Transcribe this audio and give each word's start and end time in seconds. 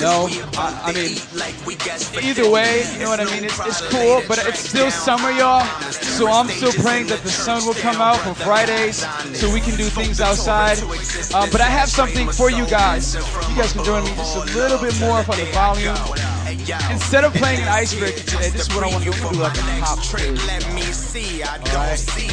No, 0.00 0.28
I, 0.56 0.80
I 0.86 0.92
mean, 0.92 1.12
either 2.24 2.50
way, 2.50 2.84
you 2.94 3.00
know 3.00 3.10
what 3.10 3.20
I 3.20 3.24
mean? 3.26 3.44
It's, 3.44 3.58
it's 3.66 3.82
cool, 3.88 4.22
but 4.26 4.38
it's 4.46 4.60
still 4.60 4.90
summer, 4.90 5.30
y'all. 5.30 5.64
So 5.92 6.26
I'm 6.26 6.48
still 6.48 6.72
praying 6.72 7.08
that 7.08 7.20
the 7.22 7.28
sun 7.28 7.66
will 7.66 7.74
come 7.74 7.96
out 7.96 8.16
for 8.20 8.34
Fridays 8.34 9.06
so 9.38 9.52
we 9.52 9.60
can 9.60 9.76
do 9.76 9.84
things 9.84 10.20
outside. 10.20 10.78
Um, 11.34 11.50
but 11.52 11.60
I 11.60 11.68
have 11.68 11.90
something 11.90 12.28
for 12.30 12.50
you 12.50 12.66
guys. 12.66 13.14
You 13.14 13.56
guys 13.56 13.74
can 13.74 13.84
join 13.84 14.04
me 14.04 14.10
just 14.14 14.36
a 14.36 14.40
little 14.56 14.78
bit 14.78 14.98
more 15.00 15.22
for 15.22 15.36
the 15.36 15.44
volume. 15.52 15.96
Instead 16.50 17.24
of 17.24 17.32
playing 17.34 17.60
an 17.60 17.68
icebreaker 17.68 18.20
today, 18.20 18.50
this 18.50 18.68
is 18.68 18.74
what 18.74 18.82
I 18.82 18.88
want 18.88 19.04
to 19.04 19.10
do. 19.10 19.40
Like 19.40 19.56
a 19.56 19.80
pop 19.80 19.98
quiz. 19.98 20.46
Let 20.46 20.74
me 20.74 20.82
see, 20.82 21.42
I 21.42 21.58
don't 21.58 21.96
see 21.96 22.30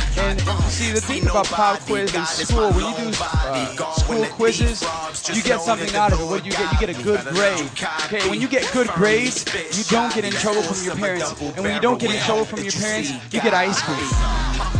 See 0.69 0.91
the 0.91 1.01
thing 1.01 1.21
about 1.29 1.45
pop 1.45 1.79
quiz 1.81 2.13
in 2.15 2.25
school, 2.25 2.71
when 2.71 2.85
you 2.85 3.11
do 3.11 3.17
uh, 3.21 3.93
school 3.93 4.25
quizzes, 4.25 4.81
you 5.35 5.43
get 5.43 5.61
something 5.61 5.93
out 5.95 6.13
of 6.13 6.21
it. 6.21 6.25
What 6.25 6.41
do 6.41 6.49
you 6.49 6.55
get? 6.55 6.71
You 6.73 6.79
get 6.79 6.89
a 6.89 7.03
good 7.03 7.21
grade. 7.29 7.69
Okay, 8.05 8.27
when 8.29 8.41
you 8.41 8.47
get 8.47 8.65
good 8.73 8.87
grades, 8.87 9.45
you 9.77 9.83
don't 9.85 10.13
get 10.13 10.25
in 10.25 10.31
trouble 10.31 10.63
from 10.63 10.83
your 10.83 10.95
parents. 10.95 11.39
And 11.39 11.63
when 11.63 11.75
you 11.75 11.81
don't 11.81 11.99
get 11.99 12.09
in 12.09 12.19
trouble 12.21 12.45
from 12.45 12.63
your 12.63 12.73
parents, 12.73 13.11
you 13.31 13.41
get 13.41 13.53
ice 13.53 13.81
cream. 13.81 14.09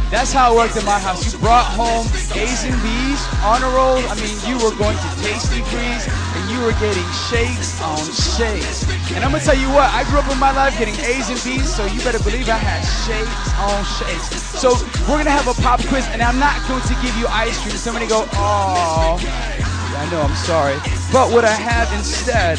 That's 0.10 0.32
how 0.32 0.54
it 0.54 0.56
worked 0.56 0.78
in 0.78 0.86
my 0.86 0.98
house. 0.98 1.34
You 1.34 1.40
brought 1.40 1.66
home 1.66 2.08
A's 2.34 2.64
and 2.64 2.80
B's, 2.82 3.22
honor 3.44 3.70
rolls. 3.76 4.06
I 4.08 4.16
mean, 4.16 4.38
you 4.48 4.56
were 4.64 4.74
going 4.78 4.96
to 4.96 5.10
Tasty 5.22 5.62
and 5.62 6.37
you 6.58 6.64
were 6.66 6.80
getting 6.80 7.06
shakes 7.30 7.80
on 7.82 7.98
shakes. 7.98 8.84
And 9.14 9.24
I'm 9.24 9.32
gonna 9.32 9.44
tell 9.44 9.58
you 9.58 9.70
what, 9.70 9.94
I 9.94 10.04
grew 10.10 10.20
up 10.20 10.32
in 10.32 10.40
my 10.40 10.52
life 10.52 10.78
getting 10.78 10.96
A's 11.06 11.30
and 11.30 11.42
B's, 11.44 11.70
so 11.70 11.86
you 11.86 12.02
better 12.02 12.20
believe 12.20 12.50
I 12.50 12.58
had 12.58 12.82
shakes 13.06 13.50
on 13.62 13.86
shakes. 13.86 14.42
So 14.58 14.74
we're 15.06 15.22
gonna 15.22 15.32
have 15.32 15.48
a 15.48 15.62
pop 15.62 15.82
quiz, 15.86 16.08
and 16.10 16.22
I'm 16.22 16.40
not 16.40 16.58
going 16.68 16.82
to 16.82 16.96
give 17.02 17.16
you 17.18 17.28
ice 17.28 17.62
cream. 17.62 17.76
Somebody 17.76 18.08
go, 18.08 18.26
oh, 18.34 19.18
I 19.22 20.10
know, 20.10 20.22
I'm 20.22 20.36
sorry. 20.36 20.78
But 21.14 21.32
what 21.32 21.46
I 21.46 21.54
have 21.54 21.92
instead 21.94 22.58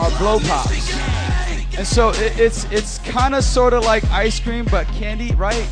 are 0.00 0.10
blow 0.18 0.38
pops. 0.40 0.94
And 1.76 1.86
so 1.86 2.10
it, 2.10 2.38
it's 2.38 2.64
it's 2.70 2.98
kind 2.98 3.34
of 3.34 3.42
sort 3.42 3.72
of 3.72 3.84
like 3.84 4.04
ice 4.10 4.38
cream, 4.38 4.66
but 4.70 4.86
candy, 4.88 5.32
right? 5.32 5.66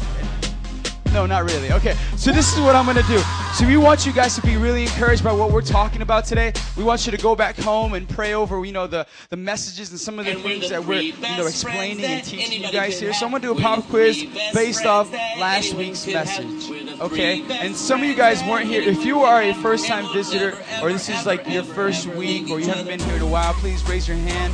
No, 1.13 1.27
not 1.27 1.45
really. 1.45 1.73
Okay, 1.73 1.97
so 2.17 2.33
this 2.33 2.53
is 2.53 2.61
what 2.61 2.77
I'm 2.77 2.87
gonna 2.87 3.03
do. 3.05 3.19
So 3.55 3.67
we 3.67 3.77
want 3.77 4.07
you 4.07 4.13
guys 4.13 4.35
to 4.37 4.43
be 4.43 4.57
really 4.57 4.83
encouraged 4.83 5.25
by 5.25 5.33
what 5.33 5.51
we're 5.51 5.63
talking 5.63 6.03
about 6.03 6.27
today. 6.27 6.53
We 6.77 6.85
want 6.85 7.07
you 7.07 7.13
to 7.13 7.19
go 7.19 7.35
back 7.35 7.57
home 7.57 7.95
and 7.95 8.09
pray 8.09 8.35
over, 8.35 8.65
you 8.65 8.73
know, 8.73 8.87
the, 8.87 9.07
the 9.31 9.37
messages 9.37 9.91
and 9.91 9.99
some 9.99 10.19
of 10.19 10.27
the 10.27 10.33
And 10.33 10.45
we're 10.45 10.51
things 10.51 10.69
the 10.69 10.77
that 10.77 10.85
we're, 10.85 11.01
you 11.01 11.15
know, 11.37 11.47
explaining 11.47 12.05
and 12.05 12.25
teaching 12.25 12.63
you 12.63 12.71
guys 12.71 13.01
here. 13.01 13.13
So 13.13 13.27
I'm 13.27 13.33
gonna 13.33 13.43
do 13.43 13.53
a 13.53 13.61
pop 13.61 13.85
quiz 13.85 14.27
based 14.53 14.87
off 14.87 15.13
last 15.13 15.75
week's 15.75 16.07
message. 16.07 16.71
Okay, 17.01 17.43
and 17.51 17.75
some 17.75 18.01
of 18.01 18.07
you 18.07 18.15
guys 18.15 18.43
weren't 18.45 18.67
here. 18.67 18.83
If 18.83 19.05
you 19.05 19.21
are 19.21 19.43
a 19.43 19.55
first-time 19.55 20.13
visitor, 20.13 20.53
ever, 20.53 20.87
or 20.87 20.93
this 20.93 21.09
is 21.09 21.17
ever, 21.17 21.31
like 21.31 21.49
your 21.49 21.63
first 21.63 22.07
ever 22.07 22.19
week, 22.19 22.51
or 22.51 22.61
you 22.61 22.67
haven't 22.67 22.87
been 22.87 23.01
here 23.01 23.17
in 23.17 23.23
a 23.23 23.27
while, 23.27 23.55
please 23.55 23.89
raise 23.89 24.07
your 24.07 24.17
hand. 24.17 24.53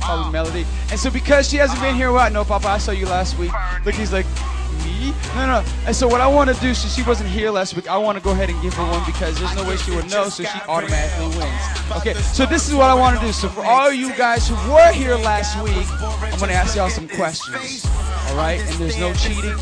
Probably 0.00 0.26
uh, 0.26 0.30
Melody. 0.30 0.66
And 0.90 0.98
so 0.98 1.10
because 1.10 1.48
she 1.48 1.56
hasn't 1.56 1.80
been 1.80 1.94
here 1.94 2.08
a 2.08 2.12
while, 2.12 2.30
no, 2.30 2.44
Papa, 2.44 2.68
I 2.68 2.78
saw 2.78 2.92
you 2.92 3.06
last 3.06 3.38
week. 3.38 3.50
Look, 3.84 3.94
he's 3.94 4.12
like, 4.12 4.26
me? 4.84 5.12
No, 5.34 5.46
no. 5.46 5.64
And 5.86 5.94
so 5.94 6.08
what 6.08 6.20
I 6.20 6.26
want 6.26 6.48
to 6.54 6.60
do, 6.60 6.74
since 6.74 6.94
she 6.94 7.02
wasn't 7.02 7.28
here 7.30 7.50
last 7.50 7.74
week, 7.76 7.88
I 7.88 7.96
want 7.96 8.18
to 8.18 8.24
go 8.24 8.30
ahead 8.30 8.50
and 8.50 8.60
give 8.62 8.74
her 8.74 8.84
one 8.90 9.04
because 9.04 9.38
there's 9.38 9.54
no 9.54 9.64
way 9.64 9.76
she 9.76 9.90
would 9.90 10.10
know, 10.10 10.28
so 10.28 10.44
she 10.44 10.58
automatically 10.68 11.38
wins. 11.38 11.62
Okay, 11.98 12.14
so 12.14 12.46
this 12.46 12.68
is 12.68 12.74
what 12.74 12.90
I 12.90 12.94
want 12.94 13.18
to 13.18 13.24
do. 13.24 13.32
So 13.32 13.48
for 13.48 13.64
all 13.64 13.92
you 13.92 14.14
guys 14.16 14.48
who 14.48 14.54
were 14.72 14.92
here 14.92 15.16
last 15.16 15.60
week, 15.62 15.86
I'm 16.00 16.38
going 16.38 16.50
to 16.50 16.54
ask 16.56 16.76
y'all 16.76 16.90
some 16.90 17.08
questions. 17.08 17.86
All 18.28 18.36
right? 18.36 18.60
And 18.60 18.74
there's 18.80 18.98
no 18.98 19.12
cheating. 19.14 19.54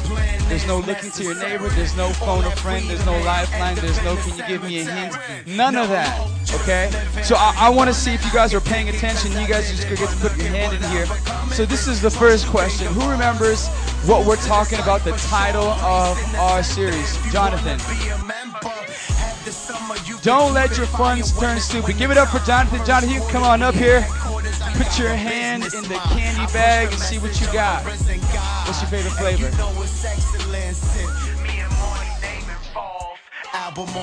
There's 0.49 0.67
no 0.67 0.79
looking 0.79 1.11
to 1.11 1.23
your 1.23 1.35
neighbor. 1.35 1.69
There's 1.71 1.97
no 1.97 2.11
phone 2.11 2.45
a 2.45 2.51
friend. 2.57 2.89
There's 2.89 3.05
no 3.07 3.19
lifeline. 3.23 3.77
There's 3.77 4.03
no 4.03 4.17
can 4.17 4.39
you 4.39 4.47
give 4.47 4.63
me 4.65 4.81
a 4.81 4.85
hint? 4.85 5.17
None 5.47 5.77
of 5.77 5.89
that. 5.89 6.19
Okay? 6.63 6.91
So 7.23 7.35
I, 7.37 7.55
I 7.59 7.69
want 7.71 7.89
to 7.89 7.95
see 7.95 8.15
if 8.15 8.25
you 8.25 8.33
guys 8.33 8.55
are 8.55 8.61
paying 8.61 8.89
attention. 8.89 9.33
You 9.33 9.49
guys 9.49 9.71
just 9.71 9.89
get 9.89 9.99
to 9.99 10.17
put 10.17 10.37
your 10.37 10.49
hand 10.49 10.77
in 10.77 10.83
here. 10.91 11.07
So 11.53 11.65
this 11.65 11.87
is 11.87 12.01
the 12.01 12.11
first 12.11 12.47
question. 12.47 12.87
Who 12.89 13.11
remembers 13.11 13.69
what 14.07 14.27
we're 14.27 14.37
talking 14.37 14.79
about, 14.81 15.03
the 15.03 15.13
title 15.13 15.65
of 15.65 16.19
our 16.37 16.63
series? 16.63 17.17
Jonathan. 17.33 17.79
Don't 20.23 20.53
let 20.53 20.77
your 20.77 20.87
funds 20.87 21.39
turn 21.39 21.59
stupid. 21.59 21.97
Give 21.97 22.11
it 22.11 22.19
up 22.19 22.29
for 22.29 22.39
Jonathan. 22.41 22.85
Jonathan, 22.85 23.21
come 23.29 23.43
on 23.43 23.63
up 23.63 23.75
here. 23.75 24.07
Put 24.77 24.99
your 24.99 25.11
hand 25.11 25.65
in 25.65 25.83
the 25.85 26.01
candy 26.13 26.53
bag 26.53 26.93
and 26.93 27.01
see 27.01 27.19
what 27.19 27.41
you 27.41 27.47
got. 27.53 27.85
What's 27.85 28.81
your 28.81 28.91
favorite 28.91 29.13
flavor? 29.13 29.51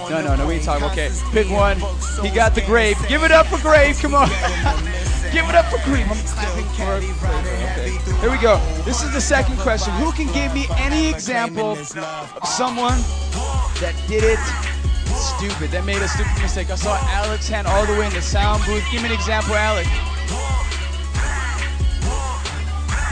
No, 0.09 0.22
no, 0.22 0.35
no, 0.35 0.47
we 0.47 0.59
talking. 0.59 0.85
Okay, 0.88 1.11
pick 1.31 1.50
one. 1.50 1.78
He 2.22 2.29
got 2.29 2.56
the 2.56 2.63
grape. 2.66 2.97
Give 3.07 3.23
it 3.23 3.31
up 3.31 3.47
for 3.47 3.59
grape. 3.59 3.97
Come 3.97 4.16
on. 4.16 4.29
Give 5.31 5.47
it 5.47 5.55
up 5.55 5.65
for 5.67 5.79
flavor. 5.79 6.11
Okay. 6.11 7.97
Here 8.19 8.29
we 8.29 8.37
go. 8.37 8.59
This 8.83 9.01
is 9.01 9.13
the 9.13 9.21
second 9.21 9.57
question. 9.59 9.93
Who 9.93 10.11
can 10.11 10.27
give 10.33 10.53
me 10.53 10.67
any 10.77 11.09
example 11.09 11.71
of 11.71 12.47
someone 12.47 12.99
that 13.79 13.95
did 14.07 14.23
it 14.25 14.39
stupid, 15.15 15.71
that 15.71 15.85
made 15.85 16.01
a 16.01 16.07
stupid 16.09 16.41
mistake? 16.41 16.69
I 16.69 16.75
saw 16.75 16.97
Alex 17.15 17.47
hand 17.47 17.65
all 17.67 17.85
the 17.85 17.93
way 17.93 18.07
in 18.07 18.13
the 18.13 18.21
sound 18.21 18.65
booth. 18.65 18.83
Give 18.91 19.01
me 19.01 19.07
an 19.07 19.15
example, 19.15 19.55
Alex. 19.55 19.87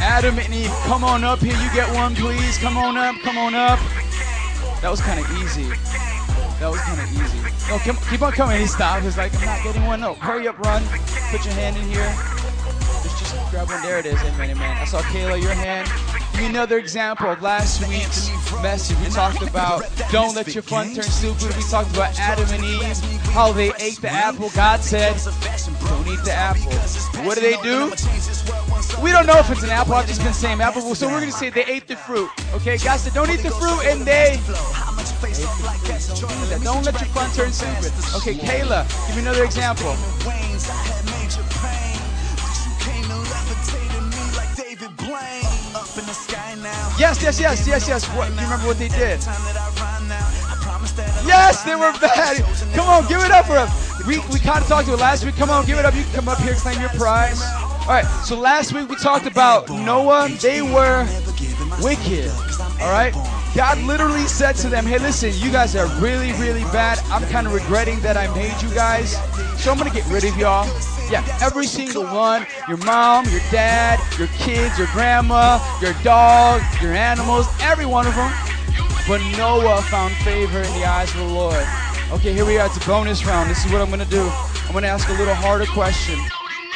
Adam 0.02 0.40
and 0.40 0.54
Eve, 0.54 0.72
come 0.84 1.06
on 1.06 1.24
up 1.24 1.40
here. 1.40 1.56
You 1.56 1.74
get 1.74 1.88
one, 1.96 2.16
please. 2.16 2.58
Come 2.58 2.78
on 2.78 2.98
up. 2.98 3.16
Come 3.24 3.38
on 3.38 3.56
up. 3.56 3.80
That 4.82 4.92
was 4.92 5.00
kind 5.00 5.20
of 5.20 5.32
easy. 5.40 5.72
That 6.60 6.70
was 6.70 6.82
kind 6.82 7.00
of 7.00 7.08
easy. 7.12 7.40
No, 7.70 7.80
keep, 7.80 7.96
keep 8.10 8.22
on 8.22 8.34
coming. 8.34 8.60
He 8.60 8.68
stopped. 8.68 9.04
He's 9.04 9.18
like, 9.18 9.34
I'm 9.36 9.46
not 9.46 9.64
getting 9.64 9.86
one. 9.86 10.02
No, 10.02 10.14
hurry 10.16 10.48
up, 10.48 10.60
run. 10.60 10.84
Put 11.32 11.46
your 11.46 11.54
hand 11.54 11.78
in 11.78 11.84
here. 11.88 12.12
Just, 13.02 13.18
just 13.18 13.52
grab 13.52 13.70
one. 13.70 13.82
There 13.82 14.00
it 14.00 14.06
is. 14.06 14.20
Amen, 14.22 14.52
amen. 14.52 14.78
I 14.78 14.84
saw 14.84 15.00
Kayla, 15.00 15.42
your 15.42 15.54
hand. 15.54 15.88
Give 16.34 16.42
me 16.42 16.48
another 16.48 16.78
example 16.78 17.36
last 17.42 17.88
week's 17.88 18.30
message. 18.62 18.98
We 19.00 19.10
talked 19.10 19.42
about 19.42 19.84
don't 20.12 20.36
let 20.36 20.54
your 20.54 20.62
fun 20.64 20.94
turn 20.94 21.04
stupid. 21.04 21.56
We 21.56 21.64
talked 21.64 21.94
about 21.94 22.18
Adam 22.20 22.48
and 22.52 22.64
Eve, 22.64 22.98
how 23.32 23.52
they 23.52 23.72
ate 23.80 24.02
the 24.02 24.10
apple. 24.10 24.50
God 24.50 24.82
said, 24.82 25.16
don't 25.88 26.08
eat 26.08 26.24
the 26.26 26.34
apple. 26.34 26.72
What 27.26 27.36
do 27.36 27.42
they 27.42 27.58
do? 27.62 27.92
We 29.02 29.12
don't 29.12 29.26
know 29.26 29.38
if 29.40 29.50
it's 29.50 29.64
an 29.64 29.70
apple. 29.70 29.94
I've 29.94 30.08
just 30.08 30.24
been 30.24 30.34
saying 30.34 30.60
apple. 30.62 30.82
So 30.96 31.08
we're 31.08 31.20
going 31.20 31.32
to 31.32 31.38
say 31.38 31.50
they 31.50 31.66
ate 31.66 31.88
the 31.88 31.96
fruit. 31.96 32.30
Okay, 32.54 32.78
God 32.78 33.00
said, 33.00 33.14
don't 33.14 33.30
eat 33.30 33.44
the 33.44 33.52
fruit, 33.52 33.86
and 33.86 34.02
they 34.02 34.40
don't 36.64 36.86
let 36.86 37.00
your 37.00 37.10
fun 37.10 37.30
turn 37.32 37.52
stupid. 37.52 37.92
Okay, 38.16 38.36
Kayla, 38.36 38.88
give 39.08 39.16
me 39.16 39.22
another 39.22 39.44
example. 39.44 39.96
Yes, 46.98 47.22
yes, 47.22 47.40
yes, 47.40 47.68
yes, 47.68 47.88
yes. 47.88 48.06
What, 48.16 48.28
do 48.28 48.34
you 48.36 48.42
remember 48.42 48.68
what 48.68 48.78
they 48.78 48.88
did? 48.88 49.20
Yes, 51.26 51.64
they 51.64 51.76
were 51.76 51.92
bad. 52.00 52.38
Come 52.74 52.88
on, 52.88 53.08
give 53.08 53.22
it 53.22 53.32
up 53.32 53.46
for 53.46 53.54
them. 53.54 53.70
We, 54.08 54.20
we 54.34 54.40
kind 54.40 54.62
of 54.62 54.68
talked 54.68 54.88
to 54.88 54.94
it 54.94 55.00
last 55.00 55.26
week. 55.26 55.36
Come 55.36 55.50
on, 55.50 55.66
give 55.66 55.78
it 55.78 55.86
up. 55.86 55.94
You 55.96 56.04
can 56.04 56.14
come 56.14 56.28
up 56.30 56.40
here, 56.40 56.56
claim 56.56 56.80
your 56.80 56.90
prize. 56.90 57.42
All 57.82 57.88
right, 57.88 58.06
so 58.24 58.38
last 58.40 58.72
week 58.74 58.88
we 58.90 58.96
talked 58.96 59.26
about 59.26 59.70
Noah. 59.70 60.30
They 60.42 60.62
were 60.62 61.06
wicked. 61.82 62.30
All 62.82 62.92
right? 62.92 63.14
God 63.56 63.80
literally 63.80 64.26
said 64.28 64.54
to 64.58 64.70
them, 64.70 64.86
hey, 64.86 65.00
listen, 65.00 65.32
you 65.36 65.52
guys 65.52 65.76
are 65.76 65.88
really, 66.00 66.32
really 66.34 66.64
bad. 66.66 67.00
I'm 67.10 67.24
kind 67.30 67.48
of 67.48 67.54
regretting 67.54 68.00
that 68.02 68.16
I 68.16 68.34
made 68.36 68.62
you 68.62 68.74
guys. 68.74 69.14
So 69.60 69.72
I'm 69.72 69.78
going 69.78 69.90
to 69.90 69.96
get 69.96 70.06
rid 70.08 70.24
of 70.24 70.38
y'all. 70.38 70.68
Yeah, 71.10 71.26
every 71.42 71.66
single 71.66 72.04
one. 72.04 72.46
Your 72.68 72.78
mom, 72.78 73.26
your 73.30 73.42
dad, 73.52 74.00
your 74.20 74.28
kids, 74.30 74.78
your 74.78 74.88
grandma, 74.94 75.60
your 75.82 75.94
dog, 76.04 76.62
your 76.82 76.94
animals, 76.94 77.48
every 77.60 77.86
one 77.86 78.06
of 78.06 78.16
them. 78.16 78.32
But 79.08 79.20
Noah 79.36 79.82
found 79.84 80.14
favor 80.18 80.60
in 80.60 80.72
the 80.80 80.86
eyes 80.86 81.12
of 81.16 81.22
the 81.22 81.26
Lord. 81.26 81.66
Okay, 82.12 82.34
here 82.34 82.46
we 82.46 82.60
are. 82.60 82.68
It's 82.68 82.78
a 82.78 82.88
bonus 82.88 83.26
round. 83.26 83.50
This 83.50 83.66
is 83.66 83.72
what 83.72 83.82
I'm 83.82 83.88
going 83.88 84.00
to 84.00 84.10
do. 84.10 84.30
I'm 84.66 84.72
going 84.72 84.84
to 84.84 84.90
ask 84.90 85.10
a 85.10 85.14
little 85.14 85.34
harder 85.34 85.66
question. 85.66 86.20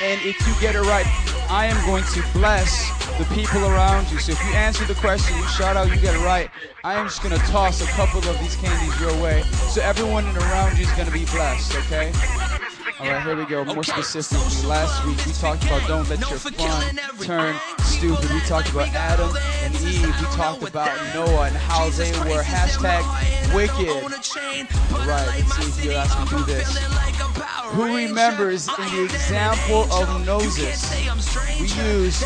And 0.02 0.20
if 0.22 0.36
you 0.48 0.54
get 0.60 0.76
it 0.76 0.82
right, 0.82 1.06
I 1.50 1.68
am 1.68 1.86
going 1.86 2.04
to 2.04 2.24
bless 2.34 2.90
the 3.18 3.26
people 3.26 3.64
around 3.66 4.10
you. 4.12 4.18
So 4.20 4.32
if 4.32 4.44
you 4.44 4.54
answer 4.54 4.86
the 4.86 4.96
question, 4.96 5.38
you 5.38 5.48
shout 5.48 5.78
out, 5.78 5.90
you 5.90 5.98
get 5.98 6.16
it 6.16 6.26
right, 6.26 6.50
I 6.84 6.96
am 6.96 7.06
just 7.06 7.22
to 7.38 7.46
toss 7.46 7.82
a 7.82 7.88
couple 7.92 8.20
of 8.28 8.40
these 8.40 8.56
candies 8.56 9.00
your 9.00 9.16
way. 9.22 9.44
So 9.70 9.82
everyone 9.82 10.26
around 10.38 10.78
you 10.78 10.86
is 10.86 10.92
to 11.08 11.14
be 11.14 11.26
blessed, 11.26 11.76
okay? 11.76 12.12
All 13.04 13.10
right, 13.10 13.22
here 13.22 13.36
we 13.36 13.46
go. 13.46 13.66
More 13.66 13.84
specifically, 13.84 14.66
last 14.66 15.06
week 15.06 15.18
we 15.26 15.34
talked 15.34 15.66
about 15.66 15.86
don't 15.90 16.08
let 16.08 16.22
your 16.22 16.40
fun 16.40 16.96
turn 17.20 17.54
stupid. 17.80 18.32
We 18.32 18.40
talked 18.42 18.70
about 18.70 18.88
Adam 18.96 19.36
and 19.62 19.76
Eve. 19.82 20.06
We 20.06 20.26
talked 20.28 20.64
about 20.64 21.14
Noah 21.14 21.48
and 21.48 21.56
how 21.58 21.90
they 21.90 22.12
were 22.20 22.42
hashtag 22.42 23.04
wicked. 23.54 23.90
All 24.94 25.06
right, 25.06 25.28
let's 25.36 25.54
see 25.54 25.64
if 25.64 25.84
you're 25.84 25.96
asking 25.96 26.28
to 26.28 26.38
do 26.38 26.44
this. 26.46 26.78
Who 27.74 27.94
remembers 27.94 28.70
in 28.70 28.96
the 28.96 29.04
example 29.04 29.92
of 29.92 30.26
Moses? 30.26 30.90
We 31.60 31.68
used 31.68 32.24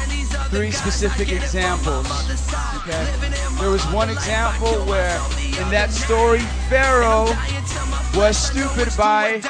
three 0.51 0.69
specific 0.69 1.31
examples. 1.31 2.06
Okay, 2.77 3.03
there 3.59 3.71
was 3.71 3.83
one 3.88 4.12
example 4.12 4.85
where 4.85 5.18
in 5.41 5.71
that 5.71 5.89
story 5.89 6.41
Pharaoh 6.69 7.35
was 8.13 8.38
stupid 8.38 8.95
by 8.95 9.41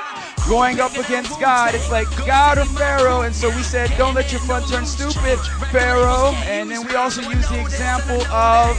going 0.48 0.80
up 0.80 0.96
against 0.96 1.40
God. 1.40 1.76
It's 1.76 1.92
like 1.92 2.08
God 2.26 2.58
or 2.58 2.66
Pharaoh. 2.66 3.22
And 3.22 3.36
so 3.36 3.50
we 3.50 3.64
said, 3.64 3.92
don't 3.98 4.14
let 4.16 4.32
your 4.32 4.42
fun 4.42 4.64
turn 4.64 4.86
stupid, 4.86 5.40
Pharaoh. 5.72 6.34
And 6.46 6.72
then 6.72 6.88
we 6.88 6.96
also 6.96 7.22
used 7.22 7.50
the 7.50 7.60
example 7.60 8.22
of 8.28 8.78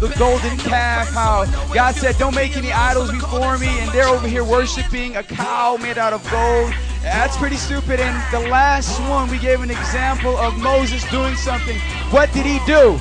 the 0.00 0.08
golden 0.18 0.56
calf, 0.58 1.10
how 1.10 1.44
God 1.72 1.94
said, 1.94 2.18
Don't 2.18 2.34
make 2.34 2.56
any 2.56 2.72
idols 2.72 3.12
before 3.12 3.56
me, 3.58 3.68
and 3.78 3.90
they're 3.92 4.08
over 4.08 4.26
here 4.26 4.42
worshiping 4.42 5.14
a 5.14 5.22
cow 5.22 5.76
made 5.76 5.96
out 5.96 6.12
of 6.12 6.28
gold. 6.28 6.72
That's 7.02 7.36
pretty 7.36 7.54
stupid. 7.54 8.00
And 8.00 8.32
the 8.32 8.48
last 8.48 8.98
one, 9.08 9.30
we 9.30 9.38
gave 9.38 9.60
an 9.60 9.70
example 9.70 10.36
of 10.38 10.58
Moses 10.58 11.08
doing 11.10 11.36
something. 11.36 11.78
What 12.10 12.32
did 12.32 12.46
he 12.46 12.58
do? 12.66 12.98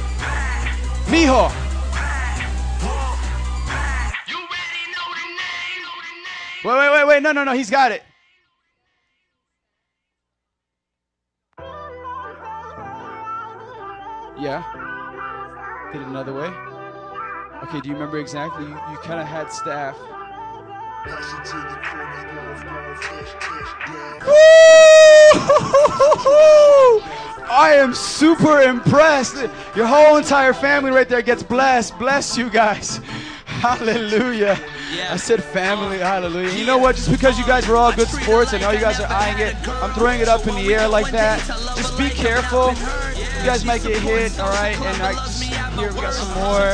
Mijo. 1.08 1.71
Wait, 6.64 6.78
wait, 6.78 6.92
wait, 6.92 7.08
wait. 7.08 7.24
No, 7.24 7.32
no, 7.32 7.44
no. 7.44 7.54
He's 7.54 7.72
got 7.72 7.92
it. 7.92 8.04
Yeah. 14.40 14.64
Did 15.92 16.02
it 16.02 16.08
another 16.08 16.34
way. 16.34 16.52
Okay, 17.64 17.80
do 17.82 17.90
you 17.90 17.94
remember 17.96 18.18
exactly? 18.20 18.64
You, 18.64 18.72
you 18.72 18.98
kind 19.04 19.20
of 19.20 19.28
had 19.28 19.52
staff. 19.52 19.96
I 27.54 27.74
am 27.76 27.94
super 27.94 28.62
impressed. 28.62 29.48
Your 29.76 29.88
whole 29.88 30.18
entire 30.18 30.54
family 30.54 30.92
right 30.92 31.10
there 31.10 31.22
gets 31.22 31.44
blessed. 31.44 31.98
Bless 32.00 32.38
you 32.38 32.50
guys. 32.50 33.00
Hallelujah. 33.68 34.60
I 35.12 35.18
said 35.18 35.44
family, 35.44 36.00
hallelujah. 36.00 36.50
You 36.58 36.66
know 36.66 36.80
what? 36.80 36.96
Just 36.96 37.12
because 37.12 37.38
you 37.38 37.46
guys 37.46 37.68
were 37.68 37.76
all 37.76 37.94
good 37.94 38.08
sports, 38.08 38.56
I 38.56 38.58
know 38.58 38.72
you 38.72 38.80
guys 38.80 39.00
are 39.00 39.08
eyeing 39.08 39.38
it. 39.38 39.56
I'm 39.68 39.94
throwing 39.94 40.20
it 40.20 40.28
up 40.28 40.48
in 40.48 40.56
the 40.56 40.74
air 40.74 40.88
like 40.88 41.12
that. 41.12 41.40
Just 41.46 41.96
be 41.96 42.10
careful. 42.10 42.70
You 42.70 43.46
guys 43.46 43.64
might 43.64 43.84
get 43.84 44.02
hit, 44.02 44.40
all 44.40 44.50
right? 44.50 44.76
And 44.76 45.04
I 45.04 45.14
just 45.14 45.44
here 45.44 45.94
we 45.94 46.02
got 46.02 46.14
some 46.14 46.30
more. 46.36 46.74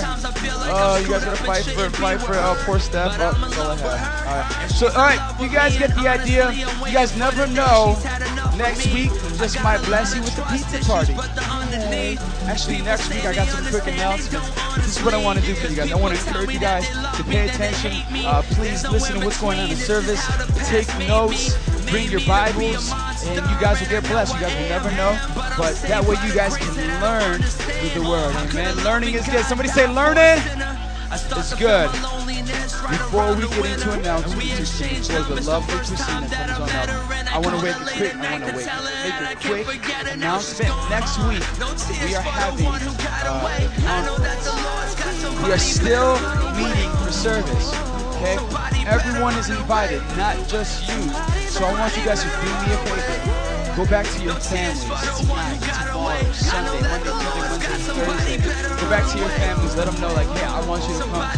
Oh, 0.69 0.97
you 1.01 1.09
guys 1.09 1.23
gotta 1.23 1.43
fight 1.43 1.63
for 1.63 1.89
fight 1.89 2.21
for 2.21 2.33
uh, 2.33 2.55
poor 2.65 2.79
Steph. 2.79 3.13
Oh, 3.15 3.17
that's 3.17 3.57
all 3.57 3.75
have. 3.75 4.27
All 4.27 4.35
right. 4.35 4.71
So, 4.71 4.87
all 4.87 5.05
right, 5.05 5.41
you 5.41 5.49
guys 5.49 5.77
get 5.77 5.95
the 5.95 6.07
idea. 6.07 6.51
You 6.51 6.93
guys 6.93 7.15
never 7.17 7.47
know. 7.47 7.97
Next 8.57 8.91
week, 8.93 9.11
just 9.37 9.63
might 9.63 9.83
bless 9.85 10.15
you 10.15 10.21
with 10.21 10.35
the 10.35 10.41
pizza 10.43 10.79
party. 10.85 11.13
Actually, 12.47 12.81
next 12.81 13.13
week 13.13 13.23
I 13.25 13.33
got 13.33 13.47
some 13.47 13.65
quick 13.67 13.87
announcements. 13.87 14.49
This 14.75 14.97
is 14.97 15.03
what 15.03 15.13
I 15.13 15.23
want 15.23 15.39
to 15.39 15.45
do 15.45 15.53
for 15.53 15.67
you 15.67 15.75
guys. 15.75 15.91
I 15.91 15.95
want 15.95 16.17
to 16.17 16.27
encourage 16.27 16.53
you 16.53 16.59
guys 16.59 16.76
to 16.85 17.23
pay 17.23 17.47
attention. 17.47 17.91
Uh, 18.25 18.41
please 18.51 18.87
listen 18.87 19.19
to 19.19 19.25
what's 19.25 19.39
going 19.39 19.59
on 19.59 19.65
in 19.65 19.69
the 19.71 19.75
service. 19.75 20.23
Take 20.67 20.87
notes. 21.07 21.57
Bring 21.89 22.09
your 22.11 22.25
Bibles, 22.27 22.91
and 23.25 23.49
you 23.49 23.59
guys 23.61 23.79
will 23.79 23.87
get 23.87 24.03
blessed. 24.03 24.33
You 24.35 24.41
guys 24.41 24.53
will 24.53 24.69
never 24.69 24.91
know, 24.91 25.17
but 25.57 25.73
that 25.87 26.03
way 26.05 26.17
you 26.27 26.33
guys 26.33 26.57
can 26.57 26.75
learn 27.01 27.41
through 27.41 28.01
the 28.01 28.09
Word. 28.09 28.35
Amen. 28.51 28.75
Learning 28.83 29.15
is 29.15 29.25
good. 29.25 29.45
Somebody 29.45 29.69
say 29.69 29.87
learning. 29.87 30.86
It's 31.09 31.53
good. 31.55 31.89
Before 31.91 33.33
we 33.35 33.47
get 33.47 33.65
into 33.65 33.91
announcements, 33.93 34.79
before 34.79 35.35
the 35.35 35.41
lovely 35.47 35.75
Christina 35.75 36.27
comes 36.27 36.59
on 36.59 36.69
up, 36.69 36.89
I 37.33 37.39
want 37.39 37.55
to 37.55 37.63
make 37.63 37.75
a 37.75 37.83
quick, 37.97 38.15
I 38.15 38.31
want 38.31 38.43
to 38.45 38.51
wait, 38.57 38.67
make 39.03 39.21
a 39.23 39.63
quick 39.63 39.81
announcement. 40.11 40.73
Next 40.89 41.17
week, 41.19 41.43
we 42.05 42.15
are 42.15 42.21
having 42.21 42.67
uh. 42.67 44.03
We 45.45 45.51
are 45.53 45.57
still 45.57 46.19
meeting 46.57 46.91
for 47.03 47.11
service. 47.11 47.71
Okay, 48.17 48.37
everyone 48.87 49.35
is 49.35 49.49
invited, 49.49 50.01
not 50.17 50.35
just 50.49 50.89
you. 50.89 51.09
So 51.47 51.63
I 51.63 51.71
want 51.79 51.95
you 51.95 52.03
guys 52.03 52.23
to 52.23 52.27
do 52.27 52.47
me 52.47 52.73
a 52.73 52.77
favor. 52.85 53.46
Go 53.77 53.85
back 53.85 54.07
to 54.07 54.23
your 54.23 54.33
families 54.33 54.81
Sunday, 56.33 56.81
Monday, 56.81 57.13
Tuesday, 57.13 58.07
Wednesday, 58.07 58.37
Thursday. 58.37 58.81
Go 58.81 58.89
back 58.89 59.05
to 59.11 59.19
your 59.19 59.29
families. 59.29 59.75
Let 59.75 59.85
them 59.85 60.01
know, 60.01 60.11
like, 60.15 60.27
hey, 60.29 60.45
I 60.45 60.65
want 60.65 60.81
you 60.89 60.97
to 60.97 61.03
come 61.03 61.36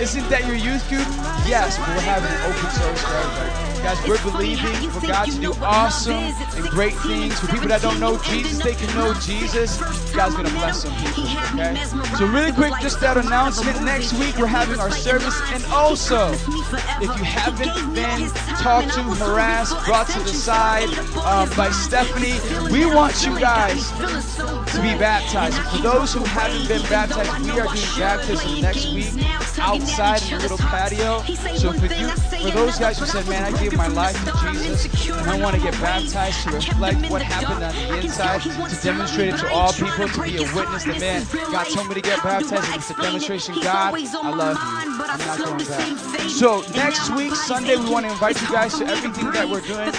Isn't 0.00 0.28
that 0.28 0.44
your 0.46 0.56
youth 0.56 0.86
group? 0.88 1.06
Yes, 1.46 1.78
we're 1.78 2.00
having 2.02 2.30
an 2.30 2.42
open 2.50 2.70
service 2.70 3.00
for 3.02 3.14
everybody. 3.14 3.74
Guys, 3.84 4.08
we're 4.08 4.32
believing 4.32 4.90
for 4.90 5.06
God 5.06 5.28
to 5.30 5.38
do 5.38 5.52
awesome 5.62 6.34
and 6.56 6.64
great 6.70 6.94
things. 6.94 7.38
For 7.38 7.46
people 7.46 7.68
that 7.68 7.82
don't 7.82 8.00
know 8.00 8.18
Jesus, 8.22 8.58
they 8.62 8.74
can 8.74 8.92
know 8.96 9.14
Jesus. 9.20 9.78
God's 10.12 10.34
gonna 10.34 10.50
bless 10.50 10.82
some 10.82 10.94
people, 10.96 11.24
okay? 11.52 11.76
So 12.18 12.26
really 12.26 12.50
quick, 12.50 12.72
just 12.80 12.98
that 13.00 13.18
announcement. 13.18 13.84
Next 13.84 14.14
week 14.14 14.36
we're 14.36 14.46
having 14.46 14.80
our 14.80 14.90
service. 14.90 15.38
And 15.52 15.64
also, 15.66 16.32
if 16.32 17.12
you 17.14 17.24
haven't 17.24 17.94
been 17.94 18.30
talked 18.58 18.94
to, 18.94 19.02
harassed, 19.02 19.76
brought 19.84 20.08
to 20.08 20.18
the 20.20 20.28
side 20.28 20.88
um, 21.22 21.48
by 21.56 21.70
Stephanie, 21.70 22.40
we 22.72 22.86
want 22.86 23.24
you 23.24 23.38
guys 23.38 23.92
to 23.92 24.82
be 24.82 24.96
baptized. 24.98 25.56
And 25.58 25.66
for 25.68 25.82
those 25.82 26.12
who 26.12 26.24
haven't 26.24 26.66
been 26.66 26.82
baptized, 26.88 27.44
we 27.44 27.60
are 27.60 27.68
doing 27.68 27.98
baptism 27.98 28.60
next 28.60 28.92
week 28.92 29.12
outside 29.58 30.22
in 30.22 30.36
the 30.36 30.42
little 30.42 30.58
patio. 30.58 31.22
So 31.56 31.72
for 31.72 31.86
you, 31.86 32.08
for 32.08 32.50
those 32.50 32.78
guys 32.78 32.98
who 32.98 33.06
said, 33.06 33.26
"Man, 33.28 33.44
I 33.44 33.52
gave 33.58 33.76
my 33.76 33.88
life 33.88 34.16
to 34.24 34.32
Jesus, 34.52 35.08
and 35.10 35.30
I 35.30 35.38
want 35.38 35.56
to 35.56 35.62
get 35.62 35.72
baptized 35.80 36.42
to 36.44 36.50
reflect 36.50 37.10
what 37.10 37.22
happened 37.22 37.64
on 37.64 37.74
the 37.74 37.98
inside, 37.98 38.42
to 38.42 38.76
demonstrate 38.82 39.34
it 39.34 39.38
to 39.38 39.50
all 39.50 39.72
people, 39.72 40.08
to 40.08 40.22
be 40.22 40.36
a 40.36 40.54
witness 40.54 40.84
that 40.84 41.00
man, 41.00 41.26
God 41.50 41.66
told 41.68 41.88
me 41.88 41.94
to 41.94 42.00
get 42.00 42.22
baptized, 42.22 42.66
and 42.66 42.76
it's 42.76 42.90
a 42.90 42.94
demonstration. 42.94 43.54
God, 43.62 43.94
I 43.94 44.30
love 44.30 44.56
you. 44.56 45.04
I'm 45.04 45.18
not 45.26 45.38
going 45.38 45.64
back. 45.66 46.28
So 46.28 46.62
next 46.74 47.10
week, 47.14 47.34
Sunday, 47.34 47.76
we 47.76 47.88
want 47.90 48.06
to 48.06 48.12
invite 48.12 48.40
you 48.40 48.48
guys 48.48 48.76
to 48.78 48.86
everything 48.86 49.30
that 49.32 49.48
we're 49.48 49.60
doing: 49.60 49.92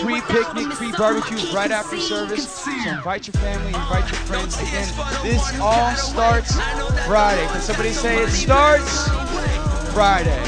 free 0.00 0.20
picnic, 0.22 0.72
free 0.72 0.92
barbecue 0.92 1.38
right 1.52 1.70
after 1.70 1.98
service. 1.98 2.48
So 2.48 2.70
invite 2.88 3.26
your 3.26 3.34
family, 3.34 3.68
invite 3.68 4.08
your 4.10 4.20
friends. 4.26 4.56
Again, 4.56 4.88
this 5.22 5.60
all 5.60 5.94
starts 5.94 6.54
Friday. 7.06 7.46
Can 7.48 7.60
somebody 7.60 7.90
say 7.90 8.22
it 8.22 8.30
starts 8.30 9.08
Friday? 9.92 10.44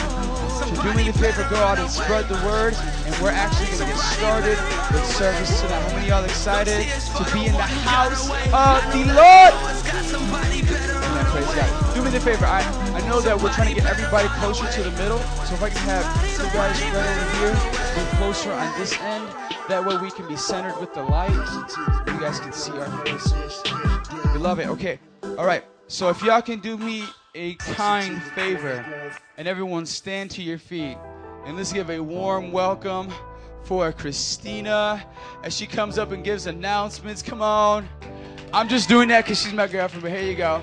So 0.49 0.82
do 0.82 0.94
me 0.94 1.10
the 1.10 1.19
favor, 1.19 1.46
go 1.50 1.56
out 1.56 1.78
and 1.78 1.90
spread 1.90 2.28
the 2.28 2.40
word. 2.46 2.75
And 3.04 3.14
we're 3.22 3.31
actually 3.31 3.66
going 3.66 3.78
to 3.78 3.87
get 3.87 3.99
started 3.99 4.58
with 4.93 5.04
service 5.06 5.60
tonight. 5.60 5.82
How 5.82 5.88
many 5.88 6.02
of 6.02 6.08
y'all 6.08 6.25
excited 6.25 6.87
to 7.16 7.25
be 7.32 7.46
in 7.46 7.52
the 7.52 7.62
house 7.62 8.31
of 8.31 8.93
the 8.93 9.05
Lord? 9.12 9.52
Amen, 11.05 11.25
praise 11.26 11.55
God. 11.55 11.81
Me 12.12 12.19
the 12.19 12.25
favor. 12.25 12.44
I, 12.44 12.61
I 12.93 13.09
know 13.09 13.23
that 13.23 13.41
we're 13.41 13.50
trying 13.55 13.75
to 13.75 13.81
get 13.81 13.91
everybody 13.91 14.29
closer 14.29 14.70
to 14.70 14.82
the 14.82 14.91
middle. 15.03 15.19
So 15.47 15.55
if 15.55 15.62
I 15.62 15.70
can 15.70 15.79
have 15.88 16.05
you 16.31 16.53
guys 16.53 16.79
right 16.82 17.17
over 17.17 17.37
here, 17.38 17.97
move 17.97 18.11
closer 18.19 18.53
on 18.53 18.79
this 18.79 18.93
end. 19.00 19.26
That 19.70 19.82
way 19.82 19.96
we 19.96 20.10
can 20.10 20.29
be 20.29 20.36
centered 20.36 20.79
with 20.79 20.93
the 20.93 21.03
light. 21.05 21.31
You 21.31 22.20
guys 22.20 22.39
can 22.39 22.53
see 22.53 22.72
our 22.72 23.06
faces. 23.06 23.63
We 24.34 24.41
love 24.41 24.58
it. 24.58 24.69
Okay. 24.69 24.98
All 25.39 25.46
right. 25.46 25.65
So 25.86 26.10
if 26.10 26.22
y'all 26.22 26.43
can 26.43 26.60
do 26.60 26.77
me 26.77 27.05
a 27.34 27.55
kind 27.55 28.22
favor 28.34 28.84
and 29.39 29.48
everyone 29.48 29.86
stand 29.86 30.31
to 30.32 30.43
your 30.43 30.58
feet 30.58 30.98
and 31.46 31.56
let's 31.56 31.72
give 31.72 31.89
a 31.89 31.98
warm 31.98 32.53
welcome 32.53 33.08
for 33.63 33.91
Christina 33.91 35.03
as 35.44 35.56
she 35.56 35.67
comes 35.67 35.96
up 35.96 36.13
and 36.13 36.22
gives 36.22 36.46
announcements. 36.46 37.22
Come 37.22 37.41
on. 37.41 37.89
I'm 38.53 38.69
just 38.69 38.91
doing 38.91 39.08
that 39.08 39.25
because 39.25 39.41
she's 39.41 39.55
my 39.55 39.67
girlfriend, 39.67 40.03
but 40.03 40.13
here 40.13 40.29
you 40.29 40.36
go. 40.36 40.60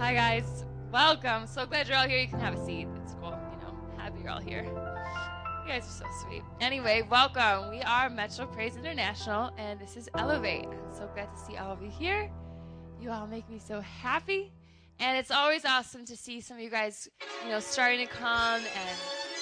Hi 0.00 0.14
guys, 0.14 0.64
welcome. 0.90 1.46
So 1.46 1.66
glad 1.66 1.86
you're 1.86 1.98
all 1.98 2.08
here. 2.08 2.18
You 2.18 2.26
can 2.26 2.40
have 2.40 2.54
a 2.54 2.64
seat. 2.64 2.88
It's 3.02 3.12
cool. 3.20 3.38
You 3.52 3.58
know, 3.62 3.74
happy 3.98 4.20
you're 4.22 4.30
all 4.30 4.40
here. 4.40 4.62
You 4.64 5.68
guys 5.68 5.84
are 5.84 5.90
so 5.90 6.04
sweet. 6.22 6.42
Anyway, 6.58 7.06
welcome. 7.10 7.70
We 7.70 7.82
are 7.82 8.08
Metro 8.08 8.46
Praise 8.46 8.76
International, 8.76 9.52
and 9.58 9.78
this 9.78 9.98
is 9.98 10.08
Elevate. 10.16 10.68
So 10.90 11.06
glad 11.12 11.30
to 11.30 11.38
see 11.38 11.58
all 11.58 11.70
of 11.70 11.82
you 11.82 11.90
here. 11.90 12.30
You 12.98 13.10
all 13.10 13.26
make 13.26 13.46
me 13.50 13.58
so 13.58 13.82
happy, 13.82 14.50
and 15.00 15.18
it's 15.18 15.30
always 15.30 15.66
awesome 15.66 16.06
to 16.06 16.16
see 16.16 16.40
some 16.40 16.56
of 16.56 16.62
you 16.62 16.70
guys, 16.70 17.06
you 17.44 17.50
know, 17.50 17.60
starting 17.60 18.06
to 18.06 18.10
come 18.10 18.62
and 18.62 18.98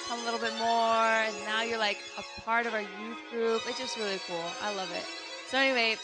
come 0.09 0.19
a 0.19 0.25
little 0.25 0.41
bit 0.41 0.55
more, 0.59 0.67
and 0.67 1.35
now 1.47 1.63
you're 1.63 1.79
like 1.79 1.99
a 2.19 2.41
part 2.41 2.67
of 2.67 2.75
our 2.75 2.83
youth 2.83 3.19
group. 3.31 3.63
It's 3.69 3.79
just 3.79 3.97
really 3.97 4.19
cool. 4.27 4.45
I 4.61 4.75
love 4.75 4.91
it. 4.91 5.05
So 5.47 5.57
anyway, 5.57 5.97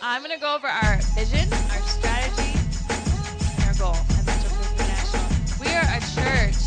I'm 0.00 0.22
gonna 0.22 0.38
go 0.38 0.54
over 0.54 0.66
our 0.66 0.96
vision, 1.14 1.52
our 1.52 1.82
strategy, 1.82 2.57
We 3.78 3.84
are 5.70 5.86
a 5.86 6.02
church 6.18 6.58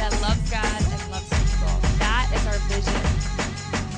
that 0.00 0.08
loves 0.22 0.40
God 0.50 0.80
and 0.80 1.10
loves 1.10 1.28
people. 1.28 1.76
That 2.00 2.24
is 2.32 2.40
our 2.46 2.56
vision. 2.72 2.96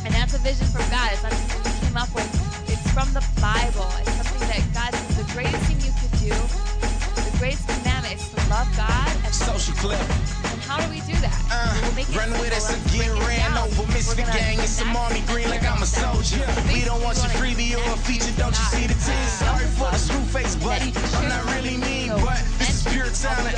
And 0.05 0.13
that's 0.13 0.35
a 0.35 0.39
vision 0.39 0.67
from 0.67 0.83
God. 0.91 1.13
It's 1.13 1.23
not 1.23 1.31
something 1.31 1.63
we 1.63 1.79
came 1.87 1.97
up 1.97 2.13
with. 2.13 2.27
It's 2.69 2.91
from 2.91 3.07
the 3.15 3.23
Bible. 3.41 3.87
It's 4.01 4.19
something 4.19 4.49
that 4.49 4.67
God 4.75 4.93
says 4.93 5.17
the 5.17 5.33
greatest 5.33 5.63
thing 5.71 5.79
you 5.79 5.95
could 6.03 6.19
do, 6.19 6.35
the 7.23 7.39
greatest 7.39 7.69
commandment 7.69 8.17
is 8.17 8.29
to 8.31 8.37
love 8.51 8.67
God 8.77 9.13
and 9.23 9.33
Social 9.33 9.75
clip. 9.75 10.52
And 10.63 10.71
how 10.71 10.79
do 10.81 10.89
we 10.91 11.01
do 11.01 11.19
that? 11.21 11.35
Uh, 11.51 11.75
We'll 11.97 12.07
run 12.19 12.31
with 12.39 12.53
us 12.55 12.71
break 12.71 13.03
again, 13.03 13.19
ran 13.27 13.59
over, 13.59 13.87
miss 13.93 14.15
the 14.15 14.23
gang. 14.23 14.59
It's 14.61 14.71
some 14.71 14.95
army 14.95 15.23
green 15.27 15.51
like 15.51 15.65
I'm 15.65 15.83
a 15.83 15.87
soldier. 15.87 16.45
We 16.73 16.85
don't 16.85 17.03
want 17.03 17.19
your 17.19 17.33
freebie 17.35 17.75
or 17.75 17.83
a 17.83 17.97
feature, 17.99 18.31
don't 18.39 18.55
you 18.55 18.67
see 18.71 18.87
the 18.87 18.95
tears? 18.95 19.33
Sorry 19.43 19.67
for 19.75 19.91
the 19.91 19.99
screw 19.99 20.21
face, 20.31 20.55
buddy. 20.57 20.93
I'm 21.19 21.29
not 21.29 21.45
really 21.55 21.77
mean, 21.77 22.11
but 22.23 22.39
pure 22.91 23.11
talent. 23.11 23.57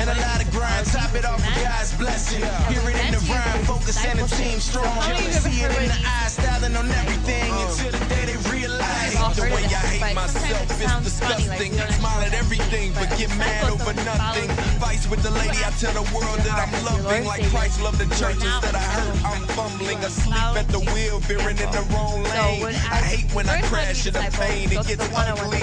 and 0.00 0.10
a 0.10 0.16
lot 0.20 0.42
of 0.42 0.50
grind. 0.50 0.86
Top 0.86 1.14
it 1.14 1.24
off 1.24 1.40
with? 1.40 1.64
God's 1.64 1.92
blessing. 1.96 2.42
Hear 2.68 2.82
it 2.90 2.96
in 3.06 3.12
the 3.12 3.22
rhyme, 3.30 3.64
focus 3.64 4.04
and 4.04 4.18
the 4.18 4.26
team 4.36 4.60
strong. 4.60 4.84
How 4.84 5.08
many 5.08 5.26
of 5.34 5.46
you 5.46 5.64
ever 5.64 5.74
See 5.76 5.82
it 5.82 5.82
in 5.82 5.88
the 5.88 6.00
eyes, 6.02 6.32
styling 6.32 6.76
on 6.76 6.90
everything 6.90 7.50
until 7.52 7.92
the 7.92 8.02
day 8.10 8.24
they 8.26 8.38
realize 8.50 9.14
the 9.36 9.42
way 9.42 9.64
I 9.64 9.82
hate 9.86 10.14
myself 10.14 10.70
is 10.70 10.76
sounds 10.82 11.20
funny, 11.20 11.48
like 11.48 11.58
disgusting. 11.58 11.94
Smile 12.00 12.20
at 12.24 12.34
everything, 12.34 12.92
but 12.94 13.08
get 13.16 13.30
mad 13.36 13.70
over 13.70 13.90
is 13.90 13.96
someone 13.96 13.96
who 13.96 14.04
nothing. 14.04 14.50
Fights 14.80 15.06
with 15.08 15.22
the 15.22 15.30
lady, 15.30 15.58
I 15.64 15.70
tell 15.78 15.94
the 15.94 16.06
world 16.14 16.40
that 16.44 16.56
I'm 16.56 16.72
Your 16.72 16.82
heart 16.82 16.82
as 16.82 16.82
your 16.82 17.02
loving 17.02 17.26
like 17.26 17.44
Christ 17.50 17.80
loved 17.82 17.98
the 17.98 18.08
churches 18.16 18.54
that 18.64 18.74
I 18.74 18.84
hurt. 18.96 19.16
I'm 19.24 19.42
fumbling 19.56 19.98
asleep 19.98 20.56
at 20.56 20.68
the 20.68 20.80
wheel, 20.92 21.20
veering 21.20 21.58
in 21.58 21.70
the 21.70 21.84
wrong 21.94 22.22
lane. 22.24 22.74
I 22.90 23.00
hate 23.04 23.30
when 23.34 23.48
I 23.48 23.60
learn 23.60 23.62
how 23.62 23.66
to 23.66 23.74
crash 23.74 24.06
in 24.06 24.12
the 24.12 24.26
pain, 24.32 24.72
it 24.72 24.86
gets 24.86 25.08
ugly. 25.14 25.62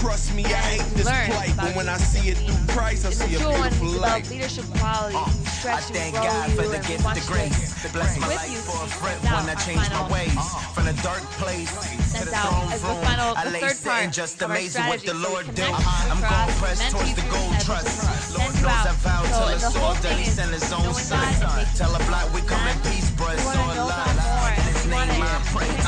Trust 0.00 0.34
me, 0.34 0.44
I 0.44 0.62
hate 0.78 0.86
this 0.94 1.06
plight, 1.06 1.54
but 1.56 1.76
when 1.76 1.88
I 1.88 1.96
Jesus. 1.98 2.19
See 2.20 2.30
it 2.30 2.38
through 2.38 2.74
Christ, 2.74 3.06
I 3.06 3.10
see 3.10 3.34
a 3.34 3.38
201, 3.38 3.60
beautiful 3.60 3.86
develop 3.88 4.10
light. 4.10 4.30
leadership 4.30 4.64
qualities. 4.76 5.16
Uh, 5.16 5.32
we 5.64 5.68
I 5.68 5.80
thank 5.80 6.14
God 6.14 6.50
for 6.52 6.68
the 6.68 6.80
gift 6.84 7.04
of 7.04 7.26
grace. 7.26 7.82
to 7.82 7.88
Bless 7.92 8.18
my 8.20 8.28
life 8.28 8.64
for 8.64 8.84
a 8.84 8.88
friend 8.88 9.20
when 9.24 9.48
I 9.48 9.54
our 9.54 9.60
changed 9.60 9.90
my 9.90 10.04
ways. 10.12 10.36
From 10.74 10.84
the 10.84 10.96
dark 11.02 11.22
place 11.40 11.72
to 12.16 12.24
the 12.24 12.32
throne 12.32 12.68
room. 12.84 13.04
I 13.36 13.48
lay 13.50 13.68
sitting 13.68 14.10
just 14.10 14.42
our 14.42 14.50
amazing 14.50 14.84
what 14.86 15.00
the 15.00 15.14
Lord 15.14 15.46
do. 15.54 15.64
I'm 15.64 16.20
going 16.20 16.52
press 16.60 16.80
towards 16.92 17.14
the 17.14 17.26
gold 17.32 17.56
trust. 17.64 18.36
Lord 18.36 18.54
knows. 18.60 18.84
I 18.84 18.94
So 19.32 19.48
till 19.48 19.58
the 19.58 19.78
whole 19.78 19.94
that 19.94 20.18
he 20.18 20.24
sent 20.24 20.52
his 20.52 20.72
own 20.72 20.92
son. 20.94 21.20
God 21.20 21.42
and 21.42 21.52
making 21.56 21.76
Tell 21.76 21.94
a 21.94 22.02
block 22.04 22.32
we 22.34 22.40
come 22.42 22.66
in 22.68 22.76
peace, 22.84 23.08
bruh, 23.16 23.32
We 23.32 23.40
so 23.40 23.56
want 23.56 23.70
to 23.70 23.76
know 23.76 23.88
God 23.88 24.12
alive. 24.16 24.58
In 24.58 24.64
his 24.74 24.86
name 24.86 25.22
I 25.22 25.28
to 25.32 25.44
pray 25.52 25.79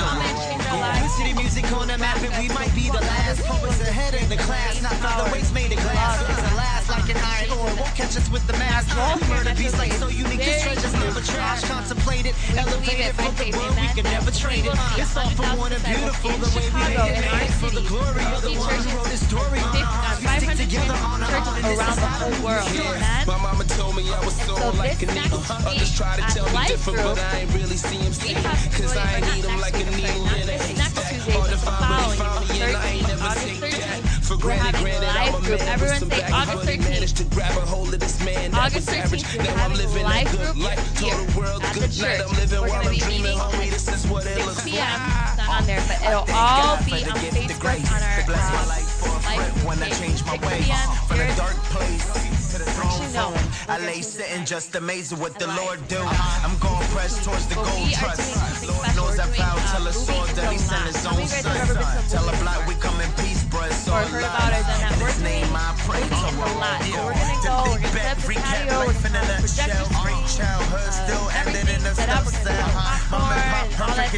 see 1.22 1.32
the 1.32 1.40
music 1.40 1.72
on 1.72 1.88
the 1.88 1.98
map 1.98 2.16
and 2.22 2.32
we 2.40 2.48
might 2.54 2.72
be 2.74 2.88
the 2.88 3.00
last 3.00 3.42
Poets 3.44 3.80
ahead 3.80 4.14
in 4.14 4.28
the 4.28 4.36
class, 4.36 4.82
not 4.82 4.92
featherweights 4.92 5.52
made 5.54 5.72
of 5.72 5.78
glass 5.78 6.20
It's 6.28 6.52
a 6.52 6.56
last 6.56 6.88
like 6.90 7.08
an 7.10 7.16
iron 7.16 7.50
ore, 7.58 7.74
won't 7.78 7.94
catch 7.94 8.16
us 8.16 8.28
with 8.30 8.46
the 8.46 8.54
mask 8.54 8.90
We 8.94 9.28
murder 9.28 9.54
beats 9.56 9.78
like 9.78 9.92
so 9.92 10.08
unique, 10.08 10.38
this 10.38 10.62
treasure's 10.62 10.94
never 10.94 11.20
trash 11.20 11.62
Contemplated, 11.64 12.34
elevated 12.56 13.14
for 13.14 13.32
the 13.38 13.50
world, 13.56 13.76
we 13.78 13.88
can 13.94 14.04
never 14.04 14.30
trade 14.30 14.66
it 14.66 14.74
It's 14.98 15.16
all 15.16 15.30
for 15.30 15.46
one 15.58 15.72
and 15.72 15.84
beautiful, 15.84 16.30
the 16.38 16.50
way 16.56 16.66
we 16.66 16.96
made 16.96 16.98
it 16.98 17.22
made 17.22 17.52
For 17.62 17.70
the 17.70 17.84
glory 17.86 18.24
of 18.32 18.42
the 18.42 18.54
one 18.58 18.74
who 18.74 18.96
wrote 18.96 19.10
this 19.10 19.22
story 19.26 19.60
uh, 19.62 20.18
We 20.20 20.26
stick 20.40 20.56
together 20.56 20.96
on 21.06 21.22
our 21.22 21.34
own, 21.38 21.56
and 21.56 21.64
this 21.64 21.78
around 21.78 21.96
is 21.96 22.02
the 22.02 22.12
whole 22.22 22.38
world. 22.44 22.68
do 22.72 22.82
it. 22.82 23.02
Amen. 23.02 23.26
My 23.26 23.38
mama 23.38 23.64
told 23.64 23.96
me 23.96 24.02
I 24.12 24.18
was 24.24 24.36
And 24.38 24.48
so 24.48 24.70
like 24.78 25.02
a 25.02 25.06
this 25.06 25.14
needle. 25.14 25.38
next 25.38 25.50
Others 25.50 25.96
try 25.96 26.16
to 26.16 26.24
tell 26.34 26.46
me 26.50 26.66
different, 26.66 26.98
Group, 26.98 27.16
but 27.16 27.18
I 27.18 27.40
ain't 27.40 27.54
really 27.54 27.76
see 27.76 27.98
them 27.98 28.12
see. 28.12 28.34
Cause 28.34 28.96
I 28.96 29.16
ain't 29.16 29.26
or 29.26 29.34
need 29.34 29.42
not 29.44 29.50
them 29.50 29.60
like 29.60 29.74
a 29.74 29.84
next 29.84 29.96
needle 29.96 30.26
in 30.26 30.26
a 30.26 30.26
not 30.26 30.46
this 30.46 30.76
next 30.76 30.98
haystack. 30.98 31.11
Tuesday, 31.24 31.32
Hard 31.32 31.50
but 31.50 31.58
to 31.58 31.66
the 31.66 31.72
find, 31.72 31.84
following, 31.84 32.18
really 32.18 32.18
found 32.18 32.48
the 32.48 32.54
me, 32.54 32.60
and 32.62 32.76
I 32.76 32.88
ain't 32.90 33.06
13th, 33.06 33.08
never 33.08 33.24
August 33.24 33.46
take 33.46 33.60
13th. 33.62 33.78
that. 33.78 34.00
For 34.22 34.36
We're 34.38 34.52
having 34.56 34.82
granted, 34.82 35.06
Life 35.06 35.34
I'm 35.34 35.34
a 35.34 35.40
Group. 35.42 35.58
man 35.60 35.68
Everyone 35.68 36.00
say 36.10 36.22
August 36.32 36.64
but 36.64 36.68
he 36.68 36.78
13th. 36.78 36.90
managed 36.90 37.16
to 37.18 37.24
grab 37.24 37.56
a 37.58 37.60
hold 37.66 37.94
of 37.94 38.00
this 38.00 38.24
man 38.24 38.50
that 38.52 38.60
August 38.72 38.88
was 38.88 38.96
average. 38.96 39.22
13th, 39.24 39.38
we're 39.38 39.56
having 39.58 39.76
living 39.78 40.06
a 40.06 40.24
good 40.24 40.38
Group 40.38 40.56
life. 40.56 40.98
here 40.98 41.14
Told 41.14 41.28
the 41.28 41.38
world 41.38 41.62
at 41.64 41.74
the 41.74 41.88
church. 41.88 42.20
I'm 42.20 42.36
living 42.36 42.60
We're 42.60 42.68
gonna 42.68 42.84
I'm 42.84 42.90
be 42.90 42.98
dreaming, 42.98 43.22
meeting 43.22 43.38
homie. 43.38 43.70
This 43.70 43.88
is 43.88 44.06
what 44.10 44.26
it 44.26 44.34
6 44.36 44.46
looks 44.46 44.64
p.m. 44.64 44.78
like. 44.82 45.28
It's 45.28 45.36
not 45.38 45.48
on 45.60 45.66
there, 45.66 45.82
but 45.86 45.98
it'll 46.02 46.26
all 46.34 46.76
be 46.84 46.92
on 47.06 47.18
Facebook 47.30 47.82
on 47.92 48.02
our 48.02 48.20
uh, 48.26 48.66
life 48.68 48.88
for 48.98 49.08
a 49.08 49.12
Life 49.12 49.22
friend 49.22 49.54
Group 49.54 49.66
when 49.66 49.78
I 49.82 49.88
page. 49.90 49.98
changed 49.98 50.26
my 50.26 50.38
6 50.38 50.46
ways. 50.46 50.64
p.m. 50.66 50.88
From 51.06 51.16
Here. 51.16 51.36
dark 51.36 51.56
place 51.70 52.41
to 52.52 52.58
the 52.58 52.70
throne 52.76 52.92
Actually, 52.92 53.12
no. 53.16 53.32
I 53.68 53.78
lay 53.86 54.02
sitting 54.02 54.44
just 54.44 54.74
amazing 54.74 55.18
what 55.18 55.38
the. 55.38 55.46
Lord 55.52 55.80
do. 55.88 56.00
I'm 56.00 56.56
going 56.58 56.84
press 56.92 57.22
towards 57.24 57.46
the 57.46 57.54
gold 57.56 57.90
trust. 57.92 58.68
Lord 58.68 58.88
knows 58.96 59.16
We're 59.16 59.24
I 59.24 59.26
doing, 59.26 59.38
vowed 59.40 59.60
uh, 59.60 59.72
till 59.72 59.84
the 59.84 59.92
sword 59.92 60.28
that 60.36 60.52
he 60.52 60.58
sent 60.58 60.84
his 60.84 61.06
own 61.06 61.16
many 61.16 61.60
of 61.60 61.68
you 61.68 61.74
guys 61.74 62.08
son. 62.08 62.24
Tell 62.24 62.28
a 62.28 62.36
block 62.42 62.66
we 62.68 62.74
come 62.76 62.98
in 63.00 63.10
peace, 63.20 63.44
bruh, 63.44 63.61
or 63.92 64.00
I've 64.00 64.08
heard 64.08 64.24
about 64.24 64.52
or 64.56 64.64
done 64.64 64.80
that 64.80 64.96
word 65.04 65.12
for 65.12 65.20
me, 65.20 65.44
it's 65.44 66.24
a 66.40 66.56
lot. 66.56 66.80
So 66.80 67.04
we're 67.04 67.12
going 67.12 67.28
to 67.28 67.44
go, 67.44 67.56
we're 67.68 67.84
going 67.84 67.92
to 67.92 68.00
set 68.00 68.08
up 68.08 68.16
the 68.24 68.32
patio, 68.40 68.88
we're 68.88 68.96
going 68.96 69.12
to 69.12 69.20
have 69.20 69.28
a 69.28 69.44
projection 69.44 69.84
screen, 69.92 70.24
uh, 70.40 71.28
everything 71.36 71.80
set 71.92 72.08
up, 72.08 72.24
we're 72.24 72.32
going 72.32 72.46
to 72.46 72.52
have 72.56 72.72
popcorn 72.72 73.20
all 73.20 73.96
that 73.96 74.08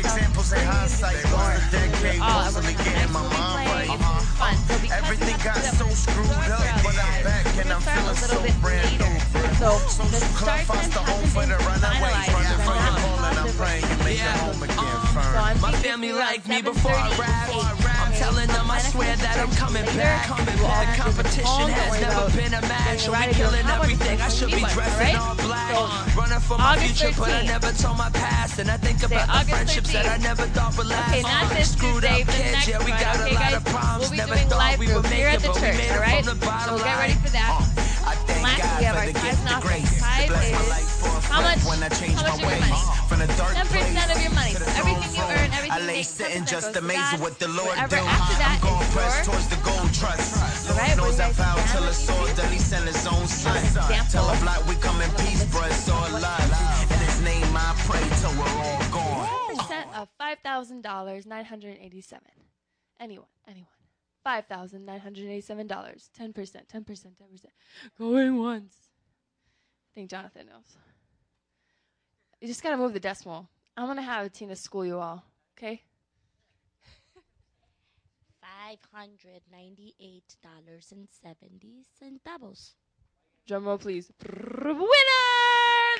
stuff. 0.95 1.11
Oh, 1.26 1.43
we're 1.43 2.23
all, 2.23 2.47
we're 2.54 2.62
going 2.62 2.87
to 2.87 2.95
have 2.95 3.11
a 3.11 3.11
nice 3.11 3.11
movie 3.11 3.35
play, 3.66 3.87
fun. 4.38 4.54
There'll 4.69 4.83
be 4.83 4.90
Everything 4.95 5.38
got 5.43 5.59
so 5.59 5.88
screwed 5.90 6.31
up, 6.31 6.62
but 6.87 6.95
I'm 6.95 7.25
back 7.25 7.47
and 7.59 7.73
I'm 7.73 7.81
feeling 7.83 8.14
so 8.14 8.38
brand 8.62 8.99
new. 8.99 9.19
So 9.59 9.78
the 10.11 10.21
start 10.21 10.66
time 10.66 10.78
hasn't 10.78 10.95
been 10.95 11.50
finalized, 11.83 12.31
so 12.64 12.69
we're 12.69 12.78
not 12.78 13.00
positive. 13.11 14.14
Yeah. 14.14 14.31
Um, 14.78 15.11
so 15.35 15.38
I'm 15.40 15.73
thinking 15.73 16.11
about 16.11 16.35
7.30 16.45 16.85
to 16.85 17.43
8.30 17.62 17.83
telling 18.18 18.49
them 18.49 18.71
I 18.71 18.78
swear 18.78 19.16
that 19.16 19.37
I'm 19.38 19.50
coming 19.54 19.85
back. 19.97 20.26
Coming 20.26 20.47
We'll 20.59 20.71
different 20.71 20.97
Competition 21.02 21.68
has 21.71 22.00
never 22.00 22.26
been 22.37 22.54
a 22.54 22.62
match. 22.62 23.09
we. 23.09 23.35
Killing 23.35 23.64
don't 23.64 23.64
have 23.66 23.80
one, 23.80 23.90
everything. 23.90 24.21
I 24.21 24.28
should 24.28 24.49
be 24.49 24.56
need 24.56 24.62
one, 24.62 24.73
dressed 24.73 25.00
in 25.00 25.16
all 25.16 25.35
black. 25.37 26.16
Running 26.16 26.40
for 26.40 26.59
my 26.59 26.76
future, 26.78 27.12
but 27.18 27.30
I 27.30 27.42
never 27.42 27.73
told 27.73 27.99
my 27.99 28.11
past. 28.11 28.59
And 28.59 28.71
I 28.71 28.76
think 28.76 29.02
about 29.02 29.26
the 29.26 29.50
friendships 29.50 29.92
that 29.92 30.06
I 30.06 30.16
never 30.18 30.47
thought 30.54 30.76
would 30.76 30.87
last. 30.87 31.11
Okay, 31.11 31.23
not 31.23 31.50
Uh, 31.50 31.54
this 31.54 31.73
Screwed 31.75 32.04
up 32.04 32.16
kids, 32.16 32.28
next 32.28 32.68
yeah, 32.68 32.85
we 32.85 32.90
got 32.92 33.18
a 33.18 33.35
lot 33.35 33.54
of 33.54 33.64
problems. 33.64 34.12
Never 34.12 34.37
thought 34.47 34.78
we 34.78 34.87
would 34.94 35.02
make 35.11 35.35
it, 35.35 35.42
the 35.42 35.49
but 35.49 35.56
we 35.56 35.68
made 35.75 35.90
it 35.90 36.25
from 36.25 36.26
the 36.26 36.38
bottom 36.47 36.78
So 36.78 36.85
get 36.85 36.99
ready 36.99 37.14
for 37.18 37.30
that. 37.35 37.85
I 38.06 38.14
thank 38.28 38.59
God 38.62 38.94
for 38.94 39.06
the 39.06 39.16
gift 39.18 39.42
of 39.50 39.62
grace. 39.62 39.99
Bless 40.28 40.52
my 40.52 40.64
life 40.68 40.88
for 41.02 41.14
how 41.33 41.40
much 41.42 41.64
when 41.64 41.83
I 41.83 41.88
changed 41.88 42.16
my 42.16 42.28
much 42.28 42.35
of 42.35 42.40
your 42.40 42.50
ways. 42.50 42.85
From 43.09 43.18
the 43.21 43.28
dark 43.37 43.52
10% 43.56 44.14
of 44.14 44.23
your 44.23 44.33
money. 44.33 44.52
the 44.54 44.68
Everything 44.76 45.11
you 45.16 45.25
earn, 45.25 45.50
everything 45.52 45.73
I 45.73 45.78
you 45.80 45.87
lay 45.87 45.97
make, 46.00 46.06
sitting 46.06 46.44
10% 46.44 46.49
just 46.49 46.76
amazing 46.76 47.21
what 47.21 47.38
the 47.38 47.49
Lord 47.49 47.75
do. 47.88 47.97
After 48.06 48.37
that 48.38 48.61
I'm 48.62 48.68
going 48.68 48.90
press 48.92 49.26
towards 49.26 49.49
the 49.49 49.56
gold 49.64 49.90
trust. 49.94 50.68
Lord 50.68 50.78
Alright, 50.78 50.96
knows 50.96 51.20
I 51.20 51.28
do 51.28 51.32
you 51.32 51.34
guys 51.34 51.37
vowed 51.37 51.61
stand 51.64 51.70
till 51.73 51.84
me, 51.84 51.92
sword 51.92 52.30
that 52.37 52.49
he 52.52 52.58
sent 52.58 52.84
his 52.87 53.06
own 53.06 53.26
son. 53.26 53.56
Tell 54.11 54.28
a 54.28 54.37
block 54.40 54.66
we 54.68 54.75
come 54.76 55.00
in 55.00 55.11
peace, 55.23 55.44
bruh, 55.52 55.70
so 55.73 55.94
alive. 55.94 56.50
In 56.90 56.99
his 56.99 57.18
name 57.23 57.50
I 57.56 57.75
pray 57.87 58.04
till 58.20 58.34
we're 58.38 58.54
all 58.62 58.82
gone. 58.90 59.56
percent 59.56 59.88
of 59.96 60.08
five 60.18 60.38
thousand 60.40 60.82
dollars, 60.82 61.26
nine 61.26 61.44
hundred 61.44 61.78
eighty-seven. 61.80 62.30
Anyone, 63.00 63.26
anyone. 63.49 63.68
Five 64.23 64.46
thousand 64.46 64.87
nine 64.87 65.00
hundred 65.00 65.28
eighty-seven 65.28 65.66
dollars. 65.66 66.11
Ten 66.16 66.32
percent, 66.32 66.68
ten 66.68 66.84
percent, 66.84 67.18
ten 67.18 67.28
percent. 67.28 67.52
Going 67.99 68.38
once. 68.38 68.76
I 69.92 69.94
think 69.94 70.11
Jonathan 70.11 70.46
knows. 70.46 70.76
You 72.40 72.49
just 72.49 72.62
gotta 72.62 72.76
move 72.76 72.92
the 72.92 73.00
decimal. 73.00 73.49
I'm 73.76 73.87
gonna 73.87 74.02
have 74.02 74.32
Tina 74.32 74.56
school 74.56 74.84
you 74.87 74.99
all, 74.99 75.25
okay? 75.56 75.82
Five 78.76 79.07
hundred 79.07 79.43
ninety-eight 79.50 80.37
dollars 80.43 80.93
and 80.93 81.09
seventy 81.23 81.85
centavos. 82.00 82.73
Drum 83.47 83.66
roll, 83.66 83.78
please. 83.78 84.11
Winner! 84.26 84.81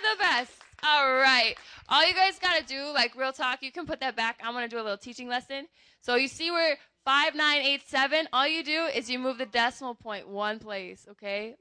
The 0.03 0.19
best. 0.19 0.53
All 0.83 1.13
right. 1.15 1.55
All 1.89 2.07
you 2.07 2.15
guys 2.15 2.39
got 2.39 2.59
to 2.59 2.65
do, 2.65 2.93
like 2.95 3.15
real 3.17 3.33
talk, 3.33 3.63
you 3.63 3.71
can 3.71 3.87
put 3.87 4.01
that 4.01 4.17
back. 4.17 4.41
I'm 4.43 4.53
going 4.53 4.69
to 4.69 4.75
do 4.75 4.81
a 4.81 4.83
little 4.83 4.99
teaching 4.99 5.29
lesson. 5.29 5.67
So 6.01 6.15
you 6.17 6.29
see 6.29 6.51
where 6.51 6.77
5987, 7.05 8.29
all 8.33 8.47
you 8.47 8.65
do 8.65 8.85
is 8.95 9.11
you 9.11 9.19
move 9.19 9.39
the 9.39 9.47
decimal 9.47 9.95
point 9.95 10.29
one 10.29 10.59
place, 10.59 11.07
okay? 11.11 11.55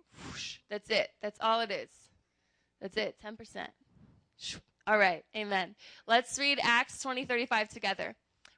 That's 0.69 0.89
it. 0.89 1.09
That's 1.21 1.39
all 1.41 1.61
it 1.61 1.71
is. 1.71 1.89
That's 2.81 2.97
it. 2.97 3.15
10%. 3.23 3.67
All 4.87 4.97
right. 4.97 5.23
Amen. 5.35 5.75
Let's 6.07 6.39
read 6.39 6.59
Acts 6.61 7.01
20 7.01 7.25
35 7.25 7.69
together. 7.69 8.15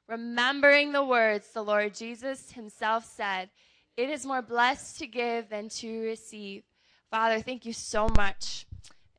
Remembering 0.08 0.92
the 0.92 1.04
words 1.04 1.48
the 1.48 1.64
Lord 1.64 1.96
Jesus 1.96 2.52
himself 2.52 3.06
said, 3.06 3.50
It 3.98 4.10
is 4.10 4.26
more 4.26 4.44
blessed 4.44 5.00
to 5.00 5.08
give 5.08 5.50
than 5.50 5.70
to 5.70 6.02
receive. 6.04 6.64
Father, 7.10 7.40
thank 7.40 7.66
you 7.66 7.74
so 7.74 8.08
much 8.16 8.68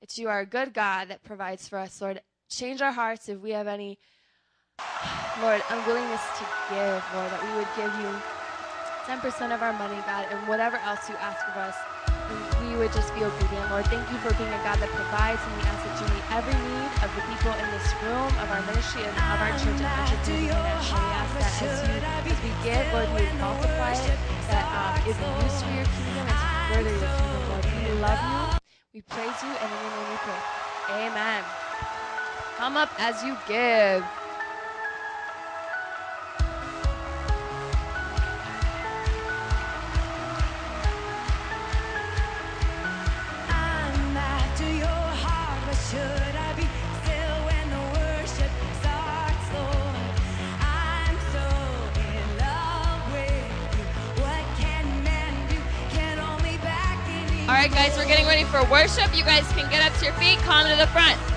that 0.01 0.17
you 0.17 0.29
are 0.29 0.41
a 0.41 0.47
good 0.47 0.73
God 0.73 1.09
that 1.09 1.25
provides 1.25 1.69
for 1.69 1.79
us. 1.79 2.01
Lord, 2.01 2.21
change 2.49 2.83
our 2.83 2.93
hearts 2.93 3.29
if 3.29 3.41
we 3.41 3.51
have 3.51 3.67
any, 3.67 3.99
Lord, 5.43 5.63
unwillingness 5.71 6.23
to 6.39 6.45
give, 6.71 7.03
Lord, 7.15 7.31
that 7.33 7.43
we 7.43 7.53
would 7.59 7.73
give 7.75 7.93
you 8.01 8.11
10% 9.07 9.55
of 9.55 9.63
our 9.63 9.73
money, 9.73 10.01
God, 10.07 10.27
and 10.31 10.49
whatever 10.49 10.77
else 10.79 11.09
you 11.09 11.17
ask 11.17 11.47
of 11.49 11.57
us, 11.57 11.75
we 12.63 12.77
would 12.77 12.93
just 12.93 13.15
be 13.15 13.25
obedient. 13.25 13.71
Lord, 13.71 13.87
thank 13.87 14.07
you 14.11 14.19
for 14.19 14.35
being 14.35 14.51
a 14.51 14.63
God 14.63 14.79
that 14.79 14.91
provides, 14.91 15.43
and 15.43 15.57
we 15.57 15.63
ask 15.63 15.86
you 16.01 16.07
meet 16.15 16.25
every 16.31 16.55
need 16.55 16.93
of 17.03 17.15
the 17.15 17.23
people 17.23 17.53
in 17.55 17.71
this 17.71 17.95
room, 18.03 18.29
of 18.39 18.51
our 18.51 18.63
ministry, 18.63 19.03
and 19.05 19.17
of 19.17 19.41
our 19.41 19.53
church 19.59 19.81
at 19.81 19.97
Metro 19.97 20.19
Community 20.19 20.49
International. 20.49 21.01
We 21.01 21.07
ask 21.13 21.33
that 21.39 21.63
as, 21.63 21.89
you, 21.89 22.33
as 22.33 22.43
we 22.43 22.53
give, 22.63 22.93
Lord, 22.93 23.09
you 23.09 23.39
multiply 23.39 23.93
it, 23.93 24.19
that 24.49 24.67
um, 24.75 24.95
it 25.07 25.19
be 25.19 25.45
used 25.45 25.65
for 25.65 25.71
your 25.73 25.85
kingdom 25.87 26.29
and 26.29 26.39
to 26.39 26.47
further 26.69 26.91
your 26.91 27.09
kingdom, 27.09 27.49
Lord. 27.49 27.65
We 27.65 27.95
love 27.95 28.23
you, 28.23 28.53
we 28.95 29.01
praise 29.03 29.43
you, 29.43 29.55
and 29.57 29.73
in 29.73 29.81
your 29.81 29.91
name 29.91 30.09
we 30.09 30.19
pray. 30.19 30.45
Amen. 30.91 31.47
Come 32.57 32.77
up 32.77 32.93
as 32.99 33.23
you 33.23 33.37
give. 33.37 34.11
Guys, 57.77 57.95
we're 57.99 58.07
getting 58.07 58.25
ready 58.25 58.45
for 58.45 58.65
worship. 58.71 59.15
You 59.15 59.23
guys 59.23 59.47
can 59.53 59.71
get 59.71 59.83
up 59.85 59.93
to 59.99 60.07
your 60.07 60.15
feet, 60.15 60.39
come 60.39 60.67
to 60.67 60.77
the 60.77 60.87
front. 60.87 61.36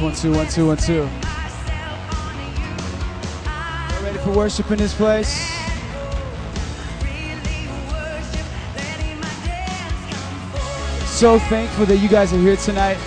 One, 0.00 0.14
two, 0.14 0.32
one, 0.32 0.48
two, 0.48 0.66
one, 0.66 0.76
two. 0.76 1.08
I 3.46 4.00
Ready 4.02 4.18
for 4.18 4.30
worship 4.32 4.70
in 4.70 4.78
this 4.78 4.94
place? 4.94 5.28
So 11.06 11.38
thankful 11.38 11.86
that 11.86 11.98
you 11.98 12.08
guys 12.08 12.32
are 12.32 12.38
here 12.38 12.56
tonight. 12.56 12.98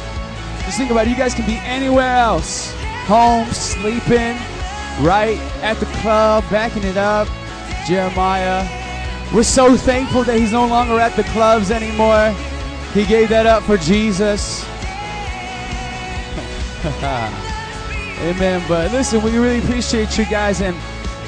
Just 0.65 0.77
think 0.77 0.89
about 0.89 1.07
it, 1.07 1.11
you 1.11 1.15
guys 1.15 1.33
can 1.33 1.45
be 1.45 1.57
anywhere 1.57 2.15
else. 2.15 2.73
Home, 3.05 3.45
sleeping, 3.47 4.35
right 5.05 5.37
at 5.61 5.77
the 5.79 5.85
club, 6.01 6.43
backing 6.49 6.83
it 6.83 6.97
up. 6.97 7.27
Jeremiah. 7.87 8.67
We're 9.33 9.43
so 9.43 9.75
thankful 9.75 10.23
that 10.23 10.39
he's 10.39 10.51
no 10.51 10.67
longer 10.67 10.99
at 10.99 11.15
the 11.15 11.23
clubs 11.23 11.71
anymore. 11.71 12.31
He 12.93 13.05
gave 13.05 13.29
that 13.29 13.45
up 13.45 13.63
for 13.63 13.77
Jesus. 13.77 14.58
Amen. 18.21 18.63
But 18.67 18.91
listen, 18.91 19.21
we 19.23 19.37
really 19.37 19.59
appreciate 19.59 20.17
you 20.17 20.25
guys, 20.25 20.61
and 20.61 20.75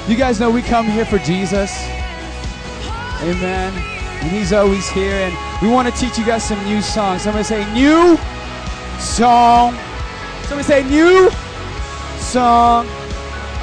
you 0.08 0.16
guys 0.16 0.38
know 0.38 0.50
we 0.50 0.62
come 0.62 0.86
here 0.86 1.04
for 1.06 1.18
Jesus. 1.18 1.72
Amen. 3.22 3.72
And 4.20 4.30
He's 4.30 4.52
always 4.52 4.88
here, 4.90 5.14
and 5.14 5.62
we 5.62 5.68
want 5.68 5.92
to 5.92 6.00
teach 6.00 6.18
you 6.18 6.26
guys 6.26 6.44
some 6.46 6.62
new 6.64 6.82
songs. 6.82 7.22
Somebody 7.22 7.44
say 7.44 7.72
new 7.72 8.18
song. 8.98 9.74
Somebody 10.44 10.64
say 10.64 10.84
new 10.84 11.30
song. 12.18 12.86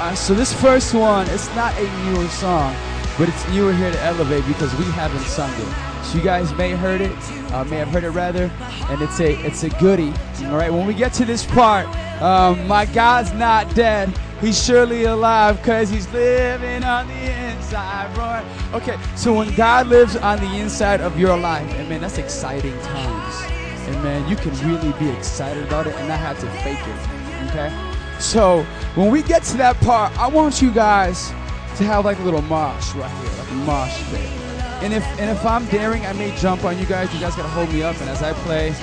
Uh, 0.00 0.14
so 0.14 0.34
this 0.34 0.52
first 0.52 0.94
one, 0.94 1.28
it's 1.28 1.54
not 1.54 1.76
a 1.78 2.04
newer 2.06 2.26
song, 2.28 2.74
but 3.18 3.28
it's 3.28 3.48
newer 3.50 3.72
here 3.72 3.92
to 3.92 4.02
Elevate 4.02 4.46
because 4.46 4.74
we 4.76 4.84
haven't 4.92 5.20
sung 5.20 5.50
it. 5.52 6.04
So 6.04 6.18
you 6.18 6.24
guys 6.24 6.52
may 6.54 6.72
heard 6.72 7.00
it, 7.02 7.12
uh, 7.52 7.64
may 7.64 7.76
have 7.76 7.88
heard 7.88 8.04
it 8.04 8.10
rather, 8.10 8.50
and 8.88 9.02
it's 9.02 9.20
a 9.20 9.34
it's 9.44 9.62
a 9.64 9.70
goodie. 9.70 10.12
All 10.46 10.56
right. 10.56 10.72
When 10.72 10.86
we 10.86 10.94
get 10.94 11.12
to 11.14 11.24
this 11.24 11.44
part, 11.44 11.86
um, 12.22 12.66
my 12.66 12.86
God's 12.86 13.32
not 13.32 13.74
dead. 13.74 14.12
He's 14.40 14.62
surely 14.64 15.04
alive 15.04 15.58
because 15.58 15.90
he's 15.90 16.10
living 16.12 16.82
on 16.82 17.06
the 17.08 17.50
inside. 17.50 18.16
Roar. 18.16 18.42
Okay, 18.80 18.98
so 19.14 19.34
when 19.34 19.54
God 19.54 19.88
lives 19.88 20.16
on 20.16 20.38
the 20.40 20.56
inside 20.56 21.00
of 21.00 21.18
your 21.18 21.36
life, 21.36 21.68
amen, 21.74 22.00
that's 22.00 22.18
exciting 22.18 22.78
times. 22.80 23.50
Amen. 23.88 24.28
You 24.28 24.36
can 24.36 24.52
really 24.66 24.92
be 24.98 25.10
excited 25.10 25.62
about 25.64 25.86
it 25.86 25.94
and 25.96 26.08
not 26.08 26.18
have 26.20 26.38
to 26.40 26.50
fake 26.62 26.78
it. 26.78 27.50
Okay? 27.50 28.20
So 28.20 28.62
when 28.94 29.10
we 29.10 29.22
get 29.22 29.42
to 29.44 29.56
that 29.58 29.76
part, 29.80 30.16
I 30.18 30.26
want 30.28 30.62
you 30.62 30.70
guys 30.70 31.28
to 31.76 31.84
have 31.84 32.04
like 32.04 32.18
a 32.18 32.22
little 32.22 32.42
mosh 32.42 32.94
right 32.94 33.10
here, 33.10 33.38
like 33.38 33.50
a 33.50 33.54
mosh. 33.54 34.39
And 34.82 34.94
if 34.94 35.04
and 35.20 35.30
if 35.30 35.44
I'm 35.44 35.66
daring, 35.66 36.06
I 36.06 36.12
may 36.14 36.34
jump 36.36 36.64
on 36.64 36.78
you 36.78 36.86
guys. 36.86 37.12
You 37.12 37.20
guys 37.20 37.36
gotta 37.36 37.48
hold 37.48 37.72
me 37.72 37.82
up 37.82 38.00
and 38.00 38.08
as 38.08 38.22
I 38.22 38.32
play. 38.32 38.74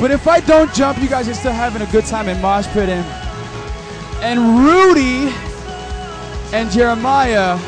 But 0.00 0.10
if 0.10 0.26
I 0.26 0.40
don't 0.40 0.72
jump, 0.74 1.00
you 1.00 1.08
guys 1.08 1.28
are 1.28 1.34
still 1.34 1.52
having 1.52 1.82
a 1.82 1.90
good 1.92 2.04
time 2.04 2.28
in 2.28 2.40
mosh 2.40 2.66
pit 2.68 2.88
and 2.88 3.04
and 4.22 4.58
Rudy 4.58 5.32
and 6.52 6.70
Jeremiah 6.70 7.58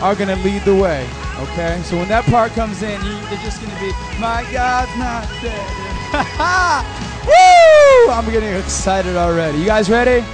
are 0.00 0.14
gonna 0.14 0.36
lead 0.36 0.62
the 0.62 0.74
way. 0.74 1.08
Okay? 1.38 1.80
So 1.84 1.96
when 1.96 2.08
that 2.08 2.24
part 2.24 2.52
comes 2.52 2.82
in, 2.82 3.00
you, 3.04 3.12
they're 3.30 3.42
just 3.42 3.60
gonna 3.62 3.78
be, 3.80 3.92
my 4.20 4.44
God's 4.52 4.90
not 4.98 5.28
dead. 5.40 5.82
Woo! 7.26 8.12
I'm 8.12 8.30
getting 8.30 8.52
excited 8.54 9.16
already. 9.16 9.58
You 9.58 9.64
guys 9.64 9.88
ready? 9.88 10.24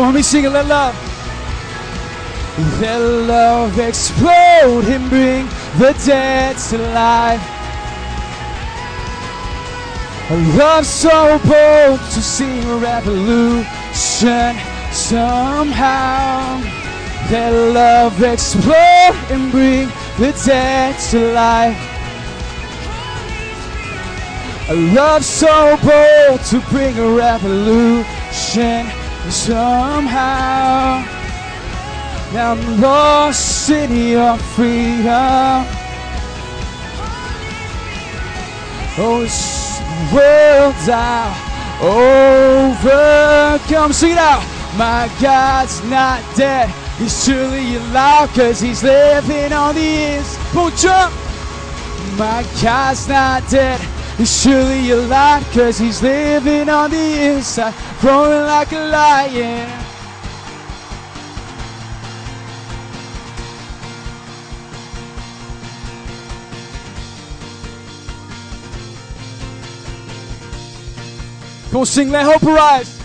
Let 0.00 0.14
me 0.14 0.22
sing 0.22 0.44
it. 0.44 0.50
Let 0.50 0.66
love. 0.66 0.96
Let 2.80 2.98
love 2.98 3.78
explode 3.78 4.86
and 4.86 5.10
bring 5.10 5.46
the 5.78 5.92
dead 6.06 6.56
to 6.56 6.78
life. 6.78 7.40
A 10.30 10.36
love 10.56 10.86
so 10.86 11.38
bold 11.44 12.00
to 12.00 12.22
see 12.22 12.60
a 12.60 12.76
revolution 12.76 14.56
somehow. 14.90 16.62
Let 17.30 17.52
love 17.74 18.22
explode 18.22 19.16
and 19.30 19.52
bring 19.52 19.88
the 20.18 20.32
dead 20.46 20.98
to 21.10 21.32
life. 21.32 21.76
A 24.70 24.74
love 24.94 25.24
so 25.24 25.76
bold 25.82 26.40
to 26.46 26.60
bring 26.70 26.98
a 26.98 27.10
revolution 27.10 28.99
somehow. 29.28 31.04
I'm 32.32 32.80
lost 32.80 33.68
in 33.70 34.08
your 34.08 34.36
freedom. 34.54 35.66
Oh, 38.96 39.20
this 39.22 39.80
world 40.12 40.74
I 40.88 41.34
overcome. 43.60 43.92
Sing 43.92 44.12
it 44.12 44.18
out. 44.18 44.44
My 44.76 45.10
God's 45.20 45.82
not 45.84 46.22
dead. 46.36 46.70
He's 46.98 47.24
truly 47.24 47.76
alive 47.76 48.28
because 48.32 48.60
he's 48.60 48.84
living 48.84 49.52
on 49.52 49.74
the 49.74 50.14
inside. 50.14 50.54
Boom, 50.54 50.70
jump. 50.76 51.14
My 52.16 52.46
God's 52.62 53.08
not 53.08 53.48
dead. 53.50 53.89
He's 54.20 54.42
surely 54.42 54.90
alive 54.90 55.42
because 55.48 55.78
he's 55.78 56.02
living 56.02 56.68
on 56.68 56.90
the 56.90 57.22
inside, 57.22 57.72
roaring 58.04 58.44
like 58.44 58.70
a 58.70 58.78
lion. 58.78 59.70
Come 71.70 71.86
sing, 71.86 72.10
let 72.10 72.26
hope 72.26 72.42
arise. 72.42 73.00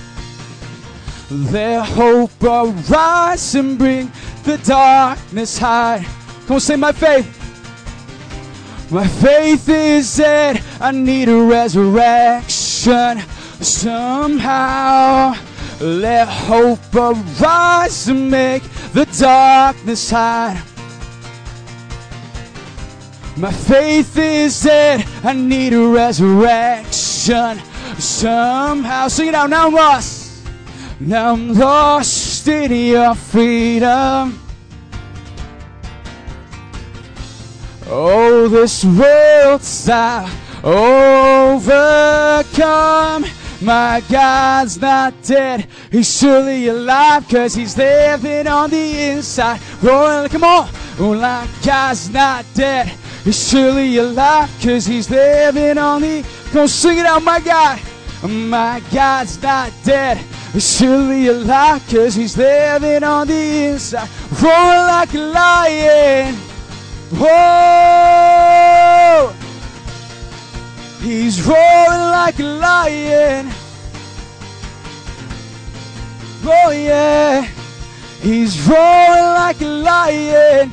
Let 1.31 1.85
hope 1.87 2.43
arise 2.43 3.55
and 3.55 3.77
bring 3.77 4.11
the 4.43 4.57
darkness 4.57 5.57
high. 5.57 6.05
Come 6.45 6.55
on, 6.55 6.59
sing 6.59 6.81
my 6.81 6.91
faith. 6.91 7.34
My 8.91 9.07
faith 9.07 9.67
is 9.67 10.17
dead. 10.17 10.61
I 10.79 10.91
need 10.91 11.27
a 11.27 11.41
resurrection 11.41 13.19
somehow. 13.59 15.35
Let 15.81 16.27
hope 16.27 16.79
arise 16.93 18.07
and 18.07 18.29
make 18.29 18.63
the 18.93 19.05
darkness 19.19 20.11
hide. 20.11 20.61
My 23.37 23.51
faith 23.51 24.17
is 24.17 24.61
dead. 24.61 25.05
I 25.23 25.33
need 25.33 25.73
a 25.73 25.87
resurrection 25.87 27.59
somehow. 27.97 29.07
Sing 29.07 29.29
it 29.29 29.35
out. 29.35 29.49
Now 29.49 29.67
I'm 29.67 29.73
lost. 29.73 30.47
Now 30.99 31.33
I'm 31.33 31.53
lost 31.53 32.47
in 32.47 32.71
your 32.71 33.15
freedom. 33.15 34.44
Oh, 37.87 38.47
this 38.47 38.83
world's 38.83 39.87
I 39.87 40.27
overcome. 40.63 41.65
My 43.61 44.01
God's 44.09 44.81
not 44.81 45.13
dead. 45.21 45.67
He's 45.91 46.17
surely 46.19 46.67
alive 46.67 47.27
because 47.27 47.53
he's 47.53 47.77
living 47.77 48.47
on 48.47 48.71
the 48.71 49.09
inside. 49.09 49.61
Roaring, 49.83 50.29
come 50.29 50.43
on. 50.43 50.67
Oh, 50.99 51.13
my 51.13 51.47
God's 51.63 52.09
not 52.09 52.43
dead. 52.55 52.87
He's 53.23 53.49
surely 53.49 53.97
alive 53.97 54.51
because 54.57 54.87
he's 54.87 55.09
living 55.09 55.77
on 55.77 56.01
the. 56.01 56.25
On, 56.55 56.67
sing 56.67 56.97
it 56.97 57.05
out, 57.05 57.21
my 57.21 57.39
God. 57.39 57.79
My 58.23 58.81
God's 58.91 59.39
not 59.43 59.71
dead. 59.83 60.17
He's 60.53 60.77
surely 60.77 61.27
alive 61.27 61.85
because 61.85 62.15
he's 62.15 62.35
living 62.35 63.03
on 63.03 63.27
the 63.27 63.65
inside. 63.65 64.09
Roaring 64.41 64.87
like 64.87 65.13
a 65.13 65.19
lion. 65.19 66.35
Whoa! 67.11 68.15
He's 71.01 71.41
roaring 71.45 72.09
like 72.11 72.39
a 72.39 72.43
lion. 72.43 73.51
Oh 76.43 76.71
yeah. 76.71 77.47
He's 78.21 78.59
roaring 78.67 79.33
like 79.35 79.61
a 79.61 79.65
lion. 79.65 80.71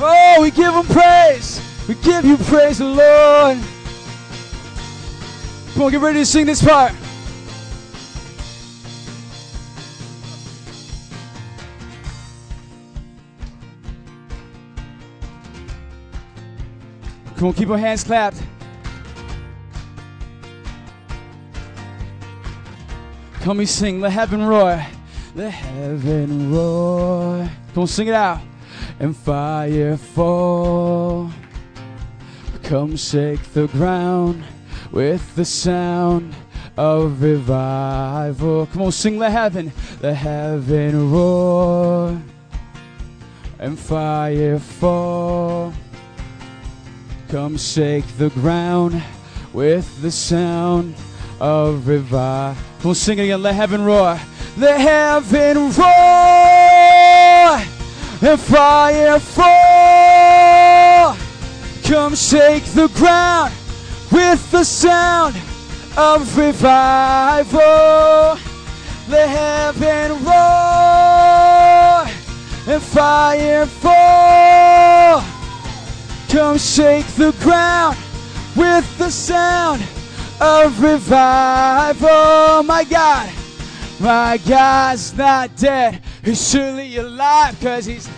Oh, 0.00 0.38
we 0.40 0.50
give 0.50 0.74
him 0.74 0.86
praise. 0.86 1.60
We 1.88 1.94
give 1.96 2.24
you 2.24 2.36
praise, 2.36 2.80
Lord. 2.80 3.58
Come 5.74 5.82
on, 5.82 5.90
get 5.92 6.00
ready 6.00 6.18
to 6.18 6.26
sing 6.26 6.46
this 6.46 6.62
part. 6.62 6.92
Come 17.38 17.48
on, 17.48 17.54
keep 17.54 17.68
your 17.68 17.78
hands 17.78 18.02
clapped. 18.02 18.42
Come, 23.42 23.58
we 23.58 23.66
sing, 23.66 24.00
let 24.00 24.10
heaven 24.10 24.44
roar. 24.44 24.84
Let 25.36 25.52
heaven 25.52 26.52
roar. 26.52 27.48
Come 27.74 27.82
on, 27.82 27.86
sing 27.86 28.08
it 28.08 28.14
out. 28.14 28.40
And 28.98 29.16
fire 29.16 29.96
fall. 29.96 31.30
Come 32.64 32.96
shake 32.96 33.44
the 33.52 33.68
ground 33.68 34.42
with 34.90 35.36
the 35.36 35.44
sound 35.44 36.34
of 36.76 37.22
revival. 37.22 38.66
Come 38.66 38.82
on, 38.82 38.90
sing, 38.90 39.16
let 39.16 39.30
heaven, 39.30 39.70
let 40.02 40.16
heaven 40.16 41.12
roar. 41.12 42.20
And 43.60 43.78
fire 43.78 44.58
fall. 44.58 45.72
Come 47.28 47.58
shake 47.58 48.06
the 48.16 48.30
ground 48.30 49.02
with 49.52 50.00
the 50.00 50.10
sound 50.10 50.94
of 51.40 51.86
revival. 51.86 52.56
We'll 52.82 52.94
sing 52.94 53.18
it 53.18 53.24
again. 53.24 53.42
Let 53.42 53.54
heaven 53.54 53.84
roar. 53.84 54.18
Let 54.56 54.80
heaven 54.80 55.70
roar 55.76 55.90
and 58.22 58.40
fire 58.40 59.18
fall. 59.20 61.14
Come 61.84 62.14
shake 62.14 62.64
the 62.64 62.88
ground 62.94 63.52
with 64.10 64.50
the 64.50 64.64
sound 64.64 65.36
of 65.98 66.34
revival. 66.34 67.60
Let 69.06 69.28
heaven 69.28 70.24
roar 70.24 72.06
and 72.74 72.82
fire 72.82 73.66
fall. 73.66 74.67
Come 76.38 76.56
shake 76.56 77.04
the 77.16 77.32
ground 77.40 77.98
with 78.54 78.96
the 78.96 79.10
sound 79.10 79.82
of 80.40 80.80
revival. 80.80 82.62
My 82.62 82.86
God, 82.88 83.32
my 83.98 84.38
God's 84.46 85.16
not 85.16 85.56
dead. 85.56 86.00
He's 86.22 86.48
surely 86.48 86.96
alive 86.98 87.58
because 87.58 87.86
he's. 87.86 88.08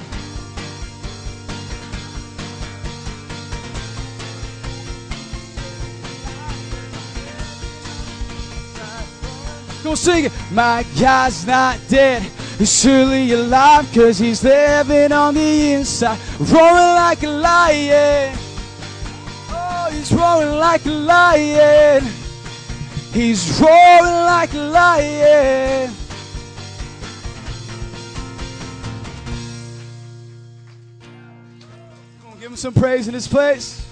Go 9.83 9.95
sing 9.95 10.27
it. 10.27 10.33
My 10.53 10.85
God's 11.01 11.47
not 11.47 11.79
dead. 11.89 12.31
He's 12.61 12.83
surely 12.83 13.33
alive 13.33 13.91
because 13.91 14.19
he's 14.19 14.45
living 14.45 15.13
on 15.13 15.33
the 15.33 15.73
inside. 15.73 16.19
Roaring 16.39 16.95
like 16.95 17.23
a 17.23 17.29
lion. 17.29 18.39
Oh, 19.49 19.89
he's 19.91 20.13
roaring 20.13 20.59
like 20.59 20.85
a 20.85 20.91
lion. 20.91 22.05
He's 23.15 23.59
roaring 23.59 24.05
like 24.05 24.53
a 24.53 24.59
lion. 24.59 25.91
Give 32.39 32.51
him 32.51 32.57
some 32.57 32.75
praise 32.75 33.09
in 33.09 33.15
this 33.15 33.27
place. 33.27 33.83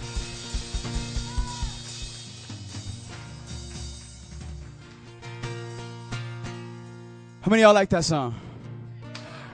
How 7.41 7.49
many 7.49 7.63
y'all 7.63 7.73
like 7.73 7.89
that 7.89 8.05
song? 8.05 8.35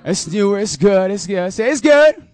It's 0.05 0.27
newer, 0.27 0.59
it's 0.59 0.77
good, 0.77 1.11
it's 1.11 1.27
good. 1.27 1.53
Say 1.53 1.71
it's 1.71 1.81
good. 1.81 2.29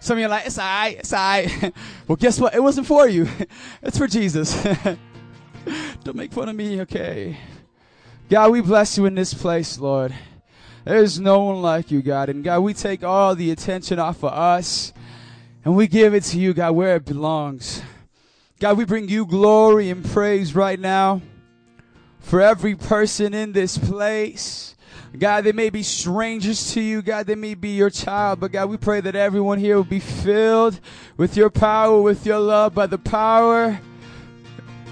Some 0.00 0.16
of 0.16 0.20
you 0.20 0.26
are 0.26 0.28
like, 0.28 0.46
it's 0.46 0.58
alright, 0.58 0.98
it's 0.98 1.12
alright. 1.12 1.74
well, 2.06 2.16
guess 2.16 2.38
what? 2.38 2.54
It 2.54 2.62
wasn't 2.62 2.86
for 2.86 3.08
you. 3.08 3.26
it's 3.82 3.96
for 3.96 4.06
Jesus. 4.06 4.62
Don't 6.04 6.16
make 6.16 6.32
fun 6.32 6.48
of 6.48 6.54
me, 6.54 6.82
okay? 6.82 7.38
God, 8.28 8.52
we 8.52 8.60
bless 8.60 8.98
you 8.98 9.06
in 9.06 9.14
this 9.14 9.32
place, 9.32 9.78
Lord. 9.78 10.14
There's 10.84 11.18
no 11.18 11.40
one 11.44 11.62
like 11.62 11.90
you, 11.90 12.02
God. 12.02 12.28
And 12.28 12.44
God, 12.44 12.60
we 12.60 12.74
take 12.74 13.02
all 13.02 13.34
the 13.34 13.50
attention 13.50 13.98
off 13.98 14.22
of 14.22 14.32
us 14.32 14.92
and 15.64 15.76
we 15.76 15.86
give 15.86 16.14
it 16.14 16.24
to 16.24 16.38
you, 16.38 16.54
God, 16.54 16.72
where 16.72 16.96
it 16.96 17.04
belongs. 17.04 17.82
God, 18.60 18.76
we 18.76 18.84
bring 18.84 19.08
you 19.08 19.24
glory 19.24 19.88
and 19.88 20.04
praise 20.04 20.54
right 20.54 20.78
now 20.78 21.22
for 22.20 22.40
every 22.40 22.74
person 22.74 23.32
in 23.32 23.52
this 23.52 23.78
place. 23.78 24.76
God, 25.18 25.42
they 25.42 25.52
may 25.52 25.68
be 25.70 25.82
strangers 25.82 26.72
to 26.74 26.80
you. 26.80 27.02
God, 27.02 27.26
they 27.26 27.34
may 27.34 27.54
be 27.54 27.70
your 27.70 27.90
child. 27.90 28.38
But 28.38 28.52
God, 28.52 28.70
we 28.70 28.76
pray 28.76 29.00
that 29.00 29.16
everyone 29.16 29.58
here 29.58 29.76
will 29.76 29.84
be 29.84 30.00
filled 30.00 30.78
with 31.16 31.36
your 31.36 31.50
power, 31.50 32.00
with 32.00 32.24
your 32.24 32.38
love, 32.38 32.74
by 32.74 32.86
the 32.86 32.98
power 32.98 33.80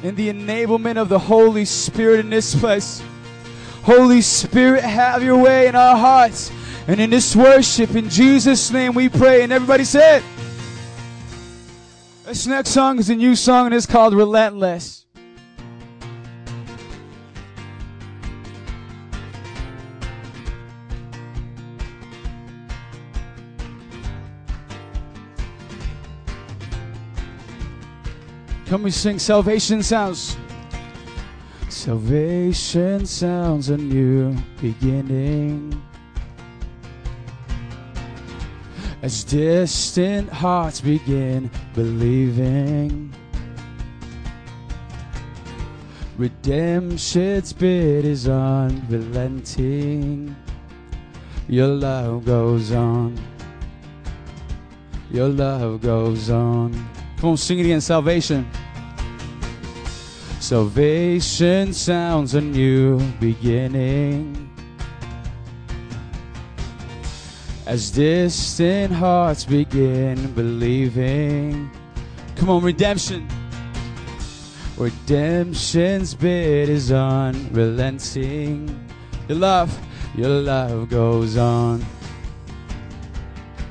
and 0.02 0.16
the 0.16 0.28
enablement 0.28 0.96
of 0.96 1.08
the 1.08 1.18
Holy 1.18 1.64
Spirit 1.64 2.20
in 2.20 2.30
this 2.30 2.54
place. 2.54 3.02
Holy 3.84 4.20
Spirit, 4.20 4.82
have 4.82 5.22
your 5.22 5.38
way 5.38 5.68
in 5.68 5.76
our 5.76 5.96
hearts 5.96 6.50
and 6.88 7.00
in 7.00 7.10
this 7.10 7.36
worship. 7.36 7.94
In 7.94 8.08
Jesus' 8.08 8.70
name 8.72 8.94
we 8.94 9.08
pray. 9.08 9.42
And 9.42 9.52
everybody 9.52 9.84
said, 9.84 10.24
This 12.24 12.48
next 12.48 12.70
song 12.70 12.98
is 12.98 13.10
a 13.10 13.14
new 13.14 13.36
song 13.36 13.66
and 13.66 13.74
it's 13.74 13.86
called 13.86 14.12
Relentless. 14.12 15.05
Come 28.66 28.82
we 28.82 28.90
sing 28.90 29.20
salvation 29.20 29.80
sounds. 29.80 30.36
Salvation 31.68 33.06
sounds 33.06 33.68
a 33.68 33.76
new 33.76 34.36
beginning. 34.60 35.80
As 39.02 39.22
distant 39.22 40.28
hearts 40.30 40.80
begin 40.80 41.48
believing. 41.74 43.14
Redemption's 46.18 47.52
bid 47.52 48.04
is 48.04 48.26
unrelenting. 48.26 50.34
Your 51.46 51.68
love 51.68 52.24
goes 52.24 52.72
on. 52.72 53.16
Your 55.12 55.28
love 55.28 55.82
goes 55.82 56.30
on. 56.30 56.95
Come 57.18 57.30
on, 57.30 57.36
sing 57.36 57.58
it 57.58 57.64
again. 57.64 57.80
Salvation. 57.80 58.48
Salvation 60.38 61.72
sounds 61.72 62.34
a 62.34 62.40
new 62.40 63.00
beginning. 63.18 64.50
As 67.66 67.90
distant 67.90 68.92
hearts 68.92 69.44
begin 69.44 70.32
believing. 70.34 71.70
Come 72.36 72.50
on, 72.50 72.62
redemption. 72.62 73.26
Redemption's 74.76 76.14
bid 76.14 76.68
is 76.68 76.92
unrelenting. 76.92 78.68
Your 79.26 79.38
love, 79.38 79.76
your 80.14 80.28
love 80.28 80.90
goes 80.90 81.38
on. 81.38 81.84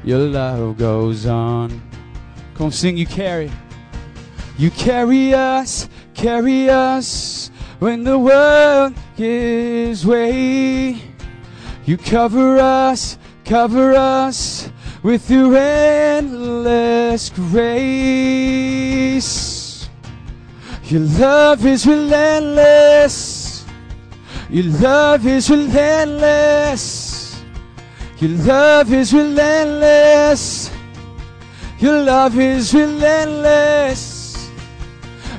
Your 0.03 0.19
love 0.19 0.77
goes 0.77 1.25
on. 1.27 1.81
Come 2.55 2.71
sing, 2.71 2.97
you 2.97 3.05
carry. 3.05 3.51
You 4.57 4.71
carry 4.71 5.33
us, 5.33 5.89
carry 6.13 6.69
us 6.69 7.51
when 7.79 8.05
the 8.05 8.17
world 8.17 8.93
gives 9.17 10.05
way. 10.05 11.01
You 11.85 11.97
cover 11.97 12.57
us, 12.57 13.17
cover 13.43 13.93
us 13.93 14.69
with 15.03 15.29
your 15.29 15.53
endless 15.57 17.29
grace. 17.29 18.25
Your 20.85 21.01
love 21.01 21.65
is 21.65 21.85
relentless. 21.85 23.65
Your 24.49 24.71
love 24.79 25.27
is 25.27 25.49
relentless. 25.49 27.43
Your 28.19 28.31
love 28.45 28.93
is 28.93 29.13
relentless. 29.13 30.74
Your 31.79 32.03
love 32.03 32.39
is 32.39 32.73
relentless. 32.73 34.49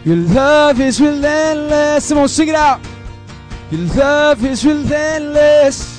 Your 0.05 0.17
love 0.17 0.81
is 0.81 1.01
relentless. 1.01 2.09
Come 2.09 2.19
on, 2.19 2.29
sing 2.29 2.49
it 2.49 2.55
out. 2.55 2.81
Your 3.71 3.87
love 3.97 4.45
is 4.45 4.65
relentless. 4.65 5.97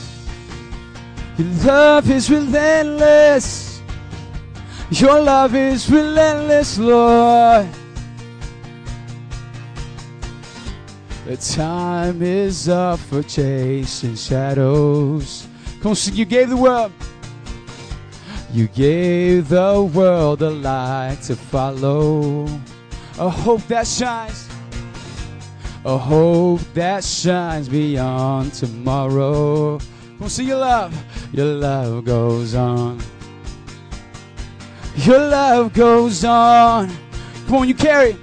Your 1.37 1.47
love 1.65 2.09
is 2.09 2.29
relentless. 2.29 3.81
Your 4.91 5.21
love 5.21 5.55
is 5.55 5.89
relentless, 5.89 6.77
Lord. 6.77 7.67
The 11.25 11.35
time 11.35 12.21
is 12.21 12.69
up 12.69 12.99
for 12.99 13.21
chasing 13.21 14.15
shadows. 14.15 15.45
Come 15.81 15.89
on, 15.89 15.95
sing. 15.95 16.15
You 16.15 16.23
gave 16.23 16.49
the 16.49 16.55
world. 16.55 16.93
You 18.53 18.67
gave 18.69 19.49
the 19.49 19.89
world 19.93 20.41
a 20.41 20.49
light 20.49 21.19
to 21.23 21.35
follow. 21.35 22.45
A 23.19 23.29
hope 23.29 23.61
that 23.67 23.85
shines. 23.85 24.47
A 25.83 25.97
hope 25.97 26.61
that 26.73 27.03
shines 27.03 27.67
beyond 27.67 28.53
tomorrow. 28.53 29.79
Come 30.17 30.29
see 30.29 30.45
your 30.45 30.59
love. 30.59 30.95
Your 31.33 31.45
love 31.45 32.05
goes 32.05 32.55
on. 32.55 32.99
Your 34.95 35.19
love 35.19 35.73
goes 35.73 36.23
on. 36.23 36.89
Come 37.47 37.55
on, 37.55 37.67
you 37.67 37.75
carry. 37.75 38.17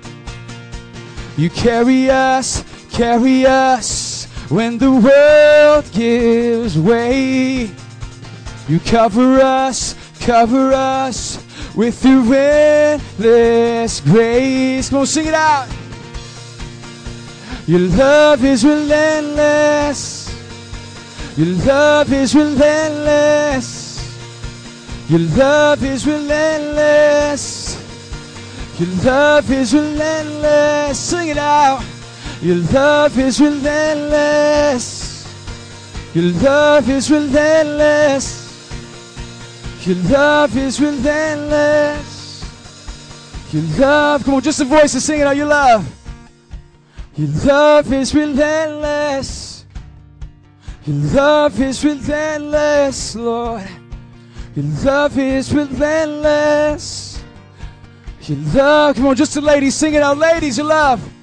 You 1.37 1.51
carry 1.51 2.11
us, 2.11 2.65
carry 2.91 3.45
us 3.47 4.25
when 4.49 4.79
the 4.79 4.91
world 4.91 5.91
gives 5.93 6.79
way. 6.79 7.71
You 8.69 8.81
cover 8.81 9.41
us, 9.41 9.95
cover 10.25 10.73
us 10.73 11.39
with 11.77 12.03
your 12.03 12.35
endless 12.35 14.01
grace. 14.01 14.89
Come 14.89 15.01
on, 15.01 15.07
sing 15.07 15.27
it 15.27 15.35
out. 15.35 15.69
Your 17.67 17.81
love 17.81 18.43
is 18.45 18.65
relentless. 18.65 20.25
Your 21.37 21.49
love 21.67 22.13
is 22.13 22.35
relentless. 22.35 23.85
Your 25.11 25.21
love 25.21 25.85
is 25.85 26.07
relentless. 26.07 27.77
Your 28.79 28.89
love 29.05 29.51
is 29.51 29.75
relentless. 29.75 30.99
Sing 30.99 31.29
it 31.29 31.39
out. 31.39 31.85
Your 32.41 32.57
love 32.73 33.19
is 33.19 33.41
relentless. 33.41 35.27
Your 36.15 36.33
love 36.41 36.89
is 36.89 37.11
relentless. 37.11 38.44
Your 39.87 39.97
love 39.97 40.57
is 40.57 40.81
relentless. 40.81 42.15
Your 43.53 43.63
love, 43.79 44.25
come 44.25 44.35
on, 44.35 44.43
just 44.43 44.61
a 44.61 44.65
voice 44.65 44.93
to 44.93 45.01
sing 45.01 45.21
it 45.21 45.27
out. 45.27 45.37
Your 45.37 45.47
love. 45.47 45.87
Your 47.17 47.29
love 47.45 47.93
is 47.93 48.15
relentless. 48.15 49.67
Your 50.87 50.97
love 50.97 51.61
is 51.61 51.85
relentless, 51.85 53.15
Lord. 53.15 53.69
Your 54.57 54.65
love 54.85 55.19
is 55.19 55.53
relentless. 55.53 57.23
Your 58.23 58.39
love, 58.55 58.97
come 58.97 59.07
on, 59.07 59.17
just 59.17 59.35
the 59.35 59.43
ladies, 59.43 59.75
sing 59.75 59.93
it 59.93 60.03
out. 60.03 60.17
Ladies, 60.17 60.57
your 60.57 60.67
love. 60.67 61.14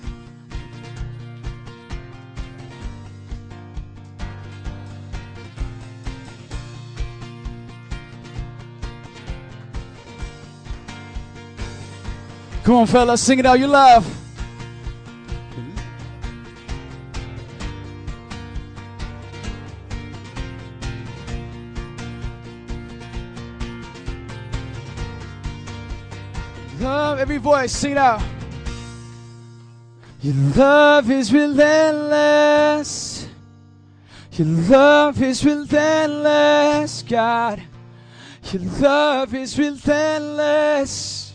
Come 12.63 12.75
on, 12.75 12.85
fellas, 12.85 13.21
sing 13.21 13.39
it 13.39 13.45
out. 13.45 13.57
Your 13.59 13.69
love. 13.69 14.05
Love, 26.79 27.19
every 27.19 27.37
voice, 27.37 27.71
sing 27.71 27.91
it 27.91 27.97
out. 27.97 28.21
Your 30.21 30.35
love 30.55 31.09
is 31.09 31.33
relentless. 31.33 33.27
Your 34.33 34.47
love 34.47 35.21
is 35.21 35.43
relentless, 35.43 37.03
God. 37.03 37.61
Your 38.51 38.61
love 38.79 39.33
is 39.33 39.57
relentless. 39.57 41.30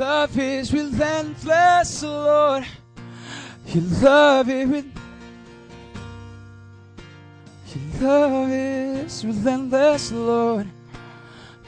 Love 0.00 0.38
is 0.38 0.72
relentless, 0.72 2.02
Lord. 2.02 2.64
Your 3.66 3.84
love 4.00 4.48
is 4.48 4.66
re- 4.66 4.92
Your 8.00 8.08
love 8.08 8.50
is 8.50 9.24
relentless, 9.26 10.10
Lord. 10.10 10.66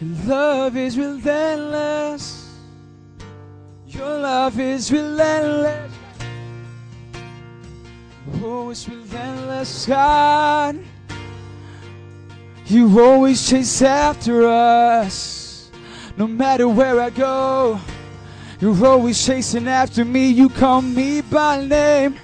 Your 0.00 0.16
love 0.24 0.78
is 0.78 0.96
relentless. 0.96 2.48
Your 3.86 4.20
love 4.20 4.58
is 4.58 4.90
relentless. 4.90 5.92
Oh, 8.42 8.70
it's 8.70 8.88
relentless, 8.88 9.84
God. 9.84 10.78
You 12.64 12.98
always 12.98 13.46
chase 13.46 13.82
after 13.82 14.46
us. 14.48 15.70
No 16.16 16.26
matter 16.26 16.66
where 16.66 16.98
I 16.98 17.10
go, 17.10 17.78
you're 18.62 18.86
always 18.86 19.26
chasing 19.26 19.66
after 19.66 20.04
me. 20.04 20.28
You 20.30 20.48
call 20.48 20.82
me 20.82 21.20
by 21.20 21.66
name. 21.66 22.16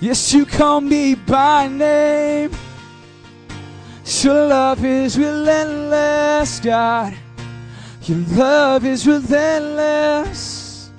Yes, 0.00 0.34
you 0.34 0.44
call 0.44 0.80
me 0.80 1.14
by 1.14 1.68
name. 1.68 2.50
Your 4.22 4.48
love 4.48 4.84
is 4.84 5.16
relentless, 5.16 6.58
God. 6.58 7.14
Your 8.02 8.18
love 8.36 8.84
is 8.84 9.06
relentless. 9.06 10.90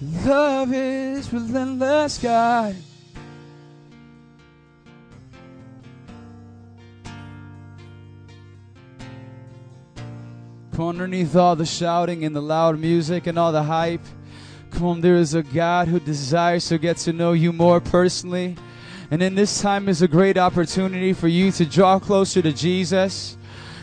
Your 0.00 0.34
love 0.34 0.72
is 0.74 1.32
relentless, 1.32 2.18
God. 2.18 2.74
Come 10.72 10.88
underneath 10.88 11.36
all 11.36 11.54
the 11.54 11.66
shouting 11.66 12.24
and 12.24 12.34
the 12.34 12.40
loud 12.40 12.78
music 12.78 13.26
and 13.26 13.38
all 13.38 13.52
the 13.52 13.62
hype. 13.62 14.00
Come 14.70 14.84
on, 14.86 15.00
there 15.02 15.16
is 15.16 15.34
a 15.34 15.42
God 15.42 15.86
who 15.86 16.00
desires 16.00 16.66
to 16.68 16.78
get 16.78 16.96
to 16.98 17.12
know 17.12 17.32
you 17.32 17.52
more 17.52 17.78
personally. 17.78 18.56
And 19.10 19.22
in 19.22 19.34
this 19.34 19.60
time 19.60 19.86
is 19.86 20.00
a 20.00 20.08
great 20.08 20.38
opportunity 20.38 21.12
for 21.12 21.28
you 21.28 21.52
to 21.52 21.66
draw 21.66 21.98
closer 21.98 22.40
to 22.40 22.52
Jesus. 22.52 23.36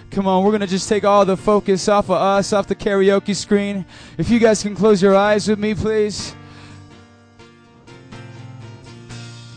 Come 0.09 0.25
on, 0.25 0.43
we're 0.43 0.49
going 0.49 0.61
to 0.61 0.67
just 0.67 0.89
take 0.89 1.03
all 1.03 1.23
the 1.25 1.37
focus 1.37 1.87
off 1.87 2.05
of 2.05 2.17
us, 2.17 2.51
off 2.53 2.65
the 2.65 2.75
karaoke 2.75 3.35
screen. 3.35 3.85
If 4.17 4.31
you 4.31 4.39
guys 4.39 4.63
can 4.63 4.75
close 4.75 4.99
your 4.99 5.15
eyes 5.15 5.47
with 5.47 5.59
me, 5.59 5.75
please. 5.75 6.33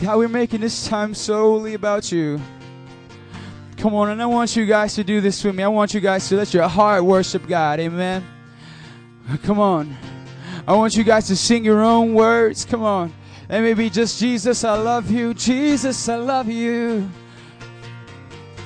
God, 0.03 0.18
we're 0.18 0.29
making 0.29 0.61
this 0.61 0.87
time 0.87 1.14
solely 1.14 1.73
about 1.73 2.12
you. 2.12 2.38
Come 3.83 3.97
on, 3.97 4.11
and 4.11 4.23
I 4.23 4.27
want 4.27 4.55
you 4.55 4.64
guys 4.64 4.95
to 4.95 5.03
do 5.03 5.21
this 5.21 5.42
with 5.42 5.57
me. 5.57 5.64
I 5.64 5.66
want 5.66 5.92
you 5.92 5.99
guys 5.99 6.29
to 6.29 6.37
let 6.37 6.55
your 6.55 6.68
heart 6.68 7.03
worship 7.03 7.49
God. 7.49 7.81
Amen. 7.81 8.25
Come 9.42 9.59
on. 9.59 9.97
I 10.68 10.77
want 10.77 10.97
you 10.97 11.03
guys 11.03 11.27
to 11.27 11.35
sing 11.35 11.64
your 11.64 11.83
own 11.83 12.14
words. 12.14 12.64
Come 12.64 12.85
on. 12.85 13.12
And 13.49 13.64
maybe 13.64 13.90
just 13.90 14.21
Jesus, 14.21 14.62
I 14.62 14.77
love 14.77 15.11
you. 15.11 15.35
Jesus, 15.35 16.09
I 16.09 16.14
love 16.14 16.49
you. 16.49 17.11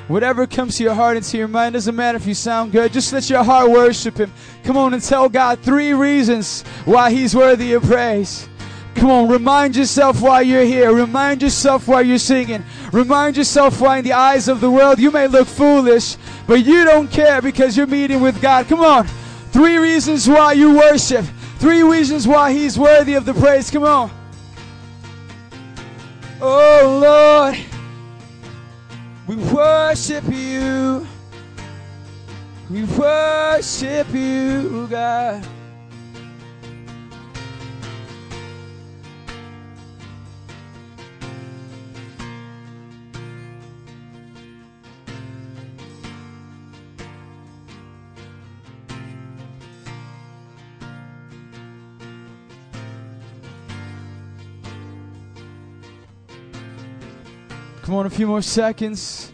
Whatever 0.09 0.47
comes 0.47 0.77
to 0.77 0.83
your 0.83 0.93
heart 0.93 1.17
and 1.17 1.25
to 1.25 1.39
your 1.39 1.49
mind, 1.49 1.73
doesn't 1.73 1.97
matter 1.97 2.17
if 2.17 2.27
you 2.27 2.35
sound 2.35 2.73
good, 2.73 2.93
just 2.93 3.11
let 3.15 3.31
your 3.31 3.43
heart 3.43 3.71
worship 3.71 4.19
Him. 4.19 4.31
Come 4.65 4.77
on 4.77 4.93
and 4.93 5.03
tell 5.03 5.31
God 5.31 5.61
three 5.61 5.95
reasons 5.95 6.61
why 6.85 7.11
He's 7.11 7.35
worthy 7.35 7.73
of 7.73 7.85
praise. 7.85 8.51
Come 8.97 9.11
on, 9.11 9.29
remind 9.29 9.77
yourself 9.77 10.23
why 10.23 10.41
you're 10.41 10.65
here. 10.65 10.93
Remind 10.93 11.43
yourself 11.43 11.87
why 11.87 12.01
you're 12.01 12.19
singing. 12.19 12.65
Remind 12.93 13.37
yourself 13.37 13.81
why, 13.81 13.99
in 13.99 14.05
the 14.05 14.15
eyes 14.15 14.49
of 14.49 14.61
the 14.61 14.71
world, 14.71 14.99
you 14.99 15.11
may 15.11 15.27
look 15.27 15.47
foolish, 15.47 16.17
but 16.47 16.65
you 16.65 16.85
don't 16.85 17.11
care 17.11 17.43
because 17.43 17.77
you're 17.77 17.87
meeting 17.87 18.21
with 18.21 18.41
God. 18.41 18.67
Come 18.69 18.81
on. 18.81 19.07
Three 19.53 19.77
reasons 19.77 20.27
why 20.29 20.55
you 20.55 20.75
worship. 20.77 21.25
Three 21.59 21.83
reasons 21.83 22.27
why 22.27 22.53
He's 22.53 22.79
worthy 22.79 23.15
of 23.15 23.27
the 23.27 23.35
praise. 23.35 23.71
Come 23.71 23.85
on. 23.85 24.11
Oh, 26.41 26.99
Lord. 27.03 27.59
We 29.27 29.37
worship 29.53 30.25
you. 30.29 31.07
We 32.71 32.85
worship 32.85 34.13
you, 34.13 34.87
God. 34.89 35.47
Come 57.87 57.95
on, 57.95 58.07
a 58.07 58.11
few 58.11 58.27
more 58.27 58.43
seconds. 58.43 59.33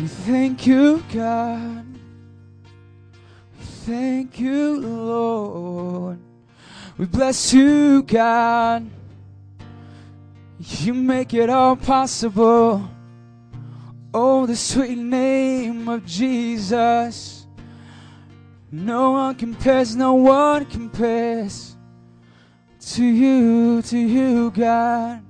We 0.00 0.08
thank 0.08 0.66
you, 0.66 1.00
God. 1.14 1.86
We 3.56 3.64
thank 3.86 4.40
you, 4.40 4.80
Lord. 4.80 6.18
We 6.98 7.06
bless 7.06 7.52
you, 7.52 8.02
God. 8.02 8.90
You 10.58 10.92
make 10.92 11.34
it 11.34 11.48
all 11.48 11.76
possible. 11.76 12.90
Oh, 14.12 14.46
the 14.46 14.56
sweet 14.56 14.98
name 14.98 15.88
of 15.88 16.04
Jesus. 16.04 17.46
No 18.72 19.12
one 19.12 19.36
compares, 19.36 19.94
no 19.94 20.14
one 20.14 20.64
compares 20.64 21.76
to 22.94 23.04
you, 23.04 23.82
to 23.82 23.96
you, 23.96 24.50
God. 24.50 25.25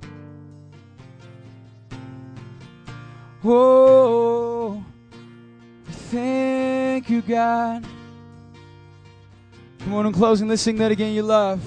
Oh, 3.49 4.85
thank 5.87 7.09
you, 7.09 7.23
God. 7.23 7.87
Come 9.79 9.95
on, 9.95 10.07
in 10.07 10.13
closing, 10.13 10.49
let's 10.49 10.63
sing 10.63 10.77
that 10.79 10.91
again. 10.91 11.15
Your 11.15 11.25
love. 11.25 11.63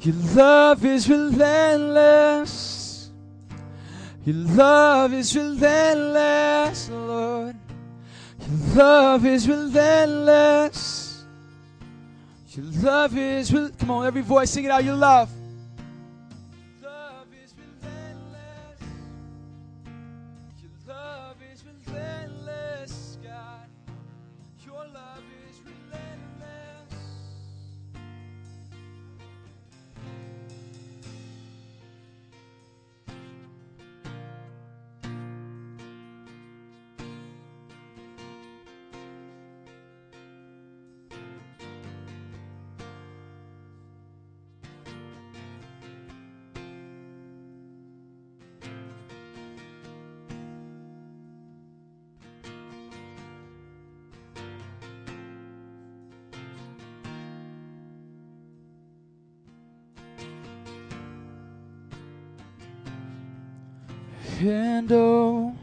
Your 0.00 0.16
love 0.34 0.84
is 0.84 1.08
relentless. 1.08 3.10
Your 4.24 4.34
love 4.34 5.12
is 5.12 5.36
relentless, 5.36 6.90
Lord. 6.90 7.56
Your 8.40 8.76
love 8.76 9.24
is 9.24 9.48
relentless. 9.48 11.24
Your 12.50 12.66
love 12.82 13.16
is 13.16 13.52
rel- 13.52 13.70
Come 13.78 13.92
on, 13.92 14.06
every 14.06 14.22
voice, 14.22 14.50
sing 14.50 14.64
it 14.64 14.72
out. 14.72 14.82
Your. 14.82 14.96
Love 14.96 15.30
Oh, 64.40 65.56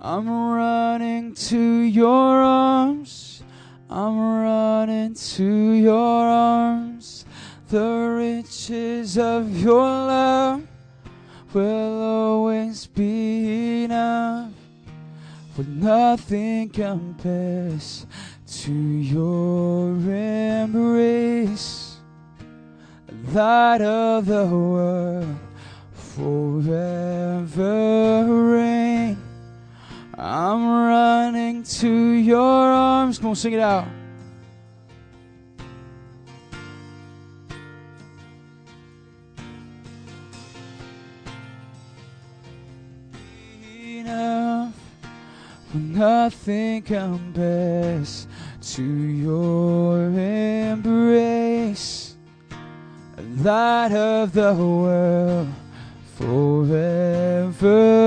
I'm 0.00 0.28
running 0.28 1.34
to 1.34 1.58
your 1.58 2.42
arms. 2.42 3.42
I'm 3.90 4.16
running 4.16 5.14
to 5.14 5.72
your 5.72 6.24
arms. 6.24 7.24
The 7.70 8.14
riches 8.16 9.18
of 9.18 9.60
your 9.60 9.80
love 9.80 10.64
will 11.52 12.02
always 12.02 12.86
be 12.86 13.84
enough. 13.84 14.52
For 15.56 15.64
nothing 15.64 16.68
compares 16.68 18.06
to 18.62 18.72
your 18.72 19.90
embrace. 19.90 21.96
Light 23.32 23.80
of 23.80 24.26
the 24.26 24.46
world 24.46 25.43
forever 26.14 27.50
reign. 28.52 29.18
I'm 30.16 30.64
running 30.64 31.64
to 31.64 31.88
your 31.88 32.40
arms. 32.40 33.18
Come 33.18 33.30
on, 33.30 33.34
sing 33.34 33.54
it 33.54 33.60
out. 33.60 33.88
Enough, 43.74 44.72
nothing 45.74 46.82
compares 46.82 48.28
to 48.60 48.84
your 48.84 50.10
embrace. 50.10 52.14
Light 53.36 53.92
of 53.92 54.32
the 54.32 54.54
world 54.54 55.48
forever. 56.18 58.04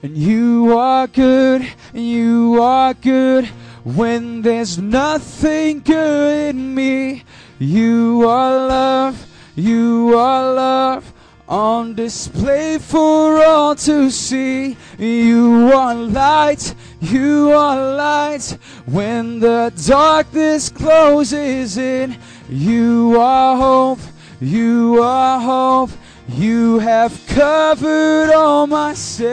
And 0.00 0.16
you 0.16 0.78
are 0.78 1.08
good, 1.08 1.68
you 1.92 2.62
are 2.62 2.94
good 2.94 3.46
when 3.82 4.42
there's 4.42 4.78
nothing 4.78 5.80
good 5.80 6.54
in 6.54 6.74
me. 6.74 7.24
You 7.58 8.28
are 8.28 8.68
love, 8.68 9.26
you 9.56 10.16
are 10.16 10.54
love 10.54 11.12
on 11.48 11.94
display 11.94 12.78
for 12.78 13.42
all 13.42 13.74
to 13.74 14.10
see. 14.10 14.76
You 14.98 15.72
are 15.72 15.94
light, 15.94 16.74
you 17.00 17.50
are 17.52 17.94
light 17.94 18.58
when 18.86 19.40
the 19.40 19.72
darkness 19.86 20.68
closes 20.68 21.76
in. 21.78 22.18
You 22.48 23.18
are 23.18 23.56
hope, 23.56 24.00
you 24.40 25.02
are 25.02 25.40
hope. 25.40 25.90
You 26.28 26.78
have 26.80 27.18
covered 27.26 28.30
all 28.34 28.66
my 28.66 28.92
sin. 28.92 29.28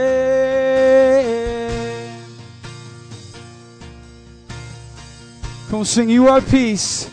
Come 5.70 5.84
sing. 5.84 6.09
You 6.09 6.30
are 6.30 6.39
peace. 6.39 7.09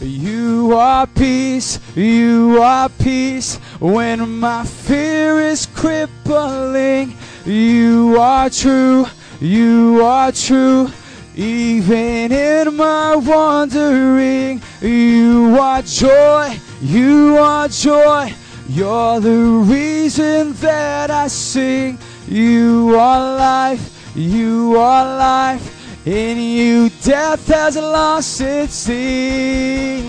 You 0.00 0.74
are 0.76 1.06
peace, 1.08 1.80
you 1.96 2.62
are 2.62 2.88
peace 2.88 3.56
when 3.80 4.38
my 4.38 4.64
fear 4.64 5.40
is 5.40 5.66
crippling. 5.66 7.14
You 7.44 8.16
are 8.18 8.48
true, 8.48 9.06
you 9.40 10.04
are 10.04 10.30
true, 10.30 10.88
even 11.34 12.30
in 12.32 12.76
my 12.76 13.16
wandering. 13.16 14.62
You 14.80 15.56
are 15.58 15.82
joy, 15.82 16.58
You 16.80 17.36
are 17.38 17.66
joy. 17.68 18.32
You're 18.68 19.18
the 19.18 19.64
reason 19.66 20.52
that 20.60 21.10
I 21.10 21.26
sing. 21.26 21.98
You 22.28 22.94
are 22.96 23.36
life. 23.36 24.14
You 24.14 24.76
are 24.76 25.04
life. 25.18 25.77
In 26.08 26.38
you, 26.38 26.88
death 27.02 27.46
has 27.48 27.76
lost 27.76 28.40
its 28.40 28.72
sting. 28.72 30.08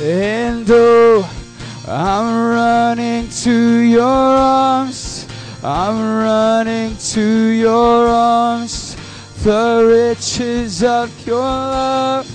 And 0.00 0.66
oh, 0.68 1.30
I'm 1.86 2.50
running 2.50 3.28
to 3.28 3.78
your 3.78 4.02
arms. 4.02 5.24
I'm 5.62 6.18
running 6.18 6.96
to 7.12 7.20
your 7.20 8.08
arms. 8.08 8.96
The 9.44 10.08
riches 10.10 10.82
of 10.82 11.24
your 11.24 11.38
love 11.38 12.26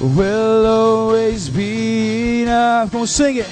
will 0.00 0.64
always 0.64 1.48
be 1.48 2.42
enough. 2.42 2.94
On, 2.94 3.04
sing 3.04 3.38
it. 3.38 3.50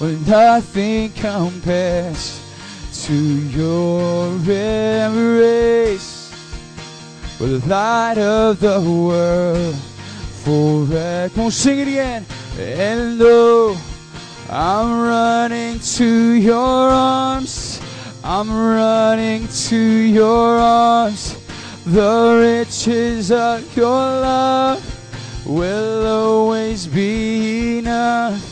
When 0.00 0.26
nothing 0.26 1.12
compares 1.12 2.45
to 3.06 3.14
your 3.50 4.32
embrace, 4.50 6.28
with 7.38 7.62
the 7.62 7.68
light 7.68 8.18
of 8.18 8.58
the 8.58 8.80
world 8.80 9.76
forever. 10.42 11.30
Come 11.32 11.44
on, 11.44 11.50
sing 11.52 11.78
it 11.78 11.88
again. 11.88 12.26
And 12.58 13.20
oh, 13.22 13.80
I'm 14.50 15.02
running 15.02 15.78
to 15.78 16.32
your 16.32 16.56
arms. 16.56 17.80
I'm 18.24 18.50
running 18.50 19.46
to 19.68 19.76
your 19.76 20.58
arms. 20.58 21.38
The 21.84 22.64
riches 22.66 23.30
of 23.30 23.76
your 23.76 23.88
love 23.92 24.82
will 25.46 26.06
always 26.08 26.88
be 26.88 27.78
enough. 27.78 28.42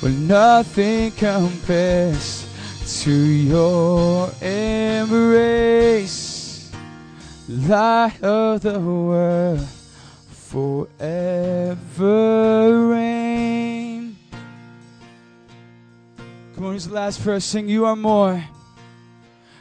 When 0.00 0.26
nothing 0.26 1.10
compares 1.10 2.47
to 2.88 3.12
your 3.12 4.30
embrace, 4.40 5.02
light 7.46 8.22
of 8.22 8.62
the 8.62 8.80
world 8.80 9.60
forever 10.30 11.76
reign. 12.88 14.16
Come 16.54 16.64
on, 16.64 16.70
here's 16.70 16.86
the 16.86 16.94
last 16.94 17.20
verse. 17.20 17.44
Sing, 17.44 17.68
You 17.68 17.84
are 17.84 17.94
more. 17.94 18.42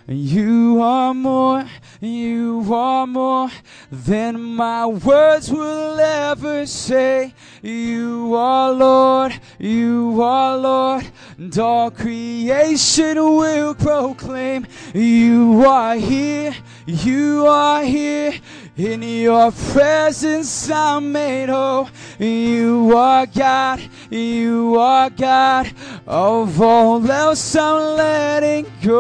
You 0.10 0.82
are 0.82 1.14
more, 1.14 1.66
you 2.00 2.74
are 2.74 3.06
more 3.06 3.50
than 3.92 4.42
my 4.42 4.86
words 4.86 5.52
will 5.52 6.00
ever 6.00 6.66
say. 6.66 7.34
You 7.62 8.34
are 8.34 8.72
Lord, 8.72 9.38
you 9.60 10.22
are 10.22 10.58
Lord, 10.58 11.06
and 11.38 11.60
all 11.60 11.92
creation 11.92 13.18
will 13.18 13.76
proclaim. 13.76 14.66
You 14.94 15.66
are 15.66 15.98
here, 15.98 16.56
you 16.86 17.46
are 17.46 17.84
here. 17.84 18.40
In 18.78 19.02
your 19.02 19.52
presence 19.52 20.70
I'm 20.70 21.12
made 21.12 21.50
whole. 21.50 21.90
You 22.20 22.96
are 22.96 23.26
God, 23.26 23.82
you 24.12 24.78
are 24.78 25.10
God. 25.10 25.74
Of 26.06 26.62
all 26.62 27.10
else 27.12 27.56
I'm 27.56 27.98
letting 27.98 28.68
go. 28.84 28.94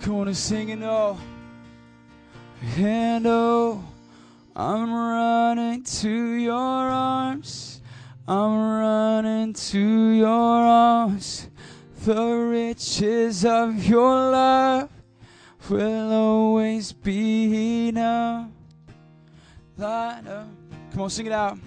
Come 0.00 0.14
on 0.14 0.32
sing 0.34 0.70
and 0.70 0.84
oh. 0.84 1.18
And 2.76 3.26
oh, 3.26 3.82
I'm 4.54 4.92
running 4.92 5.82
to 5.82 6.34
your 6.34 6.54
arms. 6.54 7.80
I'm 8.28 8.56
running 8.56 9.52
to 9.52 9.80
your 10.10 10.28
arms. 10.28 11.49
The 12.04 12.32
riches 12.32 13.44
of 13.44 13.84
your 13.84 14.14
love 14.14 14.88
will 15.68 16.12
always 16.12 16.92
be 16.94 17.88
enough. 17.88 18.48
Up. 19.78 20.24
Uh, 20.26 20.44
come 20.92 21.02
on, 21.02 21.10
sing 21.10 21.26
it 21.26 21.32
out. 21.32 21.58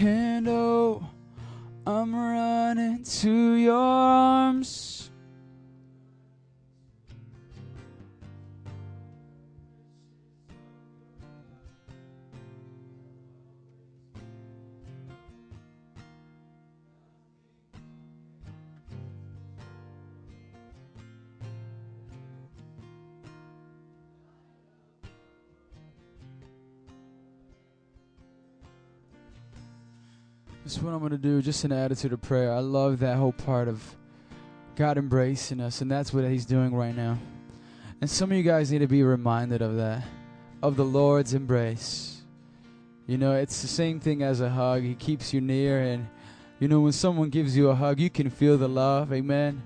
And 0.00 0.48
oh, 0.48 1.06
I'm 1.86 2.14
running 2.14 3.04
to 3.04 3.52
your 3.54 3.76
arms. 3.76 4.97
This 30.68 30.76
is 30.76 30.82
what 30.82 30.92
I'm 30.92 30.98
going 30.98 31.12
to 31.12 31.16
do, 31.16 31.40
just 31.40 31.64
an 31.64 31.72
attitude 31.72 32.12
of 32.12 32.20
prayer. 32.20 32.52
I 32.52 32.58
love 32.58 32.98
that 32.98 33.16
whole 33.16 33.32
part 33.32 33.68
of 33.68 33.82
God 34.76 34.98
embracing 34.98 35.60
us, 35.62 35.80
and 35.80 35.90
that's 35.90 36.12
what 36.12 36.24
He's 36.24 36.44
doing 36.44 36.74
right 36.74 36.94
now. 36.94 37.16
And 38.02 38.10
some 38.10 38.30
of 38.30 38.36
you 38.36 38.42
guys 38.42 38.70
need 38.70 38.80
to 38.80 38.86
be 38.86 39.02
reminded 39.02 39.62
of 39.62 39.76
that, 39.76 40.04
of 40.62 40.76
the 40.76 40.84
Lord's 40.84 41.32
embrace. 41.32 42.20
You 43.06 43.16
know, 43.16 43.32
it's 43.32 43.62
the 43.62 43.66
same 43.66 43.98
thing 43.98 44.22
as 44.22 44.42
a 44.42 44.50
hug. 44.50 44.82
He 44.82 44.94
keeps 44.94 45.32
you 45.32 45.40
near, 45.40 45.80
and 45.80 46.06
you 46.60 46.68
know, 46.68 46.80
when 46.80 46.92
someone 46.92 47.30
gives 47.30 47.56
you 47.56 47.70
a 47.70 47.74
hug, 47.74 47.98
you 47.98 48.10
can 48.10 48.28
feel 48.28 48.58
the 48.58 48.68
love. 48.68 49.10
Amen. 49.10 49.62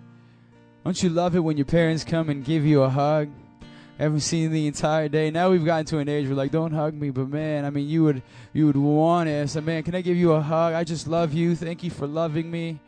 Don't 0.85 1.03
you 1.03 1.09
love 1.09 1.35
it 1.35 1.41
when 1.41 1.57
your 1.57 1.67
parents 1.67 2.05
come 2.05 2.29
and 2.31 2.45
give 2.45 2.65
you 2.65 2.85
a 2.85 2.89
hug? 2.89 3.29
Haven't 4.03 4.19
seen 4.19 4.51
the 4.51 4.67
entire 4.67 5.09
day. 5.09 5.31
Now 5.31 5.51
we've 5.51 5.65
gotten 5.65 5.87
to 5.87 5.99
an 5.99 6.09
age 6.09 6.27
where 6.27 6.35
like, 6.35 6.51
don't 6.51 6.73
hug 6.73 6.93
me, 6.93 7.11
but 7.11 7.29
man, 7.29 7.65
I 7.65 7.71
mean, 7.71 7.89
you 7.89 8.03
would 8.03 8.21
you 8.53 8.67
would 8.67 8.77
want 8.77 9.29
it. 9.29 9.49
So 9.49 9.61
man, 9.61 9.85
can 9.85 9.95
I 9.95 10.01
give 10.01 10.17
you 10.17 10.33
a 10.33 10.41
hug? 10.41 10.75
I 10.75 10.83
just 10.83 11.07
love 11.07 11.33
you. 11.33 11.55
Thank 11.55 11.85
you 11.85 11.91
for 11.91 12.09
loving 12.09 12.51
me. 12.51 12.81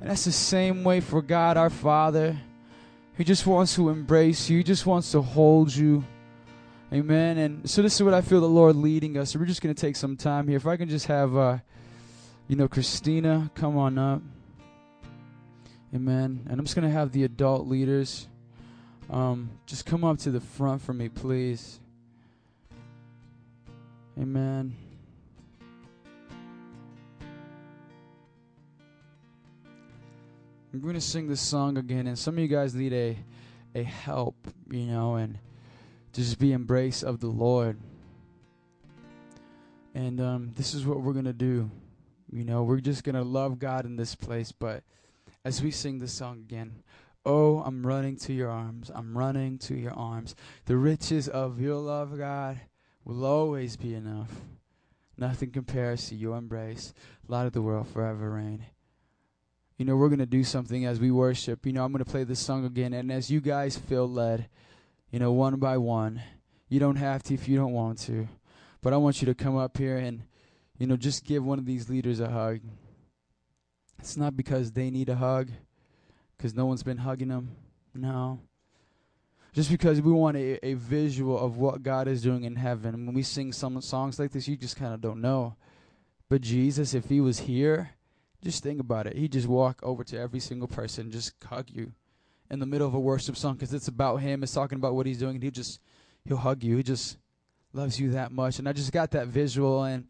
And 0.00 0.08
that's 0.08 0.24
the 0.24 0.30
same 0.30 0.84
way 0.84 1.00
for 1.00 1.22
God, 1.22 1.56
our 1.56 1.70
Father. 1.70 2.36
He 3.18 3.24
just 3.24 3.48
wants 3.48 3.74
to 3.74 3.88
embrace 3.88 4.48
you. 4.48 4.58
He 4.58 4.62
just 4.62 4.86
wants 4.86 5.10
to 5.10 5.20
hold 5.20 5.74
you. 5.74 6.04
Amen. 6.92 7.38
And 7.38 7.68
so 7.68 7.82
this 7.82 7.96
is 7.96 8.04
what 8.04 8.14
I 8.14 8.20
feel 8.20 8.40
the 8.40 8.48
Lord 8.48 8.76
leading 8.76 9.18
us. 9.18 9.32
So 9.32 9.40
we're 9.40 9.46
just 9.46 9.62
gonna 9.62 9.74
take 9.74 9.96
some 9.96 10.16
time 10.16 10.46
here. 10.46 10.56
If 10.56 10.68
I 10.68 10.76
can 10.76 10.88
just 10.88 11.06
have, 11.06 11.36
uh, 11.36 11.58
you 12.46 12.54
know, 12.54 12.68
Christina 12.68 13.50
come 13.56 13.76
on 13.76 13.98
up. 13.98 14.22
Amen. 15.92 16.46
And 16.48 16.60
I'm 16.60 16.64
just 16.64 16.76
gonna 16.76 16.90
have 16.90 17.10
the 17.10 17.24
adult 17.24 17.66
leaders. 17.66 18.28
Um, 19.10 19.50
just 19.66 19.86
come 19.86 20.04
up 20.04 20.18
to 20.18 20.30
the 20.30 20.40
front 20.40 20.82
for 20.82 20.92
me, 20.92 21.08
please. 21.08 21.80
Amen. 24.16 24.76
I'm 30.72 30.80
going 30.80 30.94
to 30.94 31.00
sing 31.00 31.26
this 31.26 31.40
song 31.40 31.76
again, 31.76 32.06
and 32.06 32.16
some 32.16 32.34
of 32.34 32.38
you 32.38 32.46
guys 32.46 32.72
need 32.76 32.92
a, 32.92 33.18
a 33.74 33.82
help, 33.82 34.36
you 34.70 34.86
know, 34.86 35.16
and 35.16 35.36
to 36.12 36.20
just 36.20 36.38
be 36.38 36.52
embrace 36.52 37.02
of 37.02 37.18
the 37.18 37.26
Lord. 37.26 37.78
And 39.92 40.20
um, 40.20 40.52
this 40.54 40.72
is 40.72 40.86
what 40.86 41.00
we're 41.00 41.14
going 41.14 41.24
to 41.24 41.32
do. 41.32 41.68
You 42.32 42.44
know, 42.44 42.62
we're 42.62 42.78
just 42.78 43.02
going 43.02 43.16
to 43.16 43.22
love 43.22 43.58
God 43.58 43.84
in 43.86 43.96
this 43.96 44.14
place, 44.14 44.52
but 44.52 44.84
as 45.44 45.60
we 45.60 45.72
sing 45.72 45.98
this 45.98 46.12
song 46.12 46.38
again, 46.38 46.84
Oh, 47.24 47.60
I'm 47.60 47.86
running 47.86 48.16
to 48.18 48.32
your 48.32 48.48
arms. 48.48 48.90
I'm 48.94 49.16
running 49.16 49.58
to 49.58 49.74
your 49.74 49.92
arms. 49.92 50.34
The 50.64 50.76
riches 50.76 51.28
of 51.28 51.60
your 51.60 51.76
love, 51.76 52.16
God, 52.16 52.60
will 53.04 53.24
always 53.24 53.76
be 53.76 53.94
enough. 53.94 54.30
Nothing 55.18 55.50
compares 55.50 56.08
to 56.08 56.14
your 56.14 56.36
embrace. 56.36 56.94
Light 57.28 57.44
of 57.44 57.52
the 57.52 57.60
world 57.60 57.88
forever 57.88 58.30
reign. 58.30 58.64
You 59.76 59.84
know, 59.84 59.96
we're 59.96 60.08
going 60.08 60.18
to 60.18 60.26
do 60.26 60.44
something 60.44 60.86
as 60.86 60.98
we 60.98 61.10
worship. 61.10 61.66
You 61.66 61.72
know, 61.72 61.84
I'm 61.84 61.92
going 61.92 62.04
to 62.04 62.10
play 62.10 62.24
this 62.24 62.40
song 62.40 62.64
again. 62.64 62.94
And 62.94 63.12
as 63.12 63.30
you 63.30 63.40
guys 63.40 63.76
feel 63.76 64.08
led, 64.08 64.48
you 65.10 65.18
know, 65.18 65.32
one 65.32 65.56
by 65.56 65.76
one, 65.76 66.22
you 66.68 66.80
don't 66.80 66.96
have 66.96 67.22
to 67.24 67.34
if 67.34 67.48
you 67.48 67.56
don't 67.56 67.72
want 67.72 67.98
to. 68.00 68.28
But 68.80 68.94
I 68.94 68.96
want 68.96 69.20
you 69.20 69.26
to 69.26 69.34
come 69.34 69.58
up 69.58 69.76
here 69.76 69.98
and, 69.98 70.22
you 70.78 70.86
know, 70.86 70.96
just 70.96 71.24
give 71.24 71.44
one 71.44 71.58
of 71.58 71.66
these 71.66 71.90
leaders 71.90 72.20
a 72.20 72.30
hug. 72.30 72.60
It's 73.98 74.16
not 74.16 74.36
because 74.36 74.72
they 74.72 74.90
need 74.90 75.10
a 75.10 75.16
hug 75.16 75.50
because 76.40 76.54
no 76.54 76.64
one's 76.64 76.82
been 76.82 76.96
hugging 76.96 77.28
them. 77.28 77.54
No. 77.94 78.40
Just 79.52 79.70
because 79.70 80.00
we 80.00 80.10
want 80.10 80.38
a, 80.38 80.64
a 80.64 80.72
visual 80.72 81.38
of 81.38 81.58
what 81.58 81.82
God 81.82 82.08
is 82.08 82.22
doing 82.22 82.44
in 82.44 82.56
heaven. 82.56 83.04
When 83.04 83.14
we 83.14 83.22
sing 83.22 83.52
some 83.52 83.78
songs 83.82 84.18
like 84.18 84.32
this, 84.32 84.48
you 84.48 84.56
just 84.56 84.76
kind 84.76 84.94
of 84.94 85.02
don't 85.02 85.20
know. 85.20 85.56
But 86.30 86.40
Jesus, 86.40 86.94
if 86.94 87.10
he 87.10 87.20
was 87.20 87.40
here, 87.40 87.90
just 88.42 88.62
think 88.62 88.80
about 88.80 89.06
it. 89.06 89.16
He'd 89.16 89.32
just 89.32 89.48
walk 89.48 89.80
over 89.82 90.02
to 90.04 90.18
every 90.18 90.40
single 90.40 90.68
person, 90.68 91.10
just 91.10 91.34
hug 91.44 91.66
you 91.68 91.92
in 92.50 92.58
the 92.58 92.64
middle 92.64 92.88
of 92.88 92.94
a 92.94 93.00
worship 93.00 93.36
song 93.36 93.54
because 93.54 93.74
it's 93.74 93.88
about 93.88 94.16
him. 94.16 94.42
It's 94.42 94.54
talking 94.54 94.76
about 94.76 94.94
what 94.94 95.04
he's 95.04 95.18
doing. 95.18 95.34
And 95.34 95.42
he 95.42 95.50
just, 95.50 95.78
he'll 96.24 96.38
hug 96.38 96.64
you. 96.64 96.78
He 96.78 96.82
just 96.82 97.18
loves 97.74 98.00
you 98.00 98.12
that 98.12 98.32
much. 98.32 98.58
And 98.58 98.66
I 98.66 98.72
just 98.72 98.92
got 98.92 99.10
that 99.10 99.26
visual. 99.26 99.84
And, 99.84 100.06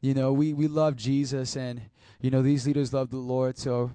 you 0.00 0.12
know, 0.12 0.32
we, 0.32 0.54
we 0.54 0.66
love 0.66 0.96
Jesus. 0.96 1.56
And, 1.56 1.82
you 2.20 2.30
know, 2.30 2.42
these 2.42 2.66
leaders 2.66 2.92
love 2.92 3.10
the 3.10 3.18
Lord. 3.18 3.58
So, 3.58 3.92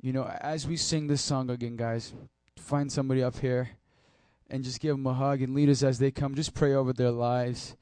you 0.00 0.12
know, 0.12 0.24
as 0.24 0.66
we 0.66 0.76
sing 0.76 1.06
this 1.06 1.22
song 1.22 1.50
again, 1.50 1.76
guys, 1.76 2.12
find 2.56 2.90
somebody 2.90 3.22
up 3.22 3.38
here 3.38 3.70
and 4.48 4.62
just 4.62 4.80
give 4.80 4.96
them 4.96 5.06
a 5.06 5.14
hug. 5.14 5.42
And 5.42 5.54
lead 5.54 5.68
us 5.68 5.82
as 5.82 5.98
they 5.98 6.10
come, 6.10 6.34
just 6.34 6.54
pray 6.54 6.74
over 6.74 6.92
their 6.92 7.10
lives 7.10 7.76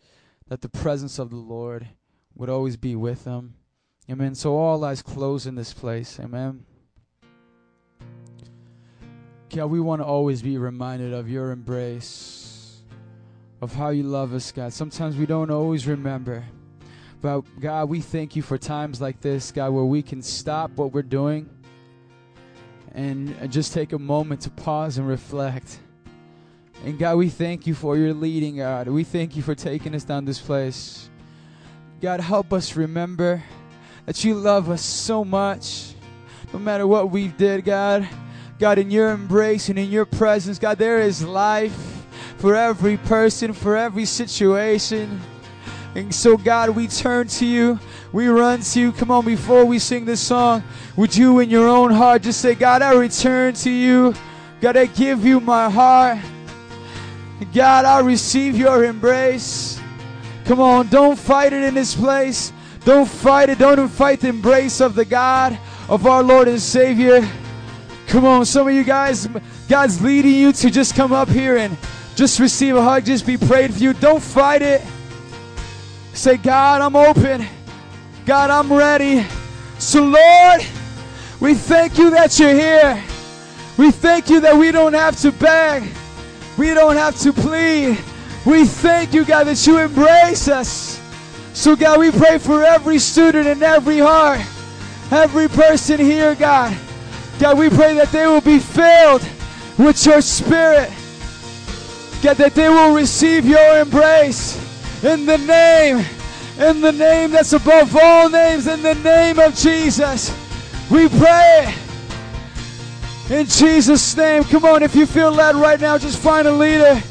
that 0.49 0.63
the 0.63 0.69
presence 0.69 1.19
of 1.19 1.31
the 1.31 1.37
Lord 1.37 1.89
would 2.35 2.49
always 2.49 2.77
be 2.77 2.97
with 2.97 3.25
them. 3.25 3.55
Amen. 4.11 4.35
So 4.35 4.57
all 4.57 4.85
eyes 4.85 5.03
closed 5.03 5.47
in 5.47 5.57
this 5.57 5.75
place. 5.75 6.19
Amen. 6.21 6.65
God, 9.51 9.67
we 9.67 9.81
want 9.81 10.01
to 10.01 10.07
always 10.07 10.43
be 10.43 10.59
reminded 10.59 11.13
of 11.13 11.31
your 11.31 11.51
embrace, 11.51 12.83
of 13.61 13.75
how 13.75 13.91
you 13.91 14.03
love 14.03 14.35
us, 14.35 14.53
God. 14.53 14.73
Sometimes 14.73 15.17
we 15.17 15.27
don't 15.27 15.51
always 15.51 15.87
remember. 15.87 16.45
But 17.21 17.43
God, 17.61 17.89
we 17.89 18.01
thank 18.01 18.37
you 18.37 18.43
for 18.43 18.59
times 18.59 19.01
like 19.01 19.21
this, 19.21 19.51
God, 19.51 19.71
where 19.71 19.85
we 19.85 20.03
can 20.03 20.23
stop 20.23 20.73
what 20.73 20.93
we're 20.93 21.03
doing 21.03 21.49
and 22.97 23.53
just 23.53 23.73
take 23.75 23.93
a 23.93 23.99
moment 23.99 24.41
to 24.41 24.51
pause 24.51 24.97
and 24.97 25.07
reflect. 25.07 25.79
And 26.85 26.99
God, 26.99 27.17
we 27.17 27.29
thank 27.29 27.67
you 27.67 27.75
for 27.75 27.97
your 27.97 28.15
leading, 28.15 28.57
God. 28.57 28.89
We 28.89 29.05
thank 29.05 29.37
you 29.37 29.43
for 29.43 29.55
taking 29.55 29.95
us 29.95 30.03
down 30.03 30.25
this 30.25 30.41
place. 30.41 31.11
God, 32.01 32.21
help 32.21 32.53
us 32.53 32.75
remember 32.75 33.43
that 34.07 34.25
you 34.25 34.35
love 34.35 34.71
us 34.71 34.83
so 34.83 35.25
much, 35.25 35.93
no 36.53 36.59
matter 36.59 36.87
what 36.87 37.11
we 37.11 37.29
did, 37.29 37.65
God. 37.65 38.09
God, 38.59 38.79
in 38.79 38.91
your 38.91 39.11
embrace 39.11 39.69
and 39.69 39.79
in 39.79 39.91
your 39.91 40.07
presence, 40.07 40.59
God, 40.59 40.79
there 40.79 40.99
is 40.99 41.23
life 41.23 42.07
for 42.39 42.57
every 42.57 42.97
person, 42.97 43.53
for 43.53 43.77
every 43.77 44.07
situation. 44.07 45.21
And 45.97 46.15
so, 46.15 46.37
God, 46.37 46.69
we 46.69 46.89
turn 46.89 47.27
to 47.29 47.47
you. 47.47 47.81
We 48.13 48.27
run 48.27 48.61
to 48.61 48.81
you. 48.81 48.93
Come 48.93 49.11
on, 49.11 49.25
before 49.25 49.65
we 49.65 49.79
sing 49.79 50.05
this 50.05 50.21
song, 50.21 50.63
would 50.95 51.17
you 51.17 51.39
in 51.39 51.49
your 51.49 51.67
own 51.67 51.91
heart 51.91 52.21
just 52.21 52.43
say, 52.43 52.55
God, 52.55 52.83
I 52.83 52.93
return 52.93 53.55
to 53.55 53.71
you. 53.71 54.15
God, 54.61 54.77
I 54.77 54.85
give 54.85 55.25
you 55.25 55.41
my 55.41 55.71
heart. 55.71 56.19
God, 57.55 57.87
I 57.87 58.01
receive 58.01 58.59
your 58.59 58.85
embrace. 58.85 59.81
Come 60.45 60.61
on, 60.61 60.89
don't 60.89 61.19
fight 61.19 61.55
it 61.55 61.63
in 61.63 61.73
this 61.73 61.95
place. 61.95 62.53
Don't 62.85 63.09
fight 63.09 63.49
it. 63.49 63.59
Don't 63.59 63.89
fight 63.89 64.21
the 64.21 64.29
embrace 64.29 64.83
of 64.83 64.97
the 64.97 65.05
God 65.07 65.59
of 65.89 66.07
our 66.07 66.23
Lord 66.23 66.47
and 66.47 66.61
Savior. 66.61 67.27
Come 68.07 68.27
on, 68.27 68.45
some 68.45 68.69
of 68.69 68.75
you 68.75 68.85
guys, 68.85 69.29
God's 69.67 70.03
leading 70.03 70.35
you 70.35 70.53
to 70.53 70.71
just 70.71 70.95
come 70.95 71.15
up 71.15 71.31
here 71.31 71.57
and 71.57 71.75
just 72.17 72.39
receive 72.39 72.77
a 72.77 72.83
hug, 72.83 73.07
just 73.07 73.27
be 73.27 73.39
prayed 73.39 73.73
for 73.73 73.81
you. 73.81 73.95
Don't 73.95 74.23
fight 74.23 74.61
it. 74.61 74.83
Say, 76.17 76.39
God, 76.39 76.81
I'm 76.81 76.97
open. 76.97 77.47
God, 78.25 78.49
I'm 78.49 78.73
ready. 78.73 79.27
So, 79.79 80.03
Lord, 80.03 80.67
we 81.41 81.53
thank 81.53 81.99
you 81.99 82.09
that 82.09 82.41
you're 82.41 82.55
here. 82.55 83.05
We 83.77 83.91
thank 83.91 84.31
you 84.31 84.41
that 84.41 84.57
we 84.57 84.73
don't 84.73 84.95
have 84.95 85.21
to 85.21 85.31
beg, 85.31 85.85
we 86.57 86.73
don't 86.73 86.97
have 86.97 87.21
to 87.21 87.35
plead. 87.35 87.99
We 88.47 88.65
thank 88.65 89.13
you, 89.13 89.27
God, 89.27 89.45
that 89.45 89.67
you 89.67 89.77
embrace 89.79 90.49
us. 90.49 90.99
So, 91.53 91.77
God, 91.77 92.01
we 92.01 92.11
pray 92.11 92.39
for 92.39 92.65
every 92.65 92.99
student 92.99 93.47
and 93.47 93.63
every 93.63 93.99
heart, 93.99 94.41
every 95.11 95.49
person 95.49 96.01
here, 96.01 96.35
God. 96.35 96.75
God, 97.39 97.59
we 97.59 97.69
pray 97.69 97.93
that 97.95 98.11
they 98.11 98.27
will 98.27 98.41
be 98.41 98.59
filled 98.59 99.21
with 99.77 100.07
your 100.07 100.23
spirit. 100.23 100.91
God, 102.23 102.39
that 102.39 102.55
they 102.55 102.71
will 102.71 102.95
receive 102.95 103.45
your 103.45 103.81
embrace 103.81 104.66
in 105.03 105.27
the 105.27 105.39
name, 105.39 106.05
in 106.59 106.81
the 106.81 106.93
name 106.93 107.31
that's 107.31 107.53
above 107.53 107.95
all 107.97 108.29
names, 108.29 108.67
in 108.67 108.83
the 108.83 108.95
name 108.95 109.39
of 109.39 109.55
Jesus. 109.55 110.35
We 110.91 111.09
pray 111.09 111.75
in 113.31 113.47
Jesus' 113.47 114.17
name. 114.17 114.45
Come 114.45 114.65
on, 114.65 114.83
if 114.83 114.95
you 114.95 115.07
feel 115.07 115.33
led 115.33 115.57
right 115.57 115.81
now, 115.81 115.99
just 115.99 116.19
find 116.19 116.47
a 116.47 116.53
leader. 116.53 117.03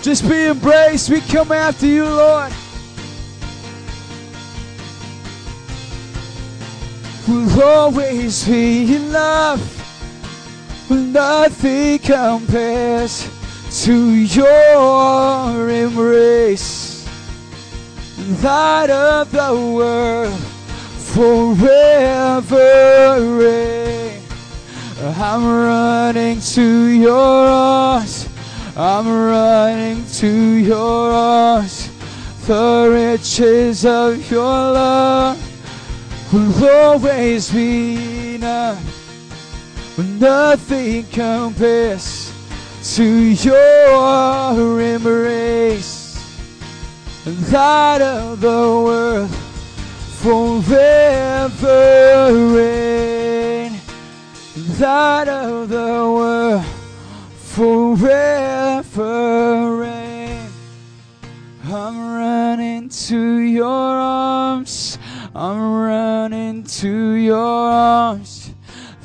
Just 0.00 0.28
be 0.28 0.46
embraced. 0.46 1.10
We 1.10 1.20
come 1.20 1.52
after 1.52 1.86
you, 1.86 2.04
Lord. 2.04 2.52
We'll 7.28 7.62
always 7.62 8.46
be 8.46 8.96
in 8.96 9.12
love. 9.12 9.60
Nothing 10.90 11.98
compares 12.00 13.28
to 13.84 13.94
your 13.94 15.70
embrace. 15.70 16.91
Light 18.22 18.88
of 18.88 19.32
the 19.32 19.52
world 19.74 20.40
forever. 21.12 22.52
I'm 25.18 25.44
running 25.44 26.40
to 26.40 26.86
your 26.86 27.18
arms. 27.18 28.28
I'm 28.76 29.08
running 29.08 30.06
to 30.20 30.28
your 30.28 31.10
arms. 31.10 31.90
The 32.46 32.88
riches 32.92 33.84
of 33.84 34.30
your 34.30 34.40
love 34.40 35.36
will 36.32 36.68
always 36.70 37.50
be 37.50 38.36
enough. 38.36 38.78
Nothing 39.98 41.06
compares 41.06 42.32
to 42.94 43.04
your. 43.04 43.72
Light 47.52 48.00
of 48.00 48.40
the 48.40 48.48
world 48.48 49.30
forever 50.22 51.50
reign. 52.56 53.78
Light 54.80 55.28
of 55.28 55.68
the 55.68 55.76
world 55.76 56.64
forever 57.36 58.86
reign. 59.76 60.48
I'm 61.64 62.14
running 62.14 62.88
to 62.88 63.20
your 63.40 63.68
arms. 63.68 64.98
I'm 65.34 65.74
running 65.74 66.64
to 66.80 67.12
your 67.12 67.38
arms. 67.38 68.54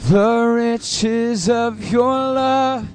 The 0.08 0.46
riches 0.46 1.50
of 1.50 1.92
your 1.92 2.14
love 2.14 2.88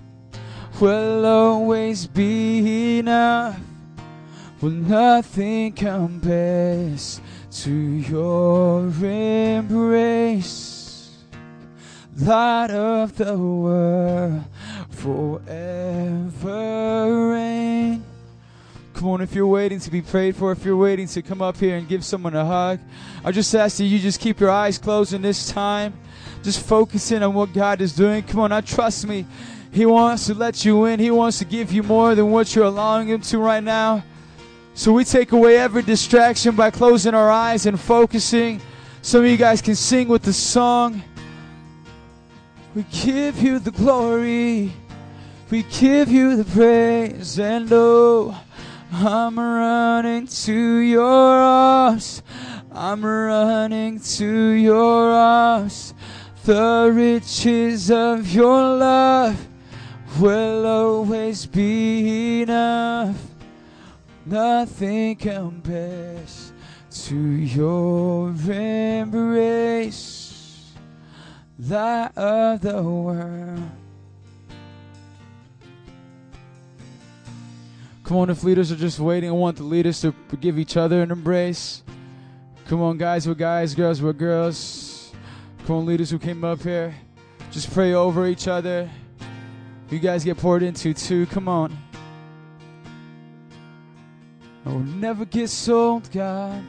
will 0.80 1.26
always 1.26 2.06
be 2.06 3.00
enough. 3.00 3.60
Well, 4.62 4.70
nothing 4.70 5.72
compares 5.72 7.20
to 7.50 7.72
your 7.72 8.86
embrace. 9.04 10.70
Light 12.16 12.70
of 12.70 13.16
the 13.16 13.36
world 13.36 14.44
forever 14.90 16.30
reign. 17.32 18.04
Come 18.94 19.08
on, 19.08 19.20
if 19.20 19.34
you're 19.34 19.48
waiting 19.48 19.80
to 19.80 19.90
be 19.90 20.00
prayed 20.00 20.36
for, 20.36 20.52
if 20.52 20.64
you're 20.64 20.76
waiting 20.76 21.08
to 21.08 21.22
come 21.22 21.42
up 21.42 21.56
here 21.56 21.74
and 21.74 21.88
give 21.88 22.04
someone 22.04 22.36
a 22.36 22.44
hug, 22.44 22.78
I 23.24 23.32
just 23.32 23.52
ask 23.56 23.78
that 23.78 23.84
you 23.86 23.98
just 23.98 24.20
keep 24.20 24.38
your 24.38 24.50
eyes 24.50 24.78
closed 24.78 25.12
in 25.12 25.22
this 25.22 25.50
time. 25.50 25.92
Just 26.44 26.64
focusing 26.64 27.24
on 27.24 27.34
what 27.34 27.52
God 27.52 27.80
is 27.80 27.96
doing. 27.96 28.22
Come 28.22 28.38
on, 28.38 28.52
I 28.52 28.60
trust 28.60 29.08
me. 29.08 29.26
He 29.72 29.86
wants 29.86 30.26
to 30.26 30.34
let 30.34 30.64
you 30.64 30.84
in. 30.84 31.00
He 31.00 31.10
wants 31.10 31.40
to 31.40 31.44
give 31.44 31.72
you 31.72 31.82
more 31.82 32.14
than 32.14 32.30
what 32.30 32.54
you're 32.54 32.66
allowing 32.66 33.08
Him 33.08 33.22
to 33.22 33.38
right 33.38 33.64
now. 33.64 34.04
So 34.74 34.92
we 34.92 35.04
take 35.04 35.32
away 35.32 35.58
every 35.58 35.82
distraction 35.82 36.56
by 36.56 36.70
closing 36.70 37.14
our 37.14 37.30
eyes 37.30 37.66
and 37.66 37.78
focusing. 37.78 38.60
Some 39.02 39.22
of 39.24 39.30
you 39.30 39.36
guys 39.36 39.60
can 39.60 39.74
sing 39.74 40.08
with 40.08 40.22
the 40.22 40.32
song. 40.32 41.02
We 42.74 42.84
give 42.90 43.42
you 43.42 43.58
the 43.58 43.70
glory. 43.70 44.72
We 45.50 45.64
give 45.64 46.10
you 46.10 46.36
the 46.36 46.44
praise. 46.44 47.38
And 47.38 47.68
oh, 47.70 48.34
I'm 48.90 49.38
running 49.38 50.26
to 50.26 50.76
your 50.78 51.04
arms. 51.04 52.22
I'm 52.72 53.04
running 53.04 54.00
to 54.00 54.50
your 54.52 55.10
arms. 55.12 55.92
The 56.44 56.90
riches 56.92 57.90
of 57.90 58.32
your 58.32 58.76
love 58.76 59.46
will 60.18 60.66
always 60.66 61.44
be 61.44 62.42
enough. 62.42 63.31
Nothing 64.24 65.16
compares 65.16 66.52
to 66.90 67.16
your 67.16 68.28
embrace, 68.30 69.92
light 71.58 72.16
of 72.16 72.60
the 72.60 72.82
world. 72.82 73.70
Come 78.04 78.16
on, 78.16 78.30
if 78.30 78.44
leaders 78.44 78.70
are 78.70 78.76
just 78.76 79.00
waiting, 79.00 79.30
I 79.30 79.32
want 79.32 79.56
the 79.56 79.64
leaders 79.64 80.00
to 80.02 80.14
give 80.40 80.58
each 80.58 80.76
other 80.76 81.02
an 81.02 81.10
embrace. 81.10 81.82
Come 82.66 82.80
on, 82.80 82.98
guys 82.98 83.26
with 83.26 83.38
guys, 83.38 83.74
girls 83.74 84.00
with 84.00 84.18
girls. 84.18 85.12
Come 85.66 85.76
on, 85.76 85.86
leaders 85.86 86.10
who 86.10 86.18
came 86.18 86.44
up 86.44 86.62
here. 86.62 86.94
Just 87.50 87.72
pray 87.72 87.94
over 87.94 88.28
each 88.28 88.46
other. 88.48 88.88
You 89.90 89.98
guys 89.98 90.24
get 90.24 90.38
poured 90.38 90.62
into 90.62 90.94
too. 90.94 91.26
Come 91.26 91.48
on. 91.48 91.76
Oh, 94.64 94.78
never 94.78 95.24
get 95.24 95.68
old, 95.68 96.10
God. 96.12 96.62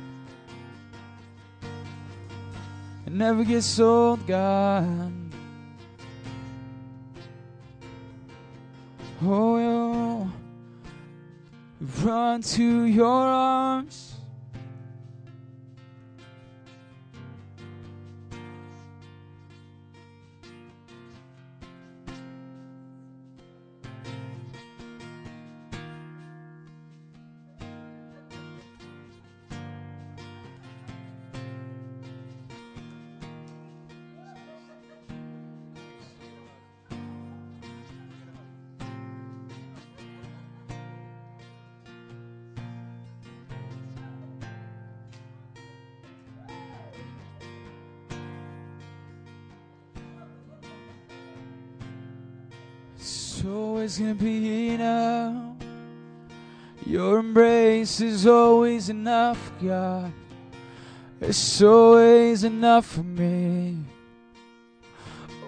It 3.06 3.14
never 3.14 3.44
get 3.44 3.80
old, 3.80 4.26
God. 4.26 5.12
Oh, 9.22 10.32
run 12.04 12.42
to 12.42 12.84
your 12.84 13.06
arms. 13.08 14.13
Always 53.84 53.98
gonna 53.98 54.16
be 54.16 54.70
enough. 54.70 55.58
Your 56.86 57.20
embrace 57.20 58.00
is 58.00 58.26
always 58.26 58.88
enough, 58.88 59.52
God. 59.62 60.10
It's 61.20 61.62
always 61.62 62.46
enough 62.46 62.86
for 62.86 63.04
me. 63.04 63.80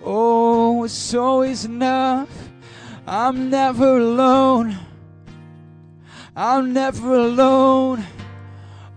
Oh, 0.04 0.84
it's 0.84 1.14
always 1.14 1.64
enough. 1.64 2.28
I'm 3.08 3.50
never 3.50 4.00
alone. 4.00 4.78
I'm 6.36 6.74
never 6.74 7.14
alone. 7.14 8.04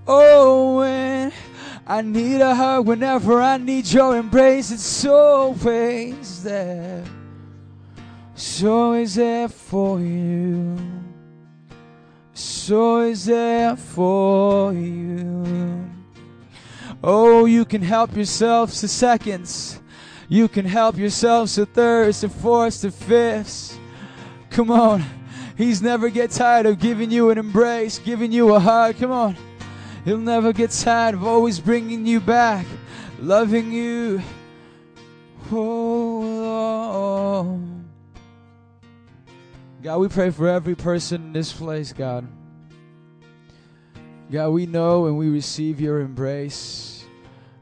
Oh, 0.05 0.79
when 0.79 1.33
I 1.87 2.03
need 2.03 2.41
a 2.41 2.57
hug, 2.57 2.89
whenever 2.89 3.41
I 3.41 3.57
need 3.57 3.87
your 3.87 4.17
embrace, 4.17 4.73
it's 4.73 5.05
always 5.05 6.43
there. 6.43 7.05
It's 8.39 8.63
always 8.63 9.17
there 9.17 9.49
for 9.49 9.99
you. 9.99 10.79
It's 12.33 12.71
always 12.71 13.25
there 13.25 13.75
for 13.75 14.73
you. 14.73 15.91
Oh, 17.03 17.47
you 17.47 17.65
can 17.65 17.83
help 17.83 18.15
yourselves 18.15 18.81
to 18.81 18.87
seconds. 18.87 19.81
You 20.29 20.47
can 20.47 20.65
help 20.65 20.97
yourselves 20.97 21.57
to 21.57 21.67
thirds, 21.67 22.21
to 22.21 22.29
fourths, 22.29 22.83
to 22.83 22.93
fifths. 22.93 23.77
Come 24.51 24.71
on. 24.71 25.03
He's 25.57 25.83
never 25.83 26.09
get 26.09 26.31
tired 26.31 26.67
of 26.67 26.79
giving 26.79 27.11
you 27.11 27.31
an 27.31 27.39
embrace, 27.39 27.99
giving 27.99 28.31
you 28.31 28.55
a 28.55 28.61
hug. 28.61 28.99
Come 28.99 29.11
on. 29.11 29.37
He'll 30.05 30.17
never 30.17 30.53
get 30.53 30.71
tired 30.71 31.17
of 31.17 31.25
always 31.25 31.59
bringing 31.59 32.07
you 32.07 32.21
back, 32.21 32.67
loving 33.19 33.73
you. 33.73 34.23
Oh, 35.51 36.21
Lord. 36.21 37.78
God, 39.81 39.99
we 39.99 40.09
pray 40.09 40.31
for 40.31 40.49
every 40.49 40.75
person 40.75 41.27
in 41.27 41.33
this 41.33 41.53
place, 41.53 41.93
God. 41.93 42.27
God, 44.31 44.51
we 44.51 44.67
know 44.67 45.07
and 45.07 45.17
we 45.17 45.29
receive 45.29 45.81
your 45.81 46.01
embrace. 46.01 47.05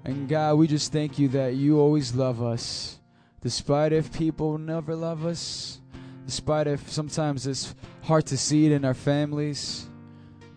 And 0.05 0.27
God, 0.27 0.55
we 0.55 0.67
just 0.67 0.93
thank 0.93 1.19
you 1.19 1.29
that 1.29 1.55
you 1.57 1.79
always 1.79 2.15
love 2.15 2.43
us. 2.43 2.99
Despite 3.43 3.93
if 3.93 4.13
people 4.13 4.57
never 4.57 4.97
love 4.97 5.27
us, 5.27 5.81
despite 6.25 6.67
if 6.67 6.91
sometimes 6.91 7.47
it's 7.47 7.75
hard 8.03 8.25
to 8.27 8.39
see 8.39 8.67
it 8.67 8.73
in 8.73 8.85
our 8.85 8.95
families. 8.95 9.89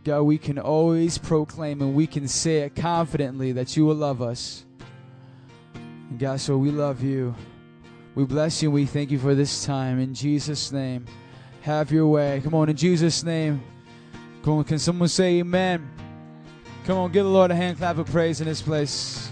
God, 0.03 0.21
we 0.21 0.37
can 0.37 0.57
always 0.57 1.17
proclaim 1.17 1.81
and 1.81 1.93
we 1.93 2.07
can 2.07 2.27
say 2.27 2.59
it 2.59 2.75
confidently 2.75 3.51
that 3.51 3.75
you 3.75 3.85
will 3.85 3.95
love 3.95 4.21
us. 4.21 4.65
And 5.73 6.17
God, 6.17 6.39
so 6.39 6.57
we 6.57 6.71
love 6.71 7.03
you. 7.03 7.35
We 8.15 8.23
bless 8.23 8.63
you 8.63 8.69
and 8.69 8.73
we 8.73 8.85
thank 8.85 9.11
you 9.11 9.19
for 9.19 9.35
this 9.35 9.65
time. 9.65 9.99
In 9.99 10.13
Jesus' 10.13 10.71
name, 10.71 11.05
have 11.61 11.91
your 11.91 12.07
way. 12.07 12.41
Come 12.43 12.55
on, 12.55 12.69
in 12.69 12.75
Jesus' 12.75 13.23
name. 13.23 13.61
Come 14.43 14.53
on, 14.53 14.63
can 14.63 14.79
someone 14.79 15.09
say 15.09 15.39
amen? 15.39 15.89
Come 16.85 16.97
on, 16.97 17.11
give 17.11 17.25
the 17.25 17.29
Lord 17.29 17.51
a 17.51 17.55
hand 17.55 17.77
clap 17.77 17.97
of 17.97 18.07
praise 18.07 18.41
in 18.41 18.47
this 18.47 18.61
place. 18.61 19.31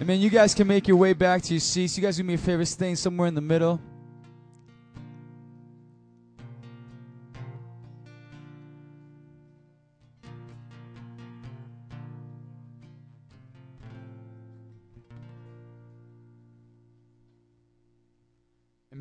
Amen. 0.00 0.18
You 0.18 0.30
guys 0.30 0.52
can 0.54 0.66
make 0.66 0.88
your 0.88 0.96
way 0.96 1.12
back 1.12 1.42
to 1.42 1.54
your 1.54 1.60
seats. 1.60 1.96
You 1.96 2.02
guys 2.02 2.16
do 2.16 2.24
me 2.24 2.34
a 2.34 2.38
favor, 2.38 2.64
staying 2.64 2.96
somewhere 2.96 3.28
in 3.28 3.34
the 3.34 3.40
middle. 3.40 3.80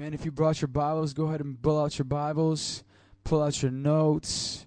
Amen. 0.01 0.15
If 0.15 0.25
you 0.25 0.31
brought 0.31 0.59
your 0.59 0.67
Bibles, 0.67 1.13
go 1.13 1.25
ahead 1.25 1.41
and 1.41 1.61
pull 1.61 1.79
out 1.79 1.99
your 1.99 2.05
Bibles, 2.05 2.83
pull 3.23 3.43
out 3.43 3.61
your 3.61 3.69
notes. 3.69 4.65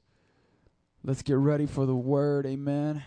Let's 1.02 1.22
get 1.22 1.38
ready 1.38 1.66
for 1.66 1.86
the 1.86 1.94
word. 1.96 2.46
Amen. 2.46 3.02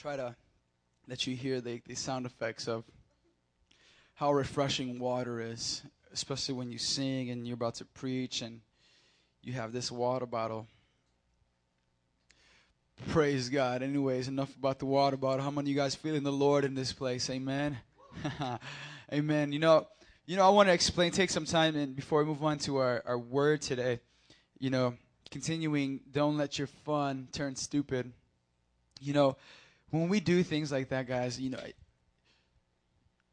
Try 0.00 0.16
to 0.16 0.34
let 1.08 1.26
you 1.26 1.36
hear 1.36 1.60
the, 1.60 1.82
the 1.86 1.94
sound 1.94 2.24
effects 2.24 2.66
of 2.66 2.84
how 4.14 4.32
refreshing 4.32 4.98
water 4.98 5.42
is, 5.42 5.82
especially 6.10 6.54
when 6.54 6.72
you 6.72 6.78
sing 6.78 7.28
and 7.28 7.46
you're 7.46 7.54
about 7.54 7.74
to 7.74 7.84
preach 7.84 8.40
and 8.40 8.62
you 9.42 9.52
have 9.52 9.74
this 9.74 9.92
water 9.92 10.24
bottle. 10.24 10.66
Praise 13.08 13.50
God. 13.50 13.82
Anyways, 13.82 14.26
enough 14.26 14.56
about 14.56 14.78
the 14.78 14.86
water 14.86 15.18
bottle. 15.18 15.44
How 15.44 15.50
many 15.50 15.66
of 15.66 15.68
you 15.68 15.76
guys 15.76 15.94
feeling 15.94 16.22
the 16.22 16.32
Lord 16.32 16.64
in 16.64 16.74
this 16.74 16.94
place? 16.94 17.28
Amen. 17.28 17.76
Amen. 19.12 19.52
You 19.52 19.58
know, 19.58 19.86
you 20.24 20.36
know, 20.36 20.46
I 20.46 20.48
want 20.48 20.70
to 20.70 20.72
explain, 20.72 21.10
take 21.10 21.28
some 21.28 21.44
time 21.44 21.76
and 21.76 21.94
before 21.94 22.20
we 22.20 22.30
move 22.30 22.42
on 22.42 22.56
to 22.60 22.78
our, 22.78 23.02
our 23.04 23.18
word 23.18 23.60
today, 23.60 24.00
you 24.58 24.70
know, 24.70 24.94
continuing, 25.30 26.00
don't 26.10 26.38
let 26.38 26.56
your 26.56 26.68
fun 26.68 27.28
turn 27.32 27.54
stupid. 27.54 28.10
You 29.02 29.12
know, 29.12 29.36
when 29.90 30.08
we 30.08 30.20
do 30.20 30.42
things 30.42 30.70
like 30.70 30.88
that, 30.90 31.06
guys, 31.06 31.40
you 31.40 31.50
know, 31.50 31.60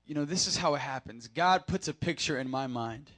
you 0.06 0.16
know, 0.16 0.26
this 0.26 0.48
is 0.48 0.58
how 0.58 0.76
it 0.76 0.80
happens. 0.80 1.28
God 1.28 1.68
puts 1.68 1.88
a 1.88 1.94
picture 1.94 2.40
in 2.40 2.50
my 2.50 2.68
mind. 2.68 3.12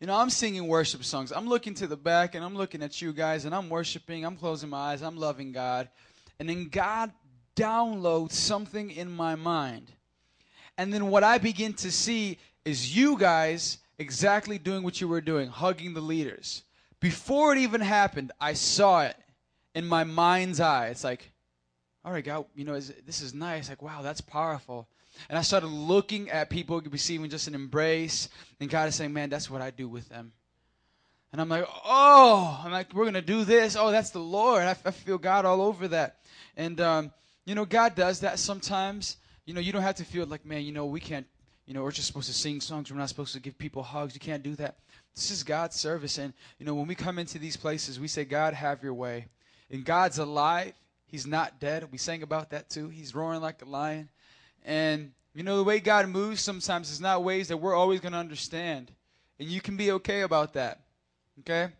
You 0.00 0.06
know, 0.06 0.16
I'm 0.16 0.30
singing 0.30 0.66
worship 0.66 1.04
songs. 1.04 1.30
I'm 1.30 1.46
looking 1.46 1.74
to 1.74 1.86
the 1.86 1.96
back 1.96 2.34
and 2.34 2.42
I'm 2.42 2.56
looking 2.56 2.82
at 2.82 3.02
you 3.02 3.12
guys 3.12 3.44
and 3.44 3.54
I'm 3.54 3.68
worshiping. 3.68 4.24
I'm 4.24 4.36
closing 4.36 4.70
my 4.70 4.92
eyes. 4.92 5.02
I'm 5.02 5.18
loving 5.18 5.52
God. 5.52 5.88
And 6.38 6.48
then 6.48 6.68
God 6.68 7.12
downloads 7.54 8.32
something 8.32 8.90
in 8.90 9.10
my 9.10 9.34
mind. 9.34 9.92
And 10.78 10.94
then 10.94 11.08
what 11.08 11.22
I 11.22 11.36
begin 11.36 11.74
to 11.74 11.92
see 11.92 12.38
is 12.64 12.96
you 12.96 13.18
guys 13.18 13.78
exactly 13.98 14.56
doing 14.56 14.82
what 14.82 15.02
you 15.02 15.08
were 15.08 15.20
doing, 15.20 15.48
hugging 15.48 15.92
the 15.92 16.00
leaders. 16.00 16.64
Before 17.00 17.52
it 17.52 17.58
even 17.58 17.82
happened, 17.82 18.32
I 18.40 18.54
saw 18.54 19.02
it 19.02 19.16
in 19.74 19.86
my 19.86 20.04
mind's 20.04 20.60
eye. 20.60 20.88
It's 20.88 21.04
like, 21.04 21.29
all 22.04 22.12
right, 22.12 22.24
God, 22.24 22.46
you 22.54 22.64
know, 22.64 22.74
is, 22.74 22.92
this 23.06 23.20
is 23.20 23.34
nice. 23.34 23.68
Like, 23.68 23.82
wow, 23.82 24.02
that's 24.02 24.20
powerful. 24.20 24.88
And 25.28 25.38
I 25.38 25.42
started 25.42 25.66
looking 25.66 26.30
at 26.30 26.50
people 26.50 26.80
receiving 26.80 27.30
just 27.30 27.48
an 27.48 27.54
embrace, 27.54 28.28
and 28.60 28.70
God 28.70 28.88
is 28.88 28.94
saying, 28.94 29.12
man, 29.12 29.28
that's 29.28 29.50
what 29.50 29.60
I 29.60 29.70
do 29.70 29.88
with 29.88 30.08
them. 30.08 30.32
And 31.32 31.40
I'm 31.40 31.48
like, 31.48 31.66
oh, 31.84 32.60
I'm 32.64 32.72
like, 32.72 32.92
we're 32.92 33.04
going 33.04 33.14
to 33.14 33.22
do 33.22 33.44
this. 33.44 33.76
Oh, 33.76 33.90
that's 33.90 34.10
the 34.10 34.18
Lord. 34.18 34.64
I, 34.64 34.76
I 34.84 34.90
feel 34.90 35.18
God 35.18 35.44
all 35.44 35.62
over 35.62 35.86
that. 35.88 36.16
And, 36.56 36.80
um, 36.80 37.12
you 37.44 37.54
know, 37.54 37.64
God 37.64 37.94
does 37.94 38.20
that 38.20 38.38
sometimes. 38.38 39.16
You 39.46 39.54
know, 39.54 39.60
you 39.60 39.72
don't 39.72 39.82
have 39.82 39.96
to 39.96 40.04
feel 40.04 40.26
like, 40.26 40.44
man, 40.44 40.62
you 40.62 40.72
know, 40.72 40.86
we 40.86 40.98
can't, 41.00 41.26
you 41.66 41.74
know, 41.74 41.84
we're 41.84 41.92
just 41.92 42.08
supposed 42.08 42.26
to 42.26 42.34
sing 42.34 42.60
songs. 42.60 42.90
We're 42.90 42.98
not 42.98 43.08
supposed 43.08 43.34
to 43.34 43.40
give 43.40 43.56
people 43.58 43.84
hugs. 43.84 44.14
You 44.14 44.20
can't 44.20 44.42
do 44.42 44.56
that. 44.56 44.78
This 45.14 45.30
is 45.30 45.44
God's 45.44 45.76
service. 45.76 46.18
And, 46.18 46.32
you 46.58 46.66
know, 46.66 46.74
when 46.74 46.88
we 46.88 46.96
come 46.96 47.18
into 47.18 47.38
these 47.38 47.56
places, 47.56 48.00
we 48.00 48.08
say, 48.08 48.24
God, 48.24 48.54
have 48.54 48.82
your 48.82 48.94
way. 48.94 49.26
And 49.70 49.84
God's 49.84 50.18
alive. 50.18 50.72
He's 51.10 51.26
not 51.26 51.58
dead. 51.58 51.88
We 51.90 51.98
sang 51.98 52.22
about 52.22 52.50
that 52.50 52.70
too. 52.70 52.88
He's 52.88 53.14
roaring 53.14 53.40
like 53.40 53.62
a 53.62 53.64
lion. 53.64 54.08
And, 54.64 55.10
you 55.34 55.42
know, 55.42 55.56
the 55.56 55.64
way 55.64 55.80
God 55.80 56.08
moves 56.08 56.40
sometimes 56.40 56.90
is 56.90 57.00
not 57.00 57.24
ways 57.24 57.48
that 57.48 57.56
we're 57.56 57.74
always 57.74 57.98
going 58.00 58.12
to 58.12 58.18
understand. 58.18 58.92
And 59.40 59.48
you 59.48 59.60
can 59.60 59.76
be 59.76 59.90
okay 59.92 60.20
about 60.20 60.52
that. 60.52 60.80
Okay? 61.40 61.72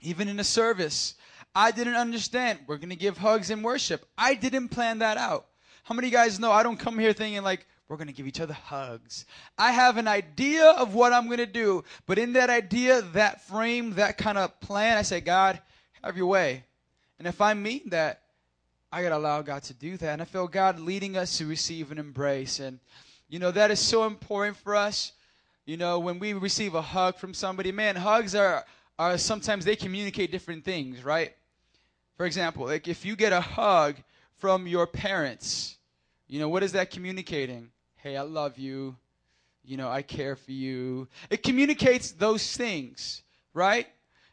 Even 0.00 0.28
in 0.28 0.40
a 0.40 0.44
service, 0.44 1.16
I 1.54 1.70
didn't 1.70 1.96
understand. 1.96 2.60
We're 2.66 2.78
going 2.78 2.90
to 2.90 2.96
give 2.96 3.18
hugs 3.18 3.50
in 3.50 3.62
worship. 3.62 4.06
I 4.16 4.34
didn't 4.34 4.68
plan 4.68 5.00
that 5.00 5.18
out. 5.18 5.46
How 5.84 5.94
many 5.94 6.08
of 6.08 6.12
you 6.12 6.18
guys 6.18 6.40
know 6.40 6.50
I 6.50 6.62
don't 6.62 6.78
come 6.78 6.98
here 6.98 7.12
thinking 7.12 7.42
like, 7.42 7.66
we're 7.88 7.96
going 7.96 8.08
to 8.08 8.12
give 8.12 8.26
each 8.26 8.40
other 8.40 8.54
hugs. 8.54 9.26
I 9.56 9.70
have 9.70 9.96
an 9.96 10.08
idea 10.08 10.70
of 10.70 10.94
what 10.94 11.12
I'm 11.12 11.26
going 11.26 11.38
to 11.38 11.46
do, 11.46 11.84
but 12.06 12.18
in 12.18 12.32
that 12.32 12.50
idea, 12.50 13.02
that 13.12 13.42
frame, 13.42 13.92
that 13.92 14.18
kind 14.18 14.38
of 14.38 14.58
plan, 14.60 14.96
I 14.96 15.02
say, 15.02 15.20
God, 15.20 15.60
have 16.02 16.16
your 16.16 16.26
way. 16.26 16.64
And 17.18 17.28
if 17.28 17.40
I 17.40 17.54
mean 17.54 17.90
that, 17.90 18.22
I 18.92 19.02
got 19.02 19.10
to 19.10 19.16
allow 19.16 19.42
God 19.42 19.62
to 19.64 19.74
do 19.74 19.96
that. 19.96 20.12
And 20.12 20.22
I 20.22 20.24
feel 20.24 20.46
God 20.46 20.78
leading 20.78 21.16
us 21.16 21.38
to 21.38 21.46
receive 21.46 21.90
an 21.90 21.98
embrace. 21.98 22.60
And, 22.60 22.78
you 23.28 23.38
know, 23.38 23.50
that 23.50 23.70
is 23.70 23.80
so 23.80 24.04
important 24.04 24.56
for 24.56 24.74
us. 24.74 25.12
You 25.64 25.76
know, 25.76 25.98
when 25.98 26.18
we 26.18 26.32
receive 26.32 26.74
a 26.74 26.82
hug 26.82 27.16
from 27.16 27.34
somebody, 27.34 27.72
man, 27.72 27.96
hugs 27.96 28.34
are, 28.34 28.64
are 28.98 29.18
sometimes 29.18 29.64
they 29.64 29.74
communicate 29.74 30.30
different 30.30 30.64
things, 30.64 31.04
right? 31.04 31.34
For 32.16 32.24
example, 32.24 32.66
like 32.66 32.86
if 32.86 33.04
you 33.04 33.16
get 33.16 33.32
a 33.32 33.40
hug 33.40 33.96
from 34.38 34.66
your 34.66 34.86
parents, 34.86 35.76
you 36.28 36.38
know, 36.38 36.48
what 36.48 36.62
is 36.62 36.72
that 36.72 36.90
communicating? 36.90 37.70
Hey, 37.96 38.16
I 38.16 38.22
love 38.22 38.58
you. 38.58 38.96
You 39.64 39.76
know, 39.76 39.88
I 39.88 40.02
care 40.02 40.36
for 40.36 40.52
you. 40.52 41.08
It 41.28 41.42
communicates 41.42 42.12
those 42.12 42.56
things, 42.56 43.22
right? 43.52 43.88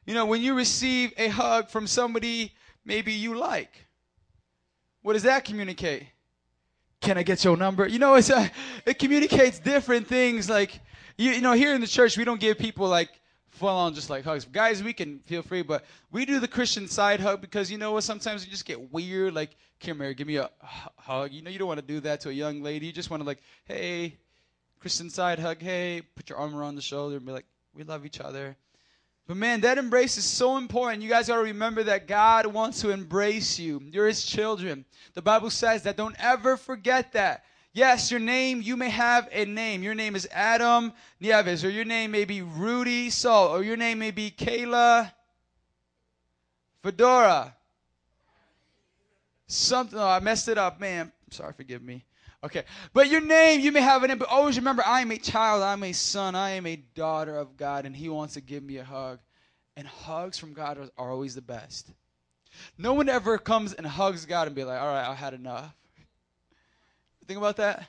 You 0.06 0.14
know, 0.14 0.28
when 0.28 0.42
you 0.42 0.54
receive 0.54 1.12
a 1.18 1.30
hug 1.30 1.70
from 1.70 1.88
somebody 1.88 2.54
maybe 2.86 3.14
you 3.14 3.36
like, 3.36 3.88
what 5.04 5.14
does 5.14 5.24
that 5.24 5.46
communicate? 5.46 6.08
Can 7.02 7.18
I 7.18 7.24
get 7.24 7.44
your 7.44 7.58
number? 7.58 7.86
You 7.86 8.00
know, 8.00 8.16
it's 8.16 8.30
a, 8.30 8.50
it 8.86 8.98
communicates 8.98 9.60
different 9.60 10.08
things. 10.08 10.50
Like, 10.50 10.80
you, 11.18 11.32
you 11.32 11.42
know, 11.42 11.52
here 11.52 11.76
in 11.76 11.82
the 11.82 11.88
church, 11.88 12.18
we 12.18 12.24
don't 12.24 12.40
give 12.40 12.58
people 12.58 12.88
like 12.88 13.10
full 13.50 13.68
on 13.68 13.94
just 13.94 14.10
like 14.10 14.24
hugs. 14.24 14.46
Guys, 14.46 14.82
we 14.82 14.94
can 14.94 15.20
feel 15.20 15.42
free, 15.42 15.62
but 15.62 15.84
we 16.12 16.26
do 16.26 16.40
the 16.40 16.48
Christian 16.48 16.88
side 16.88 17.20
hug 17.20 17.42
because 17.42 17.70
you 17.70 17.78
know 17.78 17.92
what? 17.92 18.04
Sometimes 18.04 18.46
you 18.46 18.52
just 18.52 18.66
get 18.66 18.92
weird. 18.92 19.34
Like, 19.34 19.56
come 19.80 20.00
here, 20.00 20.14
give 20.14 20.28
me 20.28 20.38
a 20.38 20.50
hug. 20.98 21.32
You 21.32 21.42
know, 21.42 21.50
you 21.50 21.60
don't 21.60 21.68
want 21.68 21.82
to 21.82 21.86
do 21.86 22.00
that 22.00 22.22
to 22.22 22.30
a 22.30 22.34
young 22.34 22.64
lady. 22.64 22.88
You 22.88 22.94
just 22.94 23.10
want 23.10 23.22
to 23.22 23.28
like, 23.28 23.44
hey, 23.66 24.18
Christian 24.80 25.10
side 25.10 25.40
hug. 25.40 25.62
Hey, 25.62 26.02
put 26.16 26.30
your 26.30 26.40
arm 26.40 26.56
around 26.56 26.76
the 26.76 26.82
shoulder 26.82 27.18
and 27.18 27.26
be 27.26 27.32
like, 27.34 27.46
we 27.76 27.84
love 27.84 28.06
each 28.06 28.22
other. 28.22 28.56
But 29.28 29.38
man, 29.38 29.62
that 29.62 29.78
embrace 29.78 30.18
is 30.18 30.26
so 30.26 30.58
important. 30.58 31.02
You 31.02 31.10
guys 31.10 31.28
got 31.28 31.38
to 31.38 31.44
remember 31.44 31.84
that 31.84 32.08
God 32.08 32.46
wants 32.46 32.82
to 32.82 32.90
embrace 32.90 33.58
you. 33.58 33.82
You're 33.92 34.08
His 34.08 34.26
children. 34.26 34.86
The 35.14 35.22
Bible 35.22 35.50
says 35.50 35.84
that. 35.84 35.96
Don't 35.96 36.16
ever 36.20 36.58
forget 36.58 37.14
that. 37.14 37.46
Yes, 37.72 38.12
your 38.12 38.20
name, 38.20 38.62
you 38.62 38.78
may 38.78 38.90
have 38.90 39.28
a 39.32 39.46
name. 39.46 39.82
Your 39.82 39.96
name 39.96 40.16
is 40.16 40.28
Adam 40.32 40.94
Nieves, 41.20 41.66
or 41.66 41.70
your 41.70 41.86
name 41.86 42.12
may 42.12 42.24
be 42.24 42.44
Rudy 42.44 43.10
Saul, 43.10 43.48
or 43.48 43.64
your 43.64 43.78
name 43.78 43.98
may 43.98 44.12
be 44.12 44.30
Kayla 44.30 45.12
Fedora. 46.84 47.56
Something, 49.48 49.98
oh, 49.98 50.08
I 50.08 50.20
messed 50.20 50.50
it 50.50 50.58
up, 50.60 50.80
man. 50.80 51.12
Sorry, 51.32 51.54
forgive 51.54 51.82
me. 51.82 52.06
Okay. 52.44 52.64
But 52.94 53.10
your 53.10 53.22
name, 53.22 53.62
you 53.62 53.72
may 53.72 53.82
have 53.82 54.04
a 54.04 54.08
name, 54.08 54.18
but 54.18 54.28
always 54.28 54.58
remember 54.58 54.84
I 54.86 55.02
am 55.02 55.12
a 55.12 55.18
child, 55.18 55.64
I'm 55.64 55.84
a 55.84 55.94
son, 55.94 56.36
I 56.36 56.52
am 56.52 56.66
a 56.66 56.76
daughter 56.76 57.38
of 57.38 57.56
God, 57.56 57.86
and 57.86 57.96
He 57.96 58.10
wants 58.10 58.34
to 58.34 58.42
give 58.42 58.64
me 58.64 58.78
a 58.78 58.84
hug. 58.84 59.20
And 59.76 59.88
hugs 59.88 60.38
from 60.38 60.54
God 60.54 60.78
are, 60.78 60.90
are 60.98 61.12
always 61.12 61.36
the 61.36 61.42
best. 61.42 61.90
No 62.78 62.94
one 62.94 63.10
ever 63.10 63.38
comes 63.38 63.74
and 63.74 63.88
hugs 63.88 64.26
God 64.26 64.48
and 64.48 64.56
be 64.56 64.64
like, 64.64 64.80
all 64.80 64.88
right, 64.88 65.08
I 65.08 65.16
had 65.16 65.34
enough. 65.34 65.74
Think 67.28 67.38
about 67.38 67.58
that. 67.58 67.88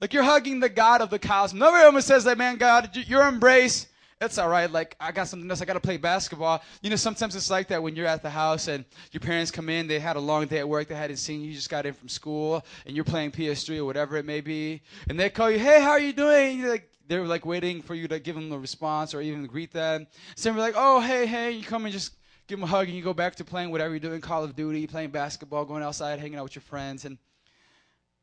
Like 0.00 0.12
you're 0.12 0.24
hugging 0.24 0.60
the 0.60 0.68
God 0.68 1.00
of 1.00 1.08
the 1.08 1.18
cosmos. 1.18 1.58
Nobody 1.58 1.84
ever 1.84 2.02
says 2.02 2.24
that, 2.24 2.36
man, 2.36 2.56
God, 2.56 2.94
your 2.94 3.26
embrace, 3.26 3.86
it's 4.20 4.38
all 4.38 4.48
right. 4.48 4.70
Like 4.70 4.96
I 4.98 5.12
got 5.12 5.28
something 5.28 5.48
else. 5.50 5.60
I 5.60 5.64
got 5.64 5.74
to 5.74 5.80
play 5.80 5.98
basketball. 5.98 6.62
You 6.80 6.90
know, 6.90 6.96
sometimes 6.96 7.36
it's 7.36 7.50
like 7.50 7.68
that 7.68 7.82
when 7.82 7.94
you're 7.94 8.06
at 8.06 8.22
the 8.22 8.30
house 8.30 8.68
and 8.68 8.84
your 9.12 9.20
parents 9.20 9.50
come 9.50 9.68
in. 9.68 9.86
They 9.86 9.98
had 9.98 10.16
a 10.16 10.20
long 10.20 10.46
day 10.46 10.58
at 10.58 10.68
work. 10.68 10.88
They 10.88 10.94
hadn't 10.94 11.18
seen 11.18 11.42
you. 11.42 11.48
You 11.48 11.54
just 11.54 11.68
got 11.68 11.84
in 11.84 11.92
from 11.92 12.08
school 12.08 12.64
and 12.86 12.96
you're 12.96 13.04
playing 13.04 13.32
PS3 13.32 13.78
or 13.78 13.84
whatever 13.84 14.16
it 14.16 14.24
may 14.24 14.40
be. 14.40 14.80
And 15.08 15.20
they 15.20 15.28
call 15.28 15.50
you, 15.50 15.58
hey, 15.58 15.82
how 15.82 15.90
are 15.90 16.00
you 16.00 16.12
doing? 16.12 16.58
You're 16.58 16.70
like, 16.70 16.90
they're 17.08 17.24
like 17.26 17.44
waiting 17.44 17.82
for 17.82 17.94
you 17.94 18.08
to 18.08 18.18
give 18.18 18.34
them 18.34 18.50
a 18.52 18.58
response 18.58 19.14
or 19.14 19.20
even 19.20 19.46
greet 19.46 19.72
them. 19.72 20.06
So 20.34 20.50
we're 20.50 20.58
like, 20.58 20.74
oh, 20.76 21.00
hey, 21.00 21.26
hey. 21.26 21.52
You 21.52 21.62
come 21.62 21.84
and 21.84 21.92
just 21.92 22.14
give 22.46 22.58
them 22.58 22.64
a 22.64 22.66
hug 22.66 22.86
and 22.86 22.96
you 22.96 23.02
go 23.02 23.14
back 23.14 23.36
to 23.36 23.44
playing 23.44 23.70
whatever 23.70 23.90
you're 23.90 24.00
doing, 24.00 24.20
Call 24.22 24.44
of 24.44 24.56
Duty, 24.56 24.86
playing 24.86 25.10
basketball, 25.10 25.66
going 25.66 25.82
outside, 25.82 26.18
hanging 26.20 26.38
out 26.38 26.44
with 26.44 26.54
your 26.54 26.62
friends. 26.62 27.04
And 27.04 27.18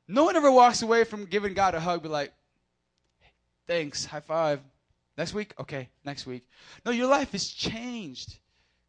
no 0.08 0.24
one 0.24 0.36
ever 0.36 0.52
walks 0.52 0.82
away 0.82 1.04
from 1.04 1.26
giving 1.26 1.54
God 1.54 1.76
a 1.76 1.80
hug, 1.80 2.02
but 2.02 2.12
like, 2.12 2.34
thanks, 3.68 4.06
high 4.06 4.20
five. 4.20 4.60
Next 5.18 5.34
week? 5.34 5.54
Okay, 5.60 5.90
next 6.04 6.26
week. 6.26 6.48
No, 6.86 6.92
your 6.92 7.08
life 7.08 7.36
is 7.36 7.48
changed 7.50 8.40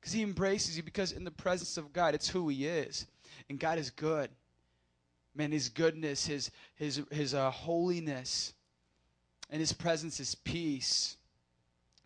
because 0.00 0.12
He 0.12 0.22
embraces 0.22 0.76
you 0.76 0.82
because 0.82 1.12
in 1.12 1.24
the 1.24 1.30
presence 1.30 1.76
of 1.76 1.92
God, 1.92 2.14
it's 2.14 2.28
who 2.28 2.48
He 2.48 2.66
is. 2.66 3.06
And 3.48 3.58
God 3.58 3.78
is 3.78 3.90
good. 3.90 4.30
Man, 5.34 5.52
His 5.52 5.68
goodness, 5.68 6.26
His, 6.26 6.50
his, 6.76 7.02
his 7.10 7.34
uh, 7.34 7.50
holiness, 7.50 8.54
and 9.50 9.60
His 9.60 9.72
presence 9.72 10.18
is 10.20 10.34
peace. 10.34 11.16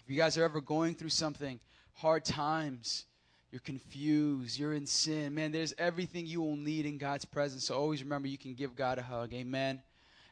If 0.03 0.11
you 0.11 0.17
guys 0.17 0.37
are 0.37 0.45
ever 0.45 0.61
going 0.61 0.95
through 0.95 1.11
something, 1.11 1.61
hard 1.93 2.25
times, 2.25 3.05
you're 3.53 3.61
confused, 3.61 4.59
you're 4.59 4.75
in 4.75 4.87
sin, 4.87 5.35
man, 5.35 5.53
there's 5.53 5.75
everything 5.79 6.27
you 6.27 6.41
will 6.41 6.57
need 6.57 6.87
in 6.87 6.99
God's 6.99 7.25
presence. 7.25 7.65
So 7.65 7.75
always 7.75 8.03
remember 8.03 8.27
you 8.29 8.39
can 8.39 8.55
give 8.55 8.75
God 8.75 8.99
a 8.99 9.03
hug. 9.03 9.33
Amen. 9.33 9.81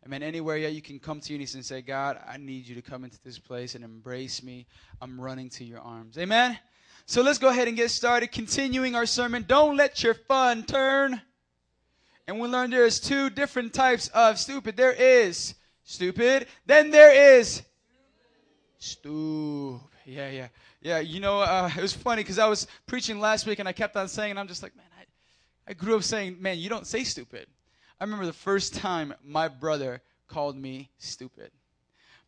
Amen. 0.05 0.23
Anywhere 0.23 0.57
yeah, 0.57 0.69
you 0.69 0.83
can 0.83 0.99
come 0.99 1.21
to 1.21 1.37
knees 1.37 1.55
and 1.55 1.65
say, 1.65 1.83
God, 1.83 2.21
I 2.29 2.37
need 2.37 2.67
you 2.67 2.75
to 2.77 2.83
come 2.83 3.05
into 3.05 3.19
this 3.25 3.39
place 3.39 3.75
and 3.75 3.83
embrace 3.85 4.43
me. 4.43 4.67
I'm 5.01 5.21
running 5.21 5.49
to 5.51 5.65
your 5.65 5.81
arms. 5.81 6.17
Amen. 6.19 6.59
So 7.07 7.23
let's 7.23 7.39
go 7.39 7.49
ahead 7.49 7.69
and 7.69 7.77
get 7.77 7.91
started. 7.91 8.33
Continuing 8.33 8.95
our 8.95 9.07
sermon. 9.07 9.45
Don't 9.47 9.77
let 9.77 10.03
your 10.03 10.15
fun 10.15 10.65
turn. 10.65 11.21
And 12.27 12.41
we 12.41 12.49
learned 12.49 12.73
there 12.73 12.85
is 12.85 12.99
two 12.99 13.31
different 13.31 13.73
types 13.73 14.09
of 14.09 14.39
stupid. 14.39 14.77
There 14.77 14.93
is 14.93 15.55
stupid, 15.85 16.49
then 16.67 16.91
there 16.91 17.39
is 17.39 17.63
stupid. 18.79 19.81
Yeah, 20.05 20.31
yeah, 20.31 20.49
yeah. 20.83 20.99
You 20.99 21.21
know, 21.21 21.41
uh, 21.41 21.71
it 21.77 21.81
was 21.81 21.93
funny 21.93 22.23
because 22.23 22.39
I 22.39 22.47
was 22.47 22.67
preaching 22.87 23.19
last 23.19 23.47
week 23.47 23.59
and 23.59 23.69
I 23.69 23.73
kept 23.73 23.97
on 23.97 24.09
saying, 24.09 24.31
and 24.31 24.39
I'm 24.39 24.49
just 24.49 24.63
like, 24.63 24.77
man, 24.77 24.87
I, 24.99 25.71
I 25.71 25.75
grew 25.75 25.97
up 25.97 26.03
saying, 26.03 26.37
man, 26.41 26.59
you 26.59 26.69
don't 26.69 26.87
say 26.87 27.05
stupid. 27.05 27.47
I 27.99 28.05
remember 28.05 28.27
the 28.27 28.33
first 28.35 28.75
time 28.75 29.15
my 29.25 29.49
brother 29.49 30.03
called 30.29 30.57
me 30.57 30.91
stupid. 30.99 31.51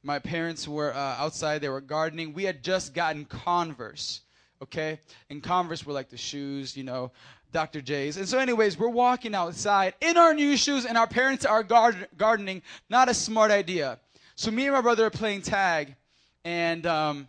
My 0.02 0.18
parents 0.18 0.66
were 0.66 0.94
uh, 0.94 1.16
outside, 1.18 1.60
they 1.60 1.68
were 1.68 1.82
gardening. 1.82 2.32
We 2.32 2.44
had 2.44 2.62
just 2.62 2.94
gotten 2.94 3.26
Converse, 3.26 4.22
okay? 4.62 5.00
And 5.28 5.42
Converse 5.42 5.84
were 5.84 5.92
like 5.92 6.08
the 6.08 6.16
shoes, 6.16 6.74
you 6.74 6.84
know, 6.84 7.10
Dr. 7.52 7.82
J's. 7.82 8.16
And 8.16 8.26
so, 8.26 8.38
anyways, 8.38 8.78
we're 8.78 8.88
walking 8.88 9.34
outside 9.34 9.94
in 10.00 10.16
our 10.16 10.32
new 10.32 10.56
shoes, 10.56 10.86
and 10.86 10.96
our 10.96 11.06
parents 11.06 11.44
are 11.44 11.62
gard- 11.62 12.08
gardening. 12.16 12.62
Not 12.88 13.10
a 13.10 13.14
smart 13.14 13.50
idea. 13.50 13.98
So, 14.36 14.50
me 14.50 14.66
and 14.66 14.74
my 14.74 14.80
brother 14.80 15.04
are 15.06 15.10
playing 15.10 15.42
tag, 15.42 15.96
and 16.44 16.86
um, 16.86 17.28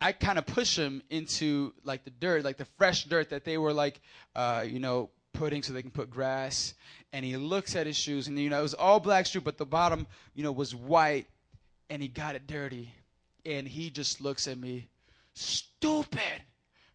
I 0.00 0.12
kind 0.12 0.38
of 0.38 0.46
push 0.46 0.78
him 0.78 1.02
into 1.10 1.74
like 1.84 2.04
the 2.04 2.10
dirt, 2.10 2.42
like 2.44 2.56
the 2.56 2.66
fresh 2.78 3.04
dirt 3.04 3.30
that 3.30 3.44
they 3.44 3.58
were 3.58 3.72
like, 3.72 4.00
uh, 4.34 4.64
you 4.66 4.78
know, 4.78 5.10
putting 5.32 5.62
so 5.62 5.72
they 5.72 5.82
can 5.82 5.90
put 5.90 6.10
grass. 6.10 6.74
And 7.16 7.24
he 7.24 7.38
looks 7.38 7.74
at 7.74 7.86
his 7.86 7.96
shoes, 7.96 8.28
and 8.28 8.38
you 8.38 8.50
know, 8.50 8.58
it 8.58 8.62
was 8.62 8.74
all 8.74 9.00
black 9.00 9.24
shoe, 9.24 9.40
but 9.40 9.56
the 9.56 9.64
bottom, 9.64 10.06
you 10.34 10.42
know, 10.42 10.52
was 10.52 10.74
white, 10.74 11.26
and 11.88 12.02
he 12.02 12.08
got 12.08 12.34
it 12.34 12.46
dirty. 12.46 12.92
And 13.46 13.66
he 13.66 13.88
just 13.88 14.20
looks 14.20 14.46
at 14.46 14.58
me, 14.58 14.86
stupid. 15.32 16.42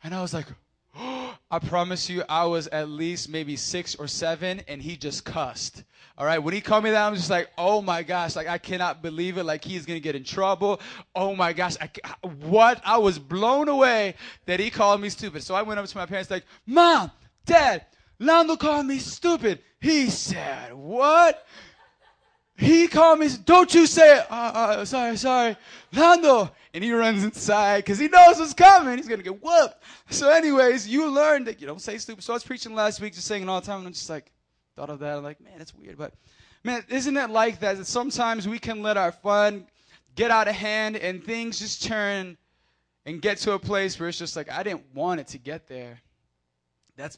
And 0.04 0.14
I 0.14 0.22
was 0.22 0.32
like, 0.32 0.46
I 0.96 1.58
promise 1.66 2.08
you, 2.08 2.22
I 2.30 2.46
was 2.46 2.68
at 2.68 2.88
least 2.88 3.30
maybe 3.30 3.56
six 3.56 3.96
or 3.96 4.08
seven, 4.08 4.62
and 4.68 4.80
he 4.80 4.96
just 4.96 5.26
cussed. 5.26 5.84
All 6.20 6.28
right, 6.28 6.38
when 6.38 6.54
he 6.54 6.62
called 6.62 6.84
me 6.84 6.92
that, 6.92 7.08
I'm 7.08 7.16
just 7.16 7.32
like, 7.32 7.50
oh 7.58 7.82
my 7.82 8.04
gosh, 8.04 8.36
like 8.36 8.48
I 8.48 8.60
cannot 8.60 9.02
believe 9.02 9.40
it. 9.40 9.44
Like 9.44 9.64
he's 9.64 9.88
gonna 9.88 10.00
get 10.00 10.16
in 10.16 10.24
trouble. 10.24 10.82
Oh 11.16 11.36
my 11.36 11.52
gosh, 11.52 11.78
I, 11.82 11.90
what? 12.44 12.80
I 12.86 13.00
was 13.00 13.18
blown 13.18 13.70
away 13.70 14.14
that 14.46 14.60
he 14.60 14.70
called 14.70 15.02
me 15.02 15.10
stupid. 15.10 15.42
So 15.42 15.56
I 15.56 15.64
went 15.64 15.80
up 15.80 15.88
to 15.88 15.98
my 15.98 16.06
parents 16.06 16.30
like, 16.30 16.46
Mom, 16.68 17.10
Dad, 17.48 17.86
Lando 18.22 18.56
called 18.56 18.86
me 18.86 19.00
stupid. 19.00 19.60
He 19.80 20.12
said, 20.12 20.74
what? 20.74 21.44
He 22.56 22.88
called 22.88 23.18
me, 23.20 23.28
don't 23.44 23.74
you 23.74 23.88
say 23.88 24.20
it. 24.20 24.32
Uh, 24.32 24.52
uh, 24.54 24.86
sorry, 24.86 25.18
sorry. 25.18 25.58
Lando. 25.92 26.52
And 26.74 26.84
he 26.84 26.94
runs 26.94 27.24
inside 27.24 27.80
because 27.80 27.98
he 27.98 28.08
knows 28.08 28.38
what's 28.40 28.54
coming. 28.54 28.96
He's 28.98 29.08
going 29.08 29.20
to 29.20 29.24
get 29.24 29.44
whooped. 29.44 29.76
So, 30.10 30.30
anyways, 30.30 30.88
you 30.88 31.10
learned 31.10 31.48
that 31.48 31.60
you 31.60 31.68
don't 31.68 31.82
say 31.82 31.98
stupid. 31.98 32.24
So, 32.24 32.32
I 32.32 32.36
was 32.36 32.44
preaching 32.44 32.76
last 32.76 33.02
week, 33.02 33.14
just 33.14 33.28
saying 33.28 33.44
it 33.44 33.50
all 33.50 33.60
the 33.60 33.66
time. 33.66 33.80
And 33.80 33.88
I'm 33.88 33.94
just 33.94 34.10
like, 34.10 34.32
thought 34.76 34.90
of 34.90 35.00
that. 35.00 35.18
I'm 35.18 35.24
like, 35.24 35.42
man, 35.42 35.58
that's 35.58 35.74
weird. 35.74 35.98
But, 35.98 36.14
man, 36.64 36.86
isn't 36.88 37.18
it 37.18 37.30
like 37.32 37.60
that? 37.60 37.78
That 37.78 37.88
sometimes 37.88 38.48
we 38.48 38.60
can 38.60 38.84
let 38.84 38.96
our 38.96 39.12
fun 39.12 39.66
get 40.16 40.30
out 40.32 40.48
of 40.48 40.54
hand 40.54 40.96
and 40.96 41.24
things 41.24 41.60
just 41.60 41.84
turn 41.84 42.38
and 43.06 43.22
get 43.22 43.40
to 43.40 43.54
a 43.54 43.60
place 43.60 44.00
where 44.00 44.08
it's 44.08 44.20
just 44.20 44.36
like, 44.36 44.50
I 44.52 44.62
didn't 44.62 44.86
want 44.94 45.20
it 45.20 45.28
to 45.30 45.40
get 45.40 45.68
there. 45.68 46.00
That's 46.96 47.18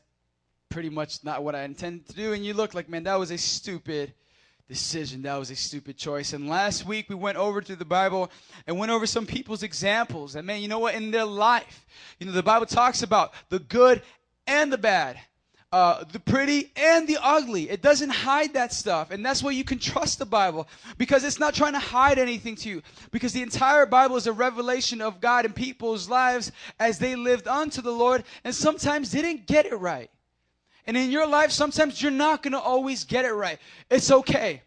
pretty 0.73 0.89
much 0.89 1.23
not 1.23 1.43
what 1.43 1.53
I 1.53 1.65
intended 1.65 2.07
to 2.07 2.15
do. 2.15 2.33
And 2.33 2.43
you 2.43 2.55
look 2.55 2.73
like, 2.73 2.89
man, 2.89 3.03
that 3.03 3.19
was 3.19 3.29
a 3.29 3.37
stupid 3.37 4.11
decision. 4.67 5.21
That 5.21 5.37
was 5.37 5.51
a 5.51 5.55
stupid 5.55 5.97
choice. 5.97 6.33
And 6.33 6.49
last 6.49 6.83
week 6.83 7.09
we 7.09 7.15
went 7.15 7.37
over 7.37 7.61
to 7.61 7.75
the 7.75 7.85
Bible 7.85 8.31
and 8.65 8.79
went 8.79 8.91
over 8.91 9.05
some 9.05 9.27
people's 9.27 9.61
examples. 9.61 10.35
And 10.35 10.47
man, 10.47 10.63
you 10.63 10.67
know 10.67 10.79
what? 10.79 10.95
In 10.95 11.11
their 11.11 11.25
life, 11.25 11.85
you 12.19 12.25
know, 12.25 12.31
the 12.31 12.41
Bible 12.41 12.65
talks 12.65 13.03
about 13.03 13.33
the 13.49 13.59
good 13.59 14.01
and 14.47 14.73
the 14.73 14.79
bad. 14.79 15.19
Uh, 15.71 16.03
the 16.11 16.19
pretty 16.19 16.71
and 16.75 17.07
the 17.07 17.19
ugly. 17.21 17.69
It 17.69 17.83
doesn't 17.83 18.09
hide 18.09 18.53
that 18.53 18.73
stuff. 18.73 19.11
And 19.11 19.23
that's 19.23 19.43
why 19.43 19.51
you 19.51 19.63
can 19.63 19.77
trust 19.77 20.17
the 20.17 20.25
Bible 20.25 20.67
because 20.97 21.23
it's 21.23 21.39
not 21.39 21.53
trying 21.53 21.73
to 21.73 21.79
hide 21.79 22.17
anything 22.17 22.55
to 22.57 22.69
you. 22.69 22.81
Because 23.11 23.33
the 23.33 23.43
entire 23.43 23.85
Bible 23.85 24.15
is 24.15 24.25
a 24.25 24.33
revelation 24.33 25.01
of 25.01 25.21
God 25.21 25.45
and 25.45 25.55
people's 25.55 26.09
lives 26.09 26.51
as 26.79 26.97
they 26.97 27.15
lived 27.15 27.47
unto 27.47 27.81
the 27.83 27.91
Lord 27.91 28.23
and 28.43 28.55
sometimes 28.55 29.11
didn't 29.11 29.45
get 29.45 29.67
it 29.67 29.75
right. 29.75 30.09
And 30.85 30.97
in 30.97 31.11
your 31.11 31.27
life, 31.27 31.51
sometimes 31.51 32.01
you're 32.01 32.11
not 32.11 32.43
going 32.43 32.51
to 32.53 32.59
always 32.59 33.03
get 33.03 33.25
it 33.25 33.33
right. 33.33 33.59
It's 33.89 34.11
okay. 34.11 34.61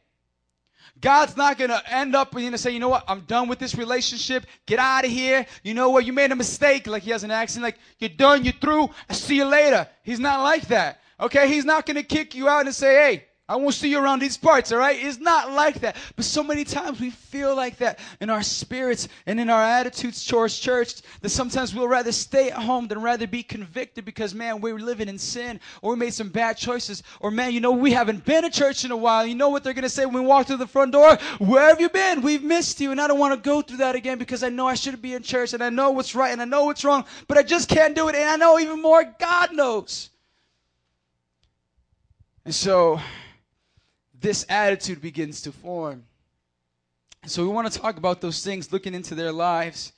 God's 1.01 1.37
not 1.37 1.59
going 1.59 1.71
to 1.71 1.83
end 1.93 2.17
up 2.17 2.35
and 2.35 2.59
say, 2.59 2.71
you 2.71 2.79
know 2.79 2.89
what, 2.89 3.05
I'm 3.07 3.21
done 3.21 3.49
with 3.49 3.59
this 3.59 3.75
relationship. 3.75 4.47
Get 4.64 4.79
out 4.79 5.05
of 5.05 5.11
here. 5.11 5.45
You 5.62 5.75
know 5.75 5.91
what, 5.91 6.07
you 6.07 6.12
made 6.12 6.33
a 6.33 6.37
mistake. 6.37 6.87
Like 6.87 7.03
he 7.03 7.11
has 7.11 7.23
an 7.23 7.31
accent, 7.31 7.62
like, 7.62 7.79
you're 7.99 8.09
done, 8.09 8.45
you're 8.45 8.55
through. 8.55 8.89
I'll 9.09 9.17
see 9.17 9.37
you 9.37 9.45
later. 9.45 9.87
He's 10.03 10.21
not 10.21 10.43
like 10.43 10.69
that. 10.69 11.01
Okay, 11.21 11.49
he's 11.49 11.64
not 11.64 11.87
going 11.87 11.97
to 11.97 12.03
kick 12.03 12.35
you 12.35 12.49
out 12.49 12.67
and 12.67 12.75
say, 12.75 12.95
hey, 12.95 13.25
I 13.49 13.55
won't 13.55 13.74
see 13.74 13.88
you 13.88 14.03
around 14.03 14.18
these 14.18 14.36
parts, 14.36 14.72
all 14.72 14.78
right? 14.78 14.99
It's 15.01 15.18
not 15.18 15.53
like 15.53 15.78
that. 15.80 15.94
But 16.16 16.24
so 16.24 16.42
many 16.42 16.64
times 16.64 16.99
we 16.99 17.11
feel 17.11 17.55
like 17.55 17.76
that 17.76 18.01
in 18.20 18.28
our 18.28 18.42
spirits 18.42 19.07
and 19.24 19.38
in 19.38 19.49
our 19.49 19.62
attitudes 19.62 20.26
towards 20.26 20.59
church 20.59 21.03
that 21.20 21.28
sometimes 21.28 21.72
we'll 21.72 21.86
rather 21.86 22.11
stay 22.11 22.51
at 22.51 22.59
home 22.59 22.88
than 22.88 23.01
rather 23.01 23.28
be 23.28 23.44
convicted 23.44 24.05
because, 24.05 24.34
man, 24.34 24.61
we're 24.61 24.80
living 24.80 25.09
in 25.09 25.16
sin 25.16 25.61
or 25.80 25.92
we 25.92 25.97
made 25.97 26.12
some 26.12 26.28
bad 26.28 26.57
choices. 26.57 27.05
Or, 27.20 27.30
man, 27.30 27.53
you 27.53 27.61
know, 27.61 27.70
we 27.70 27.92
haven't 27.92 28.24
been 28.24 28.42
to 28.42 28.51
church 28.51 28.84
in 28.84 28.90
a 28.90 28.97
while. 28.97 29.24
You 29.24 29.36
know 29.36 29.51
what 29.51 29.62
they're 29.62 29.74
going 29.74 29.84
to 29.84 29.88
say 29.88 30.07
when 30.07 30.14
we 30.14 30.20
walk 30.22 30.49
through 30.49 30.57
the 30.57 30.66
front 30.66 30.90
door? 30.90 31.16
Where 31.38 31.68
have 31.68 31.80
you 31.80 31.88
been? 31.88 32.22
We've 32.22 32.42
missed 32.42 32.80
you. 32.80 32.90
And 32.90 33.01
I 33.01 33.07
don't 33.07 33.20
want 33.20 33.32
to 33.32 33.49
go 33.49 33.62
through 33.62 33.78
that 33.78 33.94
again 33.94 34.18
because 34.18 34.42
I 34.42 34.49
know 34.49 34.66
I 34.66 34.74
shouldn't 34.74 35.03
be 35.03 35.14
in 35.14 35.22
church 35.22 35.53
and 35.53 35.62
I 35.62 35.70
know 35.70 35.90
what's 35.90 36.16
right 36.16 36.32
and 36.32 36.42
I 36.42 36.47
know 36.47 36.64
what's 36.64 36.84
wrong, 36.84 37.05
but 37.28 37.38
I 37.38 37.44
just 37.44 37.68
can't 37.68 37.94
do 37.94 38.09
it. 38.09 38.16
And 38.16 38.28
I 38.28 38.36
know 38.36 38.59
even 38.59 38.82
more, 38.82 39.05
God 39.20 39.55
knows. 39.55 40.11
And 42.44 42.55
so, 42.55 43.01
this 44.27 44.45
attitude 44.49 45.01
begins 45.01 45.41
to 45.43 45.53
form. 45.53 46.03
So 47.27 47.45
we 47.45 47.49
want 47.49 47.72
to 47.72 47.79
talk 47.79 47.97
about 47.97 48.20
those 48.20 48.43
things, 48.43 48.72
looking 48.72 48.93
into 48.93 49.14
their 49.14 49.31
lives. 49.31 49.93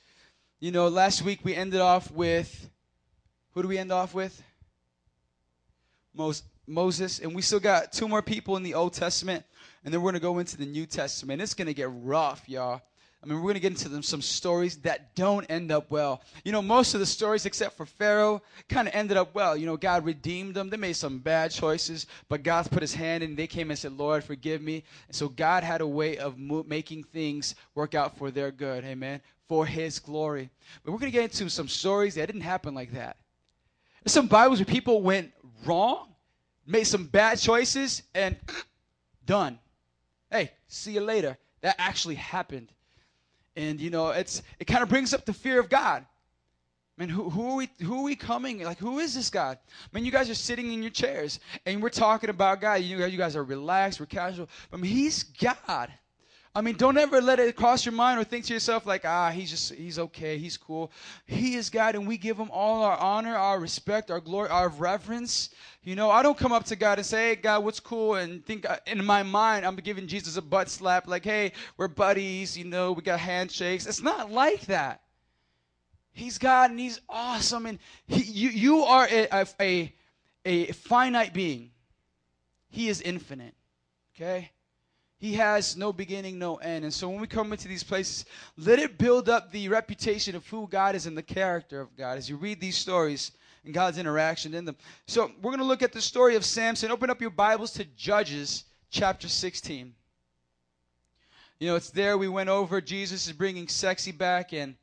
You 0.59 0.71
know, 0.71 0.87
last 0.87 1.23
week 1.23 1.39
we 1.43 1.55
ended 1.55 1.81
off 1.81 2.11
with 2.11 2.69
who 3.55 3.63
do 3.63 3.67
we 3.67 3.79
end 3.79 3.91
off 3.91 4.13
with? 4.13 4.39
Mos- 6.13 6.43
Moses, 6.67 7.17
and 7.17 7.33
we 7.33 7.41
still 7.41 7.59
got 7.59 7.91
two 7.91 8.07
more 8.07 8.21
people 8.21 8.55
in 8.55 8.61
the 8.61 8.75
Old 8.75 8.93
Testament, 8.93 9.43
and 9.83 9.91
then 9.91 9.99
we're 9.99 10.11
gonna 10.11 10.19
go 10.19 10.37
into 10.37 10.57
the 10.57 10.65
New 10.67 10.85
Testament. 10.85 11.41
It's 11.41 11.55
gonna 11.55 11.73
get 11.73 11.89
rough, 11.91 12.47
y'all. 12.47 12.83
I 13.21 13.25
mean, 13.25 13.35
we're 13.37 13.43
going 13.43 13.55
to 13.55 13.59
get 13.59 13.71
into 13.71 13.89
them, 13.89 14.01
some 14.01 14.21
stories 14.21 14.77
that 14.77 15.13
don't 15.13 15.45
end 15.49 15.73
up 15.73 15.91
well. 15.91 16.21
You 16.45 16.53
know, 16.53 16.61
most 16.61 16.93
of 16.93 17.01
the 17.01 17.05
stories, 17.05 17.45
except 17.45 17.75
for 17.75 17.85
Pharaoh, 17.85 18.41
kind 18.69 18.87
of 18.87 18.95
ended 18.95 19.17
up 19.17 19.35
well. 19.35 19.57
You 19.57 19.65
know, 19.65 19.75
God 19.75 20.05
redeemed 20.05 20.55
them. 20.55 20.69
They 20.69 20.77
made 20.77 20.95
some 20.95 21.19
bad 21.19 21.51
choices, 21.51 22.07
but 22.29 22.43
God 22.43 22.71
put 22.71 22.81
his 22.81 22.93
hand 22.93 23.21
in. 23.21 23.35
They 23.35 23.47
came 23.47 23.71
and 23.71 23.77
said, 23.77 23.97
Lord, 23.97 24.23
forgive 24.23 24.61
me. 24.61 24.85
And 25.07 25.15
so 25.15 25.27
God 25.27 25.65
had 25.65 25.81
a 25.81 25.87
way 25.87 26.17
of 26.17 26.37
mo- 26.37 26.65
making 26.65 27.03
things 27.03 27.55
work 27.75 27.93
out 27.93 28.17
for 28.17 28.31
their 28.31 28.51
good. 28.51 28.85
Amen. 28.85 29.19
For 29.49 29.65
his 29.65 29.99
glory. 29.99 30.49
But 30.85 30.93
we're 30.93 30.99
going 30.99 31.11
to 31.11 31.17
get 31.17 31.23
into 31.23 31.49
some 31.49 31.67
stories 31.67 32.15
that 32.15 32.27
didn't 32.27 32.41
happen 32.41 32.73
like 32.73 32.93
that. 32.93 33.17
There's 34.03 34.13
some 34.13 34.27
Bibles 34.27 34.59
where 34.59 34.65
people 34.65 35.01
went 35.01 35.33
wrong, 35.65 36.07
made 36.65 36.85
some 36.85 37.05
bad 37.05 37.37
choices, 37.37 38.03
and 38.15 38.37
done. 39.25 39.59
Hey, 40.31 40.51
see 40.69 40.93
you 40.93 41.01
later. 41.01 41.37
That 41.59 41.75
actually 41.77 42.15
happened. 42.15 42.71
And 43.55 43.79
you 43.79 43.89
know, 43.89 44.09
it's 44.09 44.41
it 44.59 44.65
kind 44.65 44.83
of 44.83 44.89
brings 44.89 45.13
up 45.13 45.25
the 45.25 45.33
fear 45.33 45.59
of 45.59 45.69
God. 45.69 46.05
I 46.97 47.01
mean, 47.01 47.09
who, 47.09 47.29
who 47.29 47.51
are 47.51 47.55
we 47.55 47.69
who 47.81 47.99
are 47.99 48.03
we 48.03 48.15
coming? 48.15 48.61
Like, 48.61 48.77
who 48.77 48.99
is 48.99 49.15
this 49.15 49.29
God? 49.29 49.57
I 49.67 49.95
mean, 49.95 50.05
you 50.05 50.11
guys 50.11 50.29
are 50.29 50.35
sitting 50.35 50.73
in 50.73 50.81
your 50.81 50.91
chairs 50.91 51.39
and 51.65 51.81
we're 51.81 51.89
talking 51.89 52.29
about 52.29 52.59
God. 52.59 52.81
You 52.81 53.05
you 53.05 53.17
guys 53.17 53.35
are 53.35 53.43
relaxed, 53.43 53.99
we're 53.99 54.05
casual. 54.05 54.49
I 54.73 54.75
mean, 54.75 54.91
He's 54.91 55.23
God. 55.23 55.91
I 56.55 56.61
mean, 56.61 56.75
don't 56.75 56.97
ever 56.97 57.21
let 57.21 57.39
it 57.39 57.55
cross 57.55 57.85
your 57.85 57.93
mind 57.93 58.19
or 58.19 58.23
think 58.23 58.45
to 58.45 58.53
yourself 58.53 58.85
like, 58.87 59.05
ah, 59.05 59.29
he's 59.29 59.51
just 59.51 59.73
he's 59.75 59.99
okay, 59.99 60.39
he's 60.39 60.57
cool. 60.57 60.91
He 61.27 61.55
is 61.55 61.69
God, 61.69 61.93
and 61.93 62.07
we 62.07 62.17
give 62.17 62.37
him 62.37 62.49
all 62.51 62.81
our 62.83 62.97
honor, 62.97 63.35
our 63.35 63.59
respect, 63.59 64.09
our 64.09 64.19
glory, 64.19 64.49
our 64.49 64.69
reverence. 64.69 65.51
You 65.83 65.95
know, 65.95 66.09
I 66.09 66.23
don't 66.23 66.37
come 66.37 66.51
up 66.51 66.65
to 66.65 66.75
God 66.75 66.97
and 66.97 67.05
say, 67.05 67.29
hey, 67.29 67.35
God, 67.35 67.63
what's 67.63 67.79
cool? 67.79 68.15
And 68.15 68.43
think 68.43 68.67
uh, 68.67 68.77
in 68.87 69.05
my 69.05 69.21
mind, 69.21 69.63
I'm 69.63 69.75
giving 69.75 70.07
Jesus 70.07 70.37
a 70.37 70.41
butt 70.41 70.69
slap, 70.69 71.07
like, 71.07 71.23
hey, 71.23 71.51
we're 71.77 71.87
buddies, 71.87 72.57
you 72.57 72.65
know, 72.65 72.93
we 72.93 73.03
got 73.03 73.19
handshakes. 73.19 73.85
It's 73.85 74.01
not 74.01 74.31
like 74.31 74.61
that. 74.65 75.01
He's 76.11 76.39
God 76.39 76.71
and 76.71 76.79
He's 76.79 76.99
awesome, 77.07 77.67
and 77.67 77.77
he, 78.07 78.23
you 78.23 78.49
you 78.49 78.83
are 78.83 79.07
a, 79.09 79.27
a, 79.31 79.47
a 79.61 79.93
a 80.45 80.71
finite 80.71 81.33
being. 81.33 81.69
He 82.69 82.89
is 82.89 83.01
infinite. 83.01 83.53
Okay. 84.15 84.51
He 85.19 85.33
has 85.33 85.75
no 85.75 85.91
beginning, 85.91 86.39
no 86.39 86.55
end. 86.55 86.85
And 86.85 86.93
so 86.93 87.09
when 87.09 87.19
we 87.19 87.27
come 87.27 87.51
into 87.51 87.67
these 87.67 87.83
places, 87.83 88.23
let 88.57 88.79
it 88.79 88.97
build 88.97 89.27
up 89.27 89.51
the 89.51 89.67
reputation 89.67 90.33
of 90.33 90.47
who 90.47 90.65
God 90.67 90.95
is 90.95 91.05
and 91.05 91.17
the 91.17 91.21
character 91.23 91.81
of 91.81 91.95
God 91.97 92.17
as 92.17 92.29
you 92.29 92.37
read 92.37 92.61
these 92.61 92.77
stories 92.77 93.31
and 93.65 93.73
God's 93.73 93.97
interaction 93.97 94.53
in 94.53 94.63
them. 94.63 94.77
So 95.07 95.29
we're 95.41 95.51
going 95.51 95.59
to 95.59 95.65
look 95.65 95.83
at 95.83 95.91
the 95.91 96.01
story 96.01 96.37
of 96.37 96.45
Samson. 96.45 96.89
Open 96.89 97.09
up 97.09 97.19
your 97.19 97.31
Bibles 97.31 97.73
to 97.73 97.83
Judges 97.97 98.63
chapter 98.91 99.27
16. 99.27 99.93
You 101.59 101.67
know, 101.67 101.75
it's 101.75 101.89
there 101.89 102.17
we 102.17 102.29
went 102.29 102.47
over. 102.47 102.79
Jesus 102.79 103.27
is 103.27 103.33
bringing 103.33 103.67
sexy 103.67 104.13
back. 104.13 104.53
And, 104.53 104.75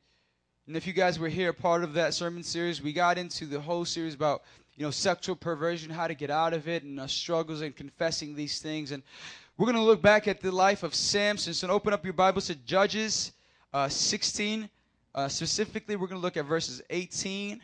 and 0.67 0.77
if 0.77 0.85
you 0.85 0.93
guys 0.93 1.17
were 1.17 1.29
here, 1.29 1.51
part 1.51 1.83
of 1.83 1.93
that 1.93 2.13
sermon 2.13 2.43
series, 2.43 2.79
we 2.79 2.93
got 2.93 3.17
into 3.17 3.47
the 3.47 3.59
whole 3.59 3.85
series 3.85 4.13
about, 4.13 4.43
you 4.75 4.85
know, 4.85 4.91
sexual 4.91 5.35
perversion, 5.35 5.89
how 5.89 6.05
to 6.05 6.13
get 6.13 6.29
out 6.29 6.53
of 6.53 6.67
it, 6.67 6.83
and 6.83 7.09
struggles 7.09 7.61
and 7.61 7.75
confessing 7.75 8.35
these 8.35 8.59
things. 8.59 8.91
And 8.91 9.01
we're 9.57 9.65
going 9.65 9.75
to 9.75 9.81
look 9.81 10.03
back 10.03 10.27
at 10.27 10.39
the 10.39 10.51
life 10.51 10.83
of 10.83 10.93
Samson. 10.93 11.53
So 11.53 11.67
open 11.69 11.91
up 11.91 12.03
your 12.03 12.13
Bibles 12.13 12.47
to 12.47 12.55
Judges 12.55 13.31
uh, 13.73 13.89
16. 13.89 14.69
Uh, 15.15 15.27
specifically, 15.27 15.95
we're 15.95 16.05
going 16.05 16.21
to 16.21 16.23
look 16.23 16.37
at 16.37 16.45
verses 16.45 16.81
18 16.91 17.59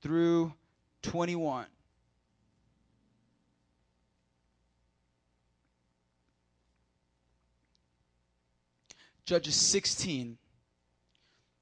through 0.00 0.52
21. 1.02 1.66
Judges 9.26 9.54
16, 9.54 10.38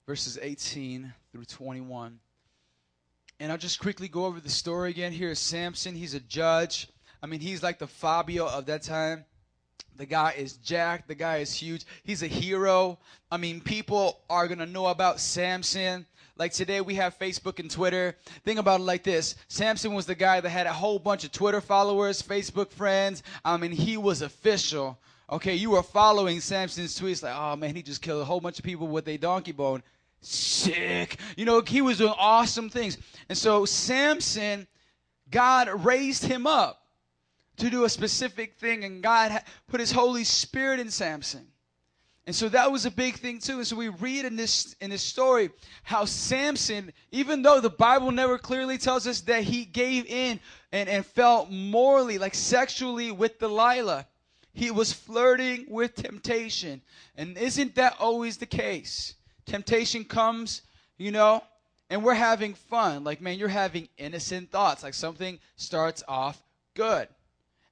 verses 0.07 0.39
18 0.41 1.13
through 1.33 1.45
21. 1.45 2.21
And 3.41 3.53
I'll 3.53 3.59
just 3.59 3.81
quickly 3.81 4.07
go 4.07 4.25
over 4.25 4.39
the 4.39 4.49
story 4.49 4.91
again. 4.91 5.11
Here 5.11 5.31
is 5.31 5.41
Samson. 5.41 5.97
He's 5.97 6.15
a 6.15 6.21
judge. 6.21 6.89
I 7.21 7.27
mean, 7.27 7.41
he's 7.41 7.63
like 7.63 7.81
the 7.81 7.89
Fabio 7.89 8.47
of 8.47 8.67
that 8.67 8.83
time. 8.83 9.25
The 9.99 10.07
guy 10.07 10.35
is 10.39 10.55
jacked. 10.55 11.09
The 11.09 11.15
guy 11.15 11.39
is 11.39 11.53
huge. 11.53 11.85
He's 12.05 12.23
a 12.23 12.29
hero. 12.29 12.99
I 13.31 13.37
mean, 13.37 13.61
people 13.61 14.21
are 14.31 14.47
going 14.47 14.61
to 14.61 14.67
know 14.67 14.87
about 14.87 15.21
Samson. 15.21 16.07
Like 16.37 16.53
today, 16.53 16.81
we 16.81 16.95
have 16.95 17.19
Facebook 17.19 17.59
and 17.59 17.69
Twitter. 17.69 18.15
Think 18.45 18.61
about 18.61 18.81
it 18.81 18.85
like 18.85 19.03
this 19.03 19.35
Samson 19.49 19.95
was 19.95 20.07
the 20.07 20.15
guy 20.15 20.41
that 20.41 20.49
had 20.49 20.69
a 20.69 20.73
whole 20.73 21.01
bunch 21.01 21.25
of 21.25 21.33
Twitter 21.33 21.61
followers, 21.61 22.23
Facebook 22.23 22.71
friends. 22.71 23.25
I 23.45 23.57
mean, 23.57 23.73
he 23.73 23.97
was 23.97 24.23
official. 24.23 24.99
Okay, 25.31 25.57
you 25.57 25.71
were 25.71 25.83
following 25.83 26.41
Samson's 26.41 26.99
tweets 26.99 27.23
like, 27.25 27.35
oh 27.37 27.57
man, 27.57 27.75
he 27.75 27.83
just 27.83 28.01
killed 28.01 28.23
a 28.23 28.25
whole 28.25 28.41
bunch 28.41 28.59
of 28.61 28.65
people 28.65 28.87
with 28.87 29.09
a 29.09 29.17
donkey 29.17 29.53
bone. 29.53 29.83
sick. 30.21 31.19
You 31.37 31.45
know, 31.45 31.61
he 31.61 31.81
was 31.81 31.99
doing 31.99 32.15
awesome 32.17 32.71
things. 32.71 32.99
And 33.29 33.37
so 33.37 33.65
Samson, 33.65 34.67
God 35.31 35.85
raised 35.85 36.25
him 36.25 36.47
up 36.47 36.83
to 37.59 37.71
do 37.71 37.85
a 37.85 37.89
specific 37.89 38.55
thing, 38.55 38.85
and 38.85 39.03
God 39.03 39.43
put 39.69 39.81
his 39.81 39.93
Holy 39.93 40.25
Spirit 40.25 40.81
in 40.81 40.91
Samson. 40.91 41.47
And 42.29 42.37
so 42.37 42.51
that 42.51 42.71
was 42.71 42.85
a 42.85 42.91
big 42.91 43.15
thing 43.15 43.39
too. 43.39 43.55
And 43.55 43.67
so 43.67 43.75
we 43.75 43.89
read 43.89 44.27
in 44.27 44.37
this 44.37 44.77
in 44.83 44.91
this 44.91 45.01
story 45.01 45.49
how 45.83 46.05
Samson, 46.05 46.93
even 47.11 47.41
though 47.41 47.59
the 47.59 47.71
Bible 47.71 48.11
never 48.11 48.37
clearly 48.37 48.77
tells 48.77 49.07
us 49.07 49.23
that 49.23 49.45
he 49.45 49.65
gave 49.65 50.05
in 50.05 50.39
and, 50.71 50.91
and 50.91 51.07
felt 51.07 51.51
morally, 51.51 52.19
like 52.19 52.35
sexually 52.35 53.13
with 53.13 53.39
Delilah, 53.39 54.07
he 54.53 54.71
was 54.71 54.93
flirting 54.93 55.65
with 55.71 55.95
temptation. 55.95 56.83
And 57.17 57.39
isn't 57.39 57.77
that 57.77 57.97
always 57.99 58.37
the 58.37 58.45
case? 58.45 59.15
Temptation 59.47 60.05
comes, 60.05 60.61
you 60.99 61.11
know, 61.11 61.43
and 61.89 62.05
we're 62.05 62.13
having 62.13 62.53
fun. 62.53 63.05
Like, 63.05 63.23
man, 63.23 63.39
you're 63.39 63.49
having 63.49 63.89
innocent 63.97 64.51
thoughts. 64.51 64.83
Like 64.83 64.93
something 64.93 65.39
starts 65.57 66.03
off 66.07 66.43
good. 66.75 67.09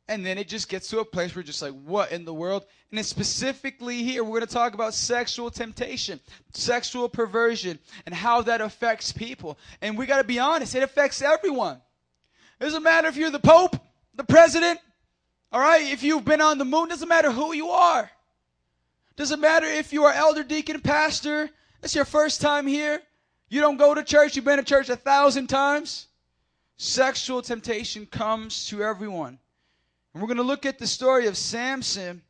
And 0.09 0.25
then 0.25 0.39
it 0.39 0.47
just 0.47 0.69
gets 0.69 0.89
to 0.91 1.01
a 1.01 1.05
place 1.05 1.35
where 1.35 1.43
just 1.43 1.63
like, 1.63 1.75
what 1.85 2.13
in 2.13 2.25
the 2.25 2.33
world? 2.33 2.65
And 2.91 3.01
it's 3.01 3.09
specifically 3.09 4.05
here, 4.05 4.23
we're 4.23 4.39
going 4.39 4.47
to 4.47 4.55
talk 4.55 4.75
about 4.75 4.95
sexual 4.95 5.51
temptation, 5.51 6.21
sexual 6.53 7.09
perversion, 7.09 7.81
and 8.07 8.15
how 8.15 8.43
that 8.43 8.61
affects 8.61 9.11
people. 9.11 9.59
And 9.83 9.99
we 9.99 10.07
got 10.07 10.19
to 10.19 10.25
be 10.25 10.39
honest, 10.39 10.77
it 10.77 10.85
affects 10.85 11.23
everyone. 11.23 11.81
It 12.61 12.65
doesn't 12.65 12.85
matter 12.85 13.09
if 13.09 13.17
you're 13.17 13.31
the 13.31 13.41
Pope, 13.41 13.77
the 14.15 14.23
President, 14.23 14.79
all 15.51 15.61
right? 15.61 15.91
If 15.91 16.05
you've 16.05 16.25
been 16.25 16.41
on 16.41 16.59
the 16.59 16.65
moon, 16.65 16.89
doesn't 16.89 17.09
matter 17.09 17.33
who 17.33 17.53
you 17.53 17.71
are. 17.71 18.09
Doesn't 19.17 19.41
matter 19.41 19.67
if 19.67 19.93
you 19.93 20.05
are 20.05 20.13
elder, 20.13 20.45
deacon, 20.45 20.81
pastor. 20.81 21.51
It's 21.83 21.95
your 21.95 22.05
first 22.05 22.41
time 22.41 22.67
here. 22.67 23.03
You 23.49 23.61
don't 23.61 23.77
go 23.77 23.95
to 23.95 24.05
church. 24.05 24.37
You've 24.37 24.45
been 24.45 24.59
to 24.59 24.65
church 24.65 24.89
a 24.89 24.97
thousand 24.97 25.49
times. 25.49 26.07
Sexual 26.77 27.43
temptation 27.43 28.07
comes 28.07 28.67
to 28.67 28.83
everyone. 28.83 29.39
And 30.17 30.23
we're 30.23 30.29
going 30.29 30.39
to 30.39 30.45
look 30.45 30.65
at 30.65 30.79
the 30.79 30.87
story 30.87 31.27
of 31.27 31.37
Samson 31.37 32.23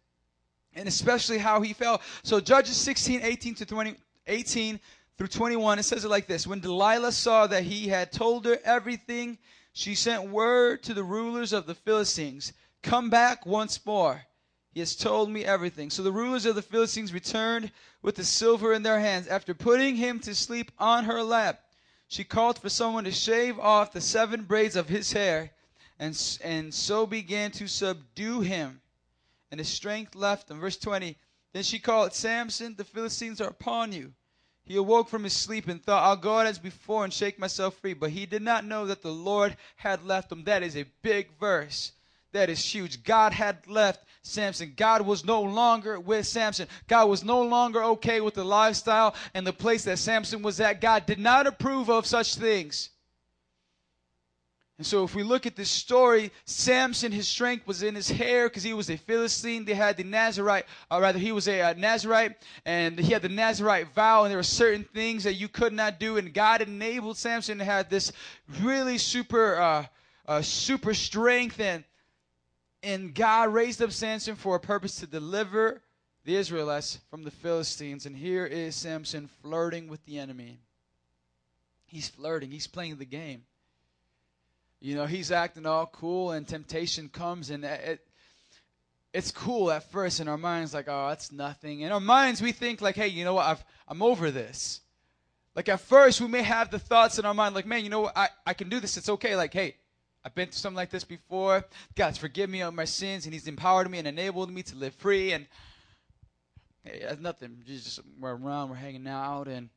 and 0.75 0.89
especially 0.89 1.39
how 1.39 1.61
he 1.61 1.73
fell. 1.73 2.03
So 2.25 2.41
Judges 2.41 2.77
16, 2.79 3.21
18 3.23 3.55
to 3.55 3.65
20, 3.65 3.95
18 4.27 4.81
through 5.17 5.29
21, 5.29 5.79
it 5.79 5.85
says 5.85 6.05
it 6.05 6.09
like 6.09 6.27
this. 6.27 6.49
When 6.49 6.59
Delilah 6.59 7.13
saw 7.13 7.47
that 7.47 7.63
he 7.63 7.87
had 7.87 8.11
told 8.11 8.45
her 8.45 8.59
everything, 8.65 9.39
she 9.73 9.95
sent 9.95 10.31
word 10.31 10.83
to 10.83 10.95
the 10.95 11.05
rulers 11.05 11.53
of 11.53 11.67
the 11.67 11.77
Philistines, 11.77 12.53
come 12.83 13.09
back 13.09 13.47
once 13.47 13.79
more. 13.87 14.21
He 14.73 14.81
has 14.81 14.97
told 14.97 15.31
me 15.31 15.45
everything. 15.45 15.89
So 15.91 16.03
the 16.03 16.11
rulers 16.11 16.45
of 16.45 16.57
the 16.57 16.63
Philistines 16.63 17.15
returned 17.15 17.71
with 18.03 18.17
the 18.17 18.25
silver 18.25 18.73
in 18.73 18.83
their 18.83 18.99
hands. 18.99 19.29
After 19.29 19.55
putting 19.55 19.95
him 19.95 20.19
to 20.23 20.35
sleep 20.35 20.73
on 20.81 21.05
her 21.05 21.23
lap, 21.23 21.61
she 22.09 22.25
called 22.25 22.59
for 22.59 22.69
someone 22.69 23.05
to 23.05 23.13
shave 23.13 23.61
off 23.61 23.93
the 23.93 24.01
seven 24.01 24.43
braids 24.43 24.75
of 24.75 24.89
his 24.89 25.13
hair 25.13 25.53
and, 25.99 26.39
and 26.43 26.73
so 26.73 27.07
began 27.07 27.51
to 27.53 27.69
subdue 27.69 28.41
him. 28.41 28.81
And 29.51 29.61
his 29.61 29.69
strength 29.69 30.15
left 30.15 30.51
him. 30.51 30.61
Verse 30.61 30.77
20. 30.77 31.17
Then 31.53 31.63
she 31.63 31.79
called, 31.79 32.13
Samson, 32.13 32.75
the 32.77 32.85
Philistines 32.85 33.41
are 33.41 33.49
upon 33.49 33.93
you. 33.93 34.13
He 34.65 34.77
awoke 34.77 35.09
from 35.09 35.25
his 35.25 35.33
sleep 35.33 35.69
and 35.69 35.83
thought, 35.83 36.03
I'll 36.03 36.17
go 36.17 36.39
out 36.39 36.47
as 36.47 36.59
before 36.59 37.05
and 37.05 37.13
shake 37.13 37.39
myself 37.39 37.77
free. 37.77 37.95
But 37.95 38.11
he 38.11 38.27
did 38.27 38.43
not 38.43 38.65
know 38.65 38.87
that 38.87 39.01
the 39.01 39.13
Lord 39.13 39.57
had 39.77 40.05
left 40.05 40.31
him. 40.31 40.45
That 40.45 40.63
is 40.63 40.77
a 40.77 40.87
big 41.03 41.31
verse. 41.39 41.93
That 42.33 42.51
is 42.51 42.63
huge. 42.63 43.05
God 43.05 43.33
had 43.33 43.67
left 43.69 44.05
Samson. 44.23 44.75
God 44.77 45.03
was 45.03 45.25
no 45.25 45.41
longer 45.41 46.01
with 46.01 46.27
Samson. 46.27 46.67
God 46.89 47.09
was 47.09 47.25
no 47.25 47.43
longer 47.43 47.83
okay 47.83 48.21
with 48.21 48.35
the 48.35 48.45
lifestyle 48.45 49.15
and 49.33 49.47
the 49.47 49.53
place 49.53 49.85
that 49.85 49.99
Samson 49.99 50.43
was 50.43 50.61
at. 50.61 50.81
God 50.81 51.07
did 51.07 51.21
not 51.21 51.47
approve 51.47 51.89
of 51.89 52.05
such 52.05 52.35
things. 52.35 52.91
And 54.79 54.87
so, 54.87 55.05
if 55.05 55.15
we 55.15 55.23
look 55.23 55.47
at 55.47 55.57
this 55.57 55.71
story, 55.71 56.31
Samson, 56.45 57.11
his 57.11 57.27
strength 57.27 57.67
was 57.67 57.83
in 57.83 57.95
his 57.95 58.11
hair 58.11 58.47
because 58.47 58.63
he 58.63 58.75
was 58.75 58.91
a 58.91 58.99
Philistine. 58.99 59.65
They 59.65 59.73
had 59.73 59.97
the 59.97 60.05
Nazarite, 60.05 60.67
or 60.91 61.01
rather, 61.01 61.19
he 61.19 61.33
was 61.33 61.49
a 61.49 61.63
uh, 61.63 61.75
Nazarite, 61.79 62.37
and 62.67 62.99
he 62.99 63.15
had 63.15 63.23
the 63.23 63.31
Nazarite 63.31 63.95
vow, 63.95 64.25
and 64.25 64.31
there 64.31 64.39
were 64.39 64.43
certain 64.43 64.85
things 64.85 65.25
that 65.25 65.35
you 65.35 65.49
could 65.49 65.73
not 65.73 65.99
do. 65.99 66.19
And 66.19 66.33
God 66.35 66.61
enabled 66.61 67.17
Samson 67.17 67.57
to 67.59 67.65
have 67.65 67.89
this 67.89 68.13
really 68.61 68.99
super, 68.99 69.57
uh, 69.57 69.87
uh, 70.27 70.43
super 70.43 70.93
strength, 70.93 71.59
and 71.59 71.83
and 72.83 73.15
God 73.15 73.55
raised 73.55 73.81
up 73.81 73.93
Samson 73.93 74.37
for 74.37 74.57
a 74.57 74.61
purpose 74.61 74.97
to 75.01 75.07
deliver 75.07 75.81
the 76.25 76.37
Israelites 76.37 76.99
from 77.09 77.25
the 77.25 77.31
Philistines. 77.31 78.05
And 78.05 78.15
here 78.15 78.45
is 78.45 78.77
Samson 78.77 79.31
flirting 79.43 79.89
with 79.89 80.05
the 80.05 80.19
enemy. 80.19 80.61
He's 81.87 82.09
flirting. 82.09 82.51
He's 82.51 82.67
playing 82.67 82.99
the 82.99 83.07
game 83.07 83.45
you 84.81 84.95
know 84.95 85.07
he's 85.07 85.33
acting 85.33 85.67
all 85.67 85.87
cool 85.87 86.33
and 86.33 86.47
temptation 86.47 87.09
comes 87.09 87.51
and 87.51 87.65
it 87.65 88.01
it's 89.17 89.31
cool 89.31 89.71
at 89.71 89.91
first 89.91 90.21
in 90.21 90.29
our 90.29 90.37
minds 90.37 90.75
like 90.75 90.89
oh 90.89 91.09
that's 91.09 91.33
nothing. 91.33 91.81
In 91.81 91.91
our 91.91 92.01
minds 92.01 92.43
we 92.43 92.53
think 92.53 92.81
like 92.81 92.97
hey 92.97 93.09
you 93.09 93.25
know 93.25 93.35
what? 93.35 93.47
I've, 93.47 93.65
i'm 93.89 94.03
over 94.03 94.31
this. 94.31 94.81
Like 95.55 95.71
at 95.71 95.81
first 95.81 96.21
we 96.21 96.29
may 96.29 96.43
have 96.43 96.71
the 96.71 96.79
thoughts 96.79 97.19
in 97.19 97.25
our 97.25 97.35
mind 97.35 97.55
like 97.55 97.67
man 97.67 97.83
you 97.83 97.91
know 97.91 98.03
what? 98.03 98.17
I, 98.17 98.29
I 98.47 98.53
can 98.55 98.69
do 98.69 98.79
this. 98.79 98.97
It's 98.97 99.09
okay. 99.09 99.35
Like 99.35 99.55
hey 99.55 99.77
i've 100.25 100.35
been 100.35 100.49
through 100.49 100.59
something 100.59 100.77
like 100.77 100.91
this 100.91 101.05
before. 101.05 101.65
God's 101.95 102.19
forgiven 102.19 102.51
me 102.51 102.63
of 102.63 102.75
my 102.75 102.85
sins 102.85 103.25
and 103.25 103.33
he's 103.33 103.49
empowered 103.49 103.91
me 103.91 103.99
and 103.99 104.07
enabled 104.07 104.51
me 104.51 104.63
to 104.65 104.77
live 104.77 104.95
free. 104.95 105.33
And 105.33 105.47
hey, 106.85 107.01
that's 107.03 107.21
nothing. 107.21 107.63
Just 107.67 108.01
we're 108.21 108.37
around 108.37 108.69
we're 108.69 108.77
hanging 108.77 109.09
out. 109.09 109.49
And 109.49 109.71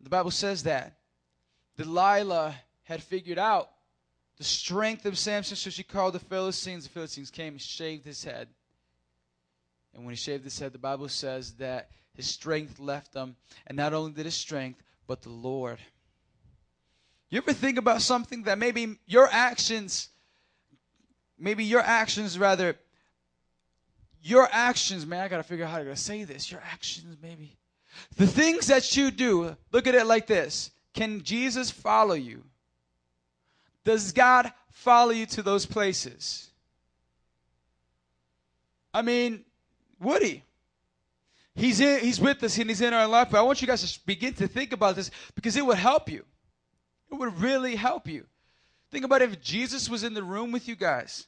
the 0.00 0.10
bible 0.10 0.32
says 0.32 0.64
that 0.64 0.96
delilah 1.76 2.56
had 2.82 3.04
figured 3.04 3.38
out 3.38 3.70
the 4.38 4.44
strength 4.44 5.06
of 5.06 5.18
Samson, 5.18 5.56
so 5.56 5.70
she 5.70 5.82
called 5.82 6.14
the 6.14 6.18
Philistines. 6.18 6.84
The 6.84 6.90
Philistines 6.90 7.30
came 7.30 7.54
and 7.54 7.60
shaved 7.60 8.04
his 8.04 8.24
head. 8.24 8.48
And 9.94 10.04
when 10.04 10.12
he 10.12 10.16
shaved 10.16 10.44
his 10.44 10.58
head, 10.58 10.72
the 10.72 10.78
Bible 10.78 11.08
says 11.08 11.54
that 11.54 11.90
his 12.14 12.26
strength 12.26 12.78
left 12.78 13.14
him. 13.14 13.36
And 13.66 13.76
not 13.76 13.92
only 13.92 14.12
did 14.12 14.24
his 14.24 14.34
strength, 14.34 14.82
but 15.06 15.22
the 15.22 15.30
Lord. 15.30 15.78
You 17.28 17.38
ever 17.38 17.52
think 17.52 17.78
about 17.78 18.02
something 18.02 18.44
that 18.44 18.58
maybe 18.58 18.98
your 19.06 19.28
actions, 19.30 20.08
maybe 21.38 21.64
your 21.64 21.80
actions 21.80 22.38
rather, 22.38 22.76
your 24.22 24.48
actions, 24.52 25.06
man, 25.06 25.20
I 25.20 25.28
gotta 25.28 25.42
figure 25.42 25.64
out 25.64 25.70
how 25.70 25.82
to 25.82 25.96
say 25.96 26.24
this. 26.24 26.50
Your 26.50 26.62
actions, 26.70 27.16
maybe. 27.22 27.56
The 28.16 28.26
things 28.26 28.66
that 28.68 28.96
you 28.96 29.10
do, 29.10 29.56
look 29.72 29.86
at 29.86 29.94
it 29.94 30.06
like 30.06 30.26
this. 30.26 30.70
Can 30.94 31.22
Jesus 31.22 31.70
follow 31.70 32.14
you? 32.14 32.44
Does 33.84 34.12
God 34.12 34.52
follow 34.70 35.10
you 35.10 35.26
to 35.26 35.42
those 35.42 35.66
places? 35.66 36.50
I 38.94 39.02
mean, 39.02 39.44
would 40.00 40.22
he? 40.22 40.44
He's 41.54 41.80
in, 41.80 42.00
he's 42.00 42.20
with 42.20 42.42
us 42.42 42.56
and 42.58 42.68
he's 42.68 42.80
in 42.80 42.94
our 42.94 43.06
life. 43.06 43.28
But 43.30 43.38
I 43.38 43.42
want 43.42 43.60
you 43.60 43.68
guys 43.68 43.92
to 43.92 44.06
begin 44.06 44.34
to 44.34 44.48
think 44.48 44.72
about 44.72 44.96
this 44.96 45.10
because 45.34 45.56
it 45.56 45.64
would 45.64 45.78
help 45.78 46.10
you. 46.10 46.24
It 47.10 47.14
would 47.14 47.38
really 47.40 47.76
help 47.76 48.08
you. 48.08 48.26
Think 48.90 49.04
about 49.04 49.22
if 49.22 49.40
Jesus 49.40 49.88
was 49.88 50.04
in 50.04 50.14
the 50.14 50.22
room 50.22 50.52
with 50.52 50.68
you 50.68 50.76
guys, 50.76 51.26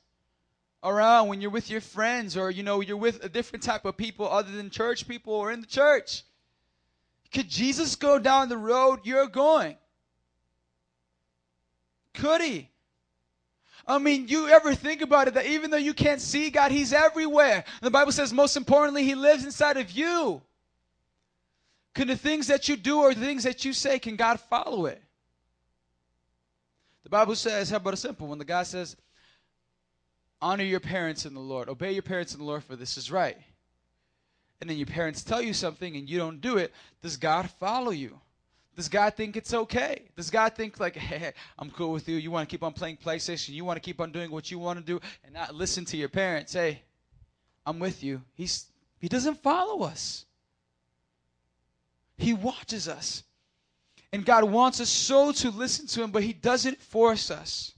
around 0.83 1.29
when 1.29 1.41
you're 1.41 1.51
with 1.51 1.71
your 1.71 1.81
friends, 1.81 2.37
or 2.37 2.51
you 2.51 2.63
know 2.63 2.81
you're 2.81 2.97
with 2.97 3.25
a 3.25 3.29
different 3.29 3.63
type 3.63 3.85
of 3.85 3.97
people 3.97 4.31
other 4.31 4.53
than 4.53 4.71
church 4.71 5.09
people 5.09 5.33
or 5.33 5.51
in 5.51 5.61
the 5.61 5.67
church. 5.67 6.25
Could 7.33 7.49
Jesus 7.49 7.97
go 7.97 8.19
down 8.19 8.49
the 8.49 8.59
road 8.59 9.01
you're 9.05 9.27
going? 9.27 9.77
Could 12.15 12.41
he? 12.41 12.71
I 13.87 13.99
mean, 13.99 14.29
you 14.29 14.49
ever 14.49 14.75
think 14.75 15.03
about 15.03 15.29
it 15.29 15.35
that 15.35 15.47
even 15.47 15.71
though 15.71 15.77
you 15.77 15.93
can't 15.93 16.21
see 16.21 16.49
God, 16.49 16.71
He's 16.71 16.93
everywhere. 16.93 17.57
And 17.57 17.87
the 17.87 17.91
Bible 17.91 18.13
says, 18.13 18.33
most 18.33 18.57
importantly, 18.57 19.05
He 19.05 19.15
lives 19.15 19.45
inside 19.45 19.77
of 19.77 19.91
you. 19.91 20.41
Can 21.95 22.09
the 22.09 22.17
things 22.17 22.47
that 22.47 22.69
you 22.69 22.77
do 22.77 23.01
or 23.01 23.15
the 23.15 23.25
things 23.25 23.45
that 23.45 23.65
you 23.65 23.73
say, 23.73 23.99
can 23.99 24.17
God 24.17 24.41
follow 24.41 24.87
it? 24.87 25.03
The 27.05 27.11
Bible 27.11 27.37
says, 27.37 27.71
how 27.71 27.77
about 27.77 27.95
a 27.95 27.99
simple 27.99 28.27
one? 28.27 28.39
The 28.39 28.45
God 28.45 28.67
says, 28.67 28.97
honor 30.41 30.65
your 30.65 30.81
parents 30.81 31.27
in 31.27 31.35
the 31.35 31.41
Lord, 31.41 31.69
obey 31.69 31.93
your 31.93 32.03
parents 32.03 32.33
in 32.33 32.41
the 32.41 32.47
Lord, 32.47 32.65
for 32.65 32.77
this 32.77 32.97
is 32.97 33.11
right. 33.11 33.37
And 34.61 34.71
then 34.71 34.79
your 34.79 34.87
parents 34.87 35.23
tell 35.23 35.43
you 35.43 35.53
something 35.53 35.95
and 35.95 36.09
you 36.09 36.19
don't 36.19 36.41
do 36.41 36.57
it. 36.57 36.73
Does 37.03 37.19
God 37.19 37.51
follow 37.51 37.91
you? 37.91 38.19
Does 38.77 38.89
God 38.89 39.15
think 39.15 39.37
it's 39.37 39.55
okay? 39.55 40.03
Does 40.17 40.31
God 40.31 40.55
think 40.55 40.81
like, 40.81 40.97
hey, 40.97 41.33
I'm 41.59 41.71
cool 41.71 41.93
with 41.93 42.09
you. 42.09 42.17
You 42.17 42.31
want 42.31 42.49
to 42.49 42.53
keep 42.53 42.63
on 42.63 42.73
playing 42.73 42.99
PlayStation. 42.99 43.51
You 43.51 43.65
want 43.65 43.77
to 43.77 43.81
keep 43.81 44.01
on 44.01 44.13
doing 44.13 44.31
what 44.31 44.51
you 44.51 44.59
want 44.59 44.79
to 44.79 44.85
do 44.85 45.01
and 45.25 45.35
not 45.35 45.55
listen 45.55 45.85
to 45.87 45.97
your 45.97 46.09
parents. 46.09 46.53
Hey, 46.53 46.83
I'm 47.67 47.79
with 47.79 48.03
you. 48.03 48.23
He's 48.35 48.67
he 48.99 49.09
doesn't 49.09 49.43
follow 49.43 49.85
us. 49.85 50.25
He 52.17 52.33
watches 52.33 52.89
us. 52.89 53.23
And 54.13 54.25
God 54.25 54.45
wants 54.45 54.81
us 54.81 54.89
so 54.89 55.33
to 55.33 55.51
listen 55.51 55.87
to 55.89 56.03
him, 56.03 56.13
but 56.13 56.23
he 56.23 56.33
doesn't 56.33 56.81
force 56.81 57.31
us. 57.31 57.73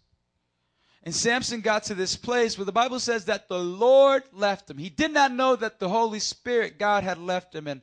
And 1.02 1.14
Samson 1.14 1.62
got 1.62 1.84
to 1.84 1.94
this 1.94 2.14
place 2.16 2.58
where 2.58 2.64
the 2.64 2.72
Bible 2.72 3.00
says 3.00 3.24
that 3.24 3.48
the 3.48 3.58
Lord 3.58 4.24
left 4.32 4.68
him. 4.70 4.76
He 4.76 4.90
did 4.90 5.12
not 5.12 5.32
know 5.32 5.56
that 5.56 5.78
the 5.78 5.88
Holy 5.88 6.20
Spirit, 6.20 6.78
God, 6.78 7.04
had 7.04 7.16
left 7.16 7.54
him. 7.54 7.66
And 7.66 7.80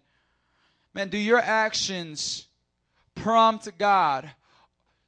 Man, 0.94 1.10
do 1.10 1.18
your 1.18 1.40
actions 1.40 2.48
prompt 3.16 3.70
God 3.78 4.30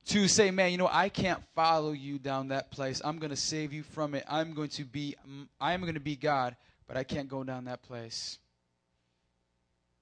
to 0.08 0.28
say, 0.28 0.52
man, 0.52 0.72
you 0.72 0.78
know, 0.78 0.90
I 0.92 1.10
can't 1.10 1.42
follow 1.56 1.92
you 1.92 2.20
down 2.20 2.50
that 2.50 2.72
place. 2.72 3.02
I'm 3.04 3.18
going 3.18 3.32
to 3.32 3.36
save 3.36 3.74
you 3.74 3.84
from 3.84 4.14
it. 4.14 4.24
I'm 4.30 4.54
going 4.54 4.70
to 4.70 4.84
be 4.84 5.16
I'm 5.60 5.82
going 5.82 5.96
to 5.96 6.00
be 6.00 6.16
God, 6.16 6.56
but 6.88 6.98
I 6.98 7.04
can't 7.04 7.28
go 7.28 7.44
down 7.44 7.66
that 7.66 7.82
place. 7.82 8.38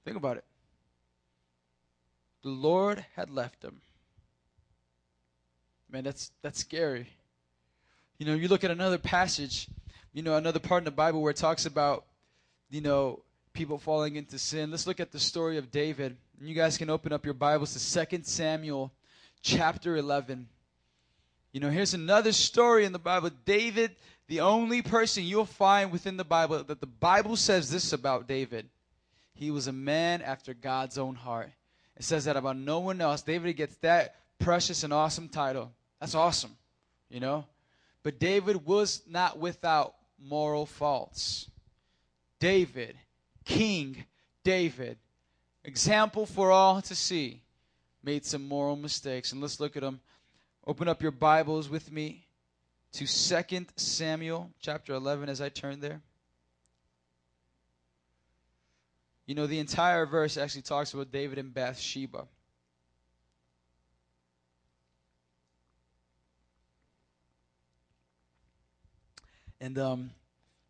Think 0.03 0.17
about 0.17 0.37
it. 0.37 0.43
The 2.43 2.49
Lord 2.49 3.05
had 3.15 3.29
left 3.29 3.63
him. 3.63 3.79
Man, 5.89 6.03
that's 6.03 6.31
that's 6.41 6.59
scary. 6.59 7.07
You 8.17 8.25
know, 8.25 8.35
you 8.35 8.47
look 8.47 8.63
at 8.63 8.71
another 8.71 8.97
passage, 8.97 9.67
you 10.13 10.21
know, 10.21 10.35
another 10.35 10.59
part 10.59 10.81
in 10.81 10.85
the 10.85 10.91
Bible 10.91 11.21
where 11.21 11.31
it 11.31 11.37
talks 11.37 11.65
about, 11.65 12.05
you 12.69 12.81
know, 12.81 13.21
people 13.53 13.77
falling 13.77 14.15
into 14.15 14.37
sin. 14.37 14.71
Let's 14.71 14.87
look 14.87 14.99
at 14.99 15.11
the 15.11 15.19
story 15.19 15.57
of 15.57 15.71
David. 15.71 16.17
And 16.39 16.49
you 16.49 16.55
guys 16.55 16.77
can 16.77 16.89
open 16.89 17.13
up 17.13 17.25
your 17.25 17.33
Bibles 17.33 17.73
to 17.73 18.05
2 18.07 18.19
Samuel 18.23 18.91
chapter 19.41 19.95
11. 19.95 20.47
You 21.51 21.59
know, 21.59 21.69
here's 21.69 21.93
another 21.93 22.31
story 22.31 22.85
in 22.85 22.93
the 22.93 22.99
Bible. 22.99 23.29
David, 23.45 23.95
the 24.27 24.41
only 24.41 24.81
person 24.81 25.23
you'll 25.23 25.45
find 25.45 25.91
within 25.91 26.17
the 26.17 26.23
Bible 26.23 26.63
that 26.63 26.79
the 26.79 26.87
Bible 26.87 27.35
says 27.35 27.69
this 27.69 27.93
about 27.93 28.27
David. 28.27 28.67
He 29.35 29.51
was 29.51 29.67
a 29.67 29.71
man 29.71 30.21
after 30.21 30.53
God's 30.53 30.97
own 30.97 31.15
heart. 31.15 31.51
It 31.95 32.03
says 32.03 32.25
that 32.25 32.37
about 32.37 32.57
no 32.57 32.79
one 32.79 32.99
else. 33.01 33.21
David 33.21 33.55
gets 33.55 33.75
that 33.77 34.15
precious 34.39 34.83
and 34.83 34.91
awesome 34.91 35.29
title. 35.29 35.71
That's 35.99 36.15
awesome, 36.15 36.55
you 37.09 37.19
know? 37.19 37.45
But 38.01 38.19
David 38.19 38.65
was 38.65 39.01
not 39.07 39.39
without 39.39 39.93
moral 40.19 40.65
faults. 40.65 41.49
David, 42.39 42.95
King 43.45 44.05
David, 44.43 44.97
example 45.63 46.25
for 46.25 46.51
all 46.51 46.81
to 46.81 46.95
see, 46.95 47.41
made 48.03 48.25
some 48.25 48.47
moral 48.47 48.75
mistakes. 48.75 49.31
And 49.31 49.41
let's 49.41 49.59
look 49.59 49.75
at 49.75 49.81
them. 49.81 49.99
Open 50.65 50.87
up 50.87 51.01
your 51.01 51.11
Bibles 51.11 51.69
with 51.69 51.91
me 51.91 52.25
to 52.93 53.05
2 53.05 53.65
Samuel 53.75 54.49
chapter 54.61 54.93
11 54.93 55.29
as 55.29 55.41
I 55.41 55.49
turn 55.49 55.79
there. 55.79 56.01
You 59.25 59.35
know, 59.35 59.47
the 59.47 59.59
entire 59.59 60.05
verse 60.05 60.37
actually 60.37 60.63
talks 60.63 60.93
about 60.93 61.11
David 61.11 61.37
and 61.37 61.53
Bathsheba. 61.53 62.27
And, 69.61 69.79
um, 69.79 70.11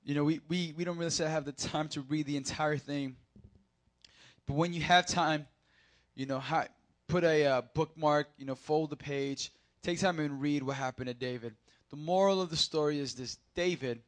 you 0.03 0.13
know, 0.13 0.23
we, 0.23 0.39
we, 0.47 0.71
we 0.77 0.83
don't 0.83 0.97
really 0.97 1.15
have 1.27 1.45
the 1.45 1.51
time 1.51 1.87
to 1.89 2.01
read 2.01 2.27
the 2.27 2.37
entire 2.37 2.77
thing. 2.77 3.15
But 4.47 4.55
when 4.55 4.73
you 4.73 4.81
have 4.81 5.05
time, 5.05 5.47
you 6.15 6.25
know, 6.25 6.41
put 7.07 7.23
a 7.23 7.45
uh, 7.45 7.61
bookmark, 7.73 8.27
you 8.37 8.45
know, 8.45 8.55
fold 8.55 8.89
the 8.89 8.97
page, 8.97 9.51
take 9.81 9.99
time 9.99 10.19
and 10.19 10.41
read 10.41 10.63
what 10.63 10.75
happened 10.75 11.07
to 11.07 11.13
David. 11.13 11.55
The 11.89 11.97
moral 11.97 12.41
of 12.41 12.49
the 12.49 12.57
story 12.57 12.99
is 12.99 13.13
this. 13.13 13.37
David, 13.55 14.01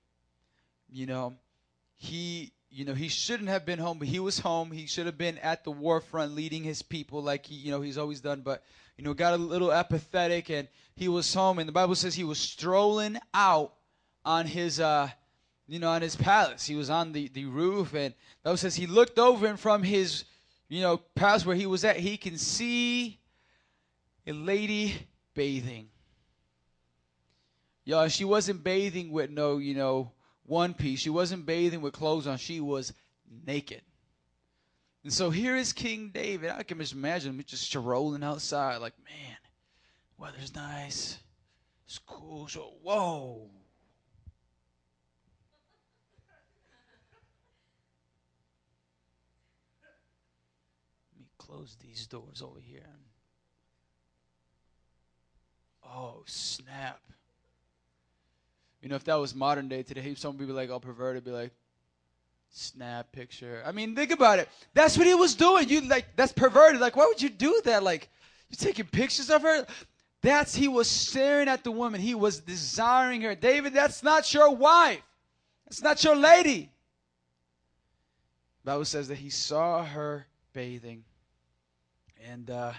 you 0.89 1.05
know, 1.05 1.35
he 1.97 2.51
you 2.69 2.83
know 2.83 2.93
he 2.93 3.07
shouldn't 3.07 3.47
have 3.47 3.65
been 3.65 3.79
home 3.79 3.99
but 3.99 4.07
he 4.07 4.19
was 4.19 4.39
home. 4.39 4.71
He 4.71 4.85
should 4.87 5.05
have 5.05 5.17
been 5.17 5.37
at 5.37 5.63
the 5.63 5.71
war 5.71 6.01
front 6.01 6.33
leading 6.33 6.63
his 6.63 6.81
people 6.81 7.23
like 7.23 7.45
he 7.45 7.55
you 7.55 7.71
know 7.71 7.81
he's 7.81 7.97
always 7.97 8.21
done. 8.21 8.41
But 8.41 8.63
you 8.97 9.03
know 9.03 9.13
got 9.13 9.33
a 9.33 9.37
little 9.37 9.71
apathetic 9.71 10.49
and 10.49 10.67
he 10.95 11.07
was 11.07 11.33
home. 11.33 11.59
And 11.59 11.67
the 11.67 11.73
bible 11.73 11.95
says 11.95 12.15
he 12.15 12.23
was 12.23 12.39
strolling 12.39 13.17
out 13.33 13.73
on 14.25 14.45
his 14.45 14.79
uh 14.79 15.09
you 15.67 15.79
know 15.79 15.89
on 15.89 16.01
his 16.01 16.15
palace 16.15 16.65
he 16.65 16.75
was 16.75 16.89
on 16.89 17.11
the 17.11 17.27
the 17.29 17.45
roof 17.45 17.93
and 17.93 18.13
bible 18.43 18.57
says 18.57 18.75
he 18.75 18.87
looked 18.87 19.19
over 19.19 19.47
and 19.47 19.59
from 19.59 19.83
his 19.83 20.25
you 20.69 20.81
know 20.81 20.97
palace 21.15 21.45
where 21.45 21.55
he 21.55 21.65
was 21.65 21.83
at 21.83 21.97
he 21.97 22.17
can 22.17 22.37
see 22.37 23.19
a 24.27 24.33
lady 24.33 24.95
bathing 25.33 25.89
Y'all, 27.85 28.07
she 28.07 28.25
wasn't 28.25 28.63
bathing 28.63 29.11
with 29.11 29.29
no, 29.29 29.59
you 29.59 29.75
know, 29.75 30.11
one 30.43 30.73
piece. 30.73 30.99
She 30.99 31.11
wasn't 31.11 31.45
bathing 31.45 31.81
with 31.81 31.93
clothes 31.93 32.25
on. 32.25 32.37
She 32.37 32.59
was 32.59 32.91
naked. 33.45 33.81
And 35.03 35.13
so 35.13 35.29
here 35.29 35.55
is 35.55 35.71
King 35.71 36.09
David. 36.11 36.49
I 36.49 36.63
can 36.63 36.79
just 36.79 36.93
imagine 36.93 37.35
him 37.35 37.43
just 37.45 37.63
strolling 37.63 38.23
outside, 38.23 38.77
like, 38.77 38.95
man, 39.05 39.37
weather's 40.17 40.55
nice. 40.55 41.19
It's 41.85 41.99
cool. 41.99 42.47
So, 42.47 42.73
whoa. 42.81 43.47
Let 51.13 51.19
me 51.19 51.27
close 51.55 51.77
these 51.81 52.07
doors 52.07 52.41
over 52.41 52.59
here. 52.59 52.81
Oh, 55.85 56.23
snap. 56.25 56.99
You 58.81 58.89
know, 58.89 58.95
if 58.95 59.05
that 59.05 59.15
was 59.15 59.33
modern 59.33 59.67
day 59.67 59.83
today, 59.83 60.13
some 60.15 60.37
people 60.37 60.53
like, 60.53 60.69
oh, 60.69 60.79
perverted, 60.79 61.23
be 61.23 61.31
like, 61.31 61.51
snap 62.49 63.11
picture. 63.11 63.63
I 63.65 63.71
mean, 63.71 63.95
think 63.95 64.11
about 64.11 64.39
it. 64.39 64.49
That's 64.73 64.97
what 64.97 65.07
he 65.07 65.15
was 65.15 65.35
doing. 65.35 65.69
You 65.69 65.81
like, 65.81 66.05
that's 66.15 66.33
perverted. 66.33 66.81
Like, 66.81 66.95
why 66.95 67.05
would 67.05 67.21
you 67.21 67.29
do 67.29 67.61
that? 67.65 67.83
Like, 67.83 68.09
you 68.49 68.57
taking 68.57 68.85
pictures 68.85 69.29
of 69.29 69.41
her? 69.43 69.65
That's 70.21 70.55
he 70.55 70.67
was 70.67 70.89
staring 70.89 71.47
at 71.47 71.63
the 71.63 71.71
woman. 71.71 72.01
He 72.01 72.15
was 72.15 72.39
desiring 72.39 73.21
her. 73.21 73.35
David, 73.35 73.73
that's 73.73 74.03
not 74.03 74.33
your 74.33 74.53
wife. 74.53 75.01
That's 75.65 75.81
not 75.81 76.03
your 76.03 76.15
lady. 76.15 76.69
Bible 78.63 78.85
says 78.85 79.07
that 79.07 79.17
he 79.17 79.29
saw 79.29 79.85
her 79.85 80.25
bathing. 80.53 81.03
And 82.31 82.49
uh, 82.49 82.73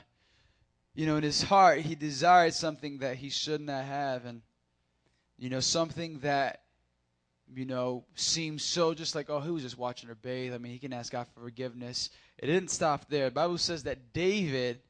you 0.94 1.06
know, 1.06 1.16
in 1.16 1.22
his 1.22 1.42
heart 1.42 1.80
he 1.80 1.94
desired 1.94 2.54
something 2.54 2.98
that 2.98 3.16
he 3.16 3.30
should 3.30 3.60
not 3.60 3.84
have. 3.84 4.24
And 4.24 4.42
you 5.38 5.50
know, 5.50 5.60
something 5.60 6.18
that, 6.20 6.62
you 7.54 7.66
know, 7.66 8.04
seems 8.14 8.62
so 8.62 8.94
just 8.94 9.14
like, 9.14 9.28
oh, 9.28 9.40
he 9.40 9.50
was 9.50 9.62
just 9.62 9.78
watching 9.78 10.08
her 10.08 10.14
bathe. 10.14 10.54
I 10.54 10.58
mean, 10.58 10.72
he 10.72 10.78
can 10.78 10.92
ask 10.92 11.12
God 11.12 11.26
for 11.34 11.40
forgiveness. 11.40 12.10
It 12.38 12.46
didn't 12.46 12.70
stop 12.70 13.08
there. 13.08 13.26
The 13.26 13.34
Bible 13.34 13.58
says 13.58 13.82
that 13.84 14.12
David 14.12 14.80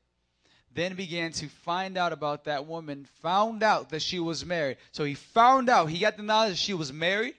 then 0.72 0.94
began 0.94 1.32
to 1.32 1.48
find 1.48 1.96
out 1.96 2.12
about 2.12 2.44
that 2.44 2.66
woman, 2.66 3.08
found 3.22 3.62
out 3.62 3.90
that 3.90 4.02
she 4.02 4.20
was 4.20 4.44
married. 4.44 4.76
So 4.92 5.04
he 5.04 5.14
found 5.14 5.68
out, 5.68 5.86
he 5.86 5.98
got 5.98 6.16
the 6.16 6.22
knowledge 6.22 6.52
that 6.52 6.58
she 6.58 6.74
was 6.74 6.92
married. 6.92 7.34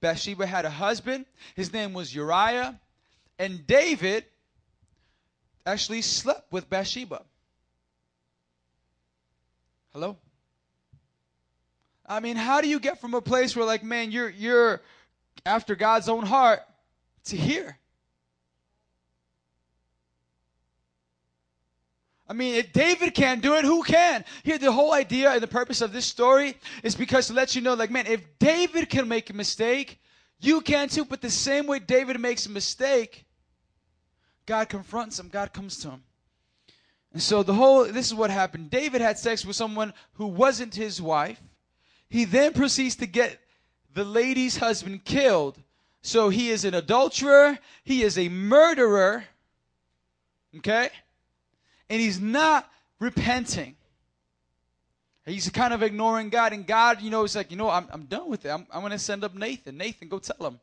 Bathsheba 0.00 0.46
had 0.46 0.64
a 0.64 0.70
husband. 0.70 1.26
His 1.54 1.72
name 1.72 1.92
was 1.92 2.14
Uriah. 2.14 2.78
And 3.38 3.66
David 3.66 4.24
actually 5.66 6.00
slept 6.00 6.50
with 6.52 6.70
Bathsheba. 6.70 7.22
Hello? 9.92 10.16
I 12.06 12.20
mean, 12.20 12.36
how 12.36 12.60
do 12.60 12.68
you 12.68 12.78
get 12.78 13.00
from 13.00 13.14
a 13.14 13.20
place 13.20 13.56
where 13.56 13.66
like, 13.66 13.82
man, 13.82 14.12
you're 14.12 14.30
you're 14.30 14.80
after 15.44 15.74
God's 15.74 16.08
own 16.08 16.24
heart 16.24 16.60
to 17.24 17.36
here? 17.36 17.78
I 22.28 22.32
mean, 22.32 22.56
if 22.56 22.72
David 22.72 23.14
can't 23.14 23.40
do 23.40 23.54
it, 23.54 23.64
who 23.64 23.84
can? 23.84 24.24
Here, 24.42 24.58
the 24.58 24.72
whole 24.72 24.92
idea 24.92 25.30
and 25.30 25.40
the 25.40 25.46
purpose 25.46 25.80
of 25.80 25.92
this 25.92 26.06
story 26.06 26.56
is 26.82 26.96
because 26.96 27.28
to 27.28 27.32
let 27.32 27.54
you 27.54 27.60
know, 27.60 27.74
like, 27.74 27.90
man, 27.90 28.06
if 28.06 28.20
David 28.40 28.90
can 28.90 29.06
make 29.06 29.30
a 29.30 29.32
mistake, 29.32 30.00
you 30.40 30.60
can 30.60 30.88
too. 30.88 31.04
But 31.04 31.20
the 31.20 31.30
same 31.30 31.68
way 31.68 31.78
David 31.78 32.18
makes 32.20 32.46
a 32.46 32.50
mistake, 32.50 33.25
God 34.46 34.68
confronts 34.68 35.18
him, 35.18 35.28
God 35.28 35.52
comes 35.52 35.78
to 35.78 35.90
him. 35.90 36.02
And 37.12 37.22
so 37.22 37.42
the 37.42 37.54
whole, 37.54 37.84
this 37.84 38.06
is 38.06 38.14
what 38.14 38.30
happened. 38.30 38.70
David 38.70 39.00
had 39.00 39.18
sex 39.18 39.44
with 39.44 39.56
someone 39.56 39.92
who 40.14 40.26
wasn't 40.26 40.74
his 40.74 41.00
wife. 41.00 41.40
He 42.08 42.24
then 42.24 42.52
proceeds 42.52 42.96
to 42.96 43.06
get 43.06 43.38
the 43.94 44.04
lady's 44.04 44.58
husband 44.58 45.04
killed. 45.04 45.58
So 46.02 46.28
he 46.28 46.50
is 46.50 46.64
an 46.64 46.74
adulterer, 46.74 47.58
he 47.82 48.02
is 48.02 48.16
a 48.16 48.28
murderer, 48.28 49.24
okay? 50.58 50.90
And 51.90 52.00
he's 52.00 52.20
not 52.20 52.70
repenting. 53.00 53.76
He's 55.24 55.50
kind 55.50 55.74
of 55.74 55.82
ignoring 55.82 56.28
God, 56.28 56.52
and 56.52 56.64
God, 56.64 57.02
you 57.02 57.10
know, 57.10 57.24
is 57.24 57.34
like, 57.34 57.50
you 57.50 57.56
know, 57.56 57.68
I'm, 57.68 57.88
I'm 57.90 58.04
done 58.04 58.30
with 58.30 58.44
it. 58.44 58.50
I'm, 58.50 58.64
I'm 58.72 58.80
going 58.80 58.92
to 58.92 58.98
send 58.98 59.24
up 59.24 59.34
Nathan. 59.34 59.76
Nathan, 59.76 60.08
go 60.08 60.20
tell 60.20 60.46
him. 60.46 60.60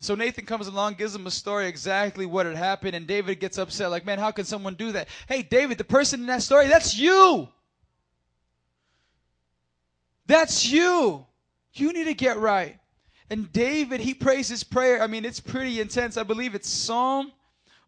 So 0.00 0.14
Nathan 0.14 0.44
comes 0.44 0.66
along, 0.66 0.94
gives 0.94 1.14
him 1.14 1.26
a 1.26 1.30
story 1.30 1.66
exactly 1.66 2.26
what 2.26 2.46
had 2.46 2.56
happened, 2.56 2.94
and 2.94 3.06
David 3.06 3.40
gets 3.40 3.58
upset, 3.58 3.90
like, 3.90 4.04
man, 4.04 4.18
how 4.18 4.30
can 4.30 4.44
someone 4.44 4.74
do 4.74 4.92
that? 4.92 5.08
Hey, 5.28 5.42
David, 5.42 5.78
the 5.78 5.84
person 5.84 6.20
in 6.20 6.26
that 6.26 6.42
story, 6.42 6.68
that's 6.68 6.98
you. 6.98 7.48
That's 10.26 10.70
you. 10.70 11.26
You 11.72 11.92
need 11.92 12.04
to 12.04 12.14
get 12.14 12.38
right. 12.38 12.78
And 13.30 13.50
David, 13.52 14.00
he 14.00 14.14
prays 14.14 14.48
his 14.48 14.62
prayer. 14.62 15.02
I 15.02 15.06
mean, 15.06 15.24
it's 15.24 15.40
pretty 15.40 15.80
intense. 15.80 16.16
I 16.16 16.22
believe 16.22 16.54
it's 16.54 16.68
Psalm. 16.68 17.32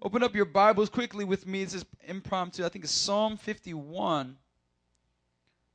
Open 0.03 0.23
up 0.23 0.35
your 0.35 0.47
Bibles 0.47 0.89
quickly 0.89 1.25
with 1.25 1.47
me. 1.47 1.63
It's 1.63 1.73
just 1.73 1.87
impromptu. 2.07 2.65
I 2.65 2.69
think 2.69 2.85
it's 2.85 2.93
Psalm 2.93 3.37
51. 3.37 4.37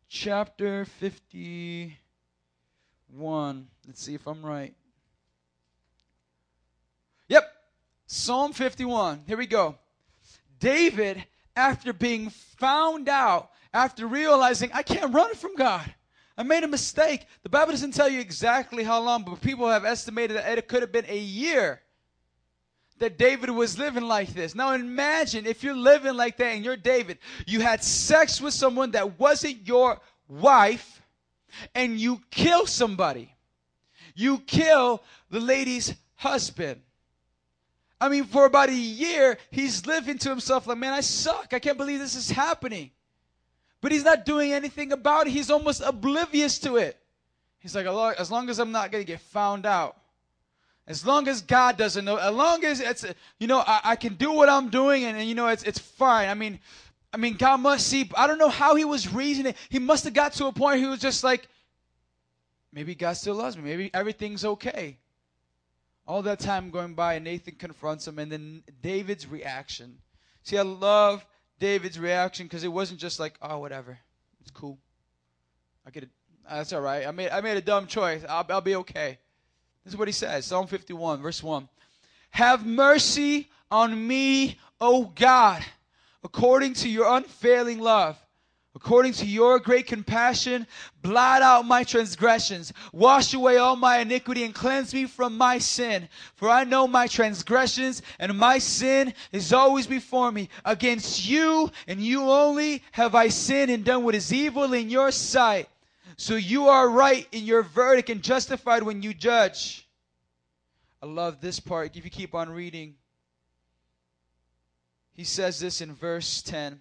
Chapter 0.10 0.86
51. 0.86 3.68
Let's 3.88 4.04
see 4.04 4.16
if 4.16 4.28
I'm 4.28 4.46
right. 4.46 4.74
Psalm 8.14 8.52
51. 8.52 9.24
Here 9.26 9.38
we 9.38 9.48
go. 9.48 9.78
David, 10.60 11.24
after 11.56 11.94
being 11.94 12.30
found 12.30 13.08
out, 13.08 13.52
after 13.74 14.06
realizing 14.06 14.70
I 14.74 14.84
can't 14.84 15.14
run 15.14 15.34
from 15.34 15.56
God, 15.56 15.96
I 16.38 16.44
made 16.44 16.66
a 16.66 16.68
mistake. 16.68 17.26
The 17.44 17.50
Bible 17.50 17.72
doesn't 17.72 17.94
tell 17.94 18.10
you 18.10 18.20
exactly 18.20 18.84
how 18.84 19.02
long, 19.02 19.24
but 19.24 19.40
people 19.40 19.70
have 19.70 19.86
estimated 19.86 20.36
that 20.36 20.58
it 20.58 20.68
could 20.68 20.82
have 20.82 20.92
been 20.92 21.06
a 21.08 21.18
year 21.18 21.80
that 23.00 23.18
David 23.18 23.50
was 23.50 23.80
living 23.80 24.04
like 24.04 24.34
this. 24.34 24.56
Now 24.56 24.74
imagine 24.74 25.46
if 25.46 25.64
you're 25.64 25.74
living 25.74 26.16
like 26.16 26.36
that 26.36 26.48
and 26.48 26.66
you're 26.66 26.76
David, 26.76 27.18
you 27.48 27.62
had 27.62 27.82
sex 27.82 28.42
with 28.42 28.54
someone 28.54 28.92
that 28.92 29.22
wasn't 29.22 29.66
your 29.66 30.02
wife 30.28 31.02
and 31.74 31.98
you 31.98 32.20
kill 32.30 32.66
somebody. 32.66 33.34
You 34.16 34.40
kill 34.40 35.02
the 35.30 35.40
lady's 35.40 35.94
husband. 36.16 36.82
I 38.02 38.10
mean, 38.10 38.24
for 38.24 38.46
about 38.46 38.70
a 38.70 38.76
year, 38.76 39.38
he's 39.52 39.86
living 39.86 40.18
to 40.18 40.30
himself 40.30 40.66
like, 40.66 40.80
man, 40.80 40.92
I 40.92 41.02
suck. 41.02 41.54
I 41.54 41.60
can't 41.60 41.78
believe 41.78 42.00
this 42.00 42.16
is 42.16 42.32
happening. 42.32 42.90
But 43.80 43.92
he's 43.92 44.04
not 44.04 44.26
doing 44.26 44.54
anything 44.54 44.92
about 44.92 45.28
it. 45.28 45.30
He's 45.30 45.52
almost 45.52 45.84
oblivious 45.86 46.58
to 46.60 46.78
it. 46.78 46.98
He's 47.60 47.76
like, 47.76 47.86
as 47.86 48.32
long 48.32 48.50
as 48.50 48.58
I'm 48.58 48.72
not 48.72 48.92
going 48.92 49.04
to 49.04 49.08
get 49.08 49.22
found 49.22 49.68
out, 49.68 49.98
as 50.88 51.06
long 51.06 51.28
as 51.28 51.44
God 51.44 51.78
doesn't 51.78 52.04
know, 52.04 52.16
as 52.18 52.34
long 52.34 52.66
as 52.66 52.80
it's, 52.80 53.06
you 53.40 53.46
know, 53.46 53.60
I, 53.60 53.82
I 53.84 53.96
can 53.96 54.16
do 54.16 54.32
what 54.32 54.50
I'm 54.50 54.70
doing 54.70 55.04
and, 55.04 55.16
and, 55.16 55.30
you 55.30 55.36
know, 55.36 55.48
it's, 55.48 55.62
it's 55.62 55.78
fine. 55.78 56.28
I 56.28 56.34
mean, 56.34 56.60
I 57.14 57.18
mean, 57.18 57.36
God 57.36 57.58
must 57.58 57.86
see, 57.86 58.10
I 58.18 58.26
don't 58.26 58.40
know 58.40 58.50
how 58.50 58.74
he 58.74 58.84
was 58.84 59.14
reasoning. 59.14 59.54
He 59.70 59.78
must 59.78 60.06
have 60.06 60.16
got 60.16 60.34
to 60.34 60.48
a 60.48 60.52
point 60.52 60.80
he 60.80 60.88
was 60.88 61.00
just 61.00 61.24
like, 61.24 61.48
maybe 62.74 62.96
God 62.96 63.14
still 63.14 63.36
loves 63.36 63.56
me. 63.56 63.64
Maybe 63.64 63.92
everything's 63.94 64.44
okay. 64.44 64.98
All 66.08 66.22
that 66.24 66.40
time 66.40 66.72
going 66.72 66.94
by, 66.94 67.16
and 67.16 67.26
Nathan 67.26 67.56
confronts 67.56 68.08
him, 68.08 68.20
and 68.20 68.32
then 68.32 68.64
David's 68.82 69.28
reaction. 69.28 70.00
See, 70.44 70.58
I 70.58 70.64
love 70.64 71.26
David's 71.60 72.00
reaction 72.00 72.48
because 72.48 72.64
it 72.64 72.72
wasn't 72.72 73.00
just 73.00 73.20
like, 73.20 73.38
oh, 73.42 73.60
whatever, 73.60 74.00
it's 74.42 74.52
cool. 74.52 74.80
I 75.86 75.92
get 75.92 76.04
it. 76.04 76.10
Ah, 76.50 76.58
that's 76.58 76.74
all 76.74 76.82
right. 76.82 77.06
I 77.06 77.12
made 77.12 77.30
I 77.30 77.42
made 77.42 77.58
a 77.58 77.62
dumb 77.62 77.88
choice. 77.88 78.24
I'll, 78.28 78.46
I'll 78.50 78.62
be 78.62 78.76
okay. 78.76 79.20
This 79.84 79.94
is 79.94 79.98
what 79.98 80.08
he 80.08 80.12
says 80.12 80.46
Psalm 80.46 80.68
51, 80.68 81.22
verse 81.22 81.42
1. 81.42 81.68
Have 82.32 82.66
mercy 82.66 83.50
on 83.70 84.08
me, 84.08 84.60
O 84.80 85.06
God, 85.06 85.64
according 86.24 86.74
to 86.76 86.90
your 86.90 87.16
unfailing 87.16 87.80
love. 87.80 88.18
According 88.74 89.14
to 89.14 89.26
your 89.26 89.60
great 89.60 89.86
compassion, 89.86 90.66
blot 91.02 91.42
out 91.42 91.66
my 91.66 91.84
transgressions, 91.84 92.72
wash 92.94 93.34
away 93.34 93.58
all 93.58 93.76
my 93.76 93.98
iniquity, 93.98 94.46
and 94.46 94.56
cleanse 94.56 94.94
me 94.94 95.08
from 95.08 95.38
my 95.38 95.58
sin. 95.58 96.08
For 96.36 96.50
I 96.50 96.64
know 96.64 96.88
my 96.88 97.08
transgressions, 97.08 98.02
and 98.18 98.38
my 98.38 98.60
sin 98.60 99.14
is 99.34 99.52
always 99.52 99.88
before 99.88 100.32
me. 100.32 100.48
Against 100.64 101.28
you, 101.28 101.70
and 101.86 102.00
you 102.00 102.22
only, 102.32 102.82
have 102.94 103.14
I 103.14 103.28
sinned 103.28 103.72
and 103.72 103.84
done 103.84 104.06
what 104.06 104.16
is 104.16 104.32
evil 104.32 104.72
in 104.72 104.90
your 104.90 105.12
sight. 105.12 105.68
So 106.16 106.36
you 106.36 106.70
are 106.70 106.90
right 106.90 107.28
in 107.34 107.44
your 107.44 107.64
verdict 107.64 108.10
and 108.10 108.24
justified 108.24 108.84
when 108.84 109.02
you 109.02 109.14
judge. 109.14 109.86
I 111.04 111.08
love 111.08 111.42
this 111.42 111.60
part. 111.60 111.98
If 111.98 112.06
you 112.06 112.12
keep 112.12 112.34
on 112.34 112.50
reading, 112.50 112.96
he 115.14 115.26
says 115.26 115.60
this 115.60 115.82
in 115.82 115.94
verse 115.94 116.42
10 116.42 116.80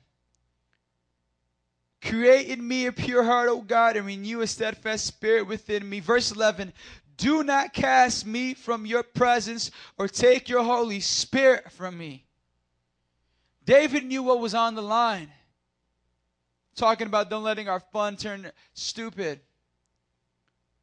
Create 2.02 2.48
in 2.48 2.66
me 2.66 2.86
a 2.86 2.92
pure 2.92 3.22
heart, 3.22 3.48
O 3.48 3.60
God, 3.60 3.96
and 3.96 4.06
renew 4.06 4.40
a 4.40 4.46
steadfast 4.46 5.04
spirit 5.04 5.46
within 5.46 5.88
me. 5.88 6.00
Verse 6.00 6.32
11 6.32 6.72
Do 7.16 7.44
not 7.44 7.74
cast 7.74 8.26
me 8.26 8.54
from 8.54 8.86
your 8.86 9.02
presence 9.02 9.70
or 9.98 10.08
take 10.08 10.48
your 10.48 10.62
Holy 10.62 11.00
Spirit 11.00 11.70
from 11.70 11.98
me. 11.98 12.24
David 13.64 14.04
knew 14.04 14.22
what 14.22 14.40
was 14.40 14.54
on 14.54 14.74
the 14.74 14.82
line. 14.82 15.30
Talking 16.74 17.06
about 17.06 17.28
don't 17.28 17.42
letting 17.42 17.68
our 17.68 17.80
fun 17.80 18.16
turn 18.16 18.50
stupid. 18.72 19.40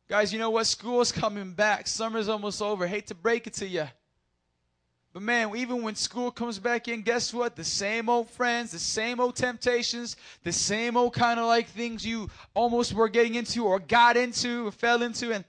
Guys, 0.07 0.31
you 0.31 0.39
know 0.39 0.51
what? 0.51 0.67
School's 0.67 1.11
coming 1.11 1.53
back. 1.53 1.87
Summer's 1.87 2.29
almost 2.29 2.61
over. 2.61 2.85
Hate 2.85 3.07
to 3.07 3.15
break 3.15 3.47
it 3.47 3.53
to 3.53 3.67
you. 3.67 3.87
But 5.17 5.23
man, 5.23 5.55
even 5.55 5.81
when 5.81 5.95
school 5.95 6.29
comes 6.29 6.59
back 6.59 6.87
in, 6.87 7.01
guess 7.01 7.33
what? 7.33 7.55
The 7.55 7.63
same 7.63 8.07
old 8.07 8.29
friends, 8.29 8.69
the 8.69 8.77
same 8.77 9.19
old 9.19 9.35
temptations, 9.35 10.15
the 10.43 10.51
same 10.51 10.95
old 10.95 11.15
kind 11.15 11.39
of 11.39 11.47
like 11.47 11.67
things 11.69 12.05
you 12.05 12.29
almost 12.53 12.93
were 12.93 13.09
getting 13.09 13.33
into 13.33 13.65
or 13.65 13.79
got 13.79 14.15
into 14.15 14.67
or 14.67 14.71
fell 14.71 15.01
into. 15.01 15.33
And 15.33 15.43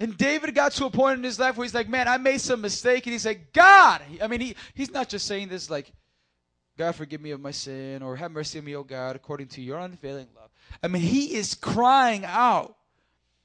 and 0.00 0.16
David 0.16 0.54
got 0.54 0.72
to 0.72 0.86
a 0.86 0.90
point 0.90 1.18
in 1.18 1.24
his 1.24 1.38
life 1.38 1.58
where 1.58 1.66
he's 1.66 1.74
like, 1.74 1.90
man, 1.90 2.08
I 2.08 2.16
made 2.16 2.40
some 2.40 2.62
mistake. 2.62 3.04
And 3.04 3.12
he's 3.12 3.26
like, 3.26 3.52
God. 3.52 4.00
I 4.22 4.28
mean, 4.28 4.40
he, 4.40 4.56
he's 4.72 4.90
not 4.90 5.10
just 5.10 5.26
saying 5.26 5.48
this 5.48 5.68
like, 5.68 5.92
God, 6.78 6.94
forgive 6.94 7.20
me 7.20 7.32
of 7.32 7.40
my 7.42 7.50
sin, 7.50 8.02
or 8.02 8.16
have 8.16 8.30
mercy 8.30 8.58
on 8.60 8.64
me, 8.64 8.76
O 8.76 8.82
God, 8.82 9.14
according 9.14 9.48
to 9.48 9.60
your 9.60 9.78
unfailing 9.78 10.28
love. 10.34 10.48
I 10.82 10.88
mean, 10.88 11.02
he 11.02 11.34
is 11.34 11.54
crying 11.54 12.24
out. 12.24 12.74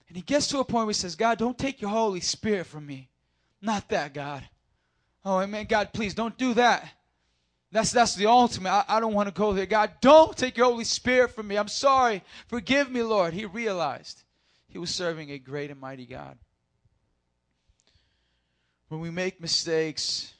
And 0.07 0.15
he 0.15 0.23
gets 0.23 0.47
to 0.47 0.59
a 0.59 0.63
point 0.63 0.85
where 0.85 0.91
he 0.91 0.93
says, 0.93 1.17
God, 1.17 1.37
don't 1.37 1.57
take 1.57 1.81
your 1.81 1.91
Holy 1.91 2.21
Spirit 2.21 2.67
from 2.67 2.85
me. 2.85 3.09
Not 3.61 3.89
that, 3.89 4.13
God. 4.13 4.47
Oh, 5.23 5.39
amen. 5.39 5.65
God, 5.69 5.93
please 5.93 6.13
don't 6.13 6.37
do 6.37 6.53
that. 6.55 6.87
That's 7.71 7.91
that's 7.91 8.15
the 8.15 8.25
ultimate. 8.25 8.69
I, 8.69 8.83
I 8.87 8.99
don't 8.99 9.13
want 9.13 9.29
to 9.29 9.33
go 9.33 9.53
there. 9.53 9.65
God, 9.65 9.91
don't 10.01 10.35
take 10.35 10.57
your 10.57 10.65
Holy 10.65 10.83
Spirit 10.83 11.31
from 11.31 11.47
me. 11.47 11.57
I'm 11.57 11.69
sorry. 11.69 12.21
Forgive 12.47 12.91
me, 12.91 13.01
Lord. 13.01 13.33
He 13.33 13.45
realized 13.45 14.23
he 14.67 14.77
was 14.77 14.89
serving 14.93 15.31
a 15.31 15.39
great 15.39 15.71
and 15.71 15.79
mighty 15.79 16.05
God. 16.05 16.37
When 18.89 18.99
we 18.99 19.09
make 19.09 19.39
mistakes, 19.39 20.33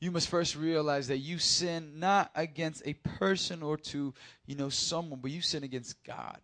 you 0.00 0.10
must 0.10 0.28
first 0.28 0.56
realize 0.56 1.06
that 1.08 1.18
you 1.18 1.38
sin 1.38 2.00
not 2.00 2.30
against 2.34 2.82
a 2.84 2.94
person 2.94 3.62
or 3.62 3.76
to, 3.76 4.12
you 4.46 4.56
know, 4.56 4.68
someone, 4.68 5.20
but 5.20 5.30
you 5.30 5.40
sin 5.40 5.62
against 5.62 6.02
God. 6.02 6.38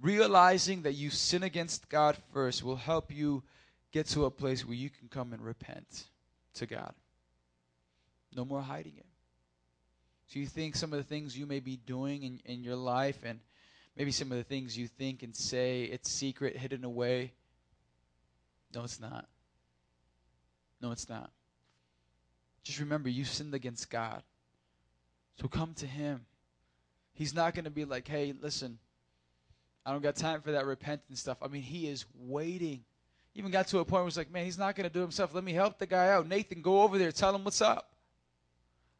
Realizing 0.00 0.82
that 0.82 0.94
you 0.94 1.10
sin 1.10 1.42
against 1.42 1.90
God 1.90 2.16
first 2.32 2.62
will 2.64 2.76
help 2.76 3.14
you 3.14 3.42
get 3.94 4.06
to 4.08 4.24
a 4.24 4.30
place 4.30 4.66
where 4.66 4.74
you 4.74 4.90
can 4.90 5.08
come 5.08 5.32
and 5.32 5.40
repent 5.40 6.06
to 6.52 6.66
God. 6.66 6.92
No 8.34 8.44
more 8.44 8.60
hiding 8.60 8.94
it. 8.96 9.06
So 10.26 10.40
you 10.40 10.46
think 10.46 10.74
some 10.74 10.92
of 10.92 10.98
the 10.98 11.04
things 11.04 11.38
you 11.38 11.46
may 11.46 11.60
be 11.60 11.76
doing 11.76 12.24
in, 12.24 12.40
in 12.44 12.64
your 12.64 12.74
life 12.74 13.20
and 13.24 13.38
maybe 13.96 14.10
some 14.10 14.32
of 14.32 14.38
the 14.38 14.42
things 14.42 14.76
you 14.76 14.88
think 14.88 15.22
and 15.22 15.34
say 15.34 15.84
it's 15.84 16.10
secret, 16.10 16.56
hidden 16.56 16.82
away. 16.82 17.34
No, 18.74 18.82
it's 18.82 18.98
not. 18.98 19.28
No, 20.82 20.90
it's 20.90 21.08
not. 21.08 21.30
Just 22.64 22.80
remember, 22.80 23.08
you 23.08 23.24
sinned 23.24 23.54
against 23.54 23.90
God. 23.90 24.24
So 25.40 25.46
come 25.46 25.72
to 25.74 25.86
Him. 25.86 26.26
He's 27.12 27.32
not 27.32 27.54
going 27.54 27.66
to 27.66 27.70
be 27.70 27.84
like, 27.84 28.08
hey, 28.08 28.34
listen, 28.40 28.78
I 29.86 29.92
don't 29.92 30.02
got 30.02 30.16
time 30.16 30.40
for 30.40 30.50
that 30.50 30.66
repentance 30.66 31.20
stuff. 31.20 31.38
I 31.40 31.46
mean, 31.46 31.62
He 31.62 31.86
is 31.86 32.06
waiting 32.18 32.80
even 33.34 33.50
got 33.50 33.68
to 33.68 33.78
a 33.78 33.84
point 33.84 34.02
where 34.02 34.08
it's 34.08 34.16
like, 34.16 34.30
man, 34.30 34.44
he's 34.44 34.58
not 34.58 34.76
going 34.76 34.88
to 34.88 34.92
do 34.92 35.00
himself. 35.00 35.34
Let 35.34 35.44
me 35.44 35.52
help 35.52 35.78
the 35.78 35.86
guy 35.86 36.10
out. 36.10 36.28
Nathan, 36.28 36.62
go 36.62 36.82
over 36.82 36.98
there. 36.98 37.10
Tell 37.12 37.34
him 37.34 37.44
what's 37.44 37.60
up. 37.60 37.90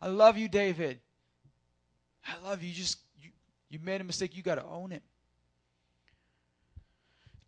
I 0.01 0.09
love 0.09 0.37
you, 0.37 0.49
David. 0.49 1.01
I 2.27 2.49
love 2.49 2.63
you. 2.63 2.69
You 2.69 2.75
just 2.75 2.99
you, 3.21 3.31
you 3.71 3.79
made 3.83 4.01
a 4.01 4.05
mistake. 4.05 4.37
You 4.37 4.43
got 4.43 4.57
to 4.57 4.65
own 4.65 4.93
it. 4.93 5.03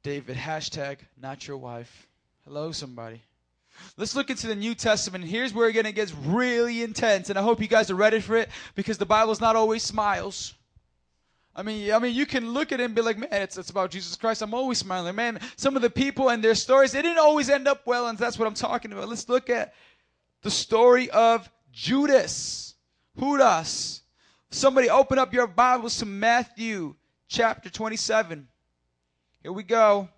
David, 0.03 0.37
hashtag 0.37 0.99
not 1.21 1.49
your 1.49 1.57
wife. 1.57 2.07
Hello, 2.45 2.71
somebody. 2.71 3.21
Let's 3.97 4.15
look 4.15 4.31
into 4.31 4.47
the 4.47 4.55
New 4.55 4.75
Testament. 4.75 5.25
Here's 5.25 5.53
where 5.53 5.69
again 5.69 5.87
it 5.87 5.93
gets 5.93 6.15
really 6.15 6.83
intense, 6.83 7.29
and 7.29 7.39
I 7.39 7.43
hope 7.43 7.61
you 7.61 7.69
guys 7.69 7.91
are 7.91 7.97
ready 7.97 8.21
for 8.21 8.37
it 8.37 8.49
because 8.75 8.99
the 8.99 9.07
Bible's 9.07 9.41
not 9.41 9.57
always 9.57 9.83
smiles. 9.83 10.55
I 11.59 11.63
mean, 11.63 11.91
I 11.91 11.99
mean, 11.99 12.15
you 12.15 12.27
can 12.27 12.51
look 12.51 12.71
at 12.71 12.81
it 12.81 12.85
and 12.85 12.95
be 12.95 13.01
like, 13.01 13.17
man, 13.17 13.31
it's, 13.33 13.57
it's 13.57 13.71
about 13.71 13.91
Jesus 13.91 14.15
Christ. 14.15 14.43
I'm 14.43 14.53
always 14.53 14.77
smiling. 14.77 15.17
Man, 15.17 15.41
some 15.57 15.75
of 15.75 15.81
the 15.81 15.89
people 15.89 16.29
and 16.29 16.45
their 16.45 16.55
stories, 16.55 16.93
they 16.93 17.01
didn't 17.01 17.19
always 17.19 17.49
end 17.49 17.67
up 17.67 17.87
well, 17.87 18.09
and 18.09 18.19
that's 18.19 18.39
what 18.39 18.47
I'm 18.47 18.55
talking 18.55 18.93
about. 18.93 19.09
Let's 19.09 19.27
look 19.27 19.49
at 19.49 19.73
the 20.43 20.51
story 20.51 21.09
of 21.09 21.49
Judas. 21.73 22.75
Judas. 23.19 24.03
Somebody 24.51 24.91
open 24.91 25.19
up 25.19 25.33
your 25.33 25.47
Bibles 25.47 25.97
to 25.99 26.07
Matthew 26.07 26.95
chapter 27.27 27.71
27. 27.71 28.47
Here 29.43 29.53
we 29.53 29.63
go. 29.63 30.11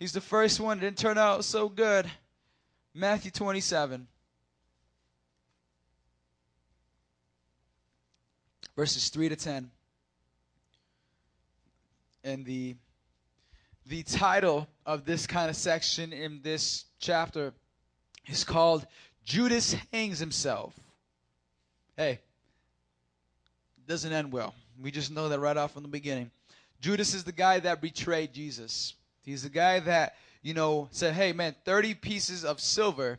He's 0.00 0.12
the 0.12 0.20
first 0.20 0.58
one. 0.58 0.78
It 0.78 0.80
didn't 0.80 0.98
turn 0.98 1.18
out 1.18 1.44
so 1.44 1.68
good. 1.68 2.10
Matthew 2.94 3.30
27. 3.30 4.08
Verses 8.74 9.08
3 9.08 9.28
to 9.28 9.36
10 9.36 9.70
and 12.28 12.44
the 12.44 12.76
the 13.86 14.02
title 14.02 14.68
of 14.84 15.06
this 15.06 15.26
kind 15.26 15.48
of 15.48 15.56
section 15.56 16.12
in 16.12 16.40
this 16.42 16.84
chapter 17.00 17.54
is 18.26 18.44
called 18.44 18.86
Judas 19.24 19.74
hangs 19.92 20.18
himself. 20.18 20.74
Hey, 21.96 22.20
doesn't 23.86 24.12
end 24.12 24.30
well. 24.30 24.54
We 24.80 24.90
just 24.90 25.10
know 25.10 25.30
that 25.30 25.40
right 25.40 25.56
off 25.56 25.72
from 25.72 25.82
the 25.84 25.88
beginning. 25.88 26.30
Judas 26.82 27.14
is 27.14 27.24
the 27.24 27.32
guy 27.32 27.60
that 27.60 27.80
betrayed 27.80 28.34
Jesus. 28.34 28.92
He's 29.22 29.42
the 29.42 29.48
guy 29.48 29.80
that, 29.80 30.16
you 30.42 30.52
know, 30.52 30.88
said, 30.90 31.14
"Hey 31.14 31.32
man, 31.32 31.56
30 31.64 31.94
pieces 31.94 32.44
of 32.44 32.60
silver 32.60 33.18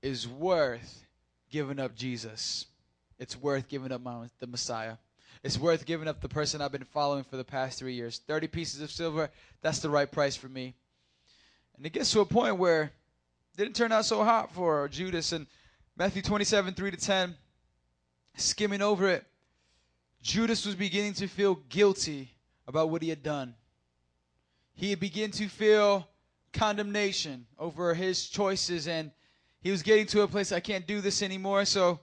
is 0.00 0.26
worth 0.26 1.04
giving 1.50 1.78
up 1.78 1.94
Jesus. 1.94 2.64
It's 3.18 3.36
worth 3.36 3.68
giving 3.68 3.92
up 3.92 4.00
my, 4.00 4.28
the 4.40 4.46
Messiah. 4.46 4.96
It's 5.46 5.60
worth 5.60 5.86
giving 5.86 6.08
up 6.08 6.20
the 6.20 6.28
person 6.28 6.60
I've 6.60 6.72
been 6.72 6.82
following 6.82 7.22
for 7.22 7.36
the 7.36 7.44
past 7.44 7.78
three 7.78 7.94
years. 7.94 8.20
30 8.26 8.48
pieces 8.48 8.80
of 8.80 8.90
silver, 8.90 9.30
that's 9.62 9.78
the 9.78 9.88
right 9.88 10.10
price 10.10 10.34
for 10.34 10.48
me. 10.48 10.74
And 11.76 11.86
it 11.86 11.92
gets 11.92 12.10
to 12.14 12.20
a 12.20 12.24
point 12.24 12.58
where 12.58 12.82
it 12.82 13.56
didn't 13.56 13.76
turn 13.76 13.92
out 13.92 14.06
so 14.06 14.24
hot 14.24 14.52
for 14.52 14.88
Judas. 14.88 15.30
And 15.30 15.46
Matthew 15.96 16.20
27, 16.20 16.74
3 16.74 16.90
to 16.90 16.96
10, 16.96 17.36
skimming 18.34 18.82
over 18.82 19.08
it, 19.08 19.24
Judas 20.20 20.66
was 20.66 20.74
beginning 20.74 21.12
to 21.14 21.28
feel 21.28 21.54
guilty 21.68 22.32
about 22.66 22.90
what 22.90 23.02
he 23.02 23.08
had 23.08 23.22
done. 23.22 23.54
He 24.74 24.90
had 24.90 24.98
begun 24.98 25.30
to 25.30 25.46
feel 25.46 26.08
condemnation 26.54 27.46
over 27.56 27.94
his 27.94 28.28
choices, 28.28 28.88
and 28.88 29.12
he 29.60 29.70
was 29.70 29.84
getting 29.84 30.06
to 30.06 30.22
a 30.22 30.26
place, 30.26 30.50
I 30.50 30.58
can't 30.58 30.88
do 30.88 31.00
this 31.00 31.22
anymore. 31.22 31.64
So, 31.66 32.00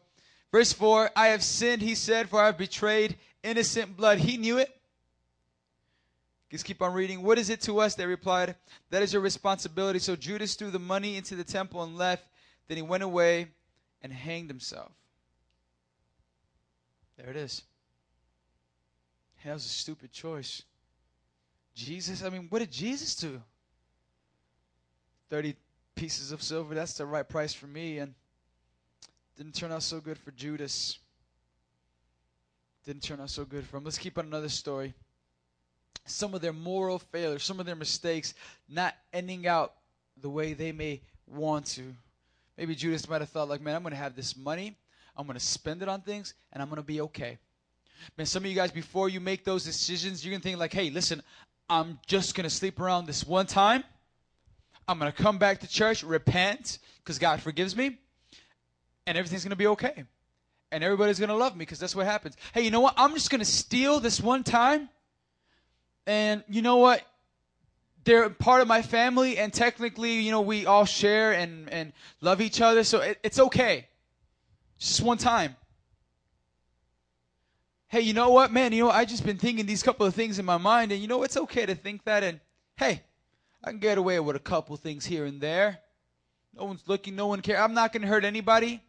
verse 0.50 0.72
4 0.72 1.10
I 1.14 1.28
have 1.28 1.44
sinned, 1.44 1.82
he 1.82 1.94
said, 1.94 2.30
for 2.30 2.40
I 2.40 2.46
have 2.46 2.58
betrayed 2.58 3.18
innocent 3.44 3.96
blood. 3.96 4.20
He 4.20 4.38
knew 4.38 4.58
it. 4.58 4.76
Let's 6.52 6.64
keep 6.64 6.84
on 6.84 6.94
reading. 6.94 7.24
What 7.24 7.40
is 7.40 7.50
it 7.50 7.62
to 7.62 7.80
us? 7.80 7.96
They 7.96 8.06
replied, 8.06 8.56
That 8.92 9.02
is 9.02 9.12
your 9.12 9.24
responsibility. 9.24 9.98
So 9.98 10.16
Judas 10.16 10.54
threw 10.54 10.70
the 10.70 10.78
money 10.78 11.18
into 11.18 11.36
the 11.36 11.44
temple 11.44 11.82
and 11.82 11.98
left. 11.98 12.26
Then 12.68 12.78
he 12.78 12.84
went 12.84 13.02
away 13.02 13.48
and 14.04 14.14
hanged 14.14 14.50
himself. 14.50 14.92
There 17.18 17.30
it 17.30 17.36
is. 17.36 17.64
Hey, 19.38 19.50
that 19.50 19.56
was 19.56 19.66
a 19.66 19.70
stupid 19.70 20.12
choice. 20.12 20.62
Jesus, 21.74 22.24
I 22.24 22.30
mean, 22.30 22.46
what 22.50 22.60
did 22.60 22.72
Jesus 22.72 23.16
do? 23.16 23.42
30 25.30 25.56
pieces 25.96 26.32
of 26.32 26.44
silver, 26.44 26.76
that's 26.76 26.94
the 26.94 27.06
right 27.06 27.28
price 27.28 27.54
for 27.54 27.66
me. 27.66 27.98
And 27.98 28.14
didn't 29.36 29.56
turn 29.56 29.72
out 29.72 29.82
so 29.82 30.00
good 30.00 30.20
for 30.20 30.32
Judas. 30.32 31.00
Didn't 32.86 33.04
turn 33.04 33.22
out 33.22 33.30
so 33.30 33.46
good 33.46 33.66
for 33.66 33.78
him. 33.78 33.84
Let's 33.84 33.98
keep 33.98 34.18
on 34.18 34.26
another 34.26 34.50
story. 34.50 34.94
Some 36.06 36.34
of 36.34 36.42
their 36.42 36.54
moral 36.54 37.00
failures, 37.00 37.44
some 37.44 37.60
of 37.60 37.66
their 37.66 37.76
mistakes, 37.76 38.34
not 38.68 38.94
ending 39.14 39.48
out 39.48 39.74
the 40.22 40.30
way 40.30 40.54
they 40.54 40.72
may 40.74 41.02
want 41.26 41.66
to. 41.68 41.96
Maybe 42.58 42.76
Judas 42.76 43.08
might 43.10 43.22
have 43.22 43.30
thought, 43.30 43.48
like, 43.48 43.62
man, 43.62 43.76
I'm 43.76 43.84
going 43.84 43.92
to 43.92 43.98
have 43.98 44.16
this 44.16 44.36
money, 44.36 44.76
I'm 45.16 45.26
going 45.26 45.40
to 45.40 45.44
spend 45.44 45.82
it 45.82 45.88
on 45.88 46.02
things, 46.02 46.34
and 46.52 46.62
I'm 46.62 46.70
going 46.70 46.82
to 46.82 46.86
be 46.86 47.02
okay. 47.02 47.38
Man, 48.18 48.26
some 48.26 48.44
of 48.44 48.50
you 48.50 48.56
guys, 48.56 48.72
before 48.72 49.08
you 49.08 49.20
make 49.20 49.46
those 49.46 49.64
decisions, 49.64 50.24
you're 50.24 50.32
going 50.32 50.42
to 50.42 50.48
think, 50.48 50.60
like, 50.60 50.74
hey, 50.74 50.90
listen, 50.90 51.24
I'm 51.70 52.00
just 52.06 52.36
going 52.36 52.44
to 52.44 52.50
sleep 52.50 52.80
around 52.80 53.06
this 53.06 53.26
one 53.26 53.46
time. 53.46 53.84
I'm 54.88 55.00
going 55.00 55.12
to 55.12 55.18
come 55.18 55.38
back 55.38 55.62
to 55.62 55.68
church, 55.68 56.04
repent, 56.04 56.80
because 56.98 57.18
God 57.18 57.42
forgives 57.42 57.76
me, 57.76 57.98
and 59.08 59.18
everything's 59.18 59.44
going 59.44 59.52
to 59.52 59.56
be 59.56 59.68
okay. 59.68 60.04
And 60.74 60.84
everybody's 60.84 61.20
going 61.20 61.30
to 61.30 61.36
love 61.36 61.54
me 61.54 61.60
because 61.60 61.78
that's 61.78 61.96
what 61.96 62.08
happens. 62.08 62.36
Hey, 62.52 62.62
you 62.64 62.72
know 62.72 62.82
what? 62.82 62.96
I'm 62.98 63.14
just 63.14 63.30
going 63.30 63.40
to 63.40 63.46
steal 63.46 64.00
this 64.00 64.20
one 64.20 64.44
time. 64.44 64.90
And 66.08 66.44
you 66.50 66.64
know 66.64 66.78
what? 66.78 67.04
They're 68.06 68.30
part 68.32 68.62
of 68.62 68.68
my 68.68 68.82
family, 68.82 69.38
and 69.38 69.54
technically, 69.54 70.20
you 70.20 70.32
know, 70.32 70.42
we 70.42 70.66
all 70.66 70.86
share 70.86 71.32
and, 71.34 71.70
and 71.70 71.94
love 72.22 72.42
each 72.42 72.60
other, 72.60 72.84
so 72.84 73.00
it, 73.00 73.20
it's 73.24 73.40
okay. 73.40 73.88
Just 74.80 75.02
one 75.02 75.18
time. 75.18 75.56
Hey, 77.88 78.02
you 78.02 78.14
know 78.14 78.32
what, 78.32 78.52
man? 78.52 78.74
You 78.74 78.86
know, 78.86 78.90
I 78.90 79.06
just 79.06 79.24
been 79.24 79.38
thinking 79.38 79.68
these 79.68 79.84
couple 79.84 80.08
of 80.08 80.16
things 80.16 80.40
in 80.40 80.46
my 80.46 80.58
mind, 80.58 80.92
and 80.92 81.00
you 81.00 81.08
know, 81.08 81.22
it's 81.22 81.38
okay 81.38 81.68
to 81.68 81.76
think 81.76 82.04
that. 82.06 82.24
And 82.24 82.40
hey, 82.76 83.04
I 83.64 83.70
can 83.70 83.80
get 83.80 84.00
away 84.00 84.20
with 84.20 84.36
a 84.36 84.40
couple 84.40 84.76
things 84.76 85.06
here 85.06 85.26
and 85.26 85.40
there. 85.40 85.78
No 86.58 86.66
one's 86.66 86.84
looking, 86.88 87.16
no 87.16 87.28
one 87.28 87.42
cares. 87.42 87.62
I'm 87.62 87.76
not 87.76 87.94
going 87.94 88.02
to 88.02 88.08
hurt 88.08 88.26
anybody. 88.26 88.82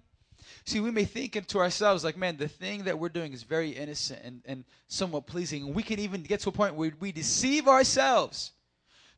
See, 0.67 0.81
we 0.81 0.91
may 0.91 1.05
think 1.05 1.47
to 1.47 1.59
ourselves, 1.59 2.05
like, 2.05 2.17
man, 2.17 2.39
the 2.39 2.49
thing 2.49 2.85
that 2.85 2.99
we're 2.99 3.11
doing 3.11 3.35
is 3.35 3.43
very 3.43 3.71
innocent 3.71 4.23
and, 4.25 4.41
and 4.47 4.65
somewhat 4.89 5.27
pleasing. 5.27 5.65
And 5.65 5.75
we 5.75 5.83
can 5.83 5.99
even 5.99 6.23
get 6.23 6.41
to 6.41 6.49
a 6.49 6.53
point 6.53 6.75
where 6.75 6.93
we 6.99 7.13
deceive 7.13 7.69
ourselves. 7.69 8.53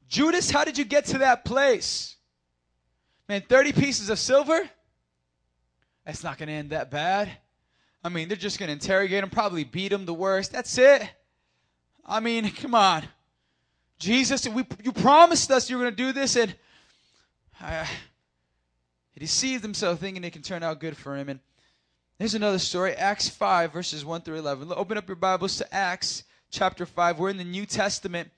Judas, 0.09 0.51
how 0.51 0.65
did 0.65 0.77
you 0.77 0.85
get 0.85 1.07
to 1.07 1.19
that 1.19 1.45
place? 1.45 2.17
Man, 3.29 3.43
30 3.49 3.73
pieces 3.73 4.11
of 4.11 4.19
silver? 4.19 4.69
That's 6.05 6.25
not 6.25 6.37
going 6.37 6.49
to 6.49 6.55
end 6.55 6.71
that 6.71 6.91
bad. 6.91 7.31
I 8.03 8.09
mean, 8.09 8.29
they're 8.29 8.37
just 8.37 8.59
going 8.59 8.69
to 8.69 8.73
interrogate 8.73 9.23
him, 9.23 9.31
probably 9.31 9.65
beat 9.65 9.93
him 9.93 10.05
the 10.05 10.15
worst. 10.15 10.53
That's 10.53 10.77
it. 10.79 11.09
I 12.05 12.21
mean, 12.21 12.51
come 12.57 12.75
on. 12.75 13.05
Jesus, 13.99 14.49
we, 14.49 14.65
you 14.83 14.93
promised 14.93 15.51
us 15.51 15.71
you 15.71 15.77
were 15.77 15.85
going 15.85 15.97
to 15.97 16.03
do 16.03 16.13
this, 16.13 16.37
and 16.37 16.55
uh, 17.63 17.87
he 19.17 19.21
deceived 19.21 19.63
himself 19.63 19.99
thinking 19.99 20.25
it 20.25 20.35
can 20.35 20.43
turn 20.43 20.63
out 20.63 20.79
good 20.79 20.95
for 20.95 21.17
him. 21.17 21.31
And 21.31 21.41
here's 22.19 22.35
another 22.35 22.59
story 22.59 22.93
Acts 22.93 23.31
5, 23.31 23.73
verses 23.73 24.05
1 24.05 24.21
through 24.21 24.37
11. 24.37 24.71
Open 24.77 24.99
up 24.99 25.09
your 25.09 25.17
Bibles 25.17 25.57
to 25.57 25.75
Acts 25.75 26.25
chapter 26.51 26.85
5. 26.85 27.19
We're 27.19 27.31
in 27.31 27.39
the 27.39 27.45
New 27.45 27.65
Testament, 27.65 28.29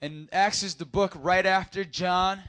and 0.00 0.30
Acts 0.32 0.62
is 0.62 0.74
the 0.74 0.86
book 0.86 1.12
right 1.20 1.44
after 1.44 1.84
John. 1.84 2.40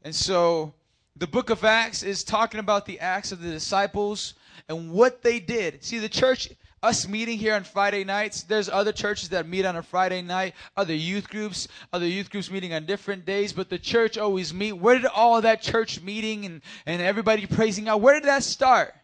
And 0.00 0.14
so 0.14 0.72
the 1.14 1.26
book 1.26 1.50
of 1.50 1.62
Acts 1.62 2.02
is 2.02 2.24
talking 2.24 2.58
about 2.58 2.86
the 2.86 2.98
acts 3.00 3.32
of 3.32 3.42
the 3.42 3.50
disciples 3.50 4.32
and 4.70 4.90
what 4.90 5.20
they 5.20 5.40
did. 5.40 5.84
See, 5.84 5.98
the 5.98 6.08
church, 6.08 6.48
us 6.82 7.06
meeting 7.06 7.38
here 7.38 7.54
on 7.54 7.64
Friday 7.64 8.04
nights, 8.04 8.42
there's 8.44 8.68
other 8.68 8.92
churches 8.92 9.28
that 9.30 9.46
meet 9.46 9.64
on 9.66 9.76
a 9.76 9.82
Friday 9.82 10.22
night, 10.22 10.54
other 10.76 10.94
youth 10.94 11.28
groups, 11.28 11.68
other 11.92 12.06
youth 12.06 12.30
groups 12.30 12.50
meeting 12.50 12.72
on 12.72 12.86
different 12.86 13.26
days, 13.26 13.52
but 13.52 13.68
the 13.68 13.78
church 13.78 14.16
always 14.16 14.54
meet. 14.54 14.72
Where 14.72 14.96
did 14.96 15.06
all 15.06 15.40
that 15.42 15.60
church 15.60 16.00
meeting 16.00 16.46
and, 16.46 16.62
and 16.86 17.02
everybody 17.02 17.46
praising 17.46 17.84
God, 17.84 18.00
where 18.00 18.14
did 18.14 18.24
that 18.24 18.42
start? 18.42 18.94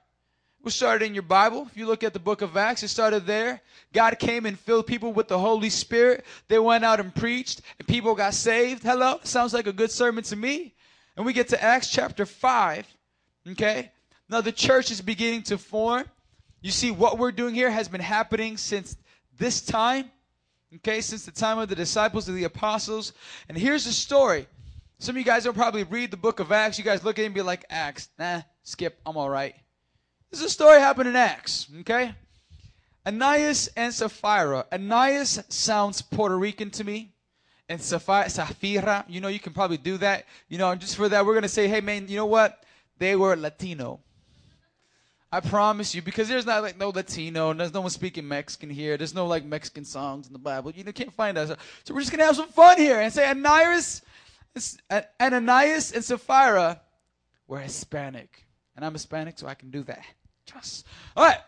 It 0.64 0.70
started 0.72 1.04
in 1.04 1.14
your 1.14 1.22
Bible. 1.22 1.68
If 1.70 1.76
you 1.76 1.86
look 1.86 2.02
at 2.02 2.12
the 2.12 2.18
book 2.18 2.42
of 2.42 2.56
Acts, 2.56 2.82
it 2.82 2.88
started 2.88 3.24
there. 3.24 3.60
God 3.92 4.18
came 4.18 4.46
and 4.46 4.58
filled 4.58 4.88
people 4.88 5.12
with 5.12 5.28
the 5.28 5.38
Holy 5.38 5.70
Spirit. 5.70 6.24
They 6.48 6.58
went 6.58 6.84
out 6.84 6.98
and 6.98 7.14
preached, 7.14 7.60
and 7.78 7.86
people 7.86 8.16
got 8.16 8.34
saved. 8.34 8.82
Hello? 8.82 9.20
Sounds 9.22 9.54
like 9.54 9.68
a 9.68 9.72
good 9.72 9.92
sermon 9.92 10.24
to 10.24 10.34
me. 10.34 10.74
And 11.16 11.24
we 11.24 11.32
get 11.32 11.48
to 11.50 11.62
Acts 11.62 11.88
chapter 11.90 12.26
5. 12.26 12.84
Okay? 13.52 13.92
Now 14.28 14.40
the 14.40 14.50
church 14.50 14.90
is 14.90 15.00
beginning 15.00 15.44
to 15.44 15.58
form. 15.58 16.04
You 16.66 16.72
see, 16.72 16.90
what 16.90 17.16
we're 17.16 17.30
doing 17.30 17.54
here 17.54 17.70
has 17.70 17.86
been 17.86 18.00
happening 18.00 18.56
since 18.56 18.96
this 19.38 19.60
time. 19.60 20.10
Okay? 20.74 21.00
Since 21.00 21.24
the 21.24 21.30
time 21.30 21.60
of 21.60 21.68
the 21.68 21.76
disciples 21.76 22.28
of 22.28 22.34
the 22.34 22.42
apostles. 22.42 23.12
And 23.48 23.56
here's 23.56 23.84
the 23.84 23.92
story. 23.92 24.48
Some 24.98 25.14
of 25.14 25.18
you 25.20 25.24
guys 25.24 25.46
will 25.46 25.52
probably 25.52 25.84
read 25.84 26.10
the 26.10 26.16
book 26.16 26.40
of 26.40 26.50
Acts. 26.50 26.76
You 26.76 26.82
guys 26.82 27.04
look 27.04 27.20
at 27.20 27.22
it 27.22 27.26
and 27.26 27.34
be 27.36 27.40
like, 27.40 27.64
Acts, 27.70 28.08
nah, 28.18 28.42
skip, 28.64 28.98
I'm 29.06 29.16
all 29.16 29.30
right. 29.30 29.54
This 30.32 30.40
is 30.40 30.46
a 30.46 30.50
story 30.50 30.80
happened 30.80 31.08
in 31.08 31.14
Acts, 31.14 31.68
okay? 31.82 32.12
Ananias 33.06 33.68
and 33.76 33.94
Sapphira. 33.94 34.66
Ananias 34.72 35.44
sounds 35.48 36.02
Puerto 36.02 36.36
Rican 36.36 36.72
to 36.72 36.82
me. 36.82 37.14
And 37.68 37.80
Sapphira, 37.80 39.04
you 39.06 39.20
know, 39.20 39.28
you 39.28 39.38
can 39.38 39.52
probably 39.52 39.76
do 39.76 39.98
that. 39.98 40.24
You 40.48 40.58
know, 40.58 40.72
and 40.72 40.80
just 40.80 40.96
for 40.96 41.08
that, 41.08 41.24
we're 41.24 41.34
going 41.34 41.44
to 41.44 41.48
say, 41.48 41.68
hey, 41.68 41.80
man, 41.80 42.08
you 42.08 42.16
know 42.16 42.26
what? 42.26 42.64
They 42.98 43.14
were 43.14 43.36
Latino. 43.36 44.00
I 45.36 45.40
promise 45.40 45.94
you, 45.94 46.00
because 46.00 46.28
there's 46.28 46.46
not 46.46 46.62
like 46.62 46.78
no 46.78 46.88
Latino, 46.88 47.52
there's 47.52 47.74
no 47.74 47.82
one 47.82 47.90
speaking 47.90 48.26
Mexican 48.26 48.70
here. 48.70 48.96
There's 48.96 49.14
no 49.14 49.26
like 49.26 49.44
Mexican 49.44 49.84
songs 49.84 50.26
in 50.26 50.32
the 50.32 50.38
Bible. 50.38 50.70
You 50.70 50.82
can't 50.94 51.12
find 51.12 51.36
us. 51.36 51.54
So 51.84 51.92
we're 51.92 52.00
just 52.00 52.10
to 52.10 52.24
have 52.24 52.36
some 52.36 52.48
fun 52.48 52.78
here 52.78 52.98
and 52.98 53.12
say 53.12 53.28
Ananias, 53.28 54.00
Ananias 55.20 55.92
and 55.92 56.02
Sapphira 56.02 56.80
were 57.46 57.58
Hispanic. 57.58 58.46
And 58.76 58.82
I'm 58.82 58.94
Hispanic, 58.94 59.38
so 59.38 59.46
I 59.46 59.52
can 59.52 59.70
do 59.70 59.82
that. 59.82 60.06
Just. 60.46 60.86
All 61.14 61.26
right. 61.26 61.40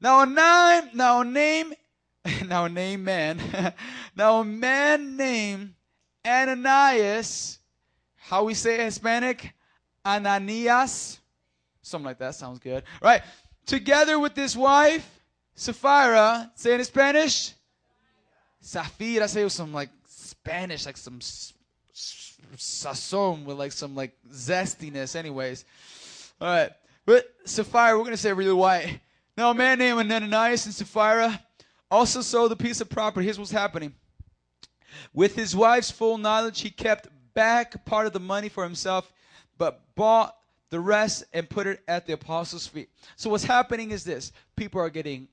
Now 0.00 0.22
a 0.22 0.26
name, 0.26 0.90
now 0.92 1.20
a 1.20 1.24
name, 1.24 1.74
now 2.48 2.64
a 2.64 2.68
name 2.68 3.04
man, 3.04 3.40
now 4.16 4.40
a 4.40 4.44
man 4.44 5.16
named 5.16 5.74
Ananias. 6.26 7.60
How 8.16 8.42
we 8.42 8.54
say 8.54 8.82
Hispanic? 8.82 9.54
Ananias. 10.04 11.20
Something 11.88 12.06
like 12.06 12.18
that 12.18 12.34
sounds 12.34 12.58
good. 12.58 12.84
Right. 13.02 13.22
Together 13.66 14.18
with 14.18 14.36
his 14.36 14.56
wife, 14.56 15.08
Sapphira. 15.54 16.50
Say 16.54 16.74
in 16.74 16.84
Spanish. 16.84 17.52
Safira. 18.62 19.28
Say 19.28 19.44
with 19.44 19.52
some 19.52 19.72
like 19.72 19.90
Spanish, 20.06 20.86
like 20.86 20.96
some 20.96 21.20
sazon 22.56 23.44
with 23.44 23.56
like 23.56 23.72
some 23.72 23.94
like 23.94 24.12
zestiness. 24.30 25.16
Anyways. 25.16 25.64
All 26.40 26.48
right. 26.48 26.70
But 27.06 27.24
Sapphira, 27.44 27.96
we're 27.96 28.04
going 28.04 28.10
to 28.10 28.18
say 28.18 28.32
really 28.32 28.52
white. 28.52 29.00
Now, 29.36 29.50
a 29.50 29.54
man 29.54 29.78
named 29.78 29.98
Ananias 29.98 30.66
and 30.66 30.74
Sapphira 30.74 31.40
also 31.90 32.20
sold 32.20 32.52
a 32.52 32.56
piece 32.56 32.80
of 32.80 32.88
property. 32.90 33.24
Here's 33.24 33.38
what's 33.38 33.50
happening. 33.50 33.94
With 35.14 35.34
his 35.34 35.54
wife's 35.54 35.90
full 35.90 36.18
knowledge, 36.18 36.60
he 36.60 36.70
kept 36.70 37.08
back 37.34 37.84
part 37.84 38.06
of 38.06 38.12
the 38.12 38.20
money 38.20 38.48
for 38.48 38.64
himself, 38.64 39.12
but 39.56 39.80
bought 39.94 40.34
the 40.70 40.80
rest 40.80 41.24
and 41.32 41.48
put 41.48 41.66
it 41.66 41.82
at 41.88 42.06
the 42.06 42.12
apostles' 42.12 42.66
feet. 42.66 42.90
So, 43.16 43.30
what's 43.30 43.44
happening 43.44 43.90
is 43.90 44.04
this 44.04 44.32
people 44.56 44.80
are 44.80 44.90
getting 44.90 45.28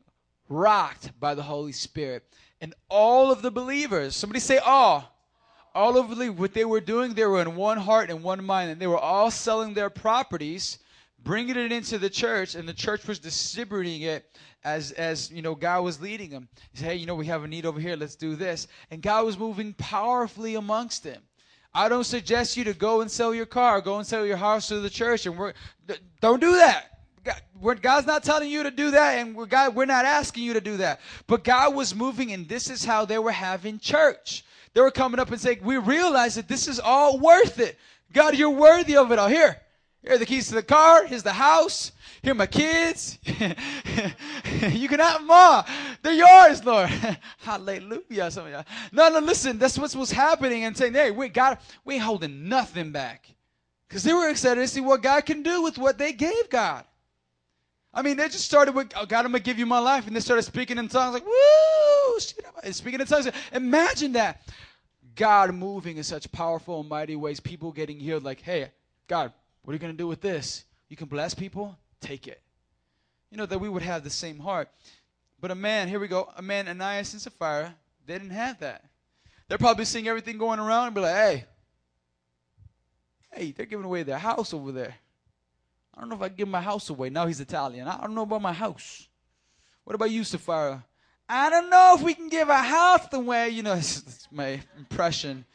rocked 0.49 1.20
by 1.20 1.36
the 1.36 1.44
Holy 1.44 1.72
Spirit. 1.72 2.24
And 2.62 2.74
all 2.90 3.32
of 3.32 3.41
the 3.41 3.52
believers, 3.52 4.16
somebody 4.16 4.40
say, 4.40 4.57
all. 4.57 5.12
All 5.74 5.98
of 5.98 6.16
the, 6.16 6.30
what 6.30 6.53
they 6.53 6.64
were 6.64 6.80
doing, 6.80 7.14
they 7.14 7.26
were 7.26 7.41
in 7.41 7.57
one 7.57 7.78
heart 7.78 8.10
and 8.10 8.24
one 8.24 8.44
mind, 8.45 8.72
and 8.72 8.80
they 8.80 8.88
were 8.88 8.98
all 8.98 9.30
selling 9.30 9.74
their 9.74 9.90
properties 9.90 10.80
bringing 11.26 11.57
it 11.57 11.72
into 11.72 11.98
the 11.98 12.10
church, 12.10 12.56
and 12.56 12.70
the 12.70 12.74
church 12.74 13.06
was 13.06 13.20
distributing 13.20 14.03
it 14.03 14.38
as 14.64 14.91
as 14.94 15.30
you 15.32 15.41
know 15.41 15.56
God 15.56 15.84
was 15.84 15.99
leading 15.99 16.30
them. 16.30 16.48
He 16.72 16.78
said, 16.78 16.86
"Hey, 16.86 16.95
you 16.95 17.06
know, 17.06 17.16
we 17.16 17.26
have 17.26 17.44
a 17.44 17.48
need 17.48 17.66
over 17.66 17.80
here. 17.80 17.98
Let's 17.98 18.16
do 18.16 18.36
this." 18.36 18.68
And 18.90 19.02
God 19.02 19.26
was 19.26 19.38
moving 19.38 19.74
powerfully 19.74 20.56
amongst 20.56 21.03
them. 21.03 21.22
I 21.76 21.89
don't 21.89 22.06
suggest 22.06 22.56
you 22.56 22.64
to 22.64 22.73
go 22.73 23.02
and 23.02 23.11
sell 23.11 23.35
your 23.35 23.45
car, 23.45 23.81
go 23.81 23.97
and 23.97 24.07
sell 24.07 24.26
your 24.26 24.38
house 24.38 24.69
to 24.69 24.80
the 24.80 24.89
church, 24.89 25.26
and 25.26 25.38
we're 25.38 25.53
don't 26.22 26.39
do 26.39 26.53
that. 26.53 26.99
God, 27.23 27.81
God's 27.81 28.07
not 28.07 28.23
telling 28.23 28.49
you 28.49 28.64
to 28.64 28.72
do 28.72 28.91
that, 28.91 29.18
and 29.18 29.35
we're, 29.35 29.45
God, 29.45 29.76
we're 29.76 29.85
not 29.85 30.06
asking 30.06 30.43
you 30.43 30.53
to 30.53 30.61
do 30.61 30.77
that. 30.77 31.02
But 31.27 31.43
God 31.43 31.76
was 31.76 31.93
moving, 31.93 32.31
and 32.31 32.47
this 32.47 32.69
is 32.69 32.85
how 32.85 33.03
they 33.03 33.19
were 33.19 33.31
having 33.31 33.80
church. 33.80 34.45
They 34.73 34.81
were 34.81 34.91
coming 34.91 35.19
up 35.19 35.31
and 35.31 35.41
saying, 35.41 35.60
"We 35.64 35.77
realize 35.77 36.35
that 36.35 36.47
this 36.47 36.68
is 36.68 36.80
all 36.80 37.19
worth 37.19 37.60
it. 37.60 37.77
God, 38.14 38.35
you're 38.35 38.49
worthy 38.49 38.95
of 38.95 39.11
it 39.11 39.19
all. 39.19 39.27
Here, 39.27 39.60
here 40.06 40.15
are 40.15 40.18
the 40.19 40.26
keys 40.26 40.49
to 40.49 40.56
the 40.56 40.64
car. 40.64 41.06
Here's 41.06 41.23
the 41.23 41.34
house. 41.34 41.91
Here 42.22 42.32
are 42.32 42.36
my 42.36 42.45
kids. 42.45 43.18
you 43.26 44.88
can 44.88 44.99
have 44.99 45.19
them 45.19 45.32
all. 45.32 45.65
They're 46.03 46.14
yours, 46.14 46.64
Lord. 46.64 46.90
Hallelujah. 47.40 48.30
Some 48.30 48.45
of 48.45 48.52
y'all. 48.52 48.65
No, 48.91 49.10
no, 49.10 49.19
listen. 49.19 49.57
That's 49.57 49.80
what's, 49.80 49.95
was 49.95 50.11
happening 50.11 50.64
and 50.64 50.77
saying, 50.77 50.94
hey, 50.94 51.10
we 51.10 51.30
got, 51.30 51.60
we 51.84 51.95
ain't 51.95 52.03
holding 52.03 52.48
nothing 52.48 52.91
back. 52.91 53.27
Because 53.88 54.03
they 54.03 54.14
were 54.14 54.30
excited 54.30 54.61
to 54.61 54.68
see 54.68 54.82
what 54.82 55.02
God 55.02 55.26
can 55.26 55.41
do 55.41 55.64
with 55.64 55.80
what 55.80 55.98
they 55.98 56.14
gave 56.14 56.49
God. 56.49 56.86
I 57.91 58.03
mean, 58.03 58.18
they 58.18 58.26
just 58.26 58.45
started 58.45 58.76
with, 58.76 58.91
oh, 58.95 59.07
God, 59.07 59.26
I'm 59.26 59.32
going 59.32 59.41
to 59.41 59.45
give 59.45 59.57
you 59.57 59.65
my 59.65 59.80
life. 59.80 60.06
And 60.06 60.15
they 60.15 60.19
started 60.19 60.44
speaking 60.44 60.77
in 60.77 60.88
tongues 60.88 61.14
like, 61.14 61.26
woo, 61.26 62.19
speaking 62.72 62.99
in 62.99 63.07
tongues. 63.07 63.27
Imagine 63.53 64.11
that. 64.14 64.41
God 65.15 65.56
moving 65.56 65.98
in 65.98 66.03
such 66.03 66.32
powerful 66.32 66.82
and 66.82 66.90
mighty 66.90 67.15
ways, 67.15 67.40
people 67.40 67.72
getting 67.72 67.99
healed 67.99 68.23
like, 68.23 68.41
hey, 68.41 68.69
God, 69.07 69.32
what 69.66 69.72
are 69.72 69.76
you 69.76 69.80
going 69.80 69.94
to 69.94 69.98
do 69.98 70.08
with 70.08 70.22
this? 70.22 70.64
You 70.90 70.96
can 70.96 71.08
bless 71.08 71.34
people? 71.34 71.76
Take 72.00 72.28
it. 72.28 72.40
You 73.32 73.38
know, 73.38 73.48
that 73.48 73.60
we 73.60 73.68
would 73.68 73.82
have 73.82 74.04
the 74.04 74.12
same 74.12 74.38
heart. 74.38 74.70
But 75.42 75.50
a 75.50 75.56
man, 75.56 75.88
here 75.88 76.00
we 76.00 76.08
go, 76.08 76.30
a 76.38 76.42
man, 76.42 76.68
Ananias 76.68 77.14
and 77.14 77.22
Sapphira, 77.22 77.76
they 78.06 78.14
didn't 78.14 78.30
have 78.30 78.60
that. 78.60 78.86
They're 79.48 79.58
probably 79.58 79.86
seeing 79.86 80.08
everything 80.08 80.38
going 80.38 80.60
around 80.60 80.88
and 80.88 80.96
be 80.96 81.02
like, 81.02 81.16
hey, 81.16 81.46
hey, 83.34 83.52
they're 83.52 83.66
giving 83.66 83.86
away 83.86 84.04
their 84.04 84.20
house 84.20 84.54
over 84.54 84.72
there. 84.72 84.96
I 85.96 86.00
don't 86.00 86.10
know 86.10 86.16
if 86.16 86.22
I 86.22 86.30
give 86.30 86.48
my 86.48 86.62
house 86.62 86.90
away. 86.92 87.10
Now 87.10 87.26
he's 87.26 87.40
Italian. 87.40 87.88
I 87.88 88.02
don't 88.02 88.14
know 88.14 88.22
about 88.22 88.44
my 88.44 88.54
house. 88.54 89.08
What 89.84 89.96
about 89.96 90.12
you, 90.12 90.24
Sapphira? 90.24 90.86
I 91.28 91.50
don't 91.50 91.72
know 91.72 91.96
if 91.98 92.04
we 92.04 92.14
can 92.14 92.30
give 92.30 92.52
our 92.52 92.64
house 92.64 93.12
away. 93.12 93.50
You 93.50 93.64
know, 93.64 93.76
that's 93.76 94.28
my 94.32 94.62
impression. 94.78 95.46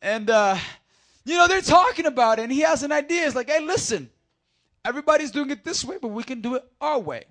And, 0.00 0.30
uh, 0.30 0.56
you 1.26 1.36
know, 1.36 1.48
they're 1.48 1.60
talking 1.60 2.06
about 2.06 2.38
it, 2.38 2.42
and 2.42 2.52
he 2.52 2.60
has 2.60 2.82
an 2.82 2.92
idea. 2.92 3.26
It's 3.26 3.34
like, 3.34 3.50
hey, 3.50 3.60
listen, 3.60 4.08
everybody's 4.84 5.32
doing 5.32 5.50
it 5.50 5.64
this 5.64 5.84
way, 5.84 5.98
but 6.00 6.08
we 6.08 6.22
can 6.22 6.40
do 6.40 6.54
it 6.54 6.64
our 6.80 6.98
way. 6.98 7.24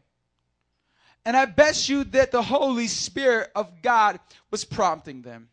And 1.26 1.36
I 1.36 1.46
bet 1.46 1.90
you 1.90 2.04
that 2.04 2.32
the 2.32 2.42
Holy 2.42 2.88
Spirit 2.88 3.52
of 3.56 3.82
God 3.82 4.20
was 4.52 4.64
prompting 4.64 5.22
them. 5.22 5.50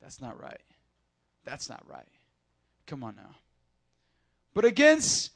That's 0.00 0.20
not 0.20 0.40
right. 0.40 0.60
That's 1.44 1.68
not 1.68 1.82
right. 1.88 2.06
Come 2.86 3.02
on 3.02 3.16
now. 3.16 3.34
But 4.54 4.64
against, 4.64 5.32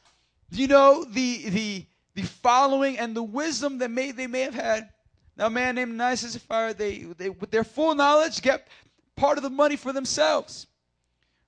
you 0.51 0.69
know, 0.69 1.05
the 1.05 1.49
the 1.49 1.87
the 2.15 2.23
following 2.23 2.99
and 2.99 3.16
the 3.16 3.23
wisdom 3.23 3.79
that 3.79 3.91
may 3.91 4.12
they 4.12 4.27
may 4.27 4.43
have 4.43 4.55
had. 4.55 4.91
Now, 5.37 5.47
a 5.47 5.51
man 5.51 5.75
named 5.75 6.01
and 6.01 6.19
Sapphira, 6.19 6.75
they, 6.75 6.99
they 6.99 7.31
with 7.31 7.51
their 7.51 7.65
full 7.65 7.95
knowledge 7.95 8.41
kept 8.41 8.69
part 9.16 9.37
of 9.37 9.43
the 9.43 9.51
money 9.51 9.77
for 9.77 9.93
themselves, 9.93 10.69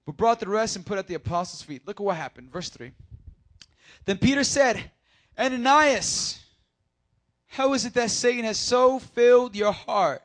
but 0.07 0.17
brought 0.17 0.41
the 0.41 0.49
rest 0.49 0.77
and 0.77 0.87
put 0.87 0.99
at 0.99 1.09
the 1.09 1.15
apostles' 1.15 1.63
feet. 1.63 1.87
Look 1.87 2.01
at 2.01 2.05
what 2.05 2.17
happened. 2.17 2.51
Verse 2.51 2.71
3. 2.71 2.93
Then 4.05 4.19
Peter 4.19 4.45
said, 4.45 4.91
Ananias, 5.37 6.41
how 7.49 7.75
is 7.75 7.85
it 7.85 7.95
that 7.95 8.11
Satan 8.11 8.45
has 8.45 8.59
so 8.59 9.01
filled 9.01 9.57
your 9.57 9.73
heart 9.73 10.23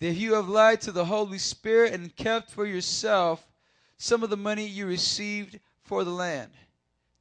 that 0.00 0.12
you 0.12 0.34
have 0.34 0.48
lied 0.48 0.80
to 0.82 0.92
the 0.92 1.04
Holy 1.04 1.38
Spirit 1.38 1.94
and 1.94 2.14
kept 2.16 2.50
for 2.50 2.66
yourself 2.66 3.46
some 3.96 4.22
of 4.22 4.30
the 4.30 4.36
money 4.36 4.66
you 4.66 4.86
received 4.86 5.60
for 5.84 6.02
the 6.02 6.10
land? 6.10 6.50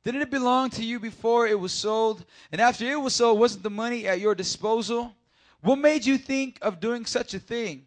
Didn't 0.03 0.23
it 0.23 0.31
belong 0.31 0.71
to 0.71 0.83
you 0.83 0.99
before 0.99 1.47
it 1.47 1.59
was 1.59 1.71
sold? 1.71 2.25
And 2.51 2.59
after 2.59 2.85
it 2.85 2.99
was 2.99 3.15
sold, 3.15 3.39
wasn't 3.39 3.63
the 3.63 3.69
money 3.69 4.07
at 4.07 4.19
your 4.19 4.35
disposal? 4.35 5.15
What 5.61 5.77
made 5.77 6.05
you 6.05 6.17
think 6.17 6.57
of 6.61 6.79
doing 6.79 7.05
such 7.05 7.33
a 7.33 7.39
thing? 7.39 7.85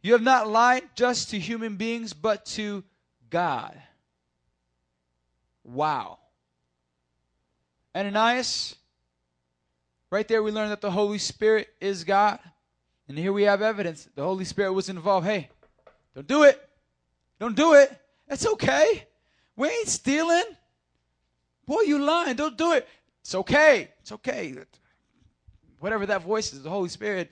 You 0.00 0.12
have 0.12 0.22
not 0.22 0.48
lied 0.48 0.84
just 0.94 1.30
to 1.30 1.38
human 1.38 1.76
beings, 1.76 2.12
but 2.12 2.44
to 2.46 2.84
God. 3.30 3.80
Wow. 5.64 6.18
Ananias, 7.94 8.76
right 10.10 10.26
there 10.28 10.42
we 10.42 10.50
learn 10.50 10.68
that 10.68 10.80
the 10.80 10.90
Holy 10.90 11.18
Spirit 11.18 11.68
is 11.80 12.04
God. 12.04 12.38
And 13.08 13.16
here 13.18 13.32
we 13.32 13.44
have 13.44 13.62
evidence. 13.62 14.08
The 14.14 14.22
Holy 14.22 14.44
Spirit 14.44 14.72
was 14.72 14.88
involved. 14.88 15.26
Hey, 15.26 15.48
don't 16.14 16.26
do 16.26 16.42
it. 16.42 16.60
Don't 17.38 17.56
do 17.56 17.74
it. 17.74 17.96
That's 18.28 18.46
okay. 18.46 19.06
We 19.56 19.68
ain't 19.68 19.88
stealing. 19.88 20.44
Boy, 21.66 21.82
you 21.82 21.98
lying. 21.98 22.36
Don't 22.36 22.56
do 22.56 22.72
it. 22.72 22.88
It's 23.22 23.34
okay. 23.34 23.88
It's 24.00 24.12
okay. 24.12 24.54
Whatever 25.80 26.06
that 26.06 26.22
voice 26.22 26.52
is, 26.52 26.62
the 26.62 26.70
Holy 26.70 26.88
Spirit. 26.88 27.30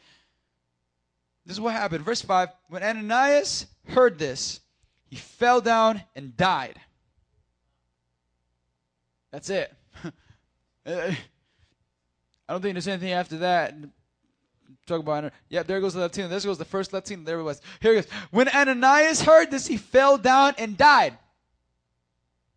This 1.47 1.57
is 1.57 1.61
what 1.61 1.73
happened. 1.73 2.05
Verse 2.05 2.23
5 2.23 2.49
When 2.69 2.83
Ananias 2.83 3.67
heard 3.89 4.19
this, 4.19 4.61
he 5.15 5.21
fell 5.21 5.61
down 5.61 6.03
and 6.17 6.37
died. 6.37 6.81
That's 9.31 9.49
it. 9.51 9.73
Uh, 10.87 11.15
I 12.47 12.53
don't 12.53 12.61
think 12.61 12.75
there's 12.75 12.87
anything 12.89 13.13
after 13.13 13.39
that. 13.39 13.75
Talk 14.87 15.01
about. 15.01 15.33
Yep, 15.49 15.67
there 15.67 15.81
goes 15.81 15.95
the 15.95 16.01
Latino. 16.01 16.29
There 16.29 16.39
goes 16.41 16.59
the 16.59 16.67
first 16.67 16.93
Latino. 16.93 17.25
There 17.25 17.39
it 17.39 17.43
was. 17.43 17.63
Here 17.81 17.93
it 17.93 17.95
goes. 17.95 18.07
When 18.31 18.51
Ananias 18.51 19.23
heard 19.23 19.51
this, 19.51 19.67
he 19.67 19.79
fell 19.79 20.19
down 20.19 20.53
and 20.59 20.77
died. 20.77 21.17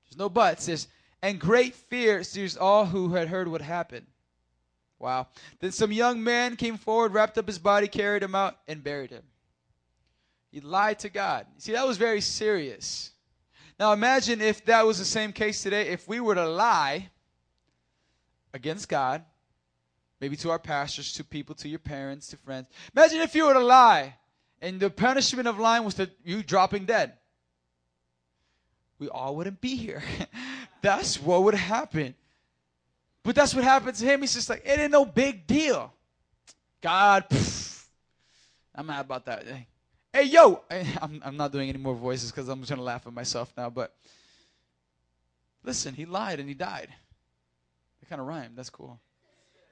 There's 0.10 0.18
no 0.18 0.28
but. 0.28 0.60
Says, 0.60 0.90
and 1.22 1.40
great 1.40 1.74
fear 1.74 2.22
seized 2.22 2.58
all 2.58 2.86
who 2.86 3.14
had 3.14 3.30
heard 3.30 3.48
what 3.48 3.62
happened. 3.62 4.08
Wow. 5.00 5.28
Then 5.62 5.72
some 5.72 5.94
young 5.94 6.22
man 6.22 6.58
came 6.58 6.78
forward, 6.78 7.14
wrapped 7.14 7.38
up 7.38 7.48
his 7.48 7.60
body, 7.60 7.88
carried 7.88 8.24
him 8.24 8.36
out, 8.36 8.58
and 8.68 8.84
buried 8.84 9.12
him. 9.12 9.24
He 10.58 10.62
lied 10.62 10.98
to 11.00 11.10
God. 11.10 11.46
See, 11.60 11.74
that 11.74 11.86
was 11.86 11.98
very 11.98 12.20
serious. 12.20 13.12
Now 13.80 13.94
imagine 13.94 14.42
if 14.42 14.66
that 14.66 14.88
was 14.88 14.98
the 14.98 15.06
same 15.06 15.32
case 15.32 15.62
today. 15.62 15.90
If 15.90 16.08
we 16.08 16.20
were 16.20 16.34
to 16.34 16.50
lie 16.50 17.12
against 18.56 18.90
God, 18.90 19.24
maybe 20.20 20.36
to 20.38 20.50
our 20.50 20.58
pastors, 20.58 21.14
to 21.14 21.24
people, 21.24 21.54
to 21.58 21.70
your 21.70 21.78
parents, 21.78 22.30
to 22.30 22.38
friends. 22.38 22.70
Imagine 22.96 23.20
if 23.20 23.36
you 23.36 23.46
were 23.46 23.54
to 23.54 23.60
lie, 23.60 24.16
and 24.60 24.80
the 24.80 24.90
punishment 24.90 25.48
of 25.48 25.60
lying 25.60 25.84
was 25.84 25.94
that 25.94 26.10
you 26.24 26.42
dropping 26.42 26.86
dead. 26.86 27.14
We 28.98 29.10
all 29.10 29.36
wouldn't 29.36 29.62
be 29.62 29.76
here. 29.76 30.02
that's 30.82 31.22
what 31.22 31.44
would 31.44 31.54
happen. 31.54 32.16
But 33.22 33.36
that's 33.36 33.54
what 33.54 33.64
happened 33.64 33.96
to 33.98 34.06
him. 34.06 34.22
He's 34.22 34.34
just 34.34 34.50
like, 34.50 34.64
it 34.66 34.80
ain't 34.80 34.92
no 34.92 35.06
big 35.06 35.46
deal. 35.46 35.94
God, 36.82 37.30
pff, 37.30 37.86
I'm 38.74 38.88
mad 38.88 39.02
about 39.02 39.26
that. 39.26 39.46
Hey, 40.18 40.24
yo, 40.24 40.64
I'm, 40.72 41.22
I'm 41.24 41.38
not 41.38 41.52
doing 41.52 41.70
any 41.70 41.78
more 41.78 41.94
voices 41.94 42.32
because 42.32 42.50
I'm 42.50 42.58
just 42.62 42.72
going 42.72 42.80
to 42.80 42.84
laugh 42.84 43.06
at 43.06 43.14
myself 43.14 43.54
now. 43.56 43.70
But 43.70 43.94
listen, 45.64 45.94
he 45.94 46.06
lied 46.08 46.40
and 46.40 46.50
he 46.50 46.56
died. 46.56 46.88
It 48.02 48.10
kind 48.10 48.20
of 48.20 48.26
rhymed. 48.26 48.58
That's 48.58 48.72
cool. 48.72 49.00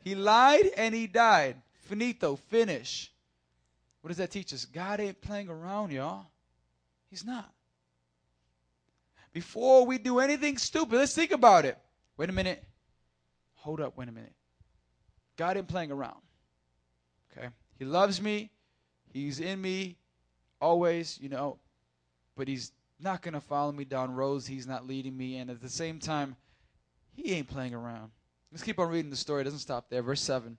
He 0.04 0.14
lied 0.14 0.70
and 0.78 0.94
he 0.94 1.08
died. 1.08 1.56
Finito, 1.86 2.36
finish. 2.36 3.12
What 4.02 4.10
does 4.10 4.18
that 4.18 4.30
teach 4.30 4.54
us? 4.54 4.66
God 4.66 5.00
ain't 5.00 5.20
playing 5.20 5.50
around, 5.50 5.92
y'all. 5.92 6.28
He's 7.10 7.26
not. 7.26 7.52
Before 9.34 9.84
we 9.88 9.98
do 9.98 10.20
anything 10.20 10.60
stupid, 10.60 10.98
let's 10.98 11.16
think 11.16 11.32
about 11.32 11.66
it. 11.66 11.76
Wait 12.18 12.30
a 12.30 12.34
minute. 12.34 12.64
Hold 13.56 13.82
up, 13.82 13.98
wait 13.98 14.10
a 14.10 14.12
minute. 14.12 14.34
God 15.38 15.58
ain't 15.58 15.68
playing 15.68 15.92
around. 15.92 16.22
Okay? 17.36 17.48
He 17.80 17.86
loves 17.86 18.22
me. 18.22 18.52
He's 19.12 19.40
in 19.40 19.60
me 19.60 19.98
always, 20.62 21.20
you 21.22 21.30
know, 21.30 21.58
but 22.36 22.48
he's 22.48 22.72
not 23.00 23.22
going 23.22 23.34
to 23.34 23.42
follow 23.42 23.72
me 23.72 23.84
down 23.84 24.14
roads 24.14 24.48
he's 24.48 24.66
not 24.66 24.88
leading 24.88 25.16
me 25.16 25.38
and 25.38 25.50
at 25.50 25.62
the 25.62 25.70
same 25.70 26.00
time 26.00 26.36
he 27.14 27.34
ain't 27.34 27.48
playing 27.48 27.74
around. 27.74 28.12
Let's 28.52 28.64
keep 28.64 28.80
on 28.80 28.90
reading 28.90 29.10
the 29.10 29.18
story. 29.18 29.42
It 29.42 29.46
doesn't 29.46 29.60
stop 29.60 29.90
there. 29.90 30.02
Verse 30.02 30.22
7. 30.22 30.58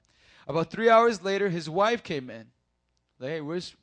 About 0.48 0.70
three 0.70 0.88
hours 0.88 1.22
later, 1.22 1.48
his 1.48 1.68
wife 1.68 2.02
came 2.02 2.30
in. 2.30 2.46
Like, 3.18 3.30
hey, 3.30 3.40
where's, 3.40 3.74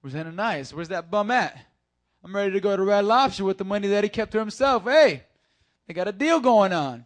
where's 0.00 0.14
Ananias? 0.14 0.72
Where's 0.72 0.88
that 0.88 1.10
bum 1.10 1.30
at? 1.30 1.58
I'm 2.24 2.34
ready 2.34 2.52
to 2.52 2.60
go 2.60 2.76
to 2.76 2.82
Red 2.82 3.04
Lobster 3.04 3.44
with 3.44 3.58
the 3.58 3.64
money 3.64 3.88
that 3.88 4.04
he 4.04 4.10
kept 4.10 4.32
to 4.32 4.38
himself. 4.38 4.84
Hey, 4.84 5.24
they 5.86 5.94
got 5.94 6.08
a 6.08 6.12
deal 6.12 6.40
going 6.40 6.72
on. 6.72 7.04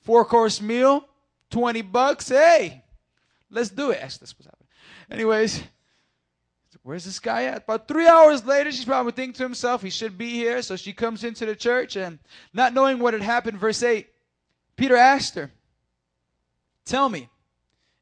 Four 0.00 0.24
course 0.24 0.60
meal, 0.60 1.08
20 1.50 1.82
bucks. 1.82 2.28
Hey, 2.28 2.84
let's 3.50 3.70
do 3.70 3.90
it. 3.90 4.00
Actually, 4.02 4.18
that's 4.20 4.34
what's 4.34 4.46
happening. 4.46 4.68
Anyways, 5.10 5.62
where's 6.82 7.04
this 7.04 7.18
guy 7.18 7.44
at? 7.44 7.64
About 7.64 7.88
three 7.88 8.06
hours 8.06 8.44
later, 8.44 8.70
she's 8.72 8.84
probably 8.84 9.12
thinking 9.12 9.34
to 9.34 9.42
himself, 9.42 9.82
he 9.82 9.90
should 9.90 10.18
be 10.18 10.30
here. 10.30 10.62
So 10.62 10.76
she 10.76 10.92
comes 10.92 11.24
into 11.24 11.46
the 11.46 11.56
church 11.56 11.96
and 11.96 12.18
not 12.52 12.74
knowing 12.74 12.98
what 12.98 13.14
had 13.14 13.22
happened, 13.22 13.58
verse 13.58 13.82
8, 13.82 14.06
Peter 14.76 14.96
asked 14.96 15.34
her, 15.34 15.50
Tell 16.84 17.08
me, 17.08 17.28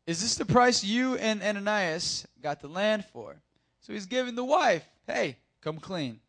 is 0.06 0.22
this 0.22 0.36
the 0.36 0.46
price 0.46 0.82
you 0.82 1.16
and 1.16 1.42
Ananias 1.42 2.26
got 2.42 2.60
the 2.60 2.68
land 2.68 3.04
for? 3.12 3.36
So 3.80 3.92
he's 3.92 4.06
giving 4.06 4.34
the 4.34 4.44
wife, 4.44 4.84
hey, 5.06 5.36
come 5.60 5.78
clean. 5.78 6.20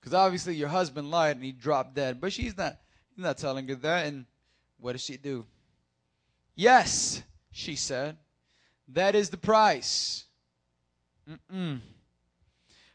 Because 0.00 0.14
obviously 0.14 0.54
your 0.54 0.68
husband 0.68 1.10
lied 1.10 1.36
and 1.36 1.44
he 1.44 1.52
dropped 1.52 1.94
dead. 1.94 2.20
But 2.20 2.32
she's 2.32 2.56
not, 2.56 2.76
he's 3.14 3.22
not 3.22 3.38
telling 3.38 3.68
her 3.68 3.74
that. 3.76 4.06
And 4.06 4.26
what 4.78 4.92
does 4.92 5.02
she 5.02 5.16
do? 5.16 5.46
Yes, 6.54 7.22
she 7.50 7.76
said. 7.76 8.16
That 8.88 9.14
is 9.14 9.30
the 9.30 9.36
price. 9.36 10.24
Mm-mm. 11.28 11.80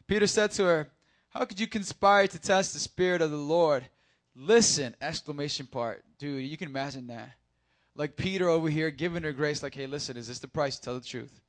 Peter 0.06 0.26
said 0.26 0.50
to 0.52 0.64
her, 0.64 0.88
How 1.30 1.44
could 1.44 1.60
you 1.60 1.66
conspire 1.66 2.26
to 2.26 2.38
test 2.38 2.72
the 2.72 2.80
Spirit 2.80 3.22
of 3.22 3.30
the 3.30 3.36
Lord? 3.36 3.88
Listen! 4.34 4.94
Exclamation 5.00 5.66
part. 5.66 6.04
Dude, 6.18 6.44
you 6.44 6.56
can 6.56 6.68
imagine 6.68 7.06
that. 7.08 7.30
Like 7.94 8.16
Peter 8.16 8.48
over 8.48 8.68
here 8.68 8.90
giving 8.90 9.24
her 9.24 9.32
grace, 9.32 9.62
like, 9.62 9.74
hey, 9.74 9.86
listen, 9.86 10.16
is 10.16 10.28
this 10.28 10.38
the 10.38 10.48
price? 10.48 10.78
Tell 10.78 10.94
the 10.94 11.04
truth. 11.04 11.40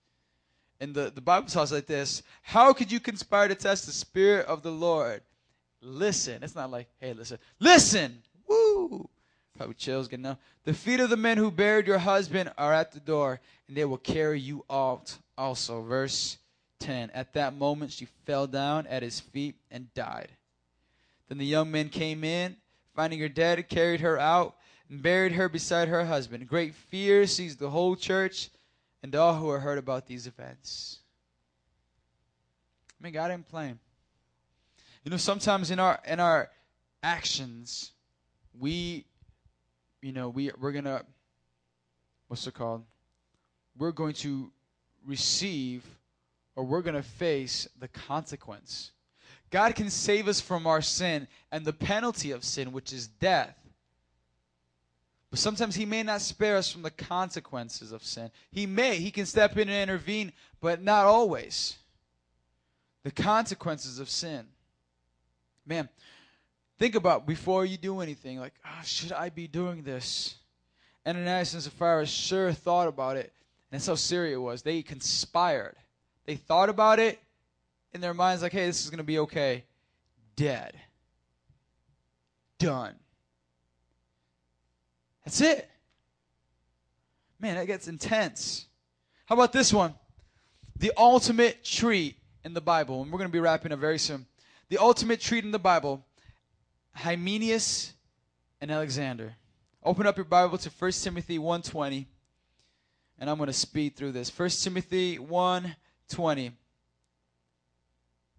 And 0.79 0.93
the, 0.93 1.11
the 1.13 1.21
Bible 1.21 1.47
tells 1.47 1.71
like 1.71 1.85
this 1.85 2.23
How 2.41 2.73
could 2.73 2.91
you 2.91 2.99
conspire 2.99 3.47
to 3.47 3.55
test 3.55 3.85
the 3.85 3.91
Spirit 3.91 4.45
of 4.47 4.63
the 4.63 4.71
Lord? 4.71 5.21
Listen. 5.81 6.43
It's 6.43 6.55
not 6.55 6.71
like, 6.71 6.89
hey, 6.99 7.13
listen. 7.13 7.37
Listen! 7.59 8.21
Woo! 8.47 9.07
Probably 9.55 9.75
chills 9.75 10.07
getting 10.07 10.25
up. 10.25 10.39
The 10.63 10.73
feet 10.73 10.99
of 10.99 11.09
the 11.09 11.17
men 11.17 11.37
who 11.37 11.51
buried 11.51 11.87
your 11.87 11.99
husband 11.99 12.51
are 12.57 12.73
at 12.73 12.91
the 12.91 12.99
door, 12.99 13.39
and 13.67 13.77
they 13.77 13.85
will 13.85 13.97
carry 13.97 14.39
you 14.39 14.65
out 14.69 15.15
also. 15.37 15.81
Verse 15.81 16.37
10. 16.79 17.11
At 17.11 17.33
that 17.33 17.55
moment, 17.55 17.91
she 17.91 18.05
fell 18.25 18.47
down 18.47 18.87
at 18.87 19.03
his 19.03 19.19
feet 19.19 19.55
and 19.69 19.93
died. 19.93 20.29
Then 21.27 21.37
the 21.37 21.45
young 21.45 21.71
men 21.71 21.89
came 21.89 22.23
in, 22.23 22.57
finding 22.95 23.19
her 23.19 23.29
dead, 23.29 23.69
carried 23.69 24.01
her 24.01 24.19
out, 24.19 24.55
and 24.89 25.01
buried 25.01 25.33
her 25.33 25.47
beside 25.47 25.87
her 25.87 26.05
husband. 26.05 26.47
Great 26.47 26.73
fear 26.73 27.27
seized 27.27 27.59
the 27.59 27.69
whole 27.69 27.95
church 27.95 28.49
and 29.03 29.15
all 29.15 29.35
who 29.35 29.51
had 29.51 29.61
heard 29.61 29.77
about 29.77 30.07
these 30.07 30.27
events. 30.27 30.99
I 32.99 33.03
mean, 33.03 33.13
God 33.13 33.31
ain't 33.31 33.47
playing. 33.47 33.79
You 35.03 35.11
know, 35.11 35.17
sometimes 35.17 35.71
in 35.71 35.79
our 35.79 35.99
in 36.05 36.19
our 36.19 36.49
actions, 37.01 37.91
we, 38.59 39.05
you 40.01 40.11
know, 40.11 40.29
we 40.29 40.51
we're 40.59 40.73
gonna, 40.73 41.03
what's 42.27 42.45
it 42.45 42.53
called? 42.53 42.83
We're 43.77 43.91
going 43.93 44.13
to 44.15 44.51
receive, 45.05 45.85
or 46.59 46.65
we're 46.65 46.81
gonna 46.81 47.01
face 47.01 47.69
the 47.79 47.87
consequence. 47.87 48.91
God 49.49 49.75
can 49.75 49.89
save 49.89 50.27
us 50.27 50.41
from 50.41 50.67
our 50.67 50.81
sin 50.81 51.25
and 51.53 51.63
the 51.63 51.71
penalty 51.71 52.31
of 52.31 52.43
sin, 52.43 52.73
which 52.73 52.91
is 52.91 53.07
death. 53.07 53.55
But 55.29 55.39
sometimes 55.39 55.77
He 55.77 55.85
may 55.85 56.03
not 56.03 56.19
spare 56.19 56.57
us 56.57 56.69
from 56.69 56.81
the 56.81 56.91
consequences 56.91 57.93
of 57.93 58.03
sin. 58.03 58.29
He 58.51 58.65
may, 58.65 58.97
He 58.97 59.09
can 59.09 59.25
step 59.25 59.53
in 59.53 59.69
and 59.69 59.89
intervene, 59.89 60.33
but 60.59 60.83
not 60.83 61.05
always. 61.05 61.77
The 63.03 63.11
consequences 63.11 63.97
of 63.99 64.09
sin. 64.09 64.45
Man, 65.65 65.87
think 66.77 66.95
about 66.95 67.25
before 67.25 67.63
you 67.63 67.77
do 67.77 68.01
anything, 68.01 68.37
like, 68.37 68.55
oh, 68.65 68.81
should 68.83 69.13
I 69.13 69.29
be 69.29 69.47
doing 69.47 69.83
this? 69.83 70.35
Ananias 71.07 71.53
and 71.53 71.63
Sapphira 71.63 72.05
sure 72.05 72.51
thought 72.51 72.89
about 72.89 73.15
it, 73.15 73.31
and 73.71 73.79
that's 73.79 73.87
how 73.87 73.95
serious 73.95 74.35
it 74.35 74.39
was. 74.39 74.61
They 74.61 74.81
conspired. 74.81 75.77
They 76.29 76.35
thought 76.35 76.69
about 76.69 76.99
it 76.99 77.19
in 77.91 78.01
their 78.01 78.13
minds, 78.13 78.43
like, 78.43 78.51
hey, 78.51 78.67
this 78.67 78.83
is 78.83 78.91
going 78.91 78.99
to 78.99 79.03
be 79.03 79.17
okay. 79.17 79.63
Dead. 80.35 80.79
Done. 82.59 82.93
That's 85.25 85.41
it. 85.41 85.67
Man, 87.39 87.55
that 87.55 87.65
gets 87.65 87.87
intense. 87.87 88.67
How 89.25 89.33
about 89.33 89.53
this 89.53 89.73
one? 89.73 89.95
The 90.77 90.91
ultimate 90.95 91.63
treat 91.63 92.17
in 92.45 92.53
the 92.53 92.61
Bible. 92.61 93.01
And 93.01 93.11
we're 93.11 93.17
going 93.17 93.31
to 93.31 93.33
be 93.33 93.39
wrapping 93.39 93.71
up 93.71 93.79
very 93.79 93.97
soon. 93.97 94.27
The 94.67 94.77
ultimate 94.77 95.19
treat 95.19 95.43
in 95.43 95.49
the 95.49 95.57
Bible 95.57 96.05
Hymenaeus 96.93 97.93
and 98.61 98.69
Alexander. 98.69 99.33
Open 99.83 100.05
up 100.05 100.15
your 100.15 100.25
Bible 100.25 100.59
to 100.59 100.69
1 100.69 100.91
Timothy 100.91 101.39
1:20. 101.39 102.05
And 103.17 103.31
I'm 103.31 103.37
going 103.37 103.47
to 103.47 103.53
speed 103.53 103.95
through 103.95 104.11
this. 104.11 104.29
1 104.29 104.49
Timothy 104.61 105.17
1:20. 106.09 106.51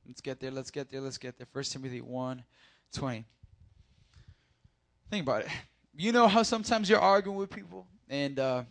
Let's 0.06 0.20
get 0.20 0.40
there. 0.40 0.50
Let's 0.50 0.70
get 0.70 0.90
there. 0.90 1.00
Let's 1.00 1.18
get 1.18 1.36
there. 1.38 1.46
1 1.52 1.64
Timothy 1.64 2.00
1:20. 2.00 3.24
Think 5.10 5.22
about 5.22 5.42
it. 5.42 5.48
You 5.96 6.12
know 6.12 6.28
how 6.28 6.42
sometimes 6.42 6.88
you're 6.88 7.00
arguing 7.00 7.36
with 7.36 7.50
people 7.50 7.86
and 8.08 8.38
uh, 8.38 8.62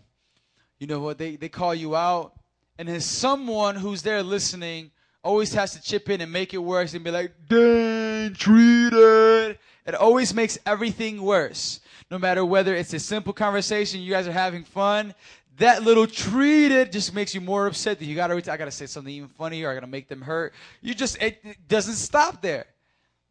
you 0.79 0.87
know 0.87 0.99
what 0.99 1.17
they, 1.17 1.35
they 1.35 1.49
call 1.49 1.75
you 1.75 1.95
out 1.95 2.33
and 2.77 2.87
there's 2.87 3.05
someone 3.05 3.75
who's 3.75 4.01
there 4.01 4.23
listening 4.23 4.91
always 5.21 5.53
has 5.53 5.73
to 5.73 5.81
chip 5.81 6.09
in 6.09 6.21
and 6.21 6.31
make 6.31 6.53
it 6.53 6.59
worse 6.59 6.93
and 6.93 7.03
be 7.03 7.11
like, 7.11 7.33
dang, 7.47 8.33
treated. 8.33 9.59
It 9.85 9.95
always 9.95 10.33
makes 10.33 10.57
everything 10.65 11.21
worse. 11.21 11.81
No 12.09 12.17
matter 12.17 12.45
whether 12.45 12.73
it's 12.73 12.93
a 12.93 12.99
simple 12.99 13.33
conversation, 13.33 14.01
you 14.01 14.11
guys 14.11 14.27
are 14.27 14.31
having 14.31 14.63
fun. 14.63 15.13
That 15.59 15.83
little 15.83 16.07
treat 16.07 16.49
treated 16.69 16.91
just 16.91 17.13
makes 17.13 17.33
you 17.33 17.41
more 17.41 17.67
upset 17.67 17.99
that 17.99 18.05
you 18.05 18.15
gotta, 18.15 18.35
I 18.35 18.57
gotta 18.57 18.71
say 18.71 18.85
something 18.85 19.13
even 19.13 19.29
funnier, 19.29 19.69
I 19.69 19.73
gotta 19.73 19.87
make 19.87 20.07
them 20.07 20.21
hurt. 20.21 20.53
You 20.81 20.93
just, 20.93 21.21
it, 21.21 21.39
it 21.43 21.67
doesn't 21.67 21.95
stop 21.95 22.41
there. 22.41 22.65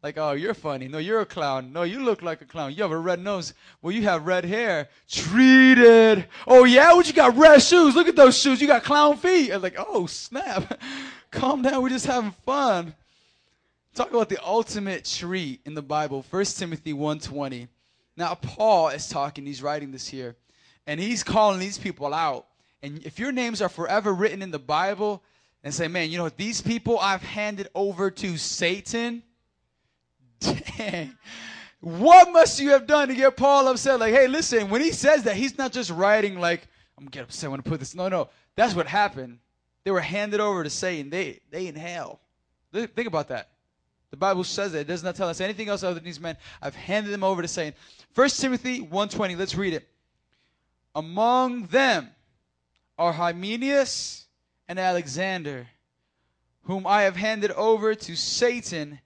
Like, 0.01 0.17
oh, 0.17 0.31
you're 0.31 0.53
funny. 0.53 0.87
No, 0.87 0.97
you're 0.97 1.19
a 1.19 1.25
clown. 1.25 1.73
No, 1.73 1.83
you 1.83 1.99
look 1.99 2.21
like 2.21 2.41
a 2.41 2.45
clown. 2.45 2.73
You 2.73 2.83
have 2.83 2.91
a 2.91 2.97
red 2.97 3.19
nose. 3.19 3.53
Well, 3.81 3.93
you 3.93 4.03
have 4.03 4.25
red 4.25 4.45
hair. 4.45 4.87
Treated. 5.09 6.25
Oh, 6.47 6.63
yeah? 6.63 6.93
What 6.93 7.07
you 7.07 7.13
got? 7.13 7.35
Red 7.35 7.61
shoes. 7.61 7.95
Look 7.95 8.07
at 8.07 8.15
those 8.15 8.37
shoes. 8.37 8.61
You 8.61 8.67
got 8.67 8.85
clown 8.85 9.17
feet. 9.17 9.49
And 9.49 9.61
like, 9.61 9.75
oh, 9.77 10.05
snap. 10.05 10.79
Calm 11.31 11.61
down. 11.61 11.83
We're 11.83 11.89
just 11.89 12.05
having 12.05 12.31
fun. 12.45 12.95
Talk 13.93 14.11
about 14.11 14.29
the 14.29 14.41
ultimate 14.41 15.03
treat 15.03 15.59
in 15.65 15.73
the 15.73 15.81
Bible. 15.81 16.25
1 16.29 16.45
Timothy 16.45 16.93
1.20. 16.93 17.67
Now, 18.15 18.35
Paul 18.35 18.89
is 18.89 19.09
talking. 19.09 19.45
He's 19.45 19.61
writing 19.61 19.91
this 19.91 20.07
here. 20.07 20.37
And 20.89 20.99
he's 20.99 21.23
calling 21.23 21.59
these 21.59 21.77
people 21.77 22.13
out. 22.13 22.47
And 22.81 23.05
if 23.05 23.19
your 23.19 23.31
names 23.31 23.61
are 23.61 23.69
forever 23.69 24.11
written 24.11 24.41
in 24.41 24.49
the 24.49 24.57
Bible 24.57 25.21
and 25.63 25.71
say, 25.71 25.87
man, 25.87 26.09
you 26.09 26.17
know, 26.17 26.29
these 26.29 26.61
people 26.61 26.97
I've 26.97 27.21
handed 27.21 27.67
over 27.75 28.09
to 28.09 28.37
Satan– 28.37 29.21
Dang. 30.77 31.15
What 31.81 32.31
must 32.31 32.59
you 32.59 32.71
have 32.71 32.87
done 32.87 33.07
to 33.07 33.15
get 33.15 33.37
Paul 33.37 33.67
upset? 33.67 33.99
Like, 33.99 34.13
hey, 34.13 34.27
listen, 34.27 34.69
when 34.69 34.81
he 34.81 34.91
says 34.91 35.23
that, 35.23 35.35
he's 35.35 35.57
not 35.57 35.71
just 35.71 35.89
writing 35.91 36.39
like, 36.39 36.67
I'm 36.97 37.05
gonna 37.05 37.11
get 37.11 37.23
upset 37.23 37.51
when 37.51 37.59
I 37.59 37.63
put 37.63 37.79
this. 37.79 37.95
No, 37.95 38.09
no. 38.09 38.29
That's 38.55 38.73
what 38.73 38.87
happened. 38.87 39.39
They 39.83 39.91
were 39.91 40.01
handed 40.01 40.39
over 40.39 40.63
to 40.63 40.69
Satan. 40.69 41.09
They 41.09 41.39
they 41.49 41.67
in 41.67 41.75
hell. 41.75 42.19
Think 42.73 43.07
about 43.07 43.29
that. 43.29 43.51
The 44.11 44.17
Bible 44.17 44.43
says 44.43 44.73
that. 44.73 44.79
It 44.79 44.87
does 44.87 45.03
not 45.03 45.15
tell 45.15 45.29
us 45.29 45.39
anything 45.39 45.69
else 45.69 45.83
other 45.83 45.95
than 45.95 46.03
these 46.03 46.19
men. 46.19 46.35
I've 46.61 46.75
handed 46.75 47.11
them 47.11 47.23
over 47.23 47.41
to 47.41 47.47
Satan. 47.47 47.73
First 48.13 48.41
Timothy 48.41 48.81
1.20. 48.81 49.37
Let's 49.37 49.55
read 49.55 49.73
it. 49.73 49.87
Among 50.95 51.67
them 51.67 52.09
are 52.97 53.13
Hymenaeus 53.13 54.25
and 54.67 54.79
Alexander, 54.79 55.67
whom 56.63 56.85
I 56.85 57.03
have 57.03 57.15
handed 57.15 57.51
over 57.51 57.95
to 57.95 58.15
Satan 58.15 58.99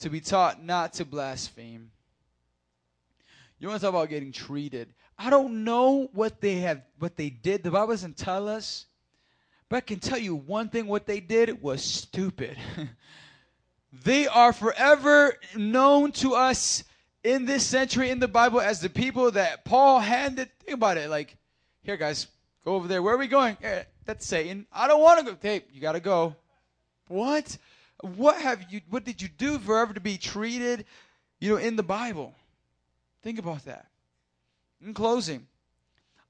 to 0.00 0.10
be 0.10 0.20
taught 0.20 0.62
not 0.62 0.94
to 0.94 1.04
blaspheme. 1.04 1.90
You 3.58 3.68
want 3.68 3.80
to 3.80 3.86
talk 3.86 3.94
about 3.94 4.08
getting 4.08 4.32
treated? 4.32 4.92
I 5.18 5.30
don't 5.30 5.64
know 5.64 6.08
what 6.12 6.40
they 6.40 6.56
have, 6.56 6.82
what 6.98 7.16
they 7.16 7.30
did. 7.30 7.62
The 7.62 7.70
Bible 7.70 7.92
doesn't 7.92 8.16
tell 8.16 8.48
us, 8.48 8.86
but 9.68 9.76
I 9.76 9.80
can 9.80 10.00
tell 10.00 10.18
you 10.18 10.34
one 10.34 10.68
thing: 10.68 10.86
what 10.86 11.06
they 11.06 11.20
did 11.20 11.62
was 11.62 11.82
stupid. 11.82 12.56
they 14.04 14.26
are 14.26 14.52
forever 14.52 15.36
known 15.56 16.12
to 16.12 16.34
us 16.34 16.84
in 17.24 17.46
this 17.46 17.66
century 17.66 18.10
in 18.10 18.20
the 18.20 18.28
Bible 18.28 18.60
as 18.60 18.80
the 18.80 18.90
people 18.90 19.32
that 19.32 19.64
Paul 19.64 19.98
handed. 19.98 20.48
Think 20.60 20.74
about 20.74 20.98
it. 20.98 21.10
Like, 21.10 21.36
here, 21.82 21.96
guys, 21.96 22.28
go 22.64 22.76
over 22.76 22.86
there. 22.86 23.02
Where 23.02 23.14
are 23.14 23.18
we 23.18 23.26
going? 23.26 23.56
Eh, 23.62 23.82
that's 24.04 24.24
Satan. 24.24 24.66
I 24.72 24.86
don't 24.86 25.00
want 25.00 25.18
to 25.18 25.32
go. 25.32 25.38
Hey, 25.40 25.64
you 25.72 25.80
got 25.80 25.92
to 25.92 26.00
go. 26.00 26.36
What? 27.08 27.56
what 28.04 28.36
have 28.40 28.64
you 28.70 28.80
what 28.90 29.04
did 29.04 29.22
you 29.22 29.28
do 29.28 29.58
forever 29.58 29.94
to 29.94 30.00
be 30.00 30.18
treated 30.18 30.84
you 31.40 31.50
know 31.50 31.56
in 31.56 31.76
the 31.76 31.82
bible 31.82 32.34
think 33.22 33.38
about 33.38 33.64
that 33.64 33.86
in 34.84 34.92
closing 34.92 35.46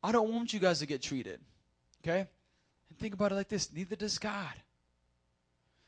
i 0.03 0.13
don't 0.13 0.33
want 0.33 0.53
you 0.53 0.61
guys 0.61 0.79
to 0.79 0.87
get 0.87 1.03
treated 1.03 1.41
okay 2.03 2.21
and 2.89 2.99
think 2.99 3.13
about 3.13 3.33
it 3.33 3.35
like 3.35 3.49
this 3.49 3.73
neither 3.73 3.97
does 3.97 4.19
god 4.19 4.55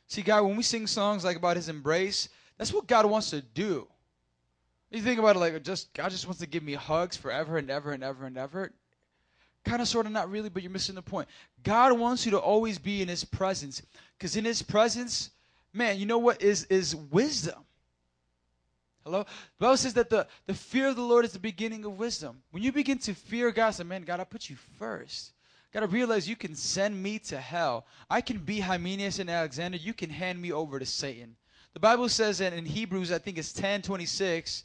see 0.08 0.22
god 0.22 0.42
when 0.42 0.56
we 0.56 0.62
sing 0.62 0.86
songs 0.86 1.24
like 1.24 1.36
about 1.36 1.56
his 1.56 1.68
embrace 1.68 2.28
that's 2.58 2.72
what 2.72 2.86
god 2.86 3.06
wants 3.06 3.30
to 3.30 3.40
do 3.40 3.86
you 4.90 5.02
think 5.02 5.18
about 5.18 5.36
it 5.36 5.38
like 5.38 5.62
just 5.62 5.92
god 5.94 6.10
just 6.10 6.26
wants 6.26 6.40
to 6.40 6.46
give 6.46 6.62
me 6.62 6.74
hugs 6.74 7.16
forever 7.16 7.58
and 7.58 7.70
ever 7.70 7.92
and 7.92 8.02
ever 8.02 8.26
and 8.26 8.38
ever 8.38 8.72
kind 9.64 9.82
of 9.82 9.88
sort 9.88 10.06
of 10.06 10.12
not 10.12 10.30
really 10.30 10.48
but 10.48 10.62
you're 10.62 10.70
missing 10.70 10.94
the 10.94 11.02
point 11.02 11.28
god 11.62 11.92
wants 11.98 12.24
you 12.24 12.30
to 12.30 12.38
always 12.38 12.78
be 12.78 13.02
in 13.02 13.08
his 13.08 13.24
presence 13.24 13.82
because 14.16 14.36
in 14.36 14.44
his 14.44 14.62
presence 14.62 15.30
man, 15.76 15.98
you 15.98 16.06
know 16.06 16.18
what 16.18 16.42
is 16.42 16.64
is 16.64 16.96
wisdom. 16.96 17.62
Hello? 19.04 19.22
The 19.58 19.64
Bible 19.64 19.76
says 19.76 19.94
that 19.94 20.10
the, 20.10 20.26
the 20.46 20.54
fear 20.54 20.88
of 20.88 20.96
the 20.96 21.02
Lord 21.02 21.24
is 21.24 21.32
the 21.32 21.38
beginning 21.38 21.84
of 21.84 21.96
wisdom. 21.96 22.42
When 22.50 22.64
you 22.64 22.72
begin 22.72 22.98
to 22.98 23.14
fear 23.14 23.52
God, 23.52 23.70
say, 23.70 23.84
man, 23.84 24.02
God, 24.02 24.18
I 24.18 24.24
put 24.24 24.50
you 24.50 24.56
first. 24.80 25.32
Got 25.72 25.80
to 25.80 25.86
realize 25.86 26.28
you 26.28 26.34
can 26.34 26.56
send 26.56 27.00
me 27.00 27.20
to 27.20 27.38
hell. 27.38 27.86
I 28.10 28.20
can 28.20 28.38
be 28.38 28.58
Hymenaeus 28.58 29.20
and 29.20 29.30
Alexander. 29.30 29.76
You 29.76 29.94
can 29.94 30.10
hand 30.10 30.42
me 30.42 30.50
over 30.50 30.80
to 30.80 30.86
Satan. 30.86 31.36
The 31.72 31.78
Bible 31.78 32.08
says 32.08 32.38
that 32.38 32.52
in 32.52 32.64
Hebrews, 32.64 33.12
I 33.12 33.18
think 33.18 33.38
it's 33.38 33.52
10 33.52 33.82
26, 33.82 34.64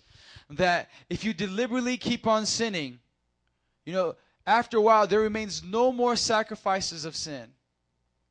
that 0.57 0.89
if 1.09 1.23
you 1.23 1.33
deliberately 1.33 1.97
keep 1.97 2.27
on 2.27 2.45
sinning, 2.45 2.99
you 3.85 3.93
know, 3.93 4.15
after 4.45 4.77
a 4.77 4.81
while, 4.81 5.07
there 5.07 5.19
remains 5.19 5.63
no 5.63 5.91
more 5.91 6.15
sacrifices 6.15 7.05
of 7.05 7.15
sin. 7.15 7.47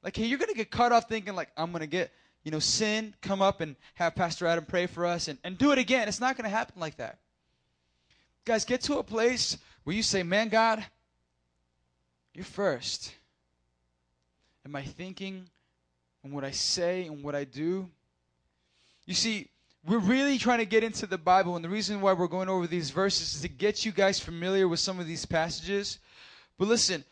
Like, 0.03 0.17
hey, 0.17 0.25
you're 0.25 0.39
going 0.39 0.51
to 0.51 0.57
get 0.57 0.71
cut 0.71 0.93
off 0.93 1.09
thinking, 1.09 1.35
like, 1.35 1.51
I'm 1.57 1.71
going 1.71 1.81
to 1.81 1.87
get, 1.87 2.11
you 2.43 2.51
know, 2.51 2.59
sin, 2.59 3.15
come 3.21 3.43
up 3.43 3.61
and 3.61 3.77
have 3.95 4.15
Pastor 4.15 4.47
Adam 4.47 4.65
pray 4.65 4.87
for 4.87 5.07
us 5.07 5.29
and, 5.29 5.39
and 5.45 5.59
do 5.59 5.73
it 5.73 5.79
again. 5.79 6.09
It's 6.09 6.21
not 6.21 6.37
going 6.37 6.45
to 6.45 6.57
happen 6.57 6.81
like 6.81 6.97
that. 6.97 7.19
Guys, 8.45 8.65
get 8.65 8.81
to 8.83 8.99
a 8.99 9.03
place 9.03 9.59
where 9.85 9.95
you 9.95 10.03
say, 10.03 10.23
man, 10.23 10.49
God, 10.49 10.85
you're 12.35 12.45
first. 12.45 13.15
And 14.65 14.73
my 14.73 14.83
thinking 14.83 15.47
and 16.23 16.33
what 16.33 16.45
I 16.45 16.51
say 16.51 17.07
and 17.07 17.23
what 17.23 17.35
I 17.35 17.45
do. 17.45 17.89
You 19.07 19.15
see, 19.15 19.49
we're 19.86 19.98
really 19.98 20.36
trying 20.36 20.59
to 20.59 20.66
get 20.66 20.85
into 20.85 21.07
the 21.07 21.19
Bible, 21.19 21.57
and 21.57 21.65
the 21.65 21.69
reason 21.69 22.01
why 22.01 22.12
we're 22.12 22.27
going 22.27 22.48
over 22.48 22.66
these 22.66 22.90
verses 22.90 23.35
is 23.35 23.40
to 23.43 23.48
get 23.48 23.85
you 23.85 23.93
guys 23.93 24.20
familiar 24.20 24.69
with 24.69 24.81
some 24.81 25.01
of 25.01 25.07
these 25.07 25.24
passages. 25.24 25.98
But 26.59 26.69
listen, 26.69 27.05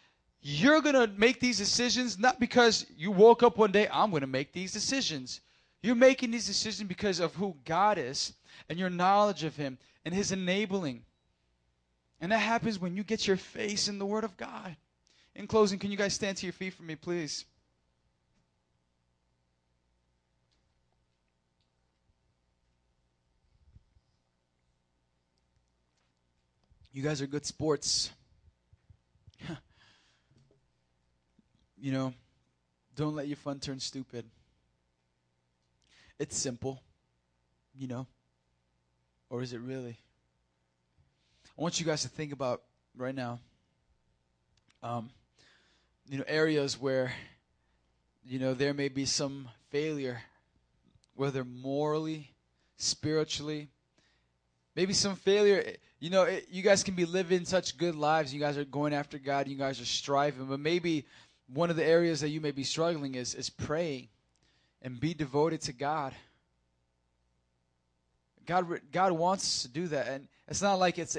you're 0.43 0.82
going 0.82 0.95
to 0.95 1.07
make 1.19 1.40
these 1.40 1.59
decisions 1.59 2.19
not 2.19 2.39
because 2.39 2.86
you 2.97 3.11
woke 3.11 3.43
up 3.43 3.57
one 3.57 3.73
day, 3.73 3.89
I'm 3.90 4.11
going 4.11 4.20
to 4.20 4.27
make 4.27 4.53
these 4.53 4.73
decisions. 4.73 5.40
You're 5.82 5.95
making 5.95 6.31
these 6.31 6.47
decisions 6.47 6.86
because 6.89 7.20
of 7.20 7.35
who 7.35 7.57
God 7.65 7.99
is 7.99 8.35
and 8.69 8.78
your 8.78 8.90
knowledge 8.90 9.45
of 9.45 9.57
Him 9.57 9.78
and 10.05 10.15
His 10.15 10.32
enabling. 10.32 11.05
And 12.20 12.32
that 12.32 12.39
happens 12.39 12.78
when 12.78 12.97
you 12.97 13.03
get 13.03 13.27
your 13.27 13.36
face 13.36 13.89
in 13.89 13.99
the 13.99 14.07
Word 14.07 14.24
of 14.24 14.36
God. 14.36 14.77
In 15.35 15.47
closing, 15.47 15.78
can 15.78 15.90
you 15.90 15.97
guys 15.97 16.15
stand 16.15 16.36
to 16.39 16.47
your 16.47 16.53
feet 16.53 16.74
for 16.74 16.82
me, 16.82 16.97
please? 16.97 17.45
You 26.99 27.05
guys 27.05 27.23
are 27.23 27.29
good 27.29 27.47
sports. 27.47 28.11
you 31.81 31.93
know, 31.93 32.12
don't 32.97 33.15
let 33.15 33.29
your 33.29 33.37
fun 33.37 33.61
turn 33.61 33.79
stupid. 33.79 34.25
It's 36.19 36.37
simple, 36.37 36.83
you 37.73 37.87
know. 37.87 38.09
Or 39.31 39.43
is 39.43 39.53
it 39.53 39.61
really? 39.61 39.97
I 41.57 41.62
want 41.62 41.79
you 41.79 41.87
guys 41.87 42.03
to 42.03 42.09
think 42.09 42.33
about 42.33 42.62
right 42.97 43.15
now, 43.15 43.39
um, 44.83 45.09
you 46.11 46.19
know, 46.19 46.25
areas 46.27 46.81
where, 46.81 47.12
you 48.25 48.41
know, 48.41 48.55
there 48.55 48.75
may 48.75 48.89
be 48.89 49.05
some 49.05 49.49
failure, 49.70 50.20
whether 51.15 51.45
morally, 51.45 52.33
spiritually, 52.77 53.69
maybe 54.75 54.93
some 54.93 55.15
failure. 55.15 55.77
You 56.01 56.11
know, 56.11 56.23
it, 56.23 56.47
you 56.51 56.62
guys 56.62 56.85
can 56.85 56.95
be 56.95 57.05
living 57.05 57.45
such 57.45 57.77
good 57.77 57.97
lives. 57.97 58.33
You 58.33 58.41
guys 58.41 58.57
are 58.57 58.65
going 58.65 58.95
after 58.95 59.19
God. 59.19 59.49
You 59.49 59.57
guys 59.57 59.81
are 59.81 59.87
striving, 59.87 60.47
but 60.47 60.61
maybe 60.61 61.05
one 61.53 61.70
of 61.70 61.77
the 61.77 61.85
areas 61.85 62.20
that 62.20 62.29
you 62.29 62.41
may 62.41 62.53
be 62.53 62.62
struggling 62.62 63.15
is 63.15 63.35
is 63.35 63.51
praying 63.51 64.09
and 64.83 65.01
be 65.01 65.15
devoted 65.15 65.61
to 65.62 65.73
God. 65.73 66.15
God, 68.47 68.81
God 68.93 69.12
wants 69.12 69.45
us 69.45 69.62
to 69.62 69.69
do 69.69 69.89
that, 69.89 70.09
and 70.09 70.29
it's 70.47 70.62
not 70.62 70.79
like 70.79 70.99
it's 70.99 71.19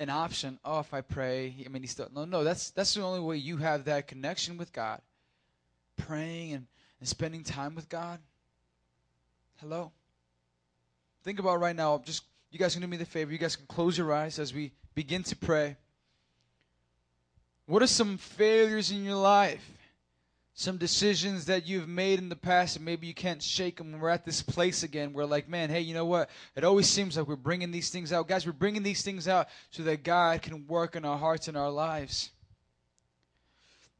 an 0.00 0.10
option. 0.10 0.58
Oh, 0.64 0.80
if 0.80 0.92
I 0.92 1.00
pray, 1.00 1.54
I 1.64 1.68
mean, 1.68 1.82
He's 1.82 1.92
still 1.92 2.08
no, 2.12 2.24
no. 2.24 2.42
That's 2.42 2.70
that's 2.70 2.94
the 2.94 3.02
only 3.02 3.20
way 3.20 3.36
you 3.36 3.58
have 3.58 3.84
that 3.84 4.08
connection 4.08 4.58
with 4.58 4.72
God, 4.72 5.00
praying 5.96 6.52
and, 6.52 6.66
and 6.98 7.08
spending 7.08 7.44
time 7.44 7.74
with 7.74 7.88
God. 7.88 8.18
Hello. 9.60 9.92
Think 11.22 11.38
about 11.38 11.60
right 11.60 11.74
now. 11.74 12.02
Just 12.04 12.24
you 12.50 12.58
guys 12.58 12.74
can 12.74 12.82
do 12.82 12.88
me 12.88 12.96
the 12.96 13.04
favor. 13.04 13.32
You 13.32 13.38
guys 13.38 13.56
can 13.56 13.66
close 13.66 13.98
your 13.98 14.12
eyes 14.12 14.38
as 14.38 14.54
we 14.54 14.72
begin 14.94 15.22
to 15.24 15.36
pray. 15.36 15.76
What 17.66 17.82
are 17.82 17.88
some 17.88 18.16
failures 18.16 18.90
in 18.90 19.04
your 19.04 19.16
life? 19.16 19.72
Some 20.54 20.78
decisions 20.78 21.44
that 21.46 21.66
you've 21.66 21.88
made 21.88 22.18
in 22.18 22.30
the 22.30 22.36
past, 22.36 22.76
and 22.76 22.84
maybe 22.84 23.06
you 23.06 23.12
can't 23.12 23.42
shake 23.42 23.76
them. 23.76 23.98
We're 24.00 24.08
at 24.08 24.24
this 24.24 24.40
place 24.40 24.84
again. 24.84 25.12
We're 25.12 25.26
like, 25.26 25.50
man, 25.50 25.68
hey, 25.68 25.80
you 25.80 25.92
know 25.92 26.06
what? 26.06 26.30
It 26.54 26.64
always 26.64 26.88
seems 26.88 27.18
like 27.18 27.28
we're 27.28 27.36
bringing 27.36 27.70
these 27.70 27.90
things 27.90 28.10
out. 28.10 28.26
Guys, 28.26 28.46
we're 28.46 28.52
bringing 28.52 28.82
these 28.82 29.02
things 29.02 29.28
out 29.28 29.48
so 29.70 29.82
that 29.82 30.02
God 30.02 30.40
can 30.40 30.66
work 30.66 30.96
in 30.96 31.04
our 31.04 31.18
hearts 31.18 31.48
and 31.48 31.58
our 31.58 31.70
lives. 31.70 32.30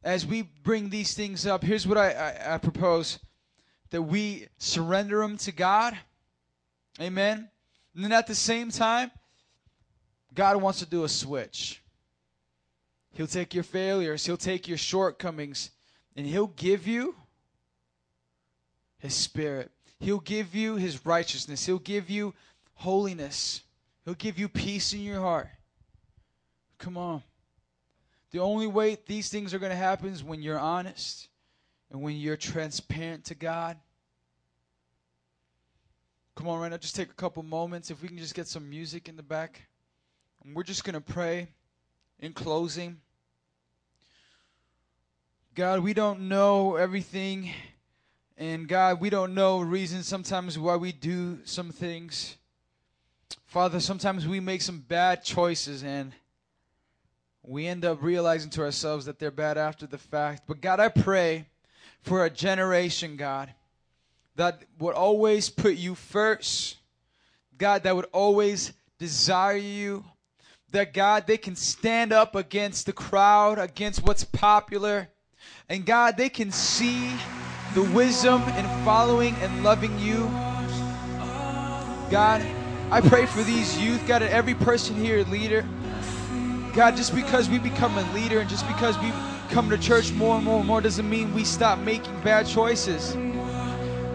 As 0.02 0.24
we 0.24 0.42
bring 0.62 0.88
these 0.88 1.12
things 1.12 1.46
up, 1.46 1.62
here's 1.62 1.86
what 1.86 1.98
I, 1.98 2.12
I, 2.12 2.54
I 2.54 2.58
propose 2.58 3.18
that 3.90 4.02
we 4.02 4.46
surrender 4.56 5.18
them 5.18 5.36
to 5.38 5.52
God. 5.52 5.98
Amen. 7.00 7.50
And 7.96 8.04
then 8.04 8.12
at 8.12 8.26
the 8.26 8.34
same 8.34 8.70
time, 8.70 9.10
God 10.34 10.60
wants 10.60 10.80
to 10.80 10.86
do 10.86 11.04
a 11.04 11.08
switch. 11.08 11.82
He'll 13.14 13.26
take 13.26 13.54
your 13.54 13.64
failures, 13.64 14.26
He'll 14.26 14.36
take 14.36 14.68
your 14.68 14.76
shortcomings, 14.76 15.70
and 16.14 16.26
He'll 16.26 16.48
give 16.48 16.86
you 16.86 17.16
His 18.98 19.14
Spirit. 19.14 19.70
He'll 19.98 20.20
give 20.20 20.54
you 20.54 20.76
His 20.76 21.06
righteousness. 21.06 21.64
He'll 21.64 21.78
give 21.78 22.10
you 22.10 22.34
holiness. 22.74 23.62
He'll 24.04 24.12
give 24.12 24.38
you 24.38 24.50
peace 24.50 24.92
in 24.92 25.00
your 25.00 25.20
heart. 25.20 25.48
Come 26.76 26.98
on. 26.98 27.22
The 28.30 28.40
only 28.40 28.66
way 28.66 28.98
these 29.06 29.30
things 29.30 29.54
are 29.54 29.58
going 29.58 29.70
to 29.70 29.76
happen 29.76 30.12
is 30.12 30.22
when 30.22 30.42
you're 30.42 30.58
honest 30.58 31.28
and 31.90 32.02
when 32.02 32.16
you're 32.16 32.36
transparent 32.36 33.24
to 33.24 33.34
God. 33.34 33.78
Come 36.36 36.48
on, 36.48 36.60
right 36.60 36.70
now, 36.70 36.76
just 36.76 36.94
take 36.94 37.08
a 37.08 37.14
couple 37.14 37.42
moments. 37.42 37.90
If 37.90 38.02
we 38.02 38.08
can 38.08 38.18
just 38.18 38.34
get 38.34 38.46
some 38.46 38.68
music 38.68 39.08
in 39.08 39.16
the 39.16 39.22
back. 39.22 39.62
And 40.44 40.54
we're 40.54 40.64
just 40.64 40.84
going 40.84 40.92
to 40.92 41.00
pray 41.00 41.48
in 42.20 42.34
closing. 42.34 42.98
God, 45.54 45.80
we 45.80 45.94
don't 45.94 46.28
know 46.28 46.76
everything. 46.76 47.52
And 48.36 48.68
God, 48.68 49.00
we 49.00 49.08
don't 49.08 49.34
know 49.34 49.60
reasons 49.60 50.06
sometimes 50.06 50.58
why 50.58 50.76
we 50.76 50.92
do 50.92 51.38
some 51.44 51.70
things. 51.70 52.36
Father, 53.46 53.80
sometimes 53.80 54.28
we 54.28 54.38
make 54.38 54.60
some 54.60 54.80
bad 54.80 55.24
choices 55.24 55.82
and 55.82 56.12
we 57.42 57.66
end 57.66 57.86
up 57.86 58.02
realizing 58.02 58.50
to 58.50 58.62
ourselves 58.62 59.06
that 59.06 59.18
they're 59.18 59.30
bad 59.30 59.56
after 59.56 59.86
the 59.86 59.96
fact. 59.96 60.42
But 60.46 60.60
God, 60.60 60.80
I 60.80 60.88
pray 60.90 61.46
for 62.02 62.26
a 62.26 62.30
generation, 62.30 63.16
God, 63.16 63.54
that 64.36 64.62
would 64.78 64.94
always 64.94 65.48
put 65.48 65.74
you 65.74 65.94
first. 65.94 66.76
God, 67.58 67.82
that 67.82 67.96
would 67.96 68.06
always 68.12 68.72
desire 68.98 69.56
you. 69.56 70.04
That 70.72 70.92
God, 70.92 71.26
they 71.26 71.38
can 71.38 71.56
stand 71.56 72.12
up 72.12 72.34
against 72.34 72.86
the 72.86 72.92
crowd, 72.92 73.58
against 73.58 74.04
what's 74.04 74.24
popular. 74.24 75.08
And 75.68 75.86
God, 75.86 76.16
they 76.16 76.28
can 76.28 76.52
see 76.52 77.10
the 77.74 77.82
wisdom 77.82 78.42
in 78.42 78.64
following 78.84 79.34
and 79.36 79.64
loving 79.64 79.98
you. 79.98 80.28
God, 82.10 82.44
I 82.90 83.00
pray 83.00 83.26
for 83.26 83.42
these 83.42 83.78
youth, 83.78 84.06
God, 84.06 84.22
and 84.22 84.32
every 84.32 84.54
person 84.54 84.96
here, 84.96 85.24
leader. 85.24 85.64
God, 86.74 86.96
just 86.96 87.14
because 87.14 87.48
we 87.48 87.58
become 87.58 87.96
a 87.96 88.12
leader 88.12 88.40
and 88.40 88.50
just 88.50 88.66
because 88.68 88.98
we 88.98 89.10
come 89.50 89.70
to 89.70 89.78
church 89.78 90.12
more 90.12 90.36
and 90.36 90.44
more 90.44 90.58
and 90.58 90.66
more 90.66 90.80
doesn't 90.80 91.08
mean 91.08 91.32
we 91.32 91.42
stop 91.42 91.78
making 91.78 92.20
bad 92.20 92.46
choices. 92.46 93.16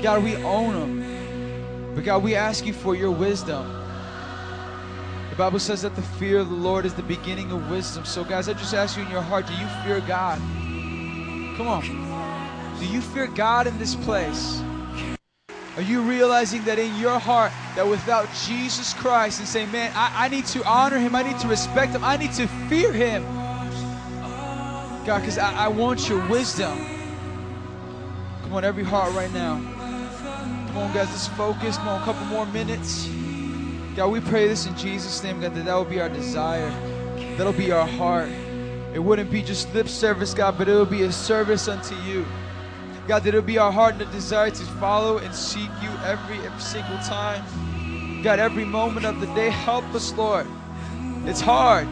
God, 0.01 0.23
we 0.23 0.35
own 0.37 0.73
them. 0.73 1.95
But 1.95 2.03
God, 2.03 2.23
we 2.23 2.35
ask 2.35 2.65
you 2.65 2.73
for 2.73 2.95
your 2.95 3.11
wisdom. 3.11 3.65
The 5.29 5.35
Bible 5.35 5.59
says 5.59 5.81
that 5.83 5.95
the 5.95 6.01
fear 6.01 6.39
of 6.39 6.49
the 6.49 6.55
Lord 6.55 6.85
is 6.85 6.93
the 6.93 7.03
beginning 7.03 7.51
of 7.51 7.69
wisdom. 7.69 8.03
So, 8.05 8.23
guys, 8.23 8.49
I 8.49 8.53
just 8.53 8.73
ask 8.73 8.97
you 8.97 9.03
in 9.03 9.11
your 9.11 9.21
heart, 9.21 9.47
do 9.47 9.53
you 9.53 9.67
fear 9.83 10.01
God? 10.01 10.39
Come 11.57 11.67
on. 11.67 12.79
Do 12.79 12.85
you 12.87 13.01
fear 13.01 13.27
God 13.27 13.67
in 13.67 13.77
this 13.77 13.95
place? 13.95 14.61
Are 15.77 15.81
you 15.81 16.01
realizing 16.01 16.63
that 16.65 16.79
in 16.79 16.93
your 16.97 17.17
heart 17.17 17.51
that 17.75 17.87
without 17.87 18.27
Jesus 18.45 18.93
Christ 18.93 19.39
and 19.39 19.47
saying, 19.47 19.71
man, 19.71 19.91
I, 19.95 20.25
I 20.25 20.27
need 20.27 20.45
to 20.47 20.65
honor 20.65 20.97
him, 20.97 21.15
I 21.15 21.23
need 21.23 21.39
to 21.39 21.47
respect 21.47 21.93
him, 21.93 22.03
I 22.03 22.17
need 22.17 22.33
to 22.33 22.47
fear 22.67 22.91
him? 22.91 23.23
God, 25.05 25.19
because 25.19 25.37
I, 25.37 25.65
I 25.65 25.67
want 25.69 26.09
your 26.09 26.27
wisdom. 26.27 26.77
Come 28.43 28.53
on, 28.53 28.65
every 28.65 28.83
heart 28.83 29.13
right 29.13 29.31
now. 29.33 29.70
Come 30.72 30.84
on, 30.84 30.93
guys, 30.93 31.10
let's 31.10 31.27
focus. 31.27 31.76
Come 31.76 31.89
on, 31.89 32.02
a 32.02 32.06
couple 32.06 32.26
more 32.27 32.45
minutes. 32.45 33.10
God, 33.93 34.07
we 34.07 34.22
pray 34.22 34.48
this 34.48 34.68
in 34.68 34.77
Jesus' 34.77 35.22
name, 35.22 35.41
God, 35.41 35.53
that 35.53 35.65
that 35.65 35.76
will 35.76 35.84
be 35.84 35.99
our 35.99 36.07
desire. 36.07 36.69
That'll 37.35 37.52
be 37.52 37.73
our 37.73 37.85
heart. 37.85 38.30
It 38.93 38.99
wouldn't 38.99 39.30
be 39.30 39.41
just 39.41 39.73
lip 39.73 39.89
service, 39.89 40.34
God, 40.34 40.57
but 40.57 40.69
it'll 40.69 40.85
be 40.85 41.02
a 41.02 41.11
service 41.11 41.68
unto 41.68 41.93
you. 41.95 42.26
God, 43.06 43.23
that 43.23 43.27
it'll 43.27 43.41
be 43.41 43.57
our 43.57 43.69
heart 43.69 43.95
and 43.95 44.02
the 44.03 44.06
desire 44.14 44.49
to 44.49 44.64
follow 44.80 45.18
and 45.18 45.35
seek 45.35 45.69
you 45.81 45.89
every, 46.06 46.38
every 46.38 46.61
single 46.61 46.99
time. 46.99 47.43
God, 48.23 48.39
every 48.39 48.64
moment 48.64 49.06
of 49.06 49.19
the 49.19 49.27
day, 49.35 49.49
help 49.49 49.84
us, 49.93 50.14
Lord. 50.14 50.48
It's 51.26 51.41
hard. 51.41 51.85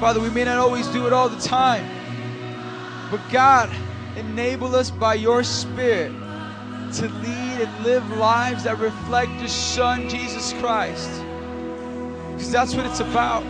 Father, 0.00 0.20
we 0.20 0.30
may 0.30 0.44
not 0.44 0.56
always 0.56 0.86
do 0.86 1.06
it 1.06 1.12
all 1.12 1.28
the 1.28 1.42
time, 1.42 1.86
but 3.10 3.20
God, 3.30 3.70
enable 4.16 4.74
us 4.74 4.90
by 4.90 5.12
your 5.12 5.44
Spirit 5.44 6.12
to 6.94 7.08
lead 7.08 7.60
and 7.60 7.84
live 7.84 8.08
lives 8.18 8.64
that 8.64 8.78
reflect 8.78 9.32
your 9.38 9.48
Son, 9.48 10.08
Jesus 10.08 10.52
Christ. 10.54 11.10
Because 12.32 12.50
that's 12.50 12.74
what 12.74 12.86
it's 12.86 13.00
about. 13.00 13.44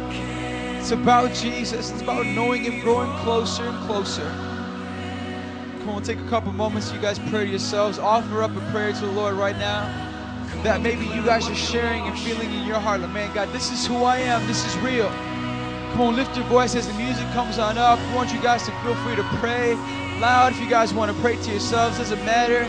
It's 0.79 0.93
about 0.93 1.33
Jesus. 1.35 1.91
It's 1.91 2.03
about 2.03 2.27
knowing 2.27 2.65
Him, 2.65 2.81
growing 2.81 3.11
closer 3.19 3.65
and 3.65 3.87
closer. 3.87 4.29
Come 5.81 5.91
on, 5.91 6.03
take 6.03 6.19
a 6.19 6.29
couple 6.29 6.53
moments. 6.53 6.93
You 6.93 7.01
guys 7.01 7.19
pray 7.19 7.45
to 7.45 7.51
yourselves. 7.51 7.99
Offer 7.99 8.43
up 8.43 8.57
a 8.57 8.61
prayer 8.73 8.93
to 8.93 9.01
the 9.01 9.13
Lord 9.13 9.35
right 9.35 9.57
now. 9.59 9.85
That 10.63 10.81
maybe 10.81 11.05
you 11.07 11.25
guys 11.25 11.49
are 11.49 11.55
sharing 11.55 12.03
and 12.05 12.19
feeling 12.19 12.53
in 12.53 12.67
your 12.67 12.79
heart, 12.79 13.01
like, 13.01 13.13
man, 13.13 13.35
God, 13.35 13.53
this 13.53 13.71
is 13.71 13.87
who 13.87 14.05
I 14.05 14.19
am. 14.19 14.47
This 14.47 14.65
is 14.65 14.77
real. 14.79 15.09
Come 15.93 16.01
on, 16.01 16.17
lift 16.17 16.37
your 16.37 16.47
voice 16.47 16.75
as 16.75 16.87
the 16.87 16.95
music 16.95 17.27
comes 17.33 17.59
on 17.59 17.79
up. 17.79 17.99
I 17.99 18.15
want 18.15 18.33
you 18.33 18.41
guys 18.41 18.65
to 18.67 18.73
feel 18.83 18.95
free 18.97 19.17
to 19.17 19.23
pray 19.41 19.75
loud 20.21 20.53
if 20.53 20.61
you 20.61 20.69
guys 20.69 20.95
want 20.95 21.15
to 21.15 21.23
pray 21.23 21.37
to 21.37 21.51
yourselves. 21.51 21.99
Doesn't 21.99 22.25
matter. 22.25 22.65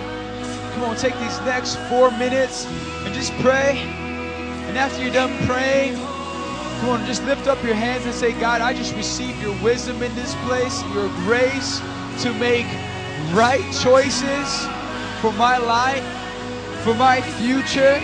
Come 0.77 0.91
on, 0.91 0.95
take 0.95 1.17
these 1.17 1.39
next 1.41 1.75
four 1.89 2.11
minutes 2.11 2.67
and 3.03 3.11
just 3.11 3.33
pray. 3.39 3.79
And 4.67 4.77
after 4.77 5.01
you're 5.01 5.11
done 5.11 5.35
praying, 5.47 5.95
come 5.95 6.89
on, 6.89 7.05
just 7.07 7.23
lift 7.23 7.47
up 7.47 7.63
your 7.63 7.73
hands 7.73 8.05
and 8.05 8.13
say, 8.13 8.39
God, 8.39 8.61
I 8.61 8.75
just 8.75 8.93
receive 8.93 9.41
your 9.41 9.59
wisdom 9.63 10.03
in 10.03 10.13
this 10.13 10.35
place, 10.45 10.83
your 10.93 11.07
grace 11.25 11.79
to 12.21 12.31
make 12.33 12.67
right 13.33 13.65
choices 13.81 14.67
for 15.19 15.33
my 15.33 15.57
life, 15.57 16.05
for 16.83 16.93
my 16.93 17.21
future. 17.21 17.99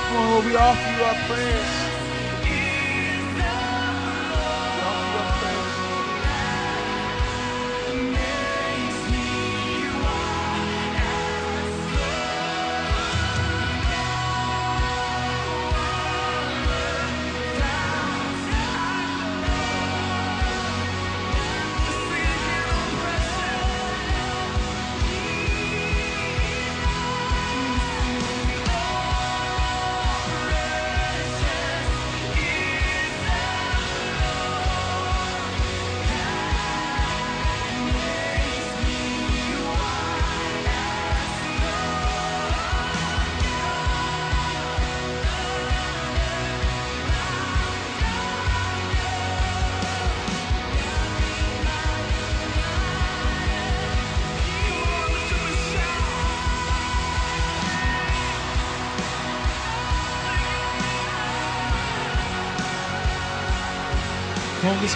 Come 0.00 0.16
on, 0.16 0.30
Lord, 0.30 0.46
we 0.46 0.56
offer 0.56 0.96
you 0.96 1.04
our 1.04 1.14
prayers. 1.26 1.87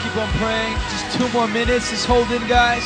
Keep 0.00 0.16
on 0.16 0.28
praying. 0.38 0.74
Just 0.90 1.18
two 1.18 1.28
more 1.36 1.48
minutes. 1.48 1.90
Just 1.90 2.06
hold 2.06 2.30
in, 2.30 2.46
guys. 2.48 2.84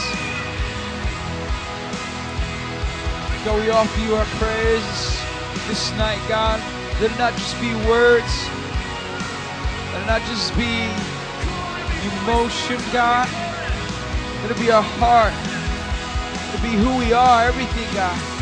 God, 3.44 3.62
we 3.62 3.70
offer 3.70 4.00
you 4.00 4.14
our 4.16 4.24
prayers 4.42 5.22
this 5.68 5.92
night, 5.96 6.20
God. 6.28 6.60
Let 7.00 7.12
it 7.12 7.18
not 7.18 7.34
just 7.34 7.60
be 7.60 7.74
words. 7.86 8.48
Let 9.92 10.02
it 10.02 10.06
not 10.06 10.22
just 10.22 10.56
be 10.56 10.90
emotion, 12.22 12.80
God. 12.92 13.28
Let 14.42 14.50
it 14.50 14.58
be 14.58 14.70
our 14.70 14.82
heart. 14.82 15.34
Let 16.46 16.54
it 16.58 16.62
be 16.62 16.76
who 16.76 16.98
we 16.98 17.12
are, 17.12 17.44
everything, 17.44 17.86
God. 17.94 18.35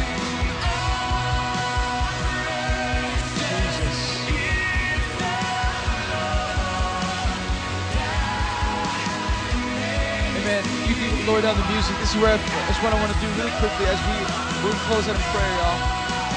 Amen. 10.45 10.61
You 10.85 10.93
can 10.93 11.09
lower 11.25 11.41
down 11.41 11.57
the 11.57 11.65
music. 11.73 11.97
This 12.05 12.13
is 12.13 12.21
where 12.21 12.37
I, 12.37 12.39
what 12.85 12.93
I 12.93 13.01
want 13.01 13.09
to 13.17 13.21
do 13.25 13.33
really 13.41 13.57
quickly 13.65 13.89
as 13.89 13.97
we 14.05 14.17
we 14.61 14.69
close 14.85 15.09
out 15.09 15.17
in 15.17 15.25
prayer, 15.33 15.53
y'all. 15.57 15.81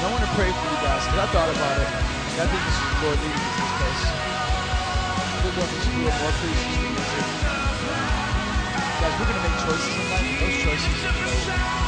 I 0.00 0.08
want 0.08 0.24
to 0.24 0.32
pray 0.32 0.48
for 0.48 0.64
you 0.64 0.80
guys 0.80 1.04
because 1.04 1.20
I 1.20 1.28
thought 1.28 1.52
about 1.52 1.76
it. 1.76 1.88
And 1.92 2.40
I 2.40 2.46
think 2.48 2.62
this 2.64 2.72
is 2.72 2.88
Lord 3.04 3.20
leading 3.20 3.36
me 3.36 3.50
to 3.52 3.60
this 3.60 3.74
place. 3.76 4.04
To 5.68 5.80
screw 5.84 6.08
up 6.08 6.16
more 6.24 6.32
music. 6.40 6.56
Guys, 9.00 9.14
we're 9.20 9.28
going 9.28 9.36
to 9.36 9.44
make 9.44 9.58
choices 9.60 9.92
in 9.92 10.10
life. 10.10 10.40
Those 10.40 10.56
choices, 10.64 10.96
you 11.04 11.87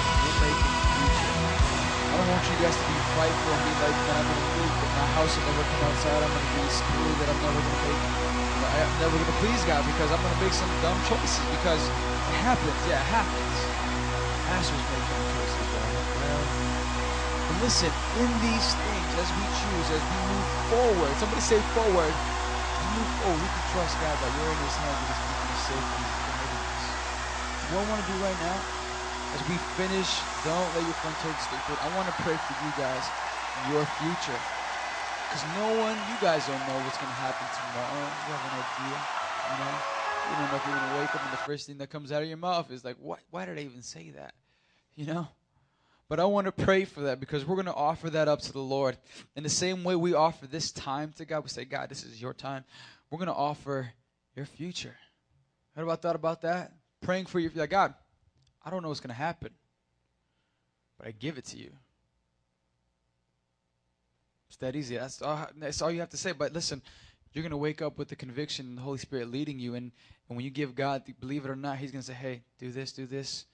I 2.21 2.23
don't 2.23 2.37
want 2.37 2.53
you 2.53 2.61
guys 2.61 2.77
to 2.77 2.85
be 2.85 3.01
frightful 3.17 3.49
and 3.49 3.65
be 3.65 3.73
like, 3.81 3.97
man, 4.05 4.21
I'm 4.21 4.29
going 4.29 4.45
to 4.45 4.53
leave, 4.61 4.77
but 4.77 4.93
my 4.93 5.09
house 5.17 5.41
will 5.41 5.49
never 5.49 5.65
come 5.65 5.89
outside. 5.89 6.21
I'm 6.21 6.29
going 6.29 6.45
to 6.45 6.53
be 6.53 6.69
screwed 6.69 7.17
that 7.17 7.33
I'm 7.33 7.41
never 7.41 7.57
going 7.65 7.81
to 7.81 7.85
make. 7.89 8.03
I'm 8.77 8.93
never 9.01 9.17
going 9.17 9.33
to 9.33 9.41
please 9.41 9.65
God 9.65 9.89
because 9.89 10.13
I'm 10.13 10.21
going 10.21 10.37
to 10.37 10.43
make 10.45 10.53
some 10.53 10.69
dumb 10.85 11.01
choices 11.09 11.41
because 11.49 11.81
it 11.81 12.41
happens. 12.45 12.77
Yeah, 12.85 13.01
it 13.01 13.09
happens. 13.09 13.57
Pastors 14.53 14.85
make 14.85 15.01
dumb 15.09 15.25
choices, 15.33 15.65
right? 15.73 15.97
Well, 16.21 16.45
but 17.49 17.57
listen, 17.65 17.89
in 18.21 18.29
these 18.45 18.69
things, 18.85 19.11
as 19.17 19.33
we 19.41 19.45
choose, 19.57 19.89
as 19.89 20.05
we 20.05 20.19
move 20.29 20.49
forward, 20.69 21.17
somebody 21.17 21.41
say 21.41 21.65
forward, 21.73 22.13
move 23.01 23.11
forward, 23.25 23.41
we 23.41 23.49
can 23.49 23.65
trust 23.73 23.97
God 24.05 24.13
that 24.21 24.29
we're 24.37 24.53
in 24.53 24.61
His 24.61 24.77
hands 24.77 25.01
and 25.01 25.09
He's 25.09 25.25
keeping 25.25 25.51
us 25.57 25.63
safe 25.73 25.89
and 25.89 26.01
He's 26.05 26.21
us. 26.69 26.85
What 27.73 27.81
I 27.81 27.85
want 27.89 28.05
to 28.05 28.09
do 28.13 28.17
right 28.21 28.41
now, 28.45 28.80
as 29.35 29.41
we 29.49 29.57
finish, 29.79 30.11
don't 30.43 30.71
let 30.75 30.83
your 30.83 30.99
front 30.99 31.17
take 31.23 31.39
stay 31.39 31.61
put. 31.67 31.79
I 31.83 31.89
want 31.97 32.09
to 32.09 32.17
pray 32.23 32.35
for 32.35 32.55
you 32.67 32.73
guys, 32.75 33.05
your 33.71 33.85
future. 34.03 34.41
Because 35.31 35.45
no 35.55 35.67
one, 35.79 35.95
you 36.11 36.17
guys 36.21 36.47
don't 36.47 36.59
know 36.67 36.79
what's 36.83 36.99
going 36.99 37.13
to 37.13 37.21
happen 37.23 37.47
tomorrow. 37.55 38.03
You 38.03 38.31
have 38.35 38.45
an 38.51 38.55
idea, 38.59 38.99
you 39.47 39.57
know? 39.63 39.75
You 40.31 40.37
don't 40.37 40.51
know 40.51 40.57
if 40.59 40.67
you're 40.67 40.75
going 40.75 40.91
to 40.91 40.99
wake 40.99 41.15
up 41.15 41.23
and 41.23 41.33
the 41.33 41.45
first 41.47 41.67
thing 41.67 41.79
that 41.79 41.91
comes 41.91 42.11
out 42.11 42.23
of 42.23 42.29
your 42.29 42.37
mouth 42.37 42.71
is 42.71 42.85
like, 42.85 42.97
what, 42.99 43.21
why 43.31 43.47
did 43.47 43.59
I 43.59 43.63
even 43.63 43.83
say 43.83 44.11
that? 44.11 44.35
You 44.97 45.07
know? 45.07 45.29
But 46.09 46.19
I 46.19 46.25
want 46.25 46.47
to 46.47 46.53
pray 46.53 46.85
for 46.85 47.03
that 47.03 47.21
because 47.21 47.45
we're 47.45 47.55
going 47.55 47.67
to 47.67 47.75
offer 47.75 48.11
that 48.11 48.27
up 48.27 48.41
to 48.41 48.53
the 48.53 48.59
Lord. 48.59 48.97
In 49.37 49.45
the 49.45 49.49
same 49.49 49.85
way 49.85 49.95
we 49.95 50.15
offer 50.15 50.49
this 50.49 50.73
time 50.73 51.13
to 51.19 51.25
God, 51.25 51.45
we 51.45 51.49
say, 51.49 51.65
God, 51.65 51.89
this 51.89 52.03
is 52.03 52.21
your 52.21 52.35
time. 52.35 52.65
We're 53.11 53.19
going 53.19 53.29
to 53.29 53.35
offer 53.35 53.93
your 54.35 54.47
future. 54.47 54.97
What 55.75 55.85
about 55.85 56.03
thought 56.03 56.17
about 56.17 56.43
that? 56.43 56.73
Praying 57.01 57.27
for 57.27 57.39
you. 57.39 57.51
Like, 57.55 57.71
God, 57.71 57.95
I 58.65 58.71
don't 58.71 58.83
know 58.83 58.89
what's 58.89 59.01
going 59.01 59.09
to 59.09 59.15
happen, 59.15 59.51
but 60.99 61.09
I 61.09 61.13
give 61.13 61.39
it 61.39 61.47
to 61.47 61.57
you. 61.57 61.71
It's 64.49 64.57
that 64.59 64.75
easy. 64.75 64.97
That's 64.97 65.23
all, 65.23 65.47
that's 65.57 65.81
all 65.81 65.91
you 65.91 66.01
have 66.01 66.11
to 66.11 66.17
say. 66.17 66.33
But 66.33 66.53
listen, 66.53 66.83
you're 67.33 67.43
going 67.43 67.51
to 67.51 67.57
wake 67.57 67.81
up 67.81 67.99
with 67.99 68.09
the 68.09 68.17
conviction 68.17 68.67
and 68.67 68.79
the 68.79 68.83
Holy 68.83 68.99
Spirit 68.99 69.31
leading 69.31 69.59
you. 69.59 69.77
And, 69.77 69.93
and 70.29 70.37
when 70.37 70.45
you 70.45 70.51
give 70.51 70.75
God, 70.75 71.03
believe 71.21 71.45
it 71.45 71.51
or 71.51 71.57
not, 71.57 71.79
He's 71.79 71.93
going 71.93 72.03
to 72.03 72.07
say, 72.07 72.15
hey, 72.15 72.43
do 72.59 72.71
this, 72.71 72.93
do 72.93 73.07
this. 73.07 73.47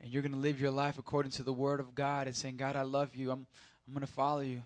And 0.00 0.12
you're 0.12 0.22
going 0.22 0.32
to 0.32 0.38
live 0.38 0.60
your 0.60 0.70
life 0.70 0.98
according 0.98 1.32
to 1.32 1.42
the 1.42 1.52
Word 1.52 1.80
of 1.80 1.94
God 1.94 2.26
and 2.26 2.36
saying, 2.36 2.56
God, 2.56 2.76
I 2.76 2.82
love 2.82 3.14
you. 3.14 3.30
I'm, 3.30 3.46
I'm 3.86 3.94
going 3.94 4.06
to 4.06 4.12
follow 4.12 4.40
you. 4.40 4.62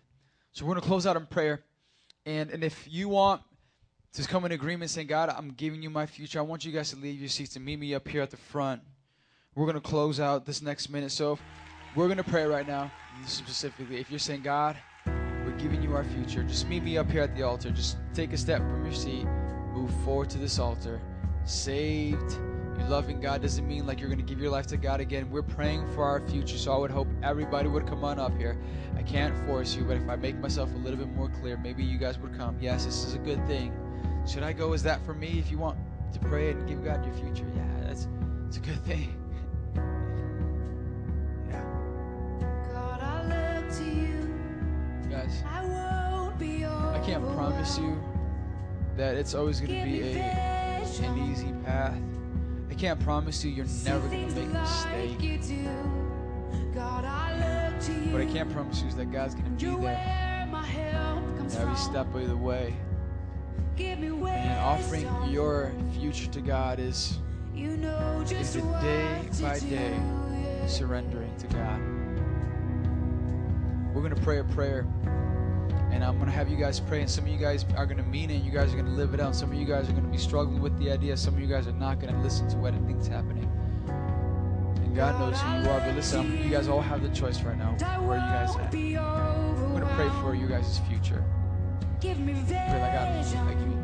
So 0.53 0.65
we're 0.65 0.73
going 0.73 0.83
to 0.83 0.89
close 0.89 1.07
out 1.07 1.17
in 1.17 1.27
prayer. 1.27 1.63
And, 2.27 2.51
and 2.51 2.63
if 2.63 2.87
you 2.91 3.09
want 3.09 3.43
to 4.13 4.23
come 4.27 4.45
in 4.45 4.53
agreement 4.53 4.91
saying, 4.91 5.07
God, 5.07 5.31
I'm 5.31 5.53
giving 5.53 5.83
you 5.83 5.89
my 5.89 6.05
future, 6.05 6.41
I 6.41 6.43
want 6.43 6.65
you 6.65 6.73
guys 6.73 6.91
to 6.91 6.97
leave 6.97 7.21
your 7.21 7.29
seats 7.29 7.57
and 7.57 7.65
meet 7.65 7.79
me 7.79 7.95
up 7.95 8.07
here 8.07 8.23
at 8.23 8.31
the 8.31 8.37
front. 8.37 8.83
We're 9.57 9.67
going 9.67 9.75
to 9.75 9.81
close 9.81 10.21
out 10.21 10.47
this 10.47 10.63
next 10.63 10.91
minute. 10.91 11.11
So 11.11 11.39
we're 11.97 12.07
going 12.07 12.19
to 12.19 12.25
pray 12.25 12.45
right 12.45 12.67
now, 12.67 12.91
specifically. 13.27 13.99
If 13.99 14.11
you're 14.11 14.21
saying, 14.21 14.43
God, 14.43 14.77
we're 15.07 15.57
giving 15.59 15.83
you 15.83 15.95
our 15.95 16.05
future, 16.05 16.45
just 16.45 16.69
meet 16.69 16.85
me 16.85 16.97
up 16.97 17.11
here 17.11 17.23
at 17.23 17.35
the 17.35 17.43
altar. 17.43 17.71
Just 17.71 17.99
take 18.15 18.33
a 18.33 18.39
step 18.39 18.59
from 18.59 18.85
your 18.85 18.95
seat, 18.95 19.27
move 19.73 19.91
forward 20.05 20.31
to 20.31 20.39
this 20.39 20.59
altar. 20.59 21.01
Saved. 21.45 22.39
You 22.79 22.87
loving 22.87 23.21
God 23.21 23.43
doesn't 23.43 23.67
mean 23.67 23.87
like 23.87 23.99
you're 23.99 24.09
going 24.09 24.25
to 24.25 24.25
give 24.25 24.41
your 24.41 24.51
life 24.51 24.67
to 24.69 24.77
God 24.77 25.01
again. 25.01 25.31
We're 25.31 25.43
praying 25.43 25.91
for 25.95 26.05
our 26.05 26.21
future. 26.29 26.57
So 26.57 26.73
I 26.73 26.79
would 26.79 26.91
hope 26.91 27.09
everybody 27.23 27.69
would 27.69 27.87
come 27.87 28.05
on 28.05 28.21
up 28.21 28.37
here. 28.39 28.57
I 28.97 29.03
can't 29.03 29.37
force 29.47 29.75
you, 29.75 29.83
but 29.83 29.97
if 29.97 30.09
I 30.09 30.17
make 30.17 30.39
myself 30.39 30.73
a 30.73 30.79
little 30.79 30.99
bit 30.99 31.09
more 31.09 31.29
clear, 31.29 31.57
maybe 31.57 31.83
you 31.83 31.99
guys 31.99 32.19
would 32.19 32.37
come. 32.37 32.57
Yes, 32.61 32.85
this 32.85 33.05
is 33.05 33.15
a 33.15 33.19
good 33.19 33.45
thing. 33.47 33.75
Should 34.27 34.45
I 34.45 34.53
go? 34.53 34.73
Is 34.75 34.83
that 34.85 35.05
for 35.05 35.13
me? 35.13 35.39
If 35.41 35.51
you 35.51 35.59
want 35.59 35.77
to 36.13 36.19
pray 36.21 36.51
and 36.51 36.69
give 36.69 36.85
God 36.85 37.05
your 37.05 37.15
future, 37.15 37.51
yeah, 37.55 37.87
that's 37.87 38.07
it's 38.47 38.57
a 38.57 38.61
good 38.61 38.83
thing. 38.85 39.20
Guys, 45.09 45.43
I 45.49 45.65
won't 45.65 46.39
be 46.39 46.65
I 46.65 47.01
can't 47.05 47.25
promise 47.35 47.79
you 47.79 48.01
that 48.97 49.17
it's 49.17 49.35
always 49.35 49.61
going 49.61 49.73
to 49.73 49.85
be 49.85 50.03
a, 50.03 50.23
an 51.03 51.31
easy 51.31 51.53
path. 51.65 51.97
I 52.69 52.75
can't 52.75 52.99
promise 53.01 53.45
you 53.45 53.53
you're 53.53 53.67
never 53.85 54.09
going 54.09 54.29
to 54.29 54.35
make 54.35 54.45
a 54.45 54.61
mistake. 54.61 55.19
What 58.13 58.21
I 58.21 58.27
can 58.27 58.51
promise 58.53 58.83
you 58.83 58.89
is 58.89 58.97
that 58.97 59.13
God's 59.13 59.35
going 59.35 59.57
to 59.57 59.77
be 59.77 59.83
there 59.83 60.21
every 61.59 61.77
step 61.77 62.13
of 62.15 62.29
the 62.29 62.37
way. 62.37 62.75
And 63.79 64.61
offering 64.61 65.09
your 65.31 65.73
future 65.99 66.27
to 66.33 66.41
God 66.41 66.79
is, 66.79 67.19
You 67.55 67.77
know 67.77 68.21
is 68.23 68.31
just 68.31 68.55
the 68.55 68.61
day 68.61 69.29
by 69.41 69.59
day 69.59 69.99
surrendering 70.67 71.35
to 71.39 71.47
God. 71.49 72.00
We're 73.95 74.03
going 74.03 74.15
to 74.15 74.21
pray 74.23 74.39
a 74.39 74.45
prayer. 74.45 74.87
And 75.93 76.05
I'm 76.05 76.15
going 76.15 76.27
to 76.27 76.33
have 76.33 76.49
you 76.49 76.57
guys 76.57 76.79
pray. 76.79 77.01
And 77.01 77.11
some 77.11 77.25
of 77.25 77.31
you 77.31 77.39
guys 77.39 77.65
are 77.77 77.85
going 77.85 77.97
to 77.99 78.05
mean 78.05 78.31
it. 78.31 78.43
You 78.43 78.53
guys 78.53 78.73
are 78.73 78.77
going 78.77 78.87
to 78.87 78.93
live 78.93 79.13
it 79.15 79.21
out. 79.21 79.35
Some 79.35 79.51
of 79.51 79.59
you 79.59 79.67
guys 79.67 79.89
are 79.89 79.93
going 79.93 80.05
to 80.05 80.11
be 80.11 80.19
struggling 80.19 80.61
with 80.61 80.79
the 80.79 80.91
idea. 80.91 81.17
Some 81.17 81.35
of 81.35 81.41
you 81.41 81.49
guys 81.49 81.67
are 81.67 81.73
not 81.73 81.99
going 82.01 82.15
to 82.15 82.21
listen 82.21 82.49
to 82.51 82.57
what 82.57 82.75
I 82.75 82.79
think's 82.79 83.09
happening. 83.09 83.51
And 83.89 84.95
God 84.95 85.19
knows 85.19 85.41
who 85.41 85.49
you 85.49 85.69
are. 85.69 85.81
But 85.81 85.95
listen, 85.97 86.43
you 86.45 86.51
guys 86.51 86.69
all 86.69 86.81
have 86.81 87.03
the 87.03 87.09
choice 87.09 87.43
right 87.43 87.59
now. 87.59 87.73
Where 88.07 88.19
are 88.19 88.25
you 88.25 88.33
guys 88.33 88.57
at? 88.57 88.73
I'm 88.73 89.73
going 89.73 89.81
to 89.87 89.95
pray 89.95 90.09
for 90.21 90.35
you 90.35 90.47
guys' 90.47 90.81
future. 90.89 91.25
Give 92.01 92.19
me 92.19 92.33
Pray 92.47 92.81
like 92.81 92.95
God, 92.95 93.47
like 93.47 93.59
you, 93.59 93.77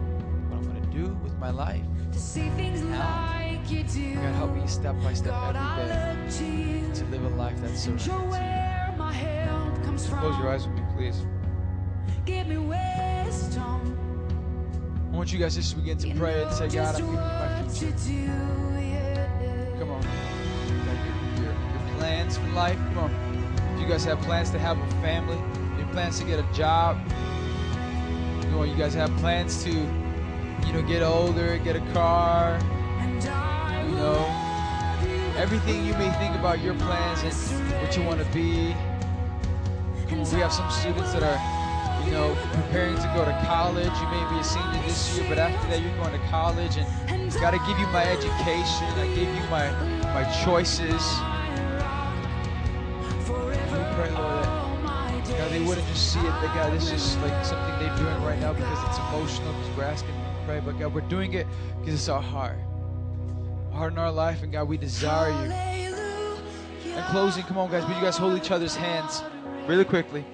what 0.49 0.59
I'm 0.59 0.65
going 0.73 0.83
to 0.83 0.89
do 0.97 1.15
with 1.23 1.37
my 1.39 1.51
life. 1.51 1.83
to 2.13 2.19
see 2.19 2.49
things 2.51 2.83
like 2.85 3.71
you 3.71 3.83
do. 3.83 4.15
God, 4.15 4.35
help 4.37 4.55
me 4.57 4.67
step 4.67 4.95
by 5.03 5.13
step 5.13 5.35
every 5.55 6.31
day 6.31 6.83
to 6.95 7.05
live 7.07 7.25
a 7.25 7.29
life 7.37 7.61
that's 7.61 7.83
surrendered 7.83 8.05
to 8.05 8.13
help 8.13 8.66
comes 9.97 10.09
from. 10.09 10.19
Close 10.21 10.39
your 10.39 10.49
eyes 10.49 10.67
with 10.67 10.77
me, 10.77 10.83
please. 10.97 11.23
Give 12.25 12.47
me 12.47 12.59
wisdom. 12.59 13.99
I 15.13 15.17
want 15.17 15.33
you 15.33 15.39
guys 15.39 15.55
just 15.55 15.71
to 15.71 15.77
begin 15.77 15.97
to 15.99 16.09
You 16.09 16.15
pray 16.15 16.43
and 16.43 16.53
say, 16.53 16.69
God, 16.69 16.95
I'm 16.95 17.01
giving 17.01 17.13
you 17.13 17.21
my 17.21 17.63
future. 17.69 17.97
to 17.97 18.07
do, 18.07 18.15
yeah. 18.15 19.79
Come 19.79 19.91
on. 19.91 20.03
Your, 20.03 21.45
your, 21.45 21.53
your 21.55 21.99
plans 21.99 22.37
for 22.37 22.47
life. 22.49 22.77
Come 22.77 22.99
on. 22.99 23.75
If 23.75 23.81
you 23.81 23.89
guys 23.89 24.05
have 24.05 24.21
plans 24.23 24.51
to 24.51 24.59
have 24.59 24.79
a 24.79 24.91
family, 25.01 25.39
your 25.79 25.87
plans 25.89 26.19
to 26.19 26.27
get 26.27 26.39
a 26.39 26.53
job, 26.53 26.99
come 28.43 28.59
on, 28.59 28.69
you 28.69 28.77
guys 28.77 28.95
have 28.95 29.11
plans 29.19 29.63
to, 29.65 29.71
you 29.71 30.73
know, 30.73 30.83
get 30.83 31.03
older, 31.03 31.59
get 31.59 31.77
a 31.77 31.93
car, 31.93 32.59
you 33.03 33.95
know, 33.97 35.35
everything 35.37 35.87
you 35.87 35.93
may 35.95 36.11
think 36.13 36.35
about 36.35 36.61
your 36.61 36.75
plans 36.75 37.23
and 37.23 37.83
what 37.83 37.97
you 37.97 38.03
want 38.03 38.19
to 38.21 38.27
be. 38.33 38.75
We 40.09 40.41
have 40.41 40.53
some 40.53 40.71
students 40.71 41.13
that 41.15 41.23
are, 41.25 42.07
you 42.07 42.13
know, 42.13 42.37
preparing 42.53 42.95
to 42.95 43.13
go 43.13 43.25
to 43.25 43.33
college. 43.45 43.91
You 43.91 44.09
may 44.09 44.23
be 44.31 44.39
a 44.39 44.45
senior 44.45 44.83
this 44.87 45.19
year, 45.19 45.27
but 45.29 45.39
after 45.39 45.69
that, 45.69 45.83
you're 45.83 45.97
going 45.97 46.13
to 46.13 46.27
college, 46.29 46.77
and 46.77 47.33
God, 47.41 47.55
I 47.55 47.67
give 47.67 47.79
you 47.79 47.87
my 47.89 48.05
education. 48.05 48.87
I 48.97 49.07
give 49.15 49.29
you 49.29 49.43
my 49.51 49.69
my 50.15 50.23
choices. 50.45 51.03
We 53.27 53.83
pray, 53.99 54.11
Lord, 54.15 54.45
that 55.27 55.39
God, 55.39 55.51
they 55.51 55.61
wouldn't 55.61 55.87
just 55.89 56.13
see 56.13 56.21
it. 56.21 56.23
That 56.23 56.55
God, 56.55 56.73
this 56.73 56.85
is 56.85 56.91
just 56.91 57.21
like 57.21 57.45
something 57.45 57.79
they're 57.81 57.97
doing 57.97 58.23
right 58.23 58.39
now 58.39 58.53
because 58.53 58.79
it's 58.89 58.99
emotional. 58.99 59.53
Because 59.55 59.77
we're 59.77 59.85
asking 59.85 60.15
to 60.15 60.45
pray, 60.47 60.61
but 60.61 60.79
God, 60.79 60.95
we're 60.95 61.01
doing 61.03 61.35
it 61.35 61.47
because 61.81 61.95
it's 61.95 62.09
our 62.09 62.23
heart, 62.23 62.59
our 63.73 63.79
heart 63.79 63.93
in 63.93 63.99
our 63.99 64.13
life, 64.13 64.45
and 64.45 64.53
God, 64.53 64.69
we 64.69 64.77
desire 64.77 65.31
you. 65.31 66.95
In 66.95 67.03
closing, 67.11 67.43
come 67.43 67.59
on, 67.59 67.71
guys, 67.71 67.85
will 67.85 67.95
you 67.97 68.01
guys 68.01 68.17
hold 68.17 68.39
each 68.39 68.51
other's 68.53 68.77
hands 68.77 69.23
really 69.67 69.85
quickly? 69.85 70.25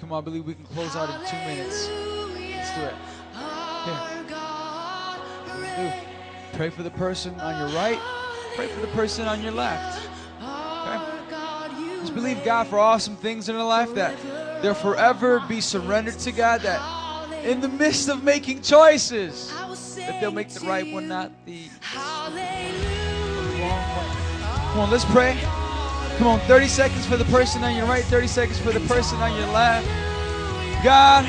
Come 0.00 0.12
on, 0.12 0.22
I 0.22 0.24
believe 0.24 0.44
we 0.44 0.54
can 0.54 0.64
close 0.64 0.96
out 0.96 1.08
in 1.08 1.26
two 1.28 1.36
minutes. 1.46 1.88
Let's 1.88 2.74
do 2.74 2.82
it. 2.82 2.94
Here. 5.76 5.94
Pray 6.54 6.70
for 6.70 6.82
the 6.82 6.90
person 6.90 7.38
on 7.40 7.58
your 7.58 7.76
right. 7.76 7.98
Pray 8.56 8.66
for 8.68 8.80
the 8.80 8.88
person 8.88 9.26
on 9.26 9.42
your 9.42 9.52
left. 9.52 10.08
Okay? 10.42 12.00
Just 12.00 12.14
believe 12.14 12.44
God 12.44 12.66
for 12.66 12.78
awesome 12.78 13.16
things 13.16 13.48
in 13.48 13.54
their 13.54 13.64
life 13.64 13.94
that 13.94 14.14
they'll 14.60 14.74
forever 14.74 15.40
be 15.48 15.60
surrendered 15.60 16.18
to 16.20 16.32
God. 16.32 16.60
That 16.62 17.44
in 17.44 17.60
the 17.60 17.68
midst 17.68 18.08
of 18.08 18.22
making 18.22 18.62
choices, 18.62 19.52
that 19.96 20.20
they'll 20.20 20.30
make 20.30 20.48
the 20.50 20.66
right 20.66 20.92
one, 20.92 21.08
not 21.08 21.30
the 21.46 21.68
wrong 21.94 22.32
one. 23.96 24.10
Come 24.72 24.80
on, 24.80 24.90
let's 24.90 25.04
pray. 25.06 25.38
Come 26.22 26.38
on, 26.38 26.40
30 26.46 26.68
seconds 26.68 27.04
for 27.04 27.16
the 27.16 27.24
person 27.24 27.64
on 27.64 27.74
your 27.74 27.84
right, 27.86 28.04
30 28.04 28.28
seconds 28.28 28.56
for 28.56 28.70
the 28.70 28.78
person 28.86 29.18
on 29.18 29.36
your 29.36 29.48
left. 29.48 29.84
God, 30.84 31.26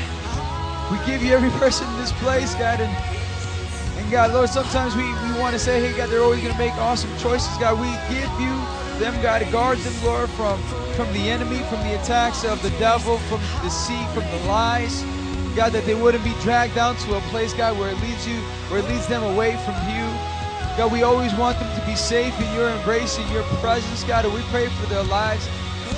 we 0.88 1.04
give 1.04 1.20
you 1.20 1.34
every 1.34 1.50
person 1.58 1.88
in 1.88 1.96
this 1.98 2.12
place, 2.22 2.54
God, 2.54 2.78
and, 2.78 3.98
and 3.98 4.08
God, 4.12 4.32
Lord, 4.32 4.50
sometimes 4.50 4.94
we, 4.94 5.02
we 5.02 5.40
want 5.40 5.52
to 5.52 5.58
say, 5.58 5.80
hey, 5.80 5.96
God, 5.96 6.10
they're 6.10 6.22
always 6.22 6.42
going 6.42 6.52
to 6.52 6.58
make 6.60 6.72
awesome 6.74 7.10
choices. 7.18 7.58
God, 7.58 7.80
we 7.80 7.90
give 8.14 8.30
you 8.38 8.54
them, 9.02 9.20
God, 9.20 9.40
to 9.40 9.50
guard 9.50 9.78
them, 9.78 10.04
Lord, 10.04 10.30
from, 10.30 10.62
from 10.94 11.12
the 11.12 11.28
enemy, 11.28 11.58
from 11.64 11.80
the 11.80 12.00
attacks 12.00 12.44
of 12.44 12.62
the 12.62 12.70
devil, 12.78 13.18
from 13.26 13.40
the 13.40 13.62
deceit, 13.64 14.08
from 14.10 14.22
the 14.30 14.46
lies. 14.46 15.02
God, 15.56 15.72
that 15.72 15.84
they 15.86 15.96
wouldn't 15.96 16.22
be 16.22 16.34
dragged 16.42 16.76
down 16.76 16.94
to 16.98 17.16
a 17.16 17.20
place, 17.32 17.52
God, 17.52 17.76
where 17.76 17.90
it 17.90 18.00
leads 18.00 18.28
you, 18.28 18.38
where 18.70 18.78
it 18.78 18.86
leads 18.86 19.08
them 19.08 19.24
away 19.24 19.56
from 19.64 19.74
you. 19.90 20.13
God, 20.76 20.90
we 20.90 21.04
always 21.04 21.32
want 21.34 21.56
them 21.60 21.72
to 21.78 21.86
be 21.86 21.94
safe 21.94 22.34
in 22.40 22.52
your 22.52 22.68
embrace, 22.68 23.16
in 23.18 23.28
your 23.30 23.44
presence, 23.62 24.02
God, 24.02 24.24
and 24.24 24.34
we 24.34 24.42
pray 24.50 24.66
for 24.66 24.86
their 24.86 25.04
lives. 25.04 25.48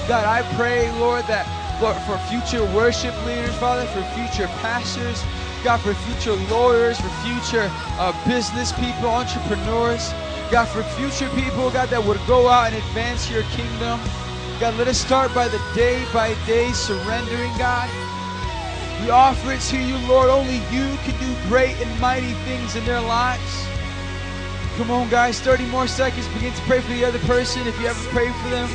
God, 0.07 0.27
I 0.27 0.43
pray, 0.55 0.90
Lord, 1.01 1.24
that, 1.28 1.48
Lord, 1.81 1.97
for 2.05 2.19
future 2.28 2.62
worship 2.77 3.15
leaders, 3.24 3.55
Father, 3.57 3.86
for 3.86 4.03
future 4.12 4.48
pastors, 4.61 5.24
God, 5.65 5.78
for 5.81 5.94
future 5.94 6.35
lawyers, 6.53 7.01
for 7.01 7.09
future 7.24 7.70
uh, 7.97 8.12
business 8.28 8.70
people, 8.73 9.09
entrepreneurs, 9.09 10.12
God, 10.51 10.66
for 10.69 10.82
future 11.01 11.31
people, 11.35 11.70
God, 11.70 11.89
that 11.89 12.05
would 12.05 12.20
go 12.27 12.47
out 12.48 12.74
and 12.74 12.77
advance 12.77 13.31
your 13.31 13.44
kingdom. 13.57 13.98
God, 14.61 14.77
let 14.77 14.89
us 14.89 14.98
start 14.98 15.32
by 15.35 15.48
the 15.48 15.61
day 15.74 16.05
by 16.12 16.35
day 16.47 16.70
surrendering, 16.73 17.57
God. 17.57 17.89
We 19.01 19.09
offer 19.09 19.53
it 19.53 19.61
to 19.73 19.78
you, 19.78 19.97
Lord. 20.07 20.28
Only 20.28 20.57
you 20.69 20.97
can 21.01 21.19
do 21.19 21.48
great 21.48 21.81
and 21.81 22.01
mighty 22.01 22.32
things 22.44 22.77
in 22.77 22.85
their 22.85 23.01
lives. 23.01 23.76
Come 24.77 24.90
on, 24.90 25.09
guys, 25.09 25.40
30 25.40 25.65
more 25.66 25.86
seconds. 25.86 26.28
Begin 26.28 26.53
to 26.53 26.62
pray 26.62 26.81
for 26.82 26.93
the 26.93 27.03
other 27.03 27.19
person 27.20 27.66
if 27.66 27.81
you 27.81 27.86
ever 27.86 28.09
prayed 28.11 28.35
for 28.35 28.51
them. 28.51 28.69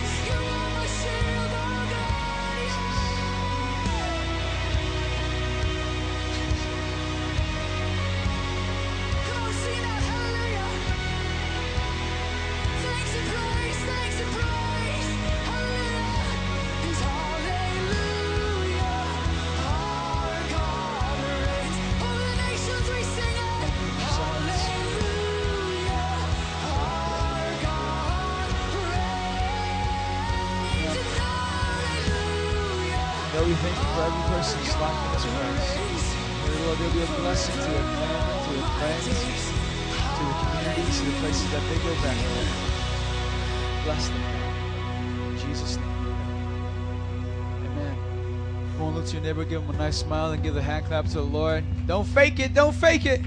Nice 49.82 49.98
smile, 49.98 50.32
and 50.32 50.44
give 50.44 50.56
a 50.56 50.62
hand 50.62 50.86
clap 50.86 51.06
to 51.06 51.14
the 51.14 51.22
Lord. 51.22 51.64
Don't 51.88 52.06
fake 52.06 52.40
it. 52.40 52.54
Don't 52.54 52.74
fake 52.74 53.08
it. 53.08 53.20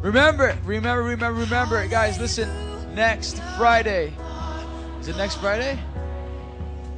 Remember, 0.00 0.56
remember, 0.64 1.02
remember, 1.02 1.40
remember. 1.40 1.86
Guys, 1.86 2.18
listen. 2.18 2.48
Next 2.94 3.42
Friday. 3.58 4.12
Is 5.00 5.08
it 5.08 5.16
next 5.18 5.34
Friday? 5.36 5.78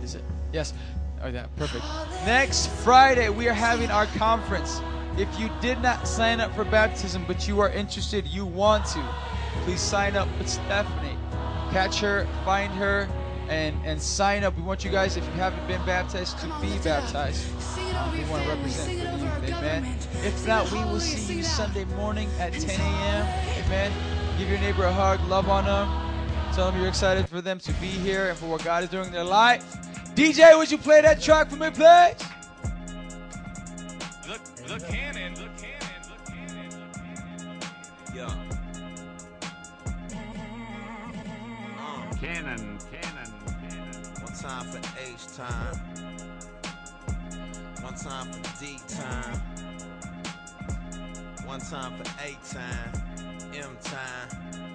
Is 0.04 0.14
it? 0.14 0.22
Yes. 0.52 0.74
Oh, 1.22 1.28
yeah, 1.28 1.46
perfect. 1.56 1.84
Next 2.24 2.68
Friday, 2.84 3.30
we 3.30 3.48
are 3.48 3.54
having 3.54 3.90
our 3.90 4.06
conference. 4.06 4.80
If 5.16 5.28
you 5.40 5.50
did 5.60 5.80
not 5.80 6.06
sign 6.06 6.40
up 6.40 6.54
for 6.54 6.64
baptism, 6.64 7.24
but 7.26 7.48
you 7.48 7.58
are 7.60 7.70
interested, 7.70 8.26
you 8.26 8.46
want 8.46 8.84
to, 8.86 9.04
please 9.64 9.80
sign 9.80 10.14
up 10.14 10.28
with 10.38 10.48
Stephanie. 10.48 11.16
Catch 11.72 11.98
her, 12.00 12.28
find 12.44 12.72
her, 12.74 13.08
and, 13.48 13.74
and 13.84 14.00
sign 14.00 14.44
up. 14.44 14.56
We 14.56 14.62
want 14.62 14.84
you 14.84 14.90
guys, 14.90 15.16
if 15.16 15.24
you 15.24 15.32
haven't 15.32 15.66
been 15.66 15.84
baptized, 15.84 16.38
to 16.40 16.46
be 16.60 16.78
baptized. 16.84 17.44
We 18.12 18.24
want 18.30 18.42
to 18.44 18.48
represent 18.50 19.00
for 19.00 19.16
youth. 19.16 19.56
Amen. 19.56 19.84
If 20.22 20.46
not, 20.46 20.70
we 20.72 20.78
will 20.80 21.00
see 21.00 21.36
you 21.36 21.42
Sunday 21.42 21.84
morning 21.96 22.28
at 22.38 22.52
10 22.52 22.68
a.m. 22.80 23.64
Amen. 23.64 23.92
Give 24.38 24.48
your 24.48 24.58
neighbor 24.58 24.84
a 24.84 24.92
hug, 24.92 25.20
love 25.28 25.48
on 25.48 25.64
them. 25.64 26.06
Tell 26.54 26.70
them 26.70 26.80
you're 26.80 26.88
excited 26.88 27.28
for 27.28 27.40
them 27.40 27.58
to 27.60 27.72
be 27.74 27.86
here 27.88 28.28
and 28.28 28.38
for 28.38 28.46
what 28.46 28.64
God 28.64 28.82
is 28.84 28.90
doing 28.90 29.06
in 29.06 29.12
their 29.12 29.24
life. 29.24 29.64
DJ, 30.14 30.56
would 30.56 30.70
you 30.70 30.78
play 30.78 31.00
that 31.02 31.20
track 31.20 31.48
for 31.48 31.56
me, 31.56 31.70
please? 31.70 32.16
The, 34.26 34.38
the 34.66 34.86
cannon. 34.86 35.34
The 35.34 35.48
cannon. 35.60 36.02
The 36.08 36.32
cannon. 36.32 37.60
Yeah. 38.14 38.34
Uh. 41.78 42.16
Cannon, 42.16 42.78
cannon, 42.90 43.32
cannon. 43.60 43.92
One 44.22 44.32
time 44.34 44.66
for 44.66 44.80
H 44.98 45.36
time. 45.36 45.95
One 47.86 47.94
time 47.94 48.32
for 48.32 48.64
D 48.64 48.80
time. 48.88 49.40
One 51.46 51.60
time 51.60 51.92
for 51.96 52.02
A 52.20 52.36
time. 52.52 52.92
M 53.54 53.78
time. 53.80 54.65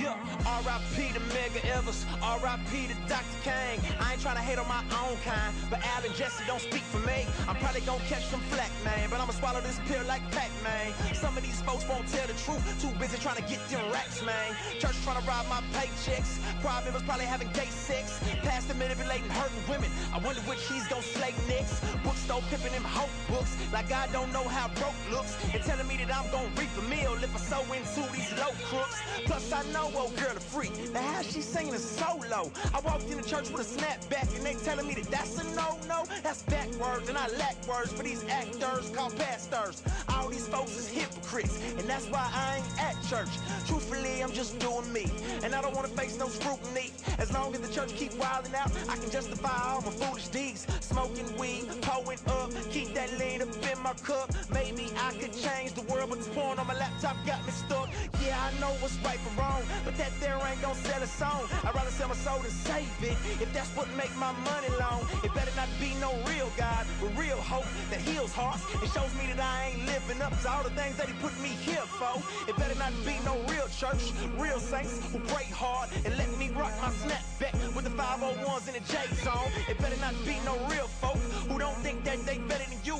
Yeah, 0.00 0.16
R.I.P. 0.46 1.12
to 1.12 1.20
Medgar 1.36 1.60
Evers, 1.76 2.06
R.I.P. 2.22 2.88
to 2.88 2.96
Dr. 3.04 3.36
King. 3.44 3.76
I 4.00 4.16
ain't 4.16 4.22
tryna 4.24 4.40
hate 4.40 4.56
on 4.56 4.64
my 4.64 4.80
own 4.96 5.12
kind, 5.20 5.52
but 5.68 5.84
Al 5.84 6.00
and 6.08 6.14
Jesse 6.16 6.42
don't 6.46 6.62
speak 6.62 6.80
for 6.88 7.04
me. 7.04 7.28
I'm 7.46 7.56
probably 7.60 7.82
gonna 7.82 8.00
catch 8.08 8.24
some 8.32 8.40
flack, 8.48 8.72
man, 8.82 9.10
but 9.10 9.20
I'ma 9.20 9.32
swallow 9.36 9.60
this 9.60 9.78
pill 9.84 10.00
like 10.08 10.24
Pac-Man. 10.32 10.96
Some 11.12 11.36
of 11.36 11.42
these 11.44 11.60
folks 11.60 11.84
won't 11.86 12.08
tell 12.08 12.26
the 12.26 12.32
truth, 12.40 12.64
too 12.80 12.88
busy 12.96 13.18
trying 13.20 13.36
to 13.36 13.44
get 13.44 13.60
them 13.68 13.84
racks, 13.92 14.24
man. 14.24 14.56
Church 14.80 14.96
trying 15.04 15.20
to 15.20 15.26
rob 15.28 15.44
my 15.52 15.60
paychecks, 15.76 16.40
choir 16.64 16.80
members 16.80 17.02
probably 17.02 17.28
having 17.28 17.52
gay 17.52 17.68
sex, 17.68 18.24
pastor 18.40 18.72
manipulating 18.80 19.28
hurting 19.36 19.64
women. 19.68 19.92
I 20.16 20.18
wonder 20.24 20.40
which 20.48 20.64
he's 20.64 20.88
gonna 20.88 21.04
slay 21.04 21.36
next. 21.44 21.84
Bookstore 22.00 22.40
pimping 22.48 22.72
them 22.72 22.88
hope 22.88 23.12
books, 23.28 23.52
like 23.68 23.92
I 23.92 24.08
don't 24.16 24.32
know 24.32 24.48
how 24.48 24.72
broke 24.80 24.96
looks, 25.12 25.36
and 25.52 25.60
telling 25.62 25.84
me 25.84 26.00
that 26.00 26.08
I'm 26.08 26.24
gonna 26.32 26.48
reap 26.56 26.72
a 26.80 26.84
meal 26.88 27.12
if 27.20 27.36
I 27.36 27.40
sow 27.52 27.60
into 27.68 28.00
these 28.16 28.32
low 28.40 28.56
crooks. 28.64 28.96
Plus 29.28 29.52
I 29.52 29.60
know 29.76 29.89
old 29.96 30.16
girl 30.16 30.36
a 30.36 30.40
freak. 30.40 30.72
Now 30.92 31.02
how 31.02 31.22
she 31.22 31.40
singing 31.40 31.74
is 31.74 31.84
solo. 31.84 32.50
I 32.74 32.80
walked 32.80 33.10
in 33.10 33.16
the 33.16 33.26
church 33.26 33.50
with 33.50 33.62
a 33.62 33.80
snapback 33.80 34.34
and 34.36 34.44
they 34.44 34.54
telling 34.54 34.86
me 34.86 34.94
that 34.94 35.10
that's 35.10 35.38
a 35.38 35.44
no-no. 35.54 36.04
That's 36.22 36.42
backwards 36.42 37.08
and 37.08 37.16
I 37.16 37.28
lack 37.38 37.56
words 37.68 37.92
for 37.92 38.02
these 38.02 38.24
actors 38.28 38.90
called 38.94 39.16
pastors. 39.16 39.82
All 40.08 40.28
these 40.28 40.46
folks 40.46 40.76
is 40.76 40.88
hypocrites 40.88 41.58
and 41.78 41.88
that's 41.88 42.06
why 42.06 42.28
I 42.32 42.58
ain't 42.58 42.82
at 42.82 43.02
church. 43.08 43.28
Truthfully, 43.66 44.22
I'm 44.22 44.32
just 44.32 44.58
doing 44.58 44.92
me 44.92 45.10
and 45.42 45.54
I 45.54 45.60
don't 45.62 45.74
want 45.74 45.88
to 45.88 45.96
face 45.96 46.18
no 46.18 46.28
scrutiny. 46.28 46.92
As 47.18 47.32
long 47.32 47.54
as 47.54 47.60
the 47.60 47.72
church 47.72 47.94
keep 47.94 48.14
wilding 48.14 48.54
out, 48.54 48.70
I 48.88 48.96
can 48.96 49.10
justify 49.10 49.72
all 49.72 49.82
my 49.82 49.90
foolish 49.90 50.28
deeds. 50.28 50.66
Smoking 50.80 51.36
weed, 51.38 51.68
pulling 51.82 52.18
up, 52.28 52.50
keep 52.70 52.94
that 52.94 53.10
lean 53.18 53.42
up 53.42 53.48
in 53.48 53.82
my 53.82 53.94
cup. 53.94 54.30
Maybe 54.52 54.90
I 54.98 55.12
could 55.14 55.32
change 55.32 55.74
the 55.74 55.82
world, 55.82 56.10
but 56.10 56.18
this 56.18 56.28
porn 56.28 56.58
on 56.58 56.66
my 56.66 56.74
laptop 56.74 57.16
got 57.26 57.44
me 57.46 57.52
stuck. 57.52 57.88
Yeah, 58.24 58.38
I 58.40 58.58
know 58.60 58.72
what's 58.80 58.96
right 59.04 59.18
from 59.18 59.36
wrong, 59.36 59.62
but 59.84 59.96
that 59.96 60.12
there 60.20 60.38
ain't 60.48 60.60
gonna 60.62 60.74
sell 60.74 61.02
a 61.02 61.06
song. 61.06 61.42
I'd 61.64 61.74
rather 61.74 61.90
sell 61.90 62.08
my 62.08 62.14
soul 62.14 62.38
than 62.40 62.50
save 62.50 62.88
it. 63.02 63.16
If 63.40 63.52
that's 63.52 63.70
what 63.76 63.88
make 63.96 64.14
my 64.16 64.32
money 64.44 64.68
long, 64.78 65.06
it 65.24 65.32
better 65.34 65.52
not 65.56 65.68
be 65.80 65.94
no 66.00 66.12
real 66.28 66.50
God 66.56 66.86
with 67.02 67.16
real 67.16 67.40
hope 67.40 67.66
that 67.90 68.00
heals 68.00 68.32
hearts. 68.32 68.62
It 68.82 68.90
shows 68.92 69.12
me 69.18 69.32
that 69.32 69.40
I 69.40 69.72
ain't 69.72 69.86
living 69.86 70.20
up 70.22 70.38
to 70.42 70.50
all 70.50 70.62
the 70.62 70.70
things 70.70 70.96
that 70.96 71.08
He 71.08 71.14
put 71.20 71.34
me 71.40 71.48
here 71.48 71.86
for. 71.98 72.20
It 72.48 72.56
better 72.56 72.78
not 72.78 72.92
be 73.04 73.16
no 73.24 73.36
real 73.52 73.68
church, 73.68 74.12
real 74.36 74.60
saints 74.60 75.00
who 75.12 75.18
pray 75.32 75.48
hard 75.52 75.90
and 76.04 76.16
let 76.16 76.30
me 76.38 76.50
rock 76.50 76.72
my 76.80 76.90
snapback 77.02 77.54
with 77.74 77.84
the 77.84 77.94
501s 77.96 78.68
in 78.68 78.74
the 78.74 78.84
J 78.90 78.96
zone. 79.24 79.50
It 79.68 79.78
better 79.78 80.00
not 80.00 80.14
be 80.24 80.36
no 80.44 80.56
real 80.68 80.88
folk 81.00 81.18
who 81.48 81.58
don't 81.58 81.76
think 81.78 82.04
that 82.04 82.18
they 82.26 82.38
better 82.38 82.68
than 82.68 82.78
you. 82.84 82.98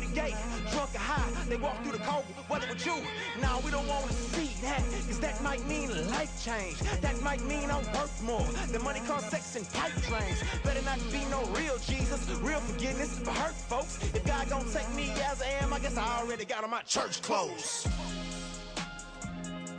Gay, 0.00 0.34
drunk 0.70 0.94
or 0.94 0.98
high, 0.98 1.44
they 1.50 1.56
walk 1.56 1.82
through 1.82 1.92
the 1.92 1.98
cold 1.98 2.24
weather 2.48 2.66
with 2.66 2.86
you. 2.86 2.96
Now 3.42 3.60
we 3.60 3.70
don't 3.70 3.86
want 3.86 4.06
to 4.06 4.12
see 4.14 4.50
that, 4.62 4.78
cause 5.06 5.20
that 5.20 5.42
might 5.42 5.66
mean 5.66 5.90
life 6.08 6.32
change. 6.42 6.78
That 7.02 7.20
might 7.20 7.44
mean 7.44 7.70
I'm 7.70 7.84
worth 7.92 8.22
more 8.22 8.46
The 8.72 8.78
money, 8.78 9.00
car, 9.00 9.20
sex, 9.20 9.54
and 9.54 9.68
pipe 9.72 9.92
dreams. 10.08 10.42
Better 10.64 10.80
not 10.82 10.98
be 11.12 11.22
no 11.30 11.44
real 11.52 11.76
Jesus, 11.76 12.26
real 12.40 12.60
forgiveness 12.60 13.18
for 13.18 13.32
hurt 13.32 13.54
folks. 13.54 13.98
If 14.14 14.24
God 14.24 14.48
gon' 14.48 14.64
take 14.72 14.88
me 14.94 15.10
as 15.24 15.42
I 15.42 15.62
am, 15.62 15.74
I 15.74 15.78
guess 15.78 15.98
I 15.98 16.20
already 16.20 16.46
got 16.46 16.64
on 16.64 16.70
my 16.70 16.82
church 16.82 17.20
clothes. 17.20 17.86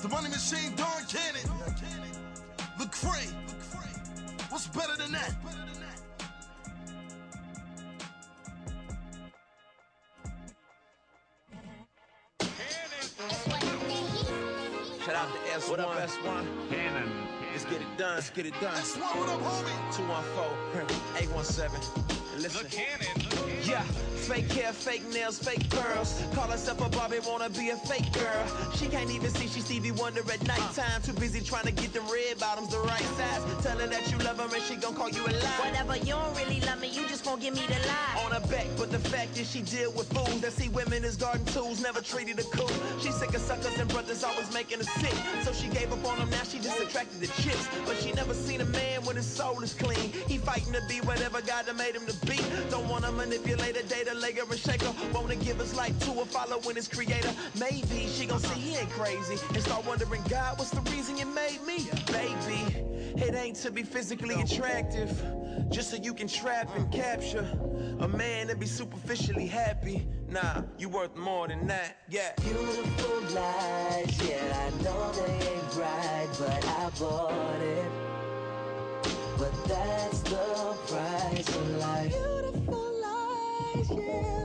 The 0.04 0.10
money 0.10 0.30
machine, 0.30 0.76
Don 0.76 1.06
Cannon. 1.08 1.50
Lecrae. 2.78 3.34
What's 4.50 4.68
better 4.68 4.96
than 4.96 5.12
that? 5.14 5.34
Shout 15.14 15.28
out 15.28 15.34
to 15.34 15.40
S1. 15.60 15.70
What 15.70 15.80
up, 15.80 15.92
S1? 15.92 16.46
Cannon, 16.72 17.12
Let's 17.54 17.66
get 17.66 17.82
it 17.82 17.98
done. 17.98 18.16
Let's 18.16 18.30
get 18.32 18.46
it 18.48 18.54
done. 18.54 18.74
That's 18.74 18.96
what 18.98 19.30
up, 19.30 19.40
homie. 19.40 19.96
214 19.96 20.88
817. 21.22 22.24
Listen. 22.42 22.64
The 22.64 22.70
cannon. 22.70 23.34
Yeah, 23.64 23.82
fake 24.28 24.52
hair, 24.52 24.74
fake 24.74 25.08
nails, 25.14 25.40
fake 25.40 25.70
pearls. 25.70 26.22
Call 26.34 26.48
herself 26.48 26.82
a 26.86 26.90
Barbie, 26.90 27.20
wanna 27.26 27.50
be 27.50 27.70
a 27.70 27.78
fake 27.78 28.12
girl. 28.12 28.46
She 28.76 28.88
can't 28.88 29.10
even 29.10 29.30
see 29.30 29.48
she 29.48 29.62
Stevie 29.62 29.92
Wonder 29.92 30.20
at 30.20 30.46
nighttime. 30.46 31.02
Too 31.02 31.14
busy 31.14 31.40
trying 31.40 31.66
to 31.66 31.72
get 31.72 31.94
them 31.94 32.04
red 32.12 32.40
bottoms 32.40 32.70
the 32.70 32.80
right 32.80 33.08
size. 33.16 33.64
Tell 33.64 33.78
her 33.78 33.88
that 33.88 34.12
you 34.12 34.18
love 34.18 34.40
her 34.40 34.54
and 34.54 34.64
she 34.64 34.76
gon' 34.76 34.96
call 34.96 35.10
you 35.10 35.24
a 35.26 35.32
lie. 35.32 35.60
Whatever, 35.64 35.96
you 35.98 36.14
don't 36.14 36.36
really 36.36 36.60
love 36.62 36.82
me, 36.82 36.90
you 36.90 37.08
just 37.08 37.24
gon' 37.24 37.40
give 37.40 37.54
me 37.54 37.62
the 37.68 37.80
lie. 37.88 38.26
On 38.26 38.32
her 38.32 38.46
back, 38.48 38.68
but 38.78 38.92
the 38.92 39.00
fact 39.00 39.40
is 39.40 39.50
she 39.50 39.62
deal 39.62 39.92
with 39.94 40.12
fools 40.12 40.42
that 40.42 40.52
see 40.52 40.68
women 40.70 41.06
as 41.06 41.16
garden 41.16 41.46
tools, 41.46 41.82
never 41.82 42.02
treated 42.02 42.38
her 42.38 42.50
cool. 42.52 42.72
She's 43.00 43.16
sick 43.16 43.34
of 43.34 43.42
suckers 43.42 43.80
and 43.80 43.88
brothers 43.90 44.24
always 44.24 44.52
making 44.54 44.80
her 44.80 44.92
sick. 45.00 45.16
So 45.44 45.54
she 45.54 45.70
gave 45.70 45.94
up 45.94 46.04
on 46.06 46.20
them, 46.20 46.30
now 46.32 46.44
she 46.44 46.60
just 46.60 46.82
attracted 46.82 47.22
to 47.22 47.42
chicks. 47.44 47.68
But 47.86 47.98
she 47.98 48.12
never 48.14 48.34
seen 48.34 48.62
a 48.62 48.66
man 48.66 49.04
when 49.04 49.16
his 49.16 49.26
soul 49.26 49.62
is 49.62 49.74
clean. 49.74 50.12
He 50.28 50.38
fighting 50.38 50.74
to 50.74 50.82
be 50.88 51.00
whatever 51.02 51.42
God 51.42 51.66
done 51.66 51.78
made 51.78 51.96
him 51.96 52.06
to 52.08 52.16
be. 52.26 52.38
Don't 52.70 52.88
wanna 52.88 53.12
manipulate 53.12 53.76
her, 53.76 54.16
leg 54.16 54.40
her, 54.40 54.46
and 54.50 54.60
shake 54.60 54.82
her. 54.82 54.94
Wanna 55.14 55.36
give 55.36 55.60
his 55.60 55.76
life 55.76 55.98
to 56.06 56.12
her, 56.20 56.26
following 56.26 56.76
his 56.76 56.88
creator. 56.88 57.34
Maybe 57.60 58.08
she 58.08 58.26
gon' 58.26 58.40
see 58.40 58.60
he 58.60 58.76
ain't 58.78 58.90
crazy 58.92 59.38
and 59.54 59.62
start 59.64 59.86
wondering, 59.86 60.22
God, 60.30 60.58
what's 60.58 60.72
the 60.72 60.82
reason 60.92 61.18
you 61.18 61.26
made 61.26 61.62
me? 61.66 61.90
Baby, 62.08 62.93
it 63.16 63.36
ain't 63.36 63.56
to 63.58 63.72
be 63.72 63.84
physically 63.84 64.40
attractive, 64.42 65.12
just 65.70 65.90
so 65.92 65.98
you 65.98 66.14
can 66.14 66.28
trap 66.28 66.70
and 66.76 66.88
mm. 66.88 66.92
capture 66.92 67.48
a 68.00 68.08
man 68.08 68.50
and 68.50 68.60
be 68.60 68.66
superficially 68.66 69.48
happy. 69.48 70.08
Nah, 70.30 70.64
you 70.78 70.90
worth 70.90 71.16
more 71.16 71.48
than 71.48 71.68
that, 71.68 71.98
yeah. 72.10 72.34
Beautiful 72.42 73.22
lies, 73.36 74.30
yeah, 74.30 74.68
I 74.68 74.84
know 74.84 75.12
they 75.12 75.34
ain't 75.34 75.76
right, 75.76 76.28
but 76.40 76.66
I 76.66 76.90
bought 77.00 77.62
it. 77.62 77.92
But 79.38 79.66
that's 79.66 80.22
the 80.22 80.76
price 80.88 81.50
of 81.50 81.78
life. 81.78 82.10
Beautiful 82.10 82.92
lies, 83.02 83.92
yeah. 83.92 84.43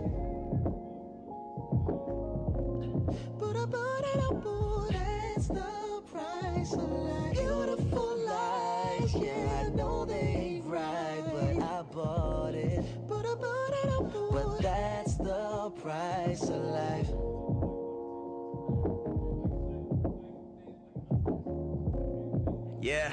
Price 15.78 16.42
of 16.42 16.64
life. 16.64 17.08
Yeah. 22.82 23.12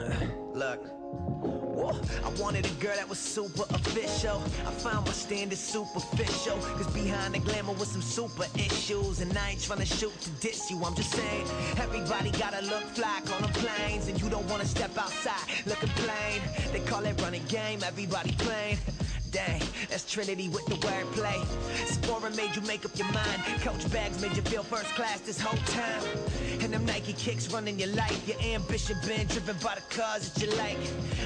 Uh, 0.00 0.26
look. 0.54 1.00
I 1.80 2.28
wanted 2.40 2.66
a 2.66 2.74
girl 2.74 2.94
that 2.94 3.08
was 3.08 3.18
super 3.18 3.64
official. 3.74 4.42
I 4.66 4.70
found 4.70 5.06
my 5.06 5.12
standard 5.12 5.58
superficial. 5.58 6.56
Cause 6.58 6.86
behind 6.92 7.34
the 7.34 7.38
glamour 7.40 7.72
was 7.72 7.88
some 7.88 8.02
super 8.02 8.46
issues. 8.56 9.20
And 9.20 9.36
I 9.36 9.50
ain't 9.50 9.60
tryna 9.60 9.86
shoot 9.86 10.18
to 10.20 10.30
diss 10.40 10.70
you. 10.70 10.82
I'm 10.84 10.94
just 10.94 11.12
saying, 11.12 11.46
everybody 11.78 12.30
gotta 12.32 12.64
look 12.66 12.84
fly 12.94 13.20
on 13.34 13.42
them 13.42 13.52
planes. 13.52 14.08
And 14.08 14.20
you 14.20 14.28
don't 14.28 14.48
wanna 14.48 14.66
step 14.66 14.96
outside 14.96 15.40
looking 15.66 15.88
plain. 15.90 16.40
They 16.72 16.80
call 16.80 17.04
it 17.04 17.20
running 17.20 17.44
game, 17.46 17.80
everybody 17.82 18.32
playing. 18.32 18.78
That's 19.32 20.10
Trinity 20.10 20.48
with 20.48 20.66
the 20.66 20.74
wordplay. 20.74 21.44
Sephora 21.86 22.30
made 22.30 22.56
you 22.56 22.62
make 22.62 22.84
up 22.84 22.96
your 22.98 23.10
mind. 23.12 23.42
Coach 23.60 23.90
bags 23.92 24.20
made 24.20 24.36
you 24.36 24.42
feel 24.42 24.62
first 24.62 24.92
class 24.94 25.20
this 25.20 25.40
whole 25.40 25.58
time. 25.66 26.02
And 26.60 26.72
them 26.72 26.84
Nike 26.84 27.12
kicks 27.12 27.52
running 27.52 27.78
your 27.78 27.90
life. 27.90 28.26
Your 28.26 28.40
ambition 28.54 28.96
been 29.06 29.26
driven 29.26 29.56
by 29.62 29.76
the 29.76 29.94
cars 29.94 30.30
that 30.30 30.42
you 30.42 30.50
like. 30.56 30.78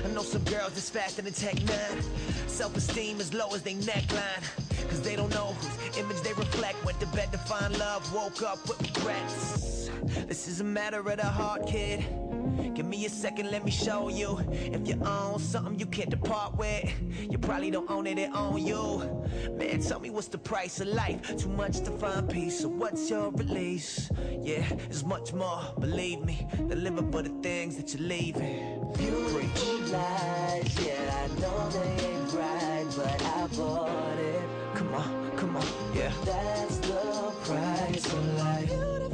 I 0.05 0.09
know 0.09 0.23
some 0.23 0.45
girls 0.45 0.75
that's 0.75 0.91
faster 0.91 1.23
than 1.23 1.33
Tech 1.33 1.57
9. 1.63 1.77
Self 2.47 2.77
esteem 2.77 3.21
as 3.21 3.33
low 3.33 3.49
as 3.55 3.63
they 3.63 3.75
neckline. 3.75 4.89
Cause 4.89 5.01
they 5.01 5.17
don't 5.17 5.33
know 5.33 5.55
whose 5.61 5.99
image 5.99 6.21
they 6.21 6.33
reflect. 6.35 6.85
Went 6.85 7.01
to 7.01 7.07
bed 7.07 7.33
to 7.33 7.39
find 7.39 7.79
love, 7.79 8.13
woke 8.15 8.43
up 8.43 8.69
with 8.69 8.81
regrets. 8.97 9.84
This 10.07 10.49
is 10.49 10.61
a 10.61 10.65
matter 10.65 11.01
of 11.01 11.17
the 11.17 11.25
heart, 11.25 11.67
kid. 11.67 12.05
Give 12.75 12.87
me 12.87 13.07
a 13.07 13.09
second, 13.09 13.51
let 13.51 13.65
me 13.65 13.71
show 13.71 14.09
you. 14.09 14.39
If 14.51 14.87
you 14.87 15.01
own 15.05 15.39
something 15.39 15.79
you 15.79 15.87
can't 15.87 16.11
depart 16.11 16.57
with, 16.57 16.93
you 17.31 17.39
probably 17.39 17.71
don't 17.71 17.91
own 17.91 18.07
it, 18.07 18.19
it 18.19 18.31
own 18.35 18.65
you. 18.65 19.27
Man, 19.57 19.81
tell 19.81 20.01
me 20.01 20.11
what's 20.11 20.29
the 20.29 20.39
price 20.39 20.81
of 20.81 20.89
life? 20.89 21.37
Too 21.37 21.49
much 21.49 21.81
to 21.81 21.91
find 21.91 22.29
peace, 22.29 22.61
so 22.61 22.69
what's 22.69 23.09
your 23.09 23.31
release? 23.31 24.11
Yeah, 24.41 24.65
it's 24.91 25.05
much 25.05 25.33
more, 25.33 25.63
believe 25.81 26.21
me, 26.21 26.47
than 26.53 26.85
living 26.85 27.11
for 27.11 27.23
the 27.23 27.35
things 27.43 27.77
that 27.77 27.95
you're 27.95 28.09
leaving. 28.09 28.93
Beautiful 28.97 29.79
lies, 29.93 30.87
yeah, 30.87 31.25
I 31.25 31.41
know 31.41 31.69
they 31.71 32.07
ain't 32.07 32.33
right, 32.33 32.87
but 32.97 33.23
I 33.23 33.47
bought 33.57 34.19
it. 34.19 34.43
Come 34.75 34.95
on, 34.95 35.31
come 35.37 35.57
on, 35.57 35.67
yeah. 35.95 36.13
That's 36.25 36.77
the 36.79 37.33
price 37.45 38.13
of 38.13 38.39
life. 38.39 39.14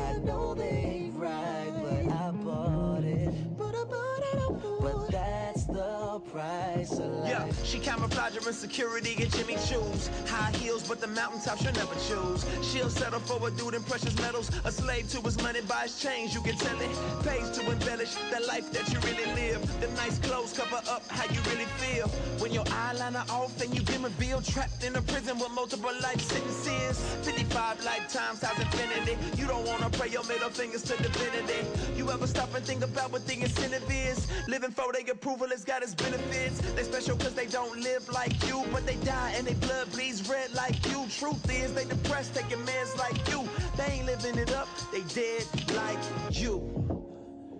price. 6.41 6.99
Yeah, 7.25 7.45
she 7.63 7.79
camouflage 7.79 8.35
her 8.35 8.47
insecurity 8.47 9.13
in 9.21 9.29
Jimmy 9.29 9.57
Choo's. 9.67 10.09
High 10.27 10.51
heels, 10.57 10.87
but 10.87 10.99
the 10.99 11.07
mountaintop 11.07 11.57
she'll 11.59 11.73
never 11.73 11.95
choose. 12.07 12.45
She'll 12.69 12.89
settle 12.89 13.19
for 13.19 13.47
a 13.47 13.51
dude 13.51 13.75
in 13.75 13.83
precious 13.83 14.15
metals. 14.19 14.49
A 14.65 14.71
slave 14.71 15.09
to 15.11 15.21
his 15.21 15.41
money, 15.41 15.61
buys 15.61 15.99
change, 15.99 16.33
you 16.33 16.41
can 16.41 16.57
tell 16.57 16.79
it. 16.79 16.91
Pays 17.23 17.49
to 17.57 17.71
embellish 17.71 18.15
that 18.31 18.45
life 18.47 18.71
that 18.71 18.91
you 18.91 18.99
really 19.01 19.27
live. 19.33 19.61
The 19.81 19.87
nice 20.01 20.17
clothes 20.19 20.53
cover 20.53 20.81
up 20.89 21.03
how 21.09 21.25
you 21.33 21.41
really 21.51 21.69
feel. 21.81 22.07
When 22.39 22.51
your 22.51 22.65
eyeliner 22.65 23.29
off 23.29 23.61
and 23.61 23.73
you've 23.73 23.85
been 23.85 24.03
revealed, 24.03 24.45
trapped 24.45 24.83
in 24.83 24.95
a 24.95 25.01
prison 25.01 25.37
with 25.37 25.51
multiple 25.51 25.93
life 26.01 26.21
sentences. 26.21 26.99
55 27.21 27.83
lifetimes, 27.85 28.39
times 28.39 28.59
infinity. 28.59 29.17
You 29.37 29.47
don't 29.47 29.65
wanna 29.65 29.89
pray 29.91 30.09
your 30.09 30.23
middle 30.25 30.49
fingers 30.49 30.83
to 30.83 30.97
divinity. 30.97 31.61
You 31.95 32.09
ever 32.09 32.27
stop 32.27 32.53
and 32.55 32.65
think 32.65 32.83
about 32.83 33.11
what 33.11 33.27
the 33.27 33.39
incentive 33.41 33.89
is? 33.89 34.27
Living 34.47 34.71
for 34.71 34.91
their 34.91 35.11
approval 35.11 35.47
has 35.49 35.63
got 35.63 35.83
its 35.83 35.93
They 36.31 36.83
special 36.83 37.17
cause 37.17 37.33
they 37.33 37.45
don't 37.45 37.77
live 37.81 38.07
like 38.09 38.47
you, 38.47 38.63
but 38.71 38.85
they 38.85 38.95
die 38.97 39.33
and 39.35 39.45
they 39.45 39.53
blood 39.55 39.91
bleeds 39.91 40.29
red 40.29 40.53
like 40.53 40.85
you. 40.87 41.05
Truth 41.09 41.51
is, 41.51 41.73
they 41.73 41.83
depressed, 41.83 42.33
taking 42.33 42.59
meds 42.59 42.97
like 42.97 43.17
you. 43.29 43.47
They 43.75 43.95
ain't 43.95 44.05
living 44.05 44.37
it 44.37 44.53
up, 44.53 44.69
they 44.93 45.01
dead 45.01 45.45
like 45.75 45.99
you. 46.31 46.55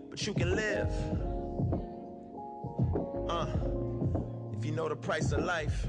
But 0.09 0.25
you 0.25 0.33
can 0.33 0.55
live. 0.55 0.89
Uh, 3.29 3.47
if 4.57 4.65
you 4.65 4.71
know 4.71 4.87
the 4.87 4.95
price 4.95 5.31
of 5.33 5.43
life. 5.43 5.85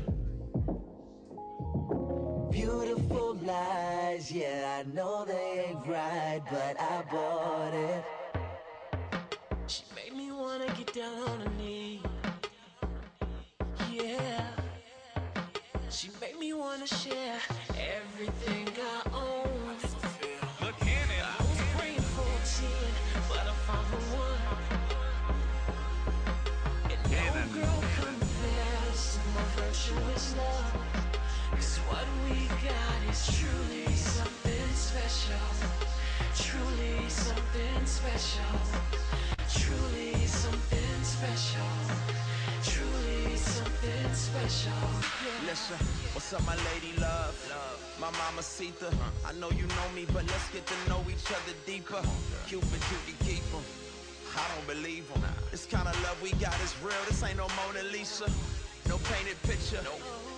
Beautiful 2.51 3.35
lies, 3.45 4.31
yeah, 4.31 4.83
I 4.85 4.93
know 4.93 5.25
they 5.25 5.67
ain't 5.69 5.87
right, 5.87 6.43
but 6.51 6.81
I 6.81 7.03
bought 7.11 7.75
it. 7.75 8.05
She 9.69 9.85
made 9.95 10.15
me 10.17 10.33
wanna 10.33 10.67
get 10.77 10.93
down 10.93 11.29
on 11.29 11.41
her 11.41 11.51
knee. 11.59 11.82
Yeah. 13.93 14.47
She 15.90 16.09
made 16.19 16.39
me 16.39 16.55
wanna 16.55 16.86
share 16.86 17.39
everything 17.78 18.69
I 18.81 19.10
own. 19.14 19.52
What's 46.12 46.32
up, 46.32 46.44
my 46.47 46.57
lady 46.57 46.93
love? 47.01 47.35
My 48.01 48.11
mamacita. 48.11 48.93
I 49.24 49.32
know 49.35 49.51
you 49.51 49.66
know 49.66 49.89
me, 49.94 50.07
but 50.12 50.27
let's 50.27 50.49
get 50.53 50.66
to 50.66 50.74
know 50.89 51.01
each 51.09 51.31
other 51.31 51.55
deeper. 51.66 52.03
Cupid, 52.47 52.82
you 52.90 52.99
can 53.07 53.16
keep 53.27 53.44
'em. 53.55 53.65
I 54.36 54.44
don't 54.55 54.66
believe 54.66 55.09
believe 55.09 55.11
'em. 55.12 55.23
This 55.51 55.66
kind 55.66 55.86
of 55.89 55.94
love 56.03 56.20
we 56.23 56.32
got 56.32 56.59
is 56.61 56.74
real. 56.82 57.03
This 57.09 57.23
ain't 57.23 57.36
no 57.36 57.49
Mona 57.57 57.82
Lisa. 57.85 58.27
No 58.89 58.99
painted 58.99 59.40
picture. 59.43 59.82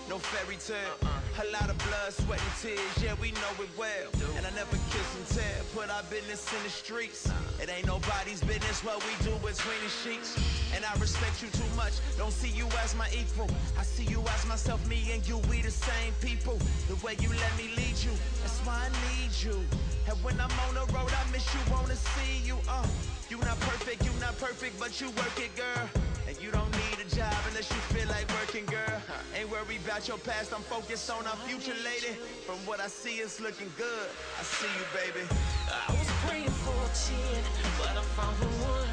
No 0.07 0.19
fairy 0.19 0.57
tale. 0.57 0.97
A 1.41 1.45
lot 1.51 1.69
of 1.69 1.77
blood, 1.79 2.13
sweat, 2.13 2.39
and 2.39 2.55
tears. 2.61 2.97
Yeah, 3.01 3.15
we 3.15 3.31
know 3.31 3.53
it 3.59 3.69
well. 3.77 4.11
And 4.35 4.45
I 4.45 4.51
never 4.51 4.77
kiss 4.91 5.09
and 5.15 5.27
tell. 5.39 5.63
Put 5.73 5.89
our 5.89 6.03
business 6.09 6.45
in 6.53 6.61
the 6.63 6.69
streets. 6.69 7.29
It 7.61 7.69
ain't 7.69 7.87
nobody's 7.87 8.41
business 8.41 8.83
what 8.83 9.03
we 9.05 9.13
do 9.23 9.31
between 9.39 9.79
the 9.83 9.91
sheets. 10.03 10.37
And 10.75 10.83
I 10.83 10.93
respect 10.99 11.41
you 11.41 11.49
too 11.49 11.69
much. 11.75 11.93
Don't 12.17 12.33
see 12.33 12.49
you 12.49 12.67
as 12.83 12.95
my 12.95 13.07
equal. 13.13 13.49
I 13.77 13.83
see 13.83 14.03
you 14.03 14.21
as 14.35 14.45
myself, 14.45 14.85
me 14.87 15.09
and 15.13 15.27
you. 15.27 15.37
We 15.49 15.61
the 15.61 15.71
same 15.71 16.13
people. 16.21 16.59
The 16.87 16.95
way 17.05 17.15
you 17.19 17.29
let 17.29 17.53
me 17.57 17.69
lead 17.75 17.97
you. 18.03 18.11
That's 18.41 18.59
why 18.65 18.87
I 18.87 18.89
need 19.07 19.31
you. 19.39 19.63
And 20.07 20.17
when 20.23 20.39
I'm 20.39 20.51
on 20.67 20.75
the 20.75 20.85
road, 20.93 21.11
I 21.11 21.23
miss 21.31 21.45
you. 21.53 21.59
Wanna 21.71 21.95
see 21.95 22.45
you. 22.45 22.57
Uh, 22.67 22.85
you 23.29 23.37
not 23.39 23.59
perfect, 23.61 24.05
you 24.05 24.11
not 24.19 24.37
perfect, 24.37 24.79
but 24.79 25.01
you 25.01 25.07
work 25.11 25.39
it, 25.39 25.55
girl. 25.55 25.89
And 26.27 26.39
you 26.41 26.51
don't 26.51 26.71
need 26.71 26.99
a 27.05 27.15
job 27.15 27.33
unless 27.49 27.69
you 27.69 27.81
feel 27.93 28.07
like 28.09 28.29
working, 28.39 28.65
girl. 28.65 28.94
Ain't 29.35 29.49
worried 29.49 29.81
about 29.85 30.07
your 30.07 30.17
past, 30.17 30.53
I'm 30.53 30.61
focused 30.63 31.09
on 31.09 31.25
our 31.27 31.35
future, 31.47 31.75
lady. 31.83 32.17
From 32.45 32.57
what 32.65 32.79
I 32.79 32.87
see, 32.87 33.15
it's 33.17 33.39
looking 33.39 33.71
good. 33.77 34.09
I 34.39 34.43
see 34.43 34.67
you, 34.77 34.85
baby. 34.93 35.27
I 35.69 35.91
was 35.91 36.09
praying 36.25 36.55
for 36.63 36.75
a 36.75 36.89
10, 36.93 37.43
but 37.77 37.97
I 37.97 38.03
found 38.15 38.37
the 38.39 38.47
one. 38.63 38.89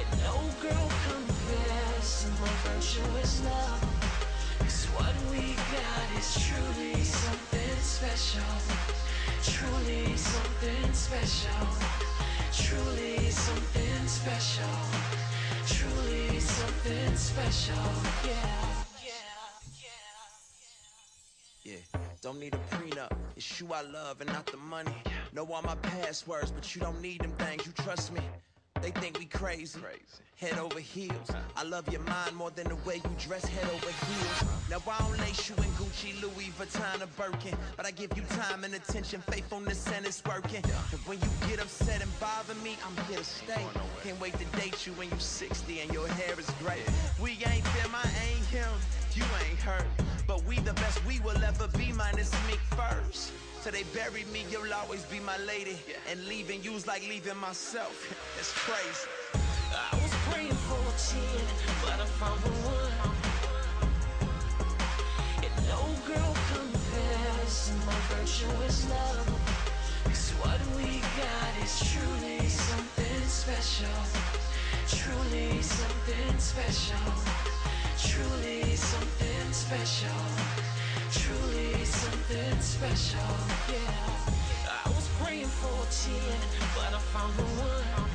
And 0.00 0.08
no 0.22 0.36
girl 0.60 0.88
compares 1.08 2.08
to 2.22 2.28
my 2.42 2.52
virtuous 2.66 3.42
love. 3.44 3.82
'Cause 4.58 4.86
what 4.96 5.14
we 5.30 5.54
got 5.54 6.06
is 6.18 6.28
truly 6.46 7.04
something 7.04 7.78
special. 7.82 8.54
Truly 9.42 10.16
something 10.16 10.92
special. 10.94 11.66
Truly 12.52 13.30
something 13.30 14.08
special. 14.08 15.33
Truly 15.66 16.40
something 16.40 17.16
special. 17.16 17.74
Yeah. 18.24 18.32
Yeah, 19.02 19.12
yeah, 19.80 19.90
yeah, 21.64 21.74
yeah. 21.74 21.78
Yeah, 21.94 22.00
don't 22.22 22.38
need 22.38 22.54
a 22.54 22.58
prenup. 22.74 23.12
It's 23.36 23.60
you 23.60 23.72
I 23.72 23.82
love 23.82 24.20
and 24.20 24.30
not 24.30 24.46
the 24.46 24.58
money. 24.58 24.92
Know 25.32 25.46
all 25.52 25.62
my 25.62 25.74
passwords, 25.76 26.50
but 26.50 26.74
you 26.74 26.82
don't 26.82 27.00
need 27.00 27.22
them 27.22 27.32
things. 27.32 27.66
You 27.66 27.72
trust 27.72 28.12
me. 28.12 28.20
They 28.82 28.90
think 28.90 29.18
we 29.18 29.24
crazy. 29.26 29.80
Head 30.36 30.58
over 30.58 30.78
heels. 30.78 31.30
I 31.56 31.62
love 31.62 31.88
your 31.90 32.02
mind 32.02 32.34
more 32.36 32.50
than 32.50 32.68
the 32.68 32.74
way 32.86 32.96
you 32.96 33.10
dress 33.18 33.44
head 33.46 33.64
over 33.64 33.86
heels. 33.86 34.44
Now 34.68 34.82
I 34.90 34.98
don't 34.98 35.18
lace 35.20 35.48
you 35.48 35.54
in 35.56 35.70
Gucci, 35.78 36.20
Louis 36.20 36.50
Vuitton, 36.58 37.02
or 37.02 37.06
Birkin, 37.16 37.56
but 37.76 37.86
I 37.86 37.92
give 37.92 38.14
you 38.16 38.22
time 38.24 38.64
and 38.64 38.74
attention, 38.74 39.22
faithfulness, 39.22 39.86
and 39.92 40.04
it's 40.04 40.22
working. 40.24 40.62
And 40.92 41.00
when 41.06 41.18
you 41.20 41.28
get 41.48 41.62
upset 41.62 42.02
and 42.02 42.10
bother 42.20 42.54
me, 42.56 42.76
I'm 42.84 43.04
here 43.06 43.18
to 43.18 43.24
stay. 43.24 43.64
Can't 44.02 44.20
wait 44.20 44.34
to 44.38 44.44
date 44.58 44.86
you 44.86 44.92
when 44.94 45.08
you're 45.08 45.18
60 45.20 45.80
and 45.80 45.92
your 45.92 46.08
hair 46.08 46.38
is 46.38 46.50
gray. 46.62 46.82
We 47.22 47.30
ain't 47.46 47.64
them, 47.64 47.94
I 47.94 48.08
ain't 48.28 48.46
him. 48.46 48.70
You 49.14 49.24
ain't 49.48 49.60
hurt, 49.60 49.86
but 50.26 50.44
we 50.44 50.58
the 50.58 50.74
best 50.74 51.04
we 51.06 51.20
will 51.20 51.42
ever 51.42 51.68
be. 51.68 51.92
Minus 51.92 52.32
me 52.48 52.56
first. 52.76 53.32
So 53.64 53.70
they 53.70 53.84
bury 53.94 54.24
me, 54.30 54.44
you'll 54.50 54.74
always 54.74 55.04
be 55.06 55.18
my 55.20 55.38
lady. 55.38 55.78
And 56.10 56.28
leaving 56.28 56.62
you's 56.62 56.86
like 56.86 57.00
leaving 57.08 57.38
myself. 57.38 57.96
It's 58.38 58.52
crazy. 58.52 59.08
I 59.72 59.96
was 60.02 60.12
praying 60.28 60.58
for 60.68 60.76
a 60.76 60.92
10, 60.92 61.24
but 61.80 61.96
I 61.98 62.04
found 62.20 62.40
the 62.44 62.52
one. 62.68 62.92
And 65.44 65.54
no 65.72 65.80
girl 66.04 66.32
compares 66.52 67.72
my 67.88 67.98
virtuous 68.12 68.86
love. 68.90 69.28
'Cause 70.04 70.28
what 70.42 70.60
we 70.76 71.00
got 71.16 71.52
is 71.64 71.74
truly 71.88 72.46
something 72.50 73.22
special. 73.28 73.98
Truly 75.00 75.62
something 75.62 76.38
special. 76.38 77.06
Truly 77.96 78.76
something 78.76 79.52
special. 79.54 80.73
Truly 81.14 81.84
something 81.84 82.60
special. 82.60 83.20
Yeah. 83.70 84.84
I 84.84 84.88
was 84.88 85.08
praying 85.20 85.46
for 85.46 85.70
a 85.70 85.86
10, 85.86 86.40
but 86.74 86.92
I 86.92 86.98
found 87.14 87.34
the 87.36 87.44
one. 87.44 88.10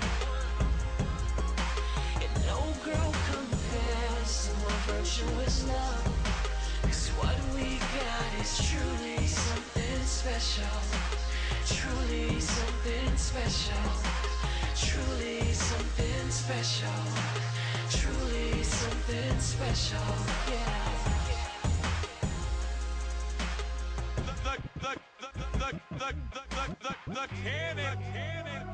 And 2.24 2.34
no 2.46 2.60
girl 2.84 3.12
compares 3.32 4.50
to 4.50 4.54
my 4.66 4.76
virtuous 4.88 5.64
love. 5.64 6.04
'Cause 6.84 7.08
what 7.20 7.38
we 7.56 7.80
got 7.80 8.30
is 8.42 8.52
truly 8.70 9.26
something 9.28 10.06
special. 10.06 10.78
Truly 11.66 12.42
something 12.42 13.18
special. 13.18 13.88
Truly 14.76 15.54
something 15.54 16.32
special. 16.32 17.02
Truly 17.90 18.64
something 18.64 19.40
special, 19.40 20.16
yeah. 20.52 21.19
The, 24.50 24.56
the, 24.80 24.96
the, 25.20 25.30
the, 25.30 25.60
the, 25.60 25.70
the, 26.00 26.14
the, 26.50 26.96
the, 27.06 27.14
the 27.14 27.28
cannon. 27.44 28.68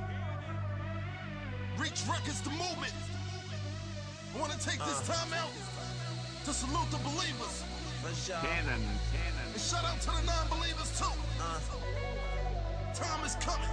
Reach 1.78 2.02
records 2.08 2.40
the 2.42 2.52
movement. 2.52 2.94
I 4.34 4.40
want 4.40 4.54
to 4.54 4.60
take 4.60 4.80
this 4.80 5.10
uh. 5.10 5.14
time 5.14 5.34
out 5.34 5.52
to 6.46 6.54
salute 6.54 6.90
the 6.92 6.98
believers. 7.00 7.64
Cannon. 8.28 8.82
Cannon. 9.12 9.48
And 9.52 9.62
shout 9.62 9.84
out 9.84 10.00
to 10.00 10.08
the 10.08 10.22
non-believers 10.26 10.98
too. 10.98 11.12
Uh. 11.42 11.60
Time 12.94 13.26
is 13.26 13.36
coming. 13.36 13.68